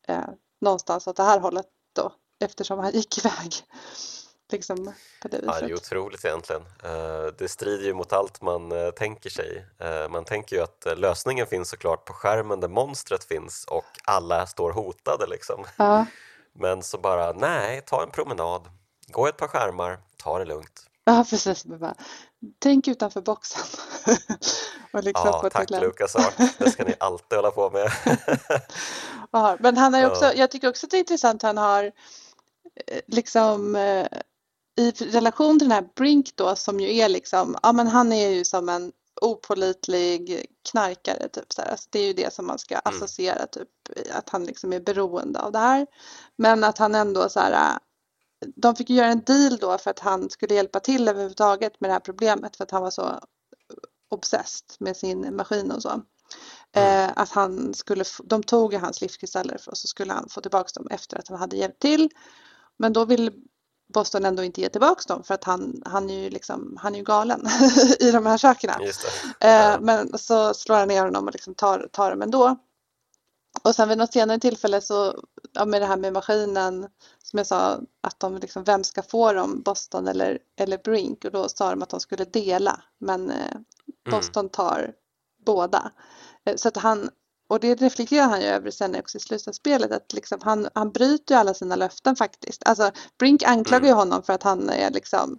eh, 0.09 0.28
någonstans 0.61 1.07
åt 1.07 1.16
det 1.16 1.22
här 1.22 1.41
hållet 1.41 1.66
då 1.93 2.12
eftersom 2.41 2.78
han 2.78 2.93
gick 2.93 3.18
iväg. 3.18 3.53
Liksom 4.53 4.93
på 5.22 5.28
det. 5.28 5.41
Ja, 5.47 5.61
det 5.61 5.66
är 5.66 5.74
otroligt 5.74 6.24
egentligen. 6.24 6.62
Eh, 6.84 7.26
det 7.38 7.49
strider 7.49 7.84
ju 7.84 7.95
mot 7.95 8.12
allt 8.12 8.43
man 8.43 8.72
eh, 8.72 8.91
tänker 8.91 9.30
sig. 9.30 9.66
Eh, 9.78 10.09
man 10.09 10.24
tänker 10.24 10.57
ju 10.57 10.62
att 10.62 10.86
lösningen 10.97 11.47
finns 11.47 11.68
såklart 11.68 12.05
på 12.05 12.12
skärmen 12.12 12.61
där 12.61 12.68
monstret 12.68 13.24
finns 13.24 13.64
och 13.64 13.84
alla 14.05 14.47
står 14.47 14.72
hotade 14.72 15.26
liksom. 15.26 15.64
Ja. 15.76 16.07
Men 16.53 16.82
så 16.82 16.99
bara, 16.99 17.32
nej, 17.32 17.82
ta 17.86 18.03
en 18.03 18.11
promenad, 18.11 18.62
gå 19.07 19.26
ett 19.26 19.36
par 19.36 19.49
skärmar, 19.49 19.99
ta 20.16 20.38
det 20.38 20.45
lugnt. 20.45 20.86
Ja, 21.05 21.24
precis. 21.30 21.64
Tänk 22.59 22.88
utanför 22.88 23.20
boxen. 23.20 23.62
och 24.93 25.05
liksom 25.05 25.41
ja, 25.43 25.51
tack 25.53 25.70
Lukas 25.70 26.16
Det 26.59 26.70
ska 26.70 26.84
ni 26.84 26.95
alltid 27.01 27.36
hålla 27.36 27.51
på 27.51 27.70
med. 27.70 27.93
ja, 29.30 29.57
men 29.61 29.76
han 29.76 29.95
har 29.95 30.11
också, 30.11 30.32
jag 30.34 30.51
tycker 30.51 30.68
också 30.68 30.86
att 30.86 30.91
det 30.91 30.97
är 30.97 30.99
intressant, 30.99 31.43
han 31.43 31.59
har 31.59 31.93
liksom 33.07 33.76
i 34.78 34.91
relation 34.91 35.59
till 35.59 35.68
den 35.68 35.74
här 35.74 35.89
Brink 35.97 36.37
då 36.37 36.57
som 36.57 36.81
ju 36.81 36.97
är 36.97 37.09
liksom, 37.09 37.57
ja 37.62 37.72
men 37.72 37.87
han 37.87 38.12
är 38.12 38.28
ju 38.28 38.45
som 38.45 38.68
en 38.68 38.93
opolitlig 39.20 40.47
knarkare 40.70 41.28
typ 41.28 41.53
så 41.53 41.62
här. 41.62 41.68
Alltså, 41.68 41.89
det 41.93 41.99
är 41.99 42.07
ju 42.07 42.12
det 42.12 42.33
som 42.35 42.47
man 42.47 42.59
ska 42.59 42.74
mm. 42.74 42.97
associera 42.97 43.47
typ 43.47 43.68
att 44.12 44.28
han 44.28 44.45
liksom 44.45 44.72
är 44.72 44.81
beroende 44.81 45.41
av 45.41 45.53
det 45.53 45.59
här. 45.59 45.87
Men 46.37 46.64
att 46.64 46.78
han 46.78 46.95
ändå 46.95 47.28
så 47.28 47.41
här 47.41 47.78
de 48.57 48.76
fick 48.76 48.91
göra 48.91 49.07
en 49.07 49.24
deal 49.24 49.57
då 49.57 49.78
för 49.78 49.91
att 49.91 49.99
han 49.99 50.31
skulle 50.31 50.55
hjälpa 50.55 50.81
till 50.81 51.09
överhuvudtaget 51.09 51.81
med 51.81 51.91
det 51.91 51.93
här 51.93 52.01
problemet 52.01 52.57
för 52.57 52.64
att 52.64 52.70
han 52.70 52.83
var 52.83 52.91
så 52.91 53.20
obsessed 54.09 54.66
med 54.78 54.97
sin 54.97 55.37
maskin 55.37 55.70
och 55.70 55.83
så. 55.83 56.03
Mm. 56.72 57.09
Eh, 57.09 57.12
att 57.16 57.31
han 57.31 57.74
skulle, 57.74 58.05
de 58.24 58.43
tog 58.43 58.74
hans 58.74 59.01
livskristaller 59.01 59.61
och 59.66 59.78
så 59.78 59.89
skulle 59.89 60.12
han 60.12 60.28
få 60.28 60.41
tillbaka 60.41 60.68
dem 60.74 60.89
efter 60.91 61.18
att 61.18 61.28
han 61.28 61.39
hade 61.39 61.57
hjälpt 61.57 61.81
till. 61.81 62.11
Men 62.81 62.93
då 62.93 63.05
vill 63.05 63.31
Boston 63.95 64.24
ändå 64.24 64.43
inte 64.43 64.61
ge 64.61 64.68
tillbaka 64.68 65.14
dem 65.14 65.22
för 65.22 65.35
att 65.35 65.45
han, 65.45 65.83
han 65.85 66.11
är 66.11 66.14
ju 66.14 66.31
liksom, 66.31 66.76
han 66.81 66.95
är 66.95 66.99
ju 66.99 67.05
galen 67.05 67.47
i 68.01 68.11
de 68.11 68.26
här 68.26 68.39
sakerna. 68.39 68.76
Eh, 69.41 69.81
men 69.81 70.18
så 70.18 70.55
slår 70.55 70.76
han 70.76 70.89
ner 70.89 71.05
honom 71.05 71.26
och 71.26 71.33
liksom 71.33 71.55
tar, 71.55 71.89
tar 71.93 72.11
dem 72.11 72.22
ändå. 72.22 72.57
Och 73.62 73.74
sen 73.74 73.89
vid 73.89 73.99
något 73.99 74.12
senare 74.12 74.39
tillfälle 74.39 74.81
så, 74.81 75.24
ja, 75.53 75.64
med 75.64 75.83
det 75.83 75.87
här 75.87 75.97
med 75.97 76.12
maskinen, 76.12 76.89
som 77.22 77.37
jag 77.37 77.47
sa, 77.47 77.81
att 78.01 78.20
de 78.20 78.39
liksom, 78.39 78.64
vem 78.64 78.85
ska 78.85 79.03
få 79.03 79.33
dem, 79.33 79.62
Boston 79.62 80.09
eller, 80.09 80.39
eller 80.57 80.78
Brink? 80.78 81.24
Och 81.24 81.33
då 81.33 81.49
sa 81.49 81.70
de 81.70 81.83
att 81.83 81.91
de 81.91 82.01
skulle 82.01 82.24
dela, 82.24 82.83
men 82.99 83.31
eh, 83.31 83.51
mm. 83.51 83.64
Boston 84.11 84.49
tar 84.49 84.93
båda. 85.47 85.91
Eh, 86.45 86.57
så 86.57 86.68
att 86.68 86.76
han, 86.76 87.11
och 87.51 87.61
det 87.61 87.75
reflekterar 87.75 88.29
han 88.29 88.41
ju 88.41 88.47
över 88.47 88.71
sen 88.71 88.95
också 88.95 89.19
i 89.19 89.21
slutet 89.21 89.49
av 89.49 89.53
spelet, 89.53 89.93
att 89.93 90.13
liksom 90.13 90.39
han, 90.43 90.69
han 90.75 90.91
bryter 90.91 91.35
ju 91.35 91.41
alla 91.41 91.55
sina 91.55 91.77
löften 91.77 92.17
faktiskt. 92.17 92.63
Alltså 92.67 92.91
Brink 93.19 93.43
anklagar 93.43 93.85
ju 93.85 93.89
mm. 93.89 93.99
honom 93.99 94.23
för 94.23 94.33
att 94.33 94.43
han 94.43 94.71
är 94.71 94.91
liksom 94.91 95.39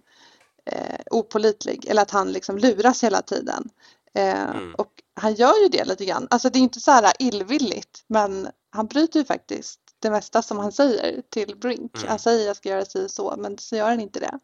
eh, 0.64 1.00
opolitlig 1.10 1.86
eller 1.88 2.02
att 2.02 2.10
han 2.10 2.32
liksom 2.32 2.58
luras 2.58 3.04
hela 3.04 3.22
tiden. 3.22 3.68
Eh, 4.14 4.50
mm. 4.50 4.74
Och 4.74 4.92
han 5.14 5.34
gör 5.34 5.62
ju 5.62 5.68
det 5.68 5.84
lite 5.84 6.04
grann. 6.04 6.28
Alltså 6.30 6.50
det 6.50 6.58
är 6.58 6.60
inte 6.60 6.80
så 6.80 6.90
här 6.90 7.12
illvilligt 7.18 8.04
men 8.06 8.48
han 8.70 8.86
bryter 8.86 9.18
ju 9.18 9.24
faktiskt 9.24 9.80
det 9.98 10.10
mesta 10.10 10.42
som 10.42 10.58
han 10.58 10.72
säger 10.72 11.22
till 11.30 11.56
Brink. 11.56 11.96
Mm. 11.96 12.08
Han 12.08 12.18
säger 12.18 12.46
jag 12.46 12.56
ska 12.56 12.68
göra 12.68 12.84
si 12.84 13.08
så 13.08 13.34
men 13.38 13.58
så 13.58 13.76
gör 13.76 13.88
han 13.88 14.00
inte 14.00 14.20
det. 14.20 14.38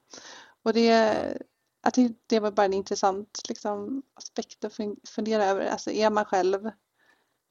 Och 0.64 0.72
det, 0.72 0.86
jag 1.84 1.94
tyckte 1.94 2.18
det 2.26 2.40
var 2.40 2.50
bara 2.50 2.66
en 2.66 2.74
intressant 2.74 3.40
liksom, 3.48 4.02
aspekt 4.14 4.64
att 4.64 4.74
fundera 5.08 5.46
över. 5.46 5.66
Alltså 5.66 5.90
är 5.90 6.10
man 6.10 6.24
själv, 6.24 6.70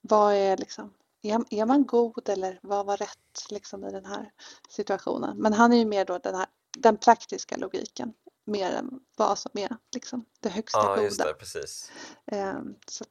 vad 0.09 0.33
är 0.33 0.57
liksom, 0.57 0.93
är, 1.21 1.41
är 1.49 1.65
man 1.65 1.85
god 1.85 2.29
eller 2.29 2.59
vad 2.63 2.85
var 2.85 2.97
rätt 2.97 3.45
liksom 3.49 3.85
i 3.85 3.91
den 3.91 4.05
här 4.05 4.31
situationen? 4.69 5.37
Men 5.37 5.53
han 5.53 5.73
är 5.73 5.77
ju 5.77 5.85
mer 5.85 6.05
då 6.05 6.17
den, 6.17 6.35
här, 6.35 6.47
den 6.77 6.97
praktiska 6.97 7.57
logiken 7.57 8.13
mer 8.45 8.71
än 8.71 8.99
vad 9.15 9.39
som 9.39 9.51
är 9.53 9.77
liksom, 9.93 10.25
det 10.39 10.49
högsta 10.49 10.79
ja, 10.79 10.89
goda. 10.89 11.03
Just 11.03 11.19
det, 11.19 11.33
precis. 11.33 11.91
Um, 12.31 12.75
så 12.87 13.05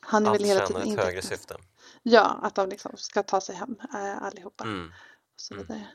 han 0.00 0.26
är 0.26 0.30
Allt 0.30 0.40
väl 0.40 0.46
hela 0.46 0.66
tiden 0.66 0.82
ett 0.82 0.98
högre 0.98 1.22
syfte. 1.22 1.56
Ja, 2.02 2.38
att 2.42 2.54
de 2.54 2.68
liksom 2.68 2.92
ska 2.96 3.22
ta 3.22 3.40
sig 3.40 3.54
hem 3.54 3.76
äh, 3.94 4.22
allihopa. 4.22 4.64
Mm. 4.64 4.88
Och 5.34 5.40
så 5.40 5.54
vidare. 5.54 5.78
Mm. 5.78 5.86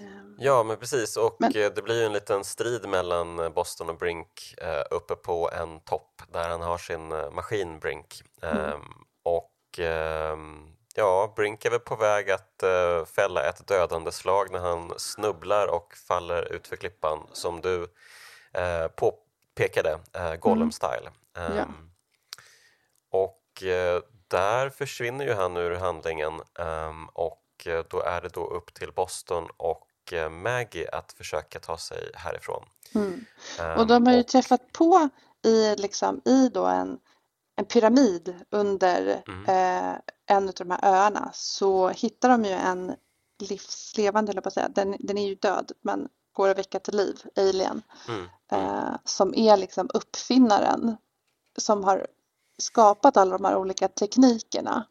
Ehm, 0.00 0.36
ja, 0.38 0.62
men 0.62 0.76
precis. 0.76 1.16
Och 1.16 1.36
men... 1.38 1.52
Eh, 1.54 1.72
det 1.74 1.82
blir 1.82 2.00
ju 2.00 2.06
en 2.06 2.12
liten 2.12 2.44
strid 2.44 2.88
mellan 2.88 3.38
eh, 3.38 3.48
Boston 3.48 3.88
och 3.88 3.98
Brink 3.98 4.54
eh, 4.58 4.82
uppe 4.90 5.14
på 5.14 5.50
en 5.50 5.80
topp 5.80 6.22
där 6.32 6.48
han 6.48 6.60
har 6.60 6.78
sin 6.78 7.12
eh, 7.12 7.30
maskin 7.30 7.78
Brink. 7.78 8.22
Mm. 8.42 8.80
Och 9.70 9.78
um, 9.78 10.72
ja, 10.94 11.32
Brink 11.36 11.64
är 11.64 11.70
väl 11.70 11.80
på 11.80 11.96
väg 11.96 12.30
att 12.30 12.62
uh, 12.64 13.04
fälla 13.04 13.48
ett 13.48 13.66
dödande 13.66 14.12
slag 14.12 14.50
när 14.50 14.58
han 14.58 14.92
snubblar 14.96 15.66
och 15.66 15.94
faller 16.08 16.52
ut 16.52 16.66
för 16.66 16.76
klippan 16.76 17.26
som 17.32 17.60
du 17.60 17.76
uh, 17.82 18.88
påpekade, 18.96 19.98
uh, 20.16 20.34
Gollum-style. 20.34 21.08
Um, 21.38 21.56
ja. 21.56 21.66
Och 23.10 23.62
där 24.28 24.70
försvinner 24.70 25.24
ju 25.24 25.32
han 25.32 25.56
ur 25.56 25.74
handlingen 25.74 26.40
och 27.12 27.68
då 27.88 28.00
är 28.00 28.20
det 28.20 28.28
då 28.28 28.46
upp 28.46 28.74
till 28.74 28.92
Boston 28.92 29.48
och 29.56 29.86
Eh, 30.12 30.28
Maggie 30.28 30.88
att 30.92 31.12
försöka 31.12 31.58
ta 31.58 31.78
sig 31.78 32.10
härifrån. 32.14 32.64
Mm. 32.94 33.24
Och 33.78 33.86
de 33.86 34.06
har 34.06 34.14
ju 34.14 34.20
och... 34.20 34.28
träffat 34.28 34.72
på 34.72 35.08
i, 35.44 35.76
liksom, 35.76 36.20
i 36.24 36.48
då 36.48 36.66
en, 36.66 36.98
en 37.60 37.66
pyramid 37.66 38.34
under 38.50 39.22
mm. 39.28 39.44
eh, 39.44 39.98
en 40.26 40.48
av 40.48 40.54
de 40.54 40.70
här 40.70 40.84
öarna 40.84 41.30
så 41.34 41.88
hittar 41.88 42.28
de 42.28 42.44
ju 42.44 42.50
en 42.50 42.94
livslevande, 43.38 44.32
eller 44.32 44.40
på 44.40 44.48
att 44.48 44.54
säga, 44.54 44.68
den, 44.68 44.96
den 45.00 45.18
är 45.18 45.28
ju 45.28 45.34
död 45.34 45.72
men 45.80 46.08
går 46.32 46.48
att 46.48 46.58
väcka 46.58 46.80
till 46.80 46.96
liv, 46.96 47.22
alien, 47.36 47.82
mm. 48.08 48.26
eh, 48.52 48.94
som 49.04 49.34
är 49.34 49.56
liksom 49.56 49.90
uppfinnaren 49.94 50.96
som 51.58 51.84
har 51.84 52.06
skapat 52.58 53.16
alla 53.16 53.38
de 53.38 53.44
här 53.44 53.56
olika 53.56 53.88
teknikerna. 53.88 54.86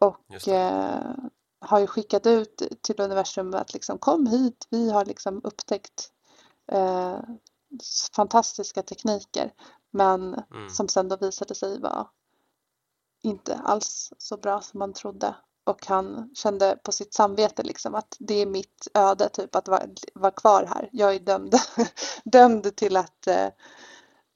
Och 0.00 0.48
eh, 0.48 1.14
har 1.60 1.78
ju 1.78 1.86
skickat 1.86 2.26
ut 2.26 2.62
till 2.82 3.00
universum 3.00 3.54
att 3.54 3.72
liksom 3.72 3.98
kom 3.98 4.26
hit, 4.26 4.66
vi 4.70 4.90
har 4.90 5.04
liksom 5.04 5.40
upptäckt 5.44 6.10
eh, 6.72 7.18
fantastiska 8.16 8.82
tekniker 8.82 9.52
men 9.90 10.34
mm. 10.34 10.68
som 10.68 10.88
sen 10.88 11.08
då 11.08 11.16
visade 11.16 11.54
sig 11.54 11.80
vara 11.80 12.06
inte 13.22 13.60
alls 13.64 14.12
så 14.18 14.36
bra 14.36 14.60
som 14.60 14.78
man 14.78 14.92
trodde 14.92 15.34
och 15.66 15.86
han 15.86 16.30
kände 16.34 16.78
på 16.84 16.92
sitt 16.92 17.14
samvete 17.14 17.62
liksom 17.62 17.94
att 17.94 18.16
det 18.18 18.34
är 18.34 18.46
mitt 18.46 18.88
öde 18.94 19.28
typ 19.28 19.54
att 19.54 19.68
vara, 19.68 19.82
vara 20.14 20.30
kvar 20.30 20.66
här. 20.74 20.88
Jag 20.92 21.14
är 21.14 21.18
dömd, 21.18 21.54
dömd 22.24 22.76
till 22.76 22.96
att 22.96 23.26
eh, 23.26 23.48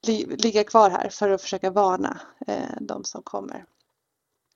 li, 0.07 0.37
ligga 0.37 0.65
kvar 0.65 0.91
här 0.91 1.09
för 1.09 1.31
att 1.31 1.43
försöka 1.43 1.71
varna 1.71 2.21
eh, 2.47 2.77
de 2.81 3.05
som 3.05 3.23
kommer. 3.23 3.65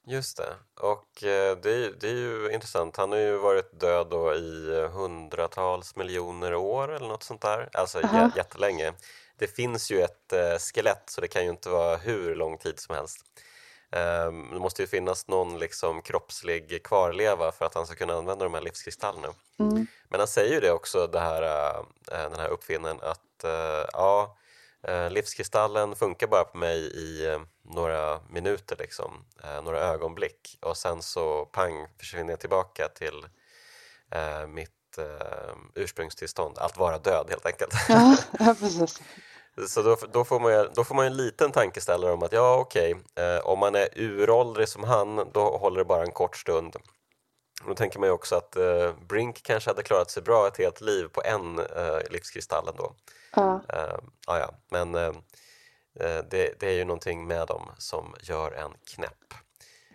Just 0.06 0.36
det. 0.36 0.54
Och 0.80 1.24
eh, 1.24 1.58
det 1.62 1.74
är, 1.74 2.00
det 2.00 2.08
är 2.08 2.14
ju 2.14 2.52
intressant. 2.52 2.96
Han 2.96 3.12
har 3.12 3.18
ju 3.18 3.36
varit 3.36 3.80
död 3.80 4.06
då 4.10 4.34
i 4.34 4.86
hundratals 4.92 5.96
miljoner 5.96 6.54
år 6.54 6.92
eller 6.92 7.08
något 7.08 7.22
sånt 7.22 7.42
där. 7.42 7.68
Alltså 7.72 7.98
Aha. 7.98 8.30
jättelänge. 8.36 8.92
Det 9.38 9.46
finns 9.46 9.90
ju 9.90 10.02
ett 10.02 10.32
eh, 10.32 10.58
skelett 10.58 11.10
så 11.10 11.20
det 11.20 11.28
kan 11.28 11.44
ju 11.44 11.50
inte 11.50 11.68
vara 11.68 11.96
hur 11.96 12.34
lång 12.34 12.58
tid 12.58 12.78
som 12.78 12.94
helst. 12.94 13.24
Um, 14.26 14.50
det 14.52 14.60
måste 14.60 14.82
ju 14.82 14.88
finnas 14.88 15.28
någon 15.28 15.58
liksom 15.58 16.02
kroppslig 16.02 16.82
kvarleva 16.84 17.52
för 17.52 17.64
att 17.64 17.74
han 17.74 17.86
ska 17.86 17.96
kunna 17.96 18.14
använda 18.14 18.44
de 18.44 18.54
här 18.54 18.60
livskristallerna. 18.60 19.28
Mm. 19.58 19.86
Men 20.08 20.20
han 20.20 20.28
säger 20.28 20.54
ju 20.54 20.60
det 20.60 20.72
också, 20.72 21.06
det 21.06 21.20
här, 21.20 21.42
uh, 21.42 21.84
den 22.08 22.40
här 22.40 22.48
uppfinnaren, 22.48 22.98
att 23.02 23.44
uh, 23.44 23.86
ja, 23.92 24.36
uh, 24.88 25.10
livskristallen 25.10 25.96
funkar 25.96 26.26
bara 26.26 26.44
på 26.44 26.58
mig 26.58 26.78
i 26.78 27.38
några 27.64 28.20
minuter, 28.30 28.76
liksom, 28.76 29.24
eh, 29.44 29.62
några 29.62 29.80
ögonblick 29.80 30.58
och 30.60 30.76
sen 30.76 31.02
så 31.02 31.44
pang 31.44 31.86
försvinner 31.98 32.32
jag 32.32 32.40
tillbaka 32.40 32.88
till 32.88 33.26
eh, 34.10 34.46
eh, 34.98 35.54
ursprungstillstånd, 35.74 36.58
att 36.58 36.76
vara 36.76 36.98
död 36.98 37.26
helt 37.28 37.46
enkelt. 37.46 37.72
Ja, 37.88 38.16
ja 38.38 38.54
precis. 38.60 39.02
Så 39.68 39.82
då, 39.82 39.96
då, 40.12 40.24
får 40.24 40.40
man 40.40 40.52
ju, 40.52 40.68
då 40.74 40.84
får 40.84 40.94
man 40.94 41.06
en 41.06 41.16
liten 41.16 41.52
tankeställare 41.52 42.12
om 42.12 42.22
att 42.22 42.32
ja 42.32 42.56
okej, 42.56 42.96
eh, 43.14 43.46
om 43.46 43.58
man 43.58 43.74
är 43.74 43.88
uråldrig 43.96 44.68
som 44.68 44.84
han 44.84 45.30
då 45.32 45.56
håller 45.56 45.78
det 45.78 45.84
bara 45.84 46.02
en 46.02 46.12
kort 46.12 46.36
stund. 46.36 46.76
Då 47.66 47.74
tänker 47.74 47.98
man 47.98 48.08
ju 48.08 48.12
också 48.12 48.36
att 48.36 48.56
eh, 48.56 48.92
Brink 49.08 49.42
kanske 49.42 49.70
hade 49.70 49.82
klarat 49.82 50.10
sig 50.10 50.22
bra 50.22 50.46
ett 50.46 50.58
helt 50.58 50.80
liv 50.80 51.08
på 51.12 51.22
en 51.24 51.58
eh, 51.58 51.98
livskristall 52.10 52.68
ändå. 52.68 52.94
Ja. 53.36 53.60
Eh, 53.68 53.98
ja, 54.26 54.50
men 54.70 54.94
eh, 54.94 55.12
Eh, 56.00 56.24
det, 56.30 56.60
det, 56.60 56.66
är 56.66 56.72
ju 56.72 56.84
någonting 56.84 57.26
med 57.26 57.46
dem 57.46 57.70
som 57.78 58.14
gör 58.20 58.52
en 58.52 58.72
knäpp. 58.94 59.34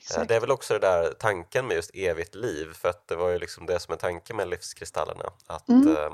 Eh, 0.09 0.15
Exakt. 0.15 0.27
Det 0.27 0.35
är 0.35 0.39
väl 0.39 0.51
också 0.51 0.73
det 0.73 0.79
där 0.79 1.13
tanken 1.13 1.67
med 1.67 1.75
just 1.75 1.91
evigt 1.93 2.35
liv 2.35 2.73
för 2.73 2.89
att 2.89 3.07
det 3.07 3.15
var 3.15 3.29
ju 3.29 3.39
liksom 3.39 3.65
det 3.65 3.79
som 3.79 3.93
är 3.93 3.97
tanken 3.97 4.35
med 4.35 4.47
livskristallerna 4.47 5.29
att 5.47 5.69
mm. 5.69 5.95
eh, 5.95 6.11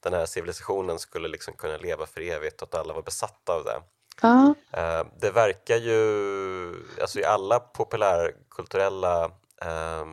den 0.00 0.12
här 0.12 0.26
civilisationen 0.26 0.98
skulle 0.98 1.28
liksom 1.28 1.54
kunna 1.54 1.76
leva 1.76 2.06
för 2.06 2.20
evigt 2.20 2.62
och 2.62 2.68
att 2.68 2.80
alla 2.80 2.94
var 2.94 3.02
besatta 3.02 3.52
av 3.52 3.64
det. 3.64 3.82
Uh. 4.24 4.52
Eh, 4.70 5.06
det 5.20 5.30
verkar 5.30 5.76
ju, 5.76 5.98
alltså 7.00 7.18
i 7.20 7.24
alla 7.24 7.58
populärkulturella 7.58 9.24
eh, 9.62 10.06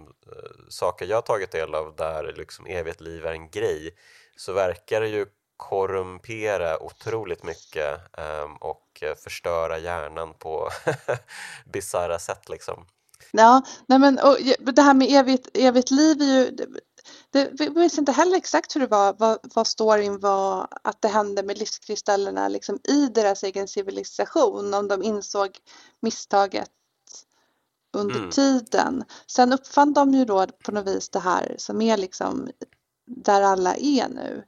saker 0.69 1.05
jag 1.05 1.25
tagit 1.25 1.51
del 1.51 1.75
av 1.75 1.95
där 1.95 2.33
liksom 2.37 2.65
evigt 2.65 3.01
liv 3.01 3.25
är 3.25 3.31
en 3.31 3.49
grej 3.49 3.95
så 4.37 4.53
verkar 4.53 5.01
det 5.01 5.07
ju 5.07 5.25
korrumpera 5.57 6.83
otroligt 6.83 7.43
mycket 7.43 7.99
um, 8.43 8.55
och 8.55 9.03
förstöra 9.23 9.77
hjärnan 9.77 10.33
på 10.33 10.69
bisarra 11.65 12.19
sätt 12.19 12.49
liksom. 12.49 12.85
Ja, 13.31 13.61
nej 13.87 13.99
men 13.99 14.19
och 14.19 14.37
det 14.73 14.81
här 14.81 14.93
med 14.93 15.07
evigt, 15.11 15.49
evigt 15.53 15.91
liv 15.91 16.21
är 16.21 16.25
ju 16.25 16.57
det, 17.29 17.49
vi 17.51 17.69
vet 17.69 17.97
inte 17.97 18.11
heller 18.11 18.37
exakt 18.37 18.75
hur 18.75 18.81
det 18.81 18.87
var, 18.87 19.15
vad, 19.19 19.39
vad 19.53 19.67
storyn 19.67 20.19
var 20.19 20.67
att 20.83 21.01
det 21.01 21.07
hände 21.07 21.43
med 21.43 21.57
livskristallerna 21.57 22.47
liksom 22.47 22.79
i 22.83 23.07
deras 23.07 23.43
egen 23.43 23.67
civilisation, 23.67 24.73
om 24.73 24.87
de 24.87 25.03
insåg 25.03 25.57
misstaget 25.99 26.69
under 27.93 28.15
mm. 28.15 28.31
tiden. 28.31 29.03
Sen 29.27 29.53
uppfann 29.53 29.93
de 29.93 30.13
ju 30.13 30.25
då 30.25 30.47
på 30.65 30.71
något 30.71 30.87
vis 30.87 31.09
det 31.09 31.19
här 31.19 31.55
som 31.57 31.81
är 31.81 31.97
liksom 31.97 32.49
där 33.05 33.41
alla 33.41 33.75
är 33.75 34.09
nu. 34.09 34.43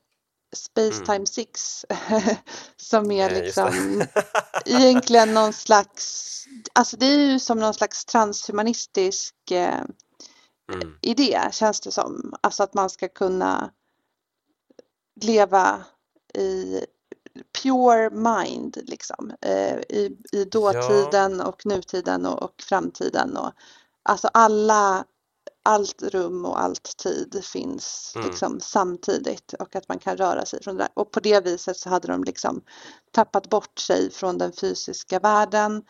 Space 0.55 0.95
mm. 0.95 1.05
Time 1.05 1.25
6 1.25 1.85
som 2.77 3.11
är 3.11 3.29
liksom 3.29 4.03
egentligen 4.65 5.33
någon 5.33 5.53
slags, 5.53 6.45
alltså 6.73 6.97
det 6.97 7.05
är 7.05 7.31
ju 7.31 7.39
som 7.39 7.59
någon 7.59 7.73
slags 7.73 8.05
transhumanistisk 8.05 9.35
eh, 9.51 9.83
mm. 10.73 10.97
idé 11.01 11.49
känns 11.51 11.81
det 11.81 11.91
som. 11.91 12.33
Alltså 12.41 12.63
att 12.63 12.73
man 12.73 12.89
ska 12.89 13.07
kunna 13.07 13.71
leva 15.21 15.83
i 16.33 16.85
pure 17.61 18.09
mind 18.09 18.77
liksom 18.83 19.33
eh, 19.41 19.77
i, 19.77 20.17
i 20.31 20.45
dåtiden 20.45 21.39
ja. 21.39 21.45
och 21.45 21.65
nutiden 21.65 22.25
och, 22.25 22.43
och 22.43 22.61
framtiden 22.61 23.37
och 23.37 23.51
alltså 24.03 24.29
alla 24.33 25.05
allt 25.65 26.03
rum 26.03 26.45
och 26.45 26.61
allt 26.61 26.97
tid 26.97 27.41
finns 27.43 28.13
mm. 28.15 28.27
liksom 28.27 28.59
samtidigt 28.59 29.53
och 29.53 29.75
att 29.75 29.89
man 29.89 29.99
kan 29.99 30.17
röra 30.17 30.45
sig 30.45 30.63
från 30.63 30.75
det 30.75 30.83
där. 30.83 30.91
Och 30.93 31.11
på 31.11 31.19
det 31.19 31.45
viset 31.45 31.77
så 31.77 31.89
hade 31.89 32.07
de 32.07 32.23
liksom 32.23 32.61
tappat 33.11 33.49
bort 33.49 33.79
sig 33.79 34.11
från 34.11 34.37
den 34.37 34.53
fysiska 34.53 35.19
världen. 35.19 35.83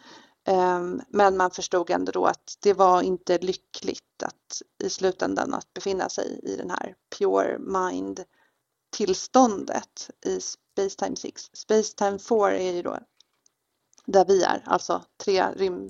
Um, 0.47 1.01
men 1.09 1.38
man 1.38 1.51
förstod 1.51 1.89
ändå 1.89 2.11
då 2.11 2.26
att 2.26 2.57
det 2.61 2.73
var 2.73 3.01
inte 3.01 3.38
lyckligt 3.38 4.23
att 4.23 4.61
i 4.84 4.89
slutändan 4.89 5.53
att 5.53 5.73
befinna 5.73 6.09
sig 6.09 6.39
i 6.43 6.55
den 6.55 6.69
här 6.69 6.95
pure 7.17 7.57
mind 7.59 8.23
tillståndet 8.89 10.09
i 10.26 10.39
Spacetime 10.41 11.15
6. 11.15 11.49
Spacetime 11.53 12.19
4 12.19 12.57
är 12.57 12.73
ju 12.73 12.82
då 12.82 12.99
där 14.05 14.26
vi 14.26 14.43
är, 14.43 14.63
alltså 14.65 15.03
tre 15.17 15.45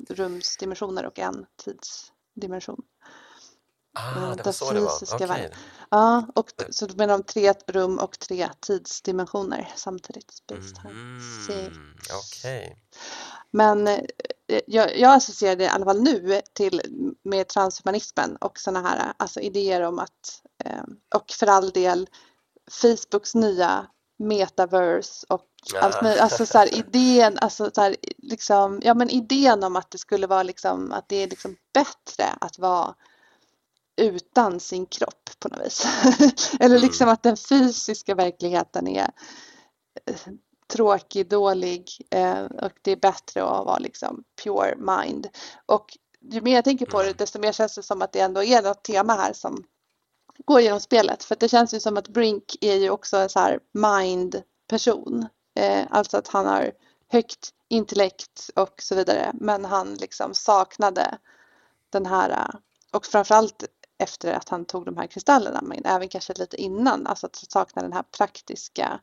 rumsdimensioner 0.10 1.06
och 1.06 1.20
en 1.20 1.46
tidsdimension. 1.56 2.82
Ah, 3.96 4.36
det 4.36 4.46
var 4.46 4.52
så 4.52 4.74
det 4.74 4.80
var. 4.80 5.04
Okay. 5.16 5.28
Världen. 5.28 5.52
Ja, 5.90 6.28
och 6.36 6.52
så 6.70 6.86
du 6.86 6.96
menar 6.96 7.16
om 7.16 7.24
tre 7.24 7.54
rum 7.68 8.00
och 8.00 8.20
tre 8.20 8.50
tidsdimensioner 8.60 9.74
samtidigt. 9.76 10.44
Mm, 10.52 11.20
Okej. 11.46 12.62
Okay. 12.62 12.76
Men 13.52 13.88
eh, 13.88 14.00
jag, 14.68 15.00
jag 15.00 15.14
associerar 15.14 15.56
det 15.56 15.64
i 15.64 15.68
alla 15.68 15.86
fall 15.86 16.02
nu 16.02 16.42
till 16.54 16.82
med 17.24 17.48
transhumanismen 17.48 18.36
och 18.36 18.60
sådana 18.60 18.90
här 18.90 19.14
alltså 19.18 19.40
idéer 19.40 19.82
om 19.82 20.00
att 20.00 20.42
eh, 20.66 20.84
och 21.16 21.32
för 21.32 21.48
all 21.48 21.72
del 21.72 22.10
Facebooks 22.72 23.36
nya 23.36 23.88
metaverse 24.18 25.26
och 25.30 25.50
ja. 25.74 25.80
allt 25.80 26.02
möjligt. 26.02 26.22
Alltså 26.22 26.46
så 26.46 26.58
här, 26.58 26.76
idén, 26.80 27.38
alltså 27.42 27.72
så 27.76 27.82
här, 27.82 27.96
liksom, 28.18 28.80
ja 28.84 28.94
men 28.94 29.10
idén 29.10 29.64
om 29.64 29.76
att 29.76 29.92
det 29.92 29.98
skulle 29.98 30.28
vara 30.28 30.44
liksom 30.44 30.92
att 30.92 31.10
det 31.10 31.16
är 31.16 31.28
liksom 31.28 31.56
bättre 31.74 32.26
att 32.42 32.60
vara 32.60 32.96
utan 33.98 34.60
sin 34.60 34.86
kropp 34.86 35.30
på 35.40 35.50
något 35.50 35.66
vis. 35.66 35.86
Eller 36.60 36.80
liksom 36.80 37.04
mm. 37.04 37.14
att 37.14 37.24
den 37.24 37.38
fysiska 37.38 38.16
verkligheten 38.16 38.88
är 38.88 39.12
eh, 40.06 40.16
tråkig, 40.68 41.30
dålig 41.30 41.90
eh, 42.10 42.44
och 42.44 42.72
det 42.82 42.92
är 42.92 42.96
bättre 42.96 43.44
att 43.44 43.66
vara 43.66 43.78
liksom 43.78 44.24
pure 44.44 44.76
mind. 44.78 45.28
Och 45.66 45.98
ju 46.32 46.42
mer 46.42 46.56
jag 46.56 46.64
tänker 46.64 46.86
på 46.86 46.98
det 46.98 47.08
mm. 47.08 47.16
desto 47.18 47.40
mer 47.40 47.52
känns 47.52 47.76
det 47.76 47.84
som 47.84 48.02
att 48.02 48.12
det 48.12 48.20
ändå 48.20 48.44
är 48.44 48.62
något 48.62 48.84
tema 48.84 49.14
här 49.14 49.34
som 49.34 49.64
går 50.46 50.62
genom 50.62 50.80
spelet. 50.80 51.24
För 51.24 51.36
det 51.40 51.50
känns 51.50 51.74
ju 51.74 51.80
som 51.80 51.98
att 51.98 52.08
Brink 52.08 52.56
är 52.62 52.76
ju 52.76 52.90
också 52.90 53.18
en 53.18 53.30
så 53.30 53.40
här 53.40 53.60
mind 53.74 54.42
person. 54.70 55.28
Eh, 55.60 55.86
alltså 55.90 56.18
att 56.18 56.28
han 56.28 56.46
har 56.46 56.72
högt 57.12 57.50
intellekt 57.70 58.50
och 58.56 58.82
så 58.82 58.96
vidare. 58.96 59.32
Men 59.34 59.66
han 59.66 59.94
liksom 59.94 60.34
saknade 60.34 61.18
den 61.90 62.06
här 62.06 62.50
och 62.92 63.06
framförallt 63.06 63.64
efter 63.98 64.34
att 64.34 64.50
han 64.50 64.66
tog 64.66 64.86
de 64.86 64.98
här 64.98 65.08
kristallerna 65.08 65.62
men 65.62 65.86
även 65.86 66.10
kanske 66.10 66.34
lite 66.34 66.58
innan, 66.58 67.08
alltså 67.08 67.26
att 67.26 67.36
sakna 67.36 67.82
den 67.82 67.94
här 67.94 68.04
praktiska 68.18 69.00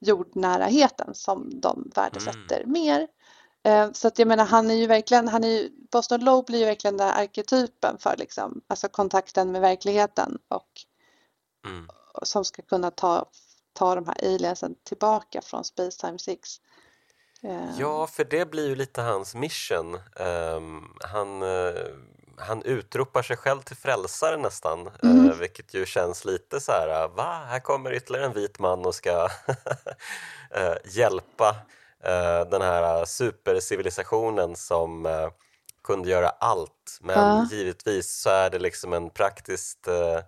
jordnäraheten 0.00 1.14
som 1.14 1.60
de 1.60 1.90
värdesätter 1.94 2.60
mm. 2.60 2.72
mer. 2.72 3.08
Eh, 3.62 3.92
så 3.92 4.08
att 4.08 4.18
jag 4.18 4.28
menar 4.28 4.44
han 4.44 4.70
är 4.70 4.74
ju 4.74 4.86
verkligen, 4.86 5.28
han 5.28 5.44
är 5.44 5.48
ju, 5.48 5.70
Boston 5.92 6.24
Low 6.24 6.44
blir 6.44 6.58
ju 6.58 6.64
verkligen 6.64 6.96
den 6.96 7.08
arketypen 7.08 7.98
för 7.98 8.16
liksom, 8.16 8.60
alltså 8.66 8.88
kontakten 8.88 9.52
med 9.52 9.60
verkligheten 9.60 10.38
och 10.48 10.68
mm. 11.66 11.88
som 12.22 12.44
ska 12.44 12.62
kunna 12.62 12.90
ta, 12.90 13.26
ta 13.72 13.94
de 13.94 14.06
här 14.06 14.34
aliensen 14.34 14.74
tillbaka 14.84 15.42
från 15.42 15.64
Space 15.64 16.00
Time 16.00 16.18
6. 16.18 16.60
Eh. 17.42 17.78
Ja, 17.78 18.06
för 18.06 18.24
det 18.24 18.50
blir 18.50 18.68
ju 18.68 18.74
lite 18.74 19.02
hans 19.02 19.34
mission. 19.34 19.94
Um, 20.54 20.96
han 21.00 21.42
uh 21.42 21.74
han 22.40 22.62
utropar 22.62 23.22
sig 23.22 23.36
själv 23.36 23.60
till 23.60 23.76
frälsare 23.76 24.36
nästan, 24.36 24.90
mm. 25.02 25.30
eh, 25.30 25.36
vilket 25.36 25.74
ju 25.74 25.86
känns 25.86 26.24
lite 26.24 26.60
så 26.60 26.72
här, 26.72 27.08
va, 27.08 27.44
här 27.48 27.60
kommer 27.60 27.92
ytterligare 27.92 28.26
en 28.26 28.32
vit 28.32 28.58
man 28.58 28.86
och 28.86 28.94
ska 28.94 29.28
eh, 30.50 30.74
hjälpa 30.84 31.56
eh, 32.04 32.48
den 32.50 32.62
här 32.62 33.04
supercivilisationen 33.04 34.56
som 34.56 35.06
eh, 35.06 35.28
kunde 35.84 36.10
göra 36.10 36.28
allt. 36.28 36.98
Men 37.00 37.36
ja. 37.36 37.46
givetvis 37.50 38.20
så 38.20 38.30
är 38.30 38.50
det 38.50 38.58
liksom 38.58 38.92
en 38.92 39.10
praktiskt 39.10 39.88
eh, 39.88 40.20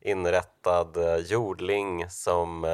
inrättad 0.00 0.96
eh, 0.96 1.16
jordling 1.16 2.10
som 2.10 2.64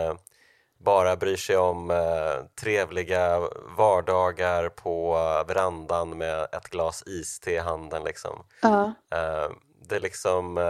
bara 0.78 1.16
bryr 1.16 1.36
sig 1.36 1.56
om 1.56 1.90
eh, 1.90 2.46
trevliga 2.60 3.40
vardagar 3.76 4.68
på 4.68 5.12
verandan 5.48 6.18
med 6.18 6.42
ett 6.52 6.68
glas 6.68 7.02
iste 7.06 7.50
i 7.52 7.58
handen. 7.58 8.04
Liksom. 8.04 8.44
Uh. 8.64 8.90
Eh, 9.10 9.50
det 9.88 9.96
är 9.96 10.00
liksom, 10.00 10.58
eh, 10.58 10.64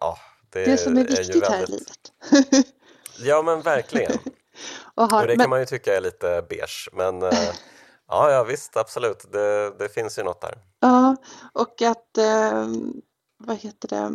ja, 0.00 0.18
det, 0.50 0.64
det 0.64 0.78
som 0.78 0.96
är 0.96 1.04
viktigt 1.04 1.36
är 1.36 1.40
väldigt... 1.40 1.50
här 1.50 1.62
i 1.62 1.66
livet. 1.66 2.66
ja 3.18 3.42
men 3.42 3.60
verkligen. 3.60 4.12
och, 4.94 5.10
har, 5.10 5.22
och 5.22 5.28
det 5.28 5.36
men... 5.36 5.44
kan 5.44 5.50
man 5.50 5.60
ju 5.60 5.66
tycka 5.66 5.96
är 5.96 6.00
lite 6.00 6.46
beige 6.48 6.88
men 6.92 7.22
eh, 7.22 7.32
ja, 8.08 8.30
ja 8.30 8.44
visst 8.44 8.76
absolut, 8.76 9.32
det, 9.32 9.78
det 9.78 9.88
finns 9.88 10.18
ju 10.18 10.22
något 10.22 10.40
där. 10.40 10.58
Ja, 10.80 11.16
och 11.52 11.82
att, 11.82 12.18
eh, 12.18 12.66
vad 13.38 13.56
heter 13.56 13.88
det, 13.88 14.12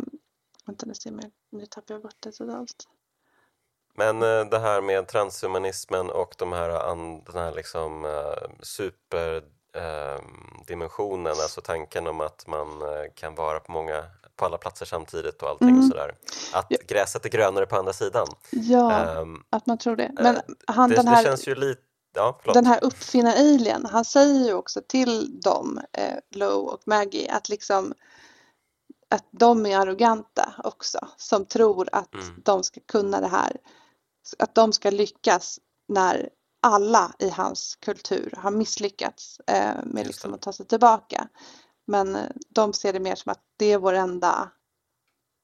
vänta 0.66 0.86
nu 0.86 0.94
ser 0.94 1.10
jag, 1.10 1.30
nu 1.50 1.66
tappar 1.66 1.94
jag 1.94 2.02
bort 2.02 2.16
det 2.20 2.32
totalt. 2.32 2.84
Men 3.98 4.22
eh, 4.22 4.44
det 4.50 4.58
här 4.58 4.80
med 4.80 5.08
transhumanismen 5.08 6.10
och 6.10 6.34
de 6.38 6.52
här, 6.52 6.68
den 7.32 7.34
här 7.34 7.54
liksom 7.54 8.04
uh, 8.04 8.34
superdimensionen, 8.60 11.32
uh, 11.32 11.42
alltså 11.42 11.60
tanken 11.60 12.06
om 12.06 12.20
att 12.20 12.46
man 12.46 12.68
kan 13.14 13.34
vara 13.34 13.60
på 13.60 13.72
många 13.72 14.04
på 14.36 14.44
alla 14.44 14.58
platser 14.58 14.86
samtidigt 14.86 15.42
och 15.42 15.48
allting 15.48 15.68
mm. 15.68 15.80
och 15.80 15.86
sådär. 15.86 16.14
Att 16.52 16.66
ja. 16.68 16.78
gräset 16.88 17.24
är 17.24 17.28
grönare 17.28 17.66
på 17.66 17.76
andra 17.76 17.92
sidan. 17.92 18.26
Ja, 18.50 19.20
um, 19.20 19.44
att 19.50 19.66
man 19.66 19.78
tror 19.78 19.96
det. 19.96 20.10
Men 20.14 20.40
han, 20.66 20.90
det, 20.90 20.96
den 20.96 21.08
här, 21.08 21.22
det 21.22 21.28
känns 21.28 21.48
ju 21.48 21.54
lite 21.54 21.82
Ja, 22.14 22.40
den 22.54 22.66
här 22.66 22.84
uppfinna 22.84 23.32
alien, 23.32 23.86
han 23.86 24.04
säger 24.04 24.46
ju 24.46 24.54
också 24.54 24.80
till 24.88 25.40
dem, 25.40 25.80
eh, 25.92 26.14
Low 26.30 26.66
och 26.66 26.82
Maggie, 26.86 27.32
att 27.32 27.48
liksom 27.48 27.94
att 29.10 29.24
de 29.30 29.66
är 29.66 29.78
arroganta 29.78 30.54
också, 30.64 31.08
som 31.16 31.46
tror 31.46 31.88
att 31.92 32.14
mm. 32.14 32.42
de 32.44 32.64
ska 32.64 32.80
kunna 32.86 33.20
det 33.20 33.28
här 33.28 33.56
att 34.38 34.54
de 34.54 34.72
ska 34.72 34.90
lyckas 34.90 35.60
när 35.88 36.30
alla 36.62 37.14
i 37.18 37.30
hans 37.30 37.76
kultur 37.76 38.34
har 38.36 38.50
misslyckats 38.50 39.40
eh, 39.46 39.84
med 39.84 40.06
liksom 40.06 40.34
att 40.34 40.42
ta 40.42 40.52
sig 40.52 40.66
tillbaka. 40.66 41.28
Men 41.86 42.16
eh, 42.16 42.30
de 42.48 42.72
ser 42.72 42.92
det 42.92 43.00
mer 43.00 43.14
som 43.14 43.32
att 43.32 43.42
det 43.56 43.72
är 43.72 43.78
vår 43.78 43.92
enda 43.92 44.50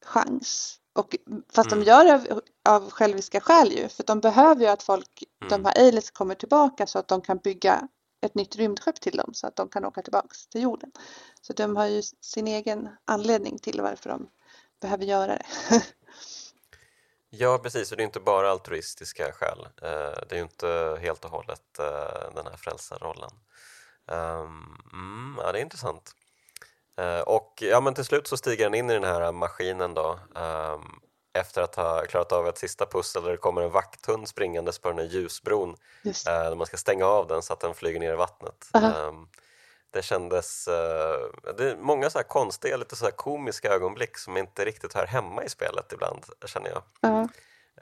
chans. 0.05 0.78
Och, 0.93 1.16
fast 1.52 1.73
mm. 1.73 1.85
de 1.85 1.90
gör 1.90 2.05
det 2.05 2.32
av, 2.32 2.40
av 2.69 2.90
själviska 2.90 3.40
skäl 3.40 3.73
ju, 3.73 3.89
för 3.89 4.05
de 4.05 4.20
behöver 4.20 4.62
ju 4.62 4.66
att 4.66 4.82
folk, 4.82 5.24
mm. 5.43 5.51
de 5.51 5.65
här 5.65 5.89
aliens 5.89 6.11
kommer 6.11 6.35
tillbaka 6.35 6.86
så 6.86 6.98
att 6.98 7.09
de 7.09 7.20
kan 7.20 7.39
bygga 7.39 7.89
ett 8.20 8.35
nytt 8.35 8.56
rymdskepp 8.56 9.01
till 9.01 9.16
dem 9.16 9.35
så 9.35 9.47
att 9.47 9.56
de 9.56 9.69
kan 9.69 9.85
åka 9.85 10.02
tillbaks 10.02 10.47
till 10.47 10.62
jorden. 10.62 10.90
Så 11.40 11.52
de 11.52 11.77
har 11.77 11.86
ju 11.86 12.02
sin 12.20 12.47
egen 12.48 12.89
anledning 13.05 13.59
till 13.59 13.81
varför 13.81 14.11
de 14.11 14.28
behöver 14.81 15.05
göra 15.05 15.36
det. 15.36 15.47
Ja, 17.39 17.59
precis. 17.59 17.90
Och 17.90 17.97
det 17.97 18.02
är 18.02 18.05
inte 18.05 18.20
bara 18.20 18.51
altruistiska 18.51 19.32
skäl. 19.32 19.69
Eh, 19.82 20.19
det 20.28 20.31
är 20.31 20.36
ju 20.36 20.43
inte 20.43 20.98
helt 21.01 21.24
och 21.24 21.31
hållet 21.31 21.78
eh, 21.78 22.35
den 22.35 22.47
här 22.47 22.56
frälsarrollen. 22.56 23.31
Ehm, 24.11 24.78
mm, 24.93 25.39
ja, 25.39 25.52
det 25.52 25.59
är 25.59 25.62
intressant. 25.62 26.12
Eh, 26.98 27.20
och 27.20 27.59
ja, 27.61 27.81
men 27.81 27.94
till 27.94 28.05
slut 28.05 28.27
så 28.27 28.36
stiger 28.36 28.65
han 28.65 28.74
in 28.74 28.90
i 28.90 28.94
den 28.94 29.05
här 29.05 29.32
maskinen 29.32 29.94
då 29.94 30.19
ehm, 30.36 30.81
efter 31.39 31.62
att 31.62 31.74
ha 31.74 32.06
klarat 32.06 32.32
av 32.32 32.48
ett 32.48 32.59
sista 32.59 32.86
pussel 32.86 33.23
där 33.23 33.31
det 33.31 33.36
kommer 33.36 33.62
en 33.62 33.70
vakthund 33.70 34.28
springandes 34.28 34.78
på 34.78 34.89
den 34.89 34.98
här 34.98 35.05
ljusbron 35.05 35.77
där 36.24 36.55
man 36.55 36.66
ska 36.66 36.77
stänga 36.77 37.06
av 37.06 37.27
den 37.27 37.43
så 37.43 37.52
att 37.52 37.61
den 37.61 37.74
flyger 37.74 38.01
ner 38.01 38.12
i 38.12 38.16
vattnet. 38.16 38.70
Uh 38.77 38.82
-huh 38.82 39.27
det 39.95 40.03
kändes... 40.03 40.69
Uh, 40.69 41.53
det 41.57 41.71
är 41.71 41.77
många 41.77 42.11
så 42.11 42.19
här 42.19 42.25
konstiga, 42.25 42.77
lite 42.77 42.97
så 42.97 43.05
här 43.05 43.12
komiska 43.12 43.69
ögonblick 43.69 44.19
som 44.19 44.37
inte 44.37 44.65
riktigt 44.65 44.95
hör 44.95 45.07
hemma 45.07 45.45
i 45.45 45.49
spelet 45.49 45.93
ibland, 45.93 46.25
känner 46.47 46.71
jag. 46.71 46.83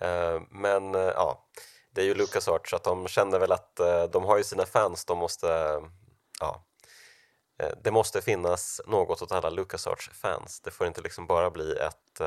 Uh, 0.03 0.43
men 0.51 0.95
uh, 0.95 1.01
ja, 1.01 1.47
det 1.91 2.01
är 2.01 2.05
ju 2.05 2.15
LucasArts 2.15 2.71
så 2.71 2.77
att 2.77 2.85
de 2.85 3.09
känner 3.09 3.39
väl 3.39 3.53
att 3.53 3.81
de 4.11 4.25
har 4.25 4.39
ju 4.39 4.45
sina 4.45 4.67
fans, 4.67 5.05
de 5.05 5.19
måste... 5.19 5.81
ja, 6.41 6.65
det 7.83 7.91
måste 7.91 8.23
finnas 8.23 8.81
något 8.87 9.23
åt 9.23 9.33
alla 9.33 9.51
LucasArts-fans. 9.51 10.61
Det 10.61 10.71
får 10.71 10.87
inte 10.87 11.01
liksom 11.01 11.27
bara 11.27 11.51
bli 11.51 11.77
ett 11.77 12.21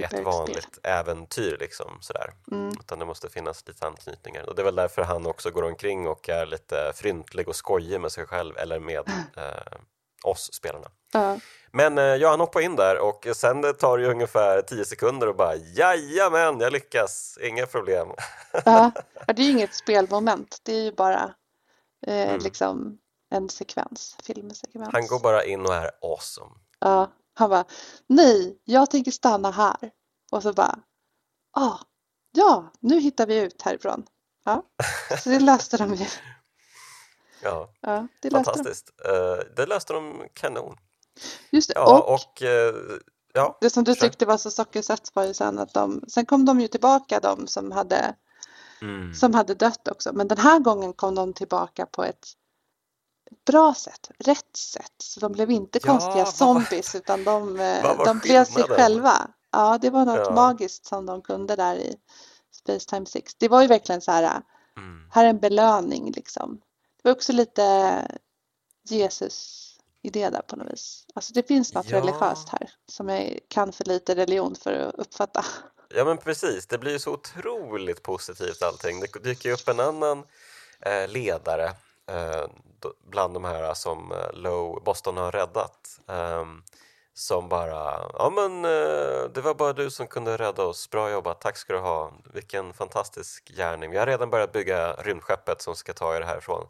ett 0.00 0.24
vanligt 0.24 0.78
äventyr 0.82 1.56
liksom 1.60 1.98
sådär. 2.00 2.32
Mm. 2.52 2.68
Utan 2.68 2.98
det 2.98 3.04
måste 3.04 3.28
finnas 3.28 3.66
lite 3.68 3.86
anknytningar 3.86 4.48
och 4.48 4.54
det 4.54 4.62
är 4.62 4.64
väl 4.64 4.76
därför 4.76 5.02
han 5.02 5.26
också 5.26 5.50
går 5.50 5.62
omkring 5.62 6.08
och 6.08 6.28
är 6.28 6.46
lite 6.46 6.92
fryntlig 6.94 7.48
och 7.48 7.56
skojig 7.56 8.00
med 8.00 8.12
sig 8.12 8.26
själv 8.26 8.56
eller 8.58 8.80
med 8.80 9.08
eh, 9.36 9.78
oss 10.24 10.52
spelarna. 10.52 10.90
Ja. 11.12 11.38
Men 11.72 11.98
eh, 11.98 12.04
ja, 12.04 12.30
han 12.30 12.40
hoppar 12.40 12.60
in 12.60 12.76
där 12.76 12.98
och 12.98 13.26
sen 13.34 13.74
tar 13.74 13.98
det 13.98 14.04
ju 14.04 14.10
ungefär 14.10 14.62
10 14.62 14.84
sekunder 14.84 15.26
och 15.28 15.36
bara 15.36 15.56
jajamän, 15.56 16.60
jag 16.60 16.72
lyckas, 16.72 17.38
inga 17.42 17.66
problem. 17.66 18.08
Ja. 18.64 18.90
ja, 19.26 19.32
det 19.32 19.42
är 19.42 19.46
ju 19.46 19.50
inget 19.52 19.74
spelmoment, 19.74 20.58
det 20.62 20.72
är 20.72 20.82
ju 20.82 20.92
bara 20.92 21.34
eh, 22.06 22.28
Mm. 22.28 22.38
liksom 22.38 22.98
en 23.30 23.48
sekvens, 23.48 24.16
filmsekvens. 24.22 24.88
Han 24.92 25.06
går 25.06 25.20
bara 25.20 25.44
in 25.44 25.66
och 25.66 25.74
är 25.74 25.90
awesome. 26.02 26.50
Ja, 26.80 27.12
han 27.38 27.50
bara, 27.50 27.64
nej, 28.06 28.58
jag 28.64 28.90
tänker 28.90 29.10
stanna 29.10 29.50
här. 29.50 29.90
Och 30.32 30.42
så 30.42 30.52
bara, 30.52 30.78
ah, 31.52 31.78
ja, 32.32 32.72
nu 32.80 33.00
hittar 33.00 33.26
vi 33.26 33.38
ut 33.40 33.62
härifrån. 33.62 34.06
Ja, 34.44 34.62
så 35.22 35.30
det 35.30 35.40
löste 35.40 35.76
de 35.76 35.94
ju. 35.94 36.06
Ja, 37.42 37.70
Ja, 37.80 38.06
det 38.22 38.30
löste 38.30 38.50
de. 38.50 38.56
fantastiskt. 38.56 38.90
Eh, 39.04 39.44
det 39.56 39.66
löste 39.66 39.92
de 39.92 40.22
kanon. 40.32 40.76
Just 41.50 41.68
det, 41.68 41.74
Ja, 41.76 41.98
och 41.98 42.14
och 42.14 42.42
eh, 42.42 42.74
ja, 43.34 43.58
det 43.60 43.70
som 43.70 43.84
du 43.84 43.94
tyckte 43.94 44.26
var 44.26 44.36
så 44.36 44.50
sockersött 44.50 45.10
var 45.14 45.24
ju 45.24 45.34
sen 45.34 45.58
att 45.58 45.74
de, 45.74 46.04
sen 46.08 46.26
kom 46.26 46.44
de 46.44 46.60
ju 46.60 46.68
tillbaka 46.68 47.20
de 47.20 47.46
som 47.46 47.72
hade, 47.72 48.14
Mm. 48.82 49.14
som 49.14 49.34
hade 49.34 49.54
dött 49.54 49.88
också. 49.88 50.12
Men 50.12 50.28
den 50.28 50.38
här 50.38 50.58
gången 50.58 50.92
kom 50.92 51.14
de 51.14 51.32
tillbaka 51.34 51.86
på 51.86 52.04
ett 52.04 52.26
bra 53.46 53.74
sätt, 53.74 54.10
rätt 54.18 54.56
sätt. 54.56 54.92
Så 55.02 55.20
de 55.20 55.32
blev 55.32 55.50
inte 55.50 55.78
Ja, 55.82 55.86
konstiga 55.92 56.24
var- 56.24 56.32
zombies 56.32 56.94
utan 56.94 57.24
de, 57.24 57.60
eh, 57.60 58.04
de 58.04 58.18
blev 58.18 58.44
sig 58.44 58.62
själva. 58.62 59.30
Ja, 59.52 59.78
det 59.80 59.90
var 59.90 60.04
något 60.04 60.26
Ja. 60.26 60.30
magiskt 60.34 60.86
som 60.86 61.06
de 61.06 61.22
kunde 61.22 61.56
där 61.56 61.76
i 61.76 61.94
Space 62.52 62.88
Time 62.88 63.06
6. 63.06 63.34
Det 63.38 63.48
var 63.48 63.62
ju 63.62 63.68
verkligen 63.68 64.00
så 64.00 64.12
här, 64.12 64.42
Mm. 64.76 65.10
här 65.10 65.24
är 65.24 65.28
en 65.28 65.38
belöning 65.40 66.12
liksom. 66.12 66.60
Det 67.02 67.08
var 67.08 67.12
också 67.12 67.32
lite 67.32 67.62
Jesus-idé 68.88 70.30
där 70.30 70.42
på 70.42 70.56
något 70.56 70.72
vis. 70.72 71.06
Alltså 71.14 71.32
det 71.32 71.48
finns 71.48 71.74
något 71.74 71.90
Ja. 71.90 71.96
religiöst 72.00 72.48
här 72.48 72.70
som 72.88 73.08
jag 73.08 73.38
kan 73.48 73.72
för 73.72 73.84
lite 73.84 74.14
religion 74.14 74.54
för 74.54 74.72
att 74.72 74.94
uppfatta. 74.94 75.44
Ja 75.94 76.04
men 76.04 76.18
precis, 76.18 76.66
det 76.66 76.78
blir 76.78 76.92
ju 76.92 76.98
så 76.98 77.12
otroligt 77.12 78.02
positivt 78.02 78.62
allting. 78.62 79.00
Det 79.00 79.18
dyker 79.24 79.48
ju 79.48 79.54
upp 79.54 79.68
en 79.68 79.80
annan 79.80 80.18
eh, 80.80 81.08
ledare 81.08 81.64
eh, 81.64 81.70
Eh, 82.08 82.44
bland 83.10 83.34
de 83.34 83.44
här 83.44 83.74
som 83.74 84.12
eh, 84.12 84.32
Low 84.32 84.82
Boston 84.84 85.16
har 85.16 85.32
räddat. 85.32 86.00
Ehm, 86.08 86.62
som 87.14 87.48
bara, 87.48 88.10
ja 88.18 88.32
men 88.34 88.64
eh, 88.64 89.30
det 89.34 89.40
var 89.40 89.54
bara 89.54 89.72
du 89.72 89.90
som 89.90 90.06
kunde 90.06 90.36
rädda 90.36 90.62
oss, 90.62 90.90
bra 90.90 91.10
jobbat, 91.10 91.40
tack 91.40 91.56
ska 91.56 91.72
du 91.72 91.78
ha, 91.78 92.12
vilken 92.34 92.72
fantastisk 92.72 93.48
gärning. 93.56 93.90
Vi 93.90 93.98
har 93.98 94.06
redan 94.06 94.30
börjat 94.30 94.52
bygga 94.52 94.92
rymdskeppet 94.92 95.62
som 95.62 95.76
ska 95.76 95.92
ta 95.92 96.16
er 96.16 96.20
härifrån. 96.20 96.66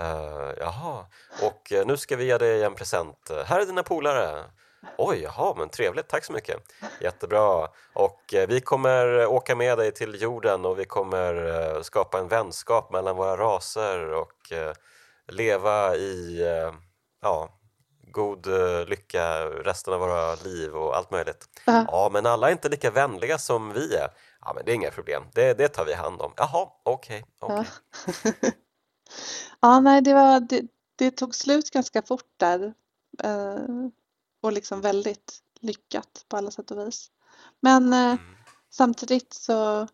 Uh, 0.00 0.52
jaha, 0.58 1.06
och 1.42 1.72
eh, 1.72 1.86
nu 1.86 1.96
ska 1.96 2.16
vi 2.16 2.24
ge 2.24 2.38
dig 2.38 2.62
en 2.62 2.74
present. 2.74 3.30
Här 3.46 3.60
är 3.60 3.66
dina 3.66 3.82
polare. 3.82 4.44
Oj, 4.98 5.22
jaha, 5.22 5.54
men 5.56 5.68
trevligt, 5.68 6.08
tack 6.08 6.24
så 6.24 6.32
mycket. 6.32 6.56
Jättebra. 7.00 7.68
Och 7.94 8.34
eh, 8.34 8.48
vi 8.48 8.60
kommer 8.60 9.26
åka 9.26 9.56
med 9.56 9.78
dig 9.78 9.92
till 9.92 10.22
jorden 10.22 10.64
och 10.64 10.78
vi 10.78 10.84
kommer 10.84 11.46
eh, 11.74 11.82
skapa 11.82 12.18
en 12.18 12.28
vänskap 12.28 12.92
mellan 12.92 13.16
våra 13.16 13.36
raser 13.36 14.12
och 14.12 14.52
eh, 14.52 14.72
leva 15.28 15.96
i 15.96 16.42
eh, 16.42 16.74
ja, 17.22 17.48
god 18.12 18.46
eh, 18.46 18.86
lycka 18.86 19.44
resten 19.46 19.94
av 19.94 20.00
våra 20.00 20.34
liv 20.34 20.76
och 20.76 20.96
allt 20.96 21.10
möjligt. 21.10 21.48
Ja. 21.64 21.84
Ja, 21.88 22.10
men 22.12 22.26
alla 22.26 22.48
är 22.48 22.52
inte 22.52 22.68
lika 22.68 22.90
vänliga 22.90 23.38
som 23.38 23.72
vi 23.72 23.94
är. 23.94 24.08
Ja, 24.40 24.52
men 24.54 24.64
det 24.64 24.72
är 24.72 24.74
inga 24.74 24.90
problem. 24.90 25.22
Det, 25.32 25.58
det 25.58 25.68
tar 25.68 25.84
vi 25.84 25.94
hand 25.94 26.22
om. 26.22 26.32
Jaha, 26.36 26.68
okej, 26.82 27.24
okej. 27.40 27.64
Ja. 28.42 28.50
Ja, 29.60 29.80
nej, 29.80 30.02
det 30.02 30.14
var, 30.14 30.40
det, 30.40 30.62
det 30.96 31.10
tog 31.10 31.34
slut 31.34 31.70
ganska 31.70 32.02
fort 32.02 32.30
där. 32.36 32.74
Eh, 33.24 33.58
och 34.40 34.52
liksom 34.52 34.80
väldigt 34.80 35.42
lyckat 35.60 36.24
på 36.28 36.36
alla 36.36 36.50
sätt 36.50 36.70
och 36.70 36.78
vis. 36.86 37.10
Men 37.60 37.92
eh, 37.92 37.98
Mm. 37.98 38.18
samtidigt 38.70 39.32
så 39.34 39.88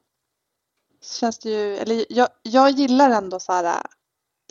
känns 1.02 1.39
det 1.39 1.51
ju, 1.51 1.77
eller 1.77 2.06
jag, 2.09 2.28
jag 2.43 2.70
gillar 2.70 3.10
ändå 3.10 3.40
så 3.40 3.52
här 3.52 3.64
äh, 3.64 3.81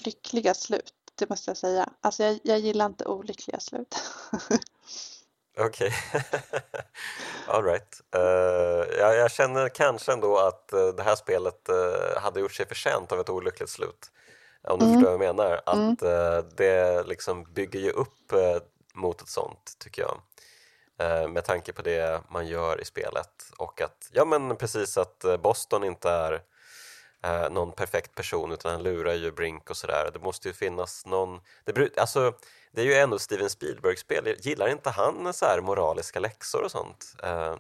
lyckliga 0.06 0.54
slut, 0.54 0.94
det 1.16 1.30
måste 1.30 1.50
jag 1.50 1.58
säga. 1.58 1.90
Alltså 2.02 2.24
jag, 2.24 2.40
jag 2.44 2.60
gillar 2.60 2.86
inte 2.86 3.06
olyckliga 3.06 3.60
slut. 3.60 3.96
Okej, 5.60 5.94
all 7.48 7.64
right. 7.64 8.02
Eh, 8.16 9.00
jag, 9.00 9.16
jag 9.16 9.32
känner 9.32 9.70
kanske 9.70 10.14
ändå 10.14 10.38
att 10.38 10.74
eh, 10.74 10.88
det 10.88 11.04
här 11.04 11.16
spelet 11.16 11.70
eh, 11.70 12.22
hade 12.22 12.40
gjort 12.40 12.54
sig 12.54 12.68
förtjänt 12.68 13.12
av 13.12 13.20
ett 13.20 13.30
olyckligt 13.30 13.70
slut. 13.70 14.12
Om 14.64 14.80
du 14.80 14.86
Mm. 14.86 14.96
förstår 14.96 15.18
vad 15.18 15.28
jag 15.28 15.36
menar. 15.36 15.62
Att 15.66 16.02
Mm. 16.02 16.46
det 16.56 17.04
liksom 17.08 17.44
bygger 17.54 17.80
ju 17.80 17.92
upp 17.92 18.32
mot 18.94 19.22
ett 19.22 19.28
sånt, 19.30 19.76
tycker 19.80 20.02
jag. 20.02 20.22
Eh, 20.98 21.28
med 21.28 21.46
tanke 21.46 21.74
på 21.74 21.82
det 21.82 22.22
man 22.30 22.48
gör 22.48 22.82
i 22.82 22.86
spelet 22.86 23.52
och 23.58 23.82
att, 23.82 24.10
ja 24.12 24.26
men 24.26 24.56
precis 24.56 24.98
att 24.98 25.24
eh, 25.24 25.38
Boston 25.38 25.84
inte 25.84 26.10
är 26.10 26.42
eh, 27.24 27.50
någon 27.50 27.72
perfekt 27.72 28.16
person 28.16 28.52
utan 28.52 28.72
han 28.72 28.84
lurar 28.84 29.14
ju 29.14 29.32
Brink 29.32 29.70
och 29.70 29.78
sådär. 29.78 30.10
Det 30.14 30.20
måste 30.20 30.48
ju 30.48 30.54
finnas 30.54 31.06
någon, 31.06 31.42
det, 31.66 31.98
alltså, 31.98 32.34
det 32.72 32.82
är 32.82 32.86
ju 32.86 32.94
ändå 32.94 33.20
Steven 33.20 33.50
Spielberg-spel, 33.50 34.36
gillar 34.40 34.68
inte 34.68 34.90
han 34.90 35.34
så 35.34 35.46
här 35.46 35.62
moraliska 35.62 36.20
läxor 36.20 36.64
och 36.64 36.72
sånt? 36.72 37.16
Eh, 37.24 37.56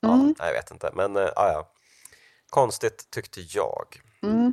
ja, 0.00 0.14
Mm. 0.14 0.34
nej, 0.38 0.48
jag 0.48 0.52
vet 0.54 0.70
inte, 0.70 0.90
men 0.94 1.16
eh, 1.16 1.22
ja, 1.22 1.52
ja. 1.52 1.72
Konstigt 2.50 3.10
tyckte 3.10 3.40
jag. 3.40 4.02
Mm. 4.22 4.52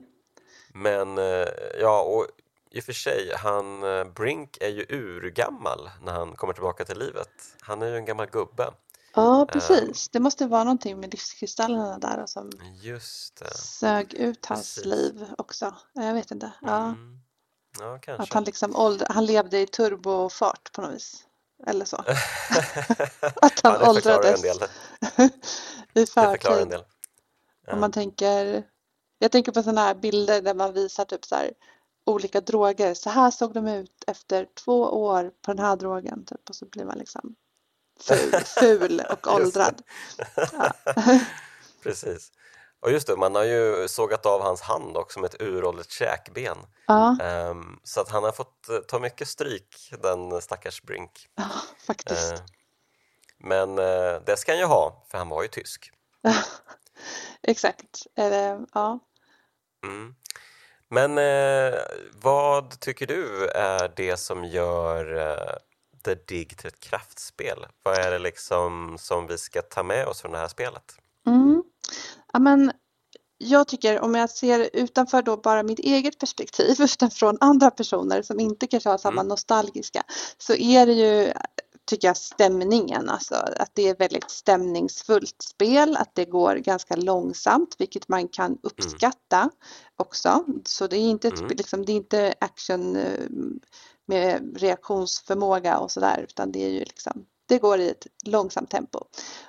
Men 0.74 1.18
eh, 1.18 1.48
ja, 1.80 2.02
och 2.02 2.28
i 2.76 2.80
och 2.80 2.84
för 2.84 2.94
sig, 2.94 3.32
han, 3.36 3.84
eh, 3.84 4.04
Brink 4.04 4.58
är 4.62 4.70
ju 4.70 4.86
urgammal 4.90 5.90
när 6.02 6.14
han 6.14 6.36
kommer 6.36 6.54
tillbaka 6.54 6.86
till 6.86 7.00
livet. 7.00 7.30
Han 7.62 7.82
är 7.82 7.86
ju 7.88 7.98
en 7.98 8.06
gammal 8.06 8.28
gubbe. 8.28 8.74
Ja, 9.14 9.48
precis. 9.52 10.10
Det 10.10 10.20
måste 10.20 10.48
vara 10.48 10.64
någonting 10.64 11.00
med 11.00 11.12
livskristallerna 11.12 11.98
där 12.00 12.22
och 12.22 12.30
som 12.30 12.52
sög 13.56 14.14
ut 14.14 14.46
hans 14.46 14.76
Precis. 14.76 14.86
liv 14.86 15.26
också. 15.38 15.76
Jag 15.94 16.14
vet 16.14 16.32
inte. 16.32 16.52
Ja, 16.62 16.84
Mm. 16.86 17.20
Ja, 17.80 17.96
att 17.96 18.02
kanske. 18.02 18.34
han 18.34 18.44
liksom 18.44 18.76
ålder, 18.76 19.08
han 19.10 19.26
levde 19.26 19.60
i 19.60 19.68
turbofart 19.68 20.72
på 20.72 20.82
något 20.82 20.94
vis. 20.96 21.24
Eller 21.68 21.86
så. 21.86 21.98
Att 23.42 23.60
han 23.64 23.78
ja, 23.82 23.90
åldrades 23.90 24.42
del. 24.42 24.58
i 26.04 26.06
förtid. 26.06 26.76
Om 27.72 27.80
man 27.80 27.92
tänker, 27.92 28.64
jag 29.20 29.32
tänker 29.32 29.52
på 29.52 29.64
sådana 29.64 29.82
här 29.82 29.96
bilder 29.96 30.42
där 30.42 30.54
man 30.54 30.74
visar 30.74 31.06
typ 31.06 31.26
så 31.26 31.36
här 31.36 31.52
olika 32.06 32.42
droger. 32.42 32.94
Så 32.94 33.10
här 33.10 33.32
såg 33.32 33.54
de 33.54 33.68
ut 33.68 34.04
efter 34.08 34.48
två 34.66 34.82
år 34.82 35.32
på 35.42 35.54
den 35.54 35.60
här 35.66 35.76
drogen. 35.76 36.26
Typ, 36.26 36.50
och 36.50 36.56
så 36.56 36.66
blir 36.66 36.86
man 36.86 36.98
liksom 36.98 37.36
ful, 38.08 38.32
ful 38.60 39.02
och 39.12 39.28
åldrad. 39.34 39.82
Ja. 40.36 40.72
Precis. 41.84 42.32
Och 42.80 42.92
just 42.92 43.08
det, 43.08 43.16
man 43.16 43.36
har 43.36 43.44
ju 43.44 43.88
sågat 43.88 44.26
av 44.26 44.42
hans 44.42 44.62
hand 44.62 44.98
också 44.98 45.20
med 45.20 45.34
ett 45.34 45.42
uråldrigt 45.42 45.92
käkben. 45.92 46.58
Ja, 46.88 47.18
Ehm, 47.22 47.80
så 47.84 48.02
att 48.02 48.10
han 48.10 48.24
har 48.24 48.32
fått 48.32 48.70
eh, 48.70 48.78
ta 48.78 49.00
mycket 49.00 49.28
stryk, 49.28 49.76
den 50.02 50.42
stackars 50.42 50.82
Brink. 50.82 51.28
ja, 51.36 51.50
faktiskt. 51.88 52.34
Eh, 52.34 52.40
men 53.38 53.80
eh, 53.80 54.22
det 54.26 54.38
ska 54.38 54.52
han 54.52 54.60
ju 54.60 54.66
ha, 54.66 55.06
för 55.12 55.18
han 55.18 55.30
var 55.30 55.42
ju 55.42 55.48
tysk. 55.48 55.92
Exakt. 57.42 58.08
Eller, 58.16 58.66
ja. 58.74 59.00
Mm. 59.84 60.16
Men 60.90 61.18
eh, 61.18 61.80
vad 62.22 62.80
tycker 62.80 63.08
du 63.08 63.48
är 63.50 63.92
det 63.96 64.18
som 64.18 64.44
gör 64.46 65.18
eh, 65.18 65.56
The 66.06 66.16
Dig 66.16 66.46
till 66.46 66.68
ett 66.68 66.80
kraftspel? 66.80 67.66
Vad 67.84 67.98
är 67.98 68.12
det 68.12 68.20
liksom 68.20 68.98
som 69.00 69.28
vi 69.28 69.38
ska 69.38 69.62
ta 69.62 69.84
med 69.84 70.08
oss 70.08 70.22
från 70.22 70.32
det 70.32 70.38
här 70.38 70.48
spelet? 70.48 70.96
Mm. 71.28 71.64
Ja, 72.34 72.40
men 72.40 72.72
jag 73.38 73.68
tycker 73.68 74.00
om 74.02 74.16
jag 74.16 74.30
ser 74.30 74.70
utanför 74.74 75.22
då 75.22 75.38
bara 75.38 75.64
mitt 75.64 75.80
eget 75.80 76.20
perspektiv 76.20 76.76
utan 76.80 77.12
från 77.12 77.38
andra 77.42 77.72
personer 77.72 78.22
som 78.22 78.40
inte 78.40 78.68
kanske 78.68 78.90
har 78.90 78.98
samma 78.98 79.22
Mm. 79.22 79.28
nostalgiska 79.30 80.04
så 80.38 80.54
är 80.54 80.86
det 80.86 80.94
ju 80.94 81.34
tycker 81.86 82.08
jag 82.08 82.18
stämningen, 82.18 83.10
alltså 83.10 83.36
att 83.36 83.72
det 83.74 83.90
är 83.90 83.96
väldigt 83.96 84.32
stämningsfullt 84.32 85.42
spel, 85.42 85.98
att 85.98 86.16
det 86.16 86.26
går 86.26 86.56
ganska 86.56 86.96
långsamt 86.96 87.76
vilket 87.78 88.08
man 88.08 88.28
kan 88.28 88.58
uppskatta 88.64 89.50
också. 89.96 90.46
Så 90.66 90.88
det 90.88 90.98
är 90.98 91.10
inte, 91.10 91.28
Mm. 91.28 91.48
liksom, 91.48 91.86
det 91.86 91.92
är 91.92 91.96
inte 91.96 92.34
action 92.40 92.96
eh, 92.96 93.30
med 94.06 94.58
reaktionsförmåga 94.58 95.78
och 95.78 95.92
sådär 95.92 96.26
utan 96.30 96.52
det 96.52 96.66
är 96.66 96.70
ju 96.70 96.80
liksom, 96.80 97.26
det 97.46 97.58
går 97.60 97.80
i 97.80 97.90
ett 97.90 98.08
långsamt 98.26 98.70
tempo. 98.70 99.00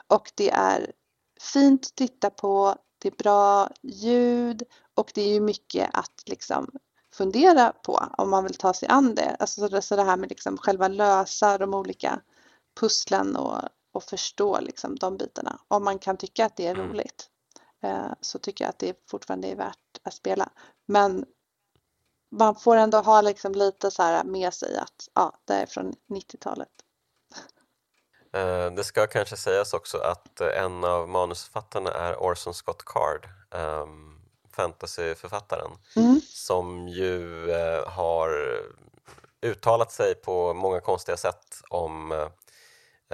Och 0.06 0.32
det 0.34 0.50
är 0.50 0.92
fint 1.40 1.86
att 1.86 1.94
titta 1.94 2.30
på, 2.30 2.76
det 2.98 3.08
är 3.08 3.16
bra 3.18 3.70
ljud 3.82 4.62
och 4.94 5.10
det 5.14 5.22
är 5.22 5.28
ju 5.34 5.40
mycket 5.40 5.90
att 5.92 6.22
liksom 6.26 6.70
fundera 7.16 7.72
på 7.72 8.06
om 8.18 8.30
man 8.30 8.44
vill 8.44 8.54
ta 8.54 8.74
sig 8.74 8.88
an 8.88 9.14
det. 9.14 9.36
Alltså 9.38 9.80
så 9.82 9.96
det, 9.96 10.02
här 10.02 10.16
med 10.16 10.28
liksom 10.28 10.58
själva 10.58 10.88
lösa 10.88 11.58
de 11.58 11.74
olika 11.74 12.20
pusslen 12.80 13.36
och, 13.36 13.60
och 13.92 14.02
förstå 14.02 14.60
liksom 14.60 14.96
de 14.96 15.16
bitarna. 15.16 15.58
Om 15.68 15.84
man 15.84 15.98
kan 15.98 16.16
tycka 16.16 16.46
att 16.46 16.56
det 16.56 16.66
är 16.66 16.74
Mm. 16.74 16.88
roligt 16.88 17.30
eh, 17.82 18.12
så 18.20 18.38
tycker 18.38 18.64
jag 18.64 18.70
att 18.70 18.78
det 18.78 18.96
fortfarande 19.10 19.48
är 19.48 19.56
värt 19.56 20.00
att 20.02 20.14
spela. 20.14 20.48
Men 20.86 21.24
man 22.30 22.54
får 22.54 22.76
ändå 22.76 22.98
ha 22.98 23.20
liksom 23.20 23.52
lite 23.52 23.90
så 23.90 24.02
här 24.02 24.24
med 24.24 24.54
sig 24.54 24.76
att 24.76 25.08
ja, 25.14 25.32
det 25.44 25.54
är 25.54 25.66
från 25.66 25.94
90-talet. 26.08 26.68
Eh, 28.32 28.70
det 28.70 28.84
ska 28.84 29.06
kanske 29.06 29.36
sägas 29.36 29.72
också 29.72 29.98
att 29.98 30.40
eh, 30.40 30.64
en 30.64 30.84
av 30.84 31.08
manusförfattarna 31.08 31.90
är 31.90 32.16
Orson 32.16 32.54
Scott 32.54 32.84
Card, 32.84 33.28
um, 33.50 34.15
fantasyförfattaren, 34.56 35.70
mm. 35.96 36.20
som 36.28 36.88
ju 36.88 37.46
uh, 37.50 37.88
har 37.88 38.60
uttalat 39.42 39.92
sig 39.92 40.14
på 40.14 40.54
många 40.54 40.80
konstiga 40.80 41.16
sätt 41.16 41.62
om 41.70 42.12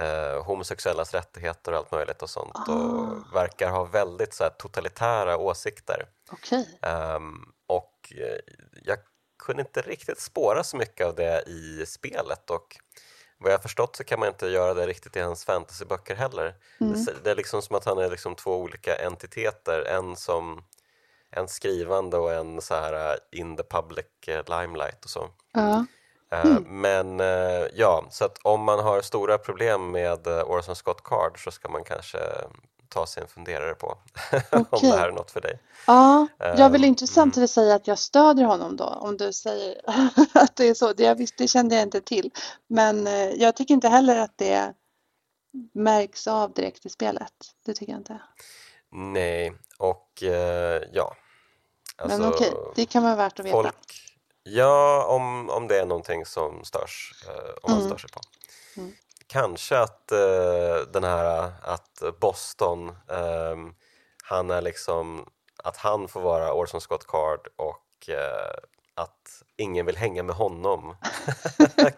uh, 0.01 0.43
homosexuellas 0.43 1.13
rättigheter 1.13 1.71
och 1.71 1.77
allt 1.77 1.91
möjligt 1.91 2.21
och 2.21 2.29
sånt 2.29 2.55
ah. 2.55 2.71
och 2.71 3.35
verkar 3.35 3.69
ha 3.69 3.83
väldigt 3.83 4.33
så 4.33 4.43
här, 4.43 4.51
totalitära 4.51 5.37
åsikter. 5.37 6.05
Okay. 6.31 6.59
Um, 6.59 6.65
ehm, 6.81 7.45
och 7.67 8.13
uh, 8.17 8.53
jag 8.83 8.97
kunde 9.43 9.61
inte 9.61 9.81
riktigt 9.81 10.19
spåra 10.19 10.63
så 10.63 10.77
mycket 10.77 11.07
av 11.07 11.15
det 11.15 11.43
i 11.47 11.85
spelet 11.85 12.49
och 12.49 12.77
vad 13.43 13.53
jag 13.53 13.61
förstått 13.61 13.95
så 13.95 14.03
kan 14.03 14.19
man 14.19 14.29
inte 14.29 14.47
göra 14.47 14.73
det 14.73 14.87
riktigt 14.87 15.15
i 15.15 15.19
hans 15.19 15.45
fantasyböcker 15.45 16.15
heller. 16.15 16.55
Mm. 16.79 17.05
Det, 17.05 17.23
det, 17.23 17.31
är 17.31 17.35
liksom 17.35 17.61
som 17.61 17.75
att 17.75 17.85
han 17.85 17.97
är 17.97 18.09
liksom 18.09 18.35
två 18.35 18.57
olika 18.57 18.95
entiteter, 18.95 19.85
en 19.85 20.15
som 20.15 20.63
en 21.35 21.47
skrivande 21.47 22.17
och 22.17 22.33
en 22.33 22.61
så 22.61 22.73
här 22.73 22.93
uh, 22.93 23.39
in 23.39 23.57
the 23.57 23.63
public 23.63 24.05
uh, 24.27 24.59
limelight 24.59 25.03
och 25.03 25.09
så. 25.09 25.29
Ja. 25.53 25.85
Mm. 26.31 26.81
Men 26.81 27.19
ja, 27.73 28.05
så 28.11 28.25
att 28.25 28.37
om 28.43 28.63
man 28.63 28.79
har 28.79 29.01
stora 29.01 29.37
problem 29.37 29.91
med 29.91 30.27
Orson 30.27 30.75
Scott 30.75 31.03
Card 31.03 31.43
så 31.43 31.51
ska 31.51 31.69
man 31.69 31.83
kanske 31.83 32.17
ta 32.93 33.05
sig 33.05 33.23
en 33.23 33.29
funderare 33.29 33.73
på 33.73 33.97
okay. 34.51 34.61
om 34.69 34.79
det 34.81 34.97
här 34.97 35.07
är 35.07 35.11
något 35.11 35.31
för 35.31 35.41
dig. 35.41 35.59
Ja, 35.87 36.27
jag 36.37 36.69
vill 36.69 36.83
inte 36.83 37.07
samtidigt 37.07 37.37
mm. 37.37 37.47
säga 37.47 37.75
att 37.75 37.87
jag 37.87 37.99
stödjer 37.99 38.45
honom 38.45 38.75
då 38.75 38.85
om 38.85 39.17
du 39.17 39.33
säger 39.33 39.81
att 40.33 40.55
det 40.55 40.65
är 40.65 40.73
så. 40.73 40.93
Det, 40.93 41.13
visst, 41.13 41.37
det 41.37 41.47
kände 41.47 41.75
jag 41.75 41.81
inte 41.81 42.01
till. 42.01 42.31
Men 42.67 43.07
eh, 43.07 43.29
jag 43.29 43.55
tycker 43.55 43.73
inte 43.73 43.87
heller 43.87 44.19
att 44.19 44.37
det 44.37 44.73
märks 45.73 46.27
av 46.27 46.53
direkt 46.53 46.85
i 46.85 46.89
spelet. 46.89 47.33
Det 47.65 47.73
tycker 47.73 47.91
jag 47.91 47.99
inte. 47.99 48.21
Nej, 48.91 49.53
och 49.77 50.23
ja. 50.91 51.15
Alltså, 51.95 52.19
Men 52.19 52.29
okej, 52.29 52.51
okay, 52.51 52.71
det 52.75 52.85
kan 52.85 53.03
vara 53.03 53.15
värt 53.15 53.39
att 53.39 53.45
veta. 53.45 53.53
Folk, 53.53 54.03
ja, 54.43 55.05
om, 55.09 55.49
om 55.49 55.67
det 55.67 55.79
är 55.79 55.85
någonting 55.85 56.25
som 56.25 56.63
störs, 56.63 57.25
uh, 57.27 57.53
om 57.61 57.71
man 57.71 57.77
mm. 57.77 57.89
stör 57.89 57.97
sig 57.97 58.09
på. 58.09 58.21
Mm 58.77 58.93
kanske 59.33 59.79
att 59.79 60.11
uh, 60.11 60.91
den 60.91 61.03
här 61.03 61.51
att 61.61 62.03
Boston, 62.19 62.89
um, 63.07 63.75
han 64.23 64.49
är 64.49 64.61
liksom 64.61 65.29
att 65.63 65.77
han 65.77 66.07
får 66.07 66.21
vara 66.21 66.53
Orson 66.53 66.81
Scott 66.81 67.07
Card 67.07 67.47
och 67.55 68.09
uh, 68.09 68.15
att 68.95 69.43
ingen 69.57 69.85
vill 69.85 69.97
hänga 69.97 70.23
med 70.23 70.35
honom. 70.35 70.95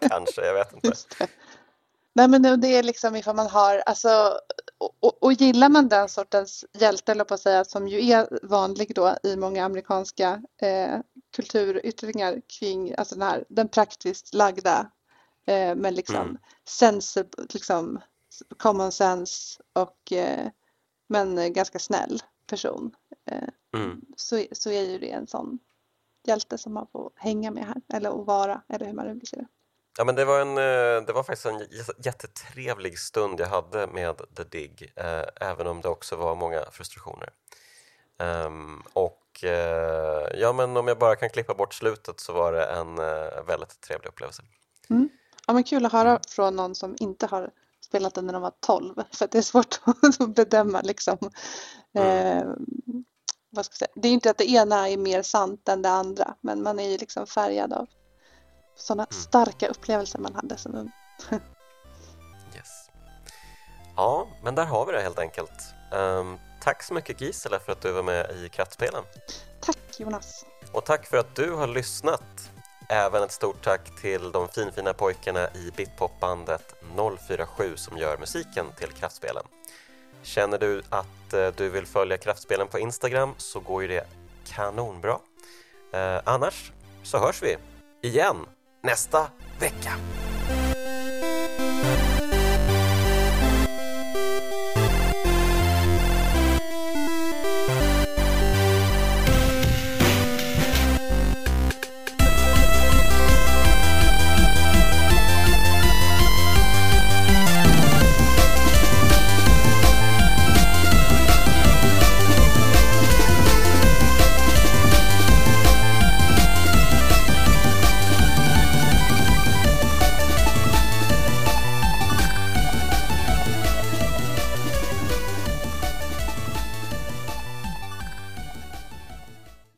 kanske, 0.00 0.46
jag 0.46 0.54
vet 0.54 0.72
inte. 0.72 0.92
Nej 2.12 2.28
men 2.28 2.60
det 2.60 2.68
är 2.68 2.82
liksom 2.82 3.16
ifall 3.16 3.36
man 3.36 3.46
har, 3.46 3.82
alltså 3.86 4.40
och, 4.78 5.22
och 5.22 5.32
gillar 5.32 5.68
man 5.68 5.88
den 5.88 6.08
sortens 6.08 6.64
hjälte, 6.72 7.12
eller 7.12 7.24
på 7.24 7.34
att 7.34 7.40
säga, 7.40 7.64
som 7.64 7.88
ju 7.88 8.10
är 8.10 8.38
vanlig 8.42 8.92
då 8.94 9.16
i 9.22 9.36
många 9.36 9.64
amerikanska 9.64 10.42
eh, 10.62 11.00
kulturyttringar 11.36 12.40
kring 12.58 12.94
alltså 12.94 13.14
den, 13.14 13.28
här, 13.28 13.44
den 13.48 13.68
praktiskt 13.68 14.34
lagda 14.34 14.90
Eh, 15.46 15.76
men 15.76 15.94
liksom, 15.94 16.16
mm. 16.16 16.38
sense, 16.64 17.24
liksom 17.52 18.00
common 18.56 18.92
sense 18.92 19.62
och 19.72 20.12
eh, 20.12 20.48
men 21.08 21.52
ganska 21.52 21.78
snäll 21.78 22.22
person. 22.46 22.94
Eh, 23.30 23.48
mm. 23.74 24.04
så, 24.16 24.44
så 24.52 24.70
är 24.70 24.82
ju 24.82 24.98
det 24.98 25.10
en 25.10 25.26
sån 25.26 25.58
hjälte 26.26 26.58
som 26.58 26.74
man 26.74 26.86
får 26.86 27.12
hänga 27.16 27.50
med 27.50 27.66
här 27.66 27.82
eller 27.88 28.20
att 28.20 28.26
vara 28.26 28.62
eller 28.68 28.86
hur 28.86 28.92
man 28.92 29.06
nu 29.06 29.14
vill 29.14 29.26
se 29.26 29.36
det. 29.36 29.46
Ja, 29.98 30.04
men 30.04 30.14
det, 30.14 30.24
var 30.24 30.40
en, 30.40 30.54
det 31.04 31.12
var 31.12 31.22
faktiskt 31.22 31.46
en 31.46 31.66
jättetrevlig 31.98 32.98
stund 32.98 33.40
jag 33.40 33.46
hade 33.46 33.86
med 33.86 34.16
The 34.36 34.44
Dig, 34.44 34.92
eh, 34.96 35.48
även 35.50 35.66
om 35.66 35.80
det 35.80 35.88
också 35.88 36.16
var 36.16 36.34
många 36.34 36.64
frustrationer. 36.70 37.30
Um, 38.18 38.82
och 38.92 39.44
eh, 39.44 40.28
ja, 40.34 40.52
men 40.52 40.76
om 40.76 40.88
jag 40.88 40.98
bara 40.98 41.16
kan 41.16 41.30
klippa 41.30 41.54
bort 41.54 41.74
slutet 41.74 42.20
så 42.20 42.32
var 42.32 42.52
det 42.52 42.64
en 42.64 42.98
eh, 42.98 43.44
väldigt 43.46 43.80
trevlig 43.80 44.08
upplevelse. 44.08 44.42
Mm. 44.90 45.08
Ja, 45.46 45.52
men 45.52 45.64
kul 45.64 45.86
att 45.86 45.92
höra 45.92 46.20
från 46.28 46.56
någon 46.56 46.74
som 46.74 46.96
inte 46.98 47.26
har 47.26 47.50
spelat 47.80 48.14
den 48.14 48.26
när 48.26 48.32
de 48.32 48.42
var 48.42 48.52
12 48.60 48.94
för 49.12 49.28
det 49.30 49.38
är 49.38 49.42
svårt 49.42 49.80
att 50.20 50.34
bedöma 50.34 50.80
liksom. 50.80 51.18
Mm. 51.94 52.38
Eh, 52.38 52.46
vad 53.50 53.64
ska 53.64 53.72
jag 53.72 53.78
säga? 53.78 53.90
Det 53.94 54.08
är 54.08 54.12
inte 54.12 54.30
att 54.30 54.38
det 54.38 54.50
ena 54.50 54.88
är 54.88 54.96
mer 54.96 55.22
sant 55.22 55.68
än 55.68 55.82
det 55.82 55.90
andra 55.90 56.34
men 56.40 56.62
man 56.62 56.78
är 56.78 56.90
ju 56.90 56.98
liksom 56.98 57.26
färgad 57.26 57.72
av 57.72 57.86
sådana 58.76 59.06
mm. 59.10 59.22
starka 59.22 59.68
upplevelser 59.68 60.18
man 60.18 60.34
hade 60.34 60.56
som 60.56 60.74
ung. 60.74 60.92
yes. 62.56 62.90
Ja, 63.96 64.28
men 64.42 64.54
där 64.54 64.64
har 64.64 64.86
vi 64.86 64.92
det 64.92 65.02
helt 65.02 65.18
enkelt. 65.18 65.74
Um, 65.92 66.38
tack 66.60 66.82
så 66.82 66.94
mycket 66.94 67.20
Gisela 67.20 67.58
för 67.58 67.72
att 67.72 67.80
du 67.80 67.92
var 67.92 68.02
med 68.02 68.30
i 68.30 68.48
Kraftspelen. 68.48 69.04
Tack 69.60 70.00
Jonas. 70.00 70.44
Och 70.72 70.84
tack 70.84 71.06
för 71.06 71.16
att 71.16 71.34
du 71.34 71.52
har 71.52 71.66
lyssnat. 71.66 72.50
Även 72.88 73.22
ett 73.22 73.32
stort 73.32 73.64
tack 73.64 74.00
till 74.00 74.32
de 74.32 74.48
finfina 74.48 74.92
pojkarna 74.92 75.48
i 75.54 75.72
Bitpopbandet 75.76 76.74
047 77.28 77.76
som 77.76 77.98
gör 77.98 78.18
musiken 78.18 78.66
till 78.78 78.92
Kraftspelen. 78.92 79.44
Känner 80.22 80.58
du 80.58 80.82
att 80.88 81.32
eh, 81.32 81.48
du 81.56 81.68
vill 81.68 81.86
följa 81.86 82.18
Kraftspelen 82.18 82.68
på 82.68 82.78
Instagram 82.78 83.34
så 83.38 83.60
går 83.60 83.82
ju 83.82 83.88
det 83.88 84.06
kanonbra. 84.44 85.18
Eh, 85.92 86.20
annars 86.24 86.72
så 87.02 87.18
hörs 87.18 87.42
vi 87.42 87.56
igen 88.02 88.36
nästa 88.86 89.28
vecka. 89.60 89.90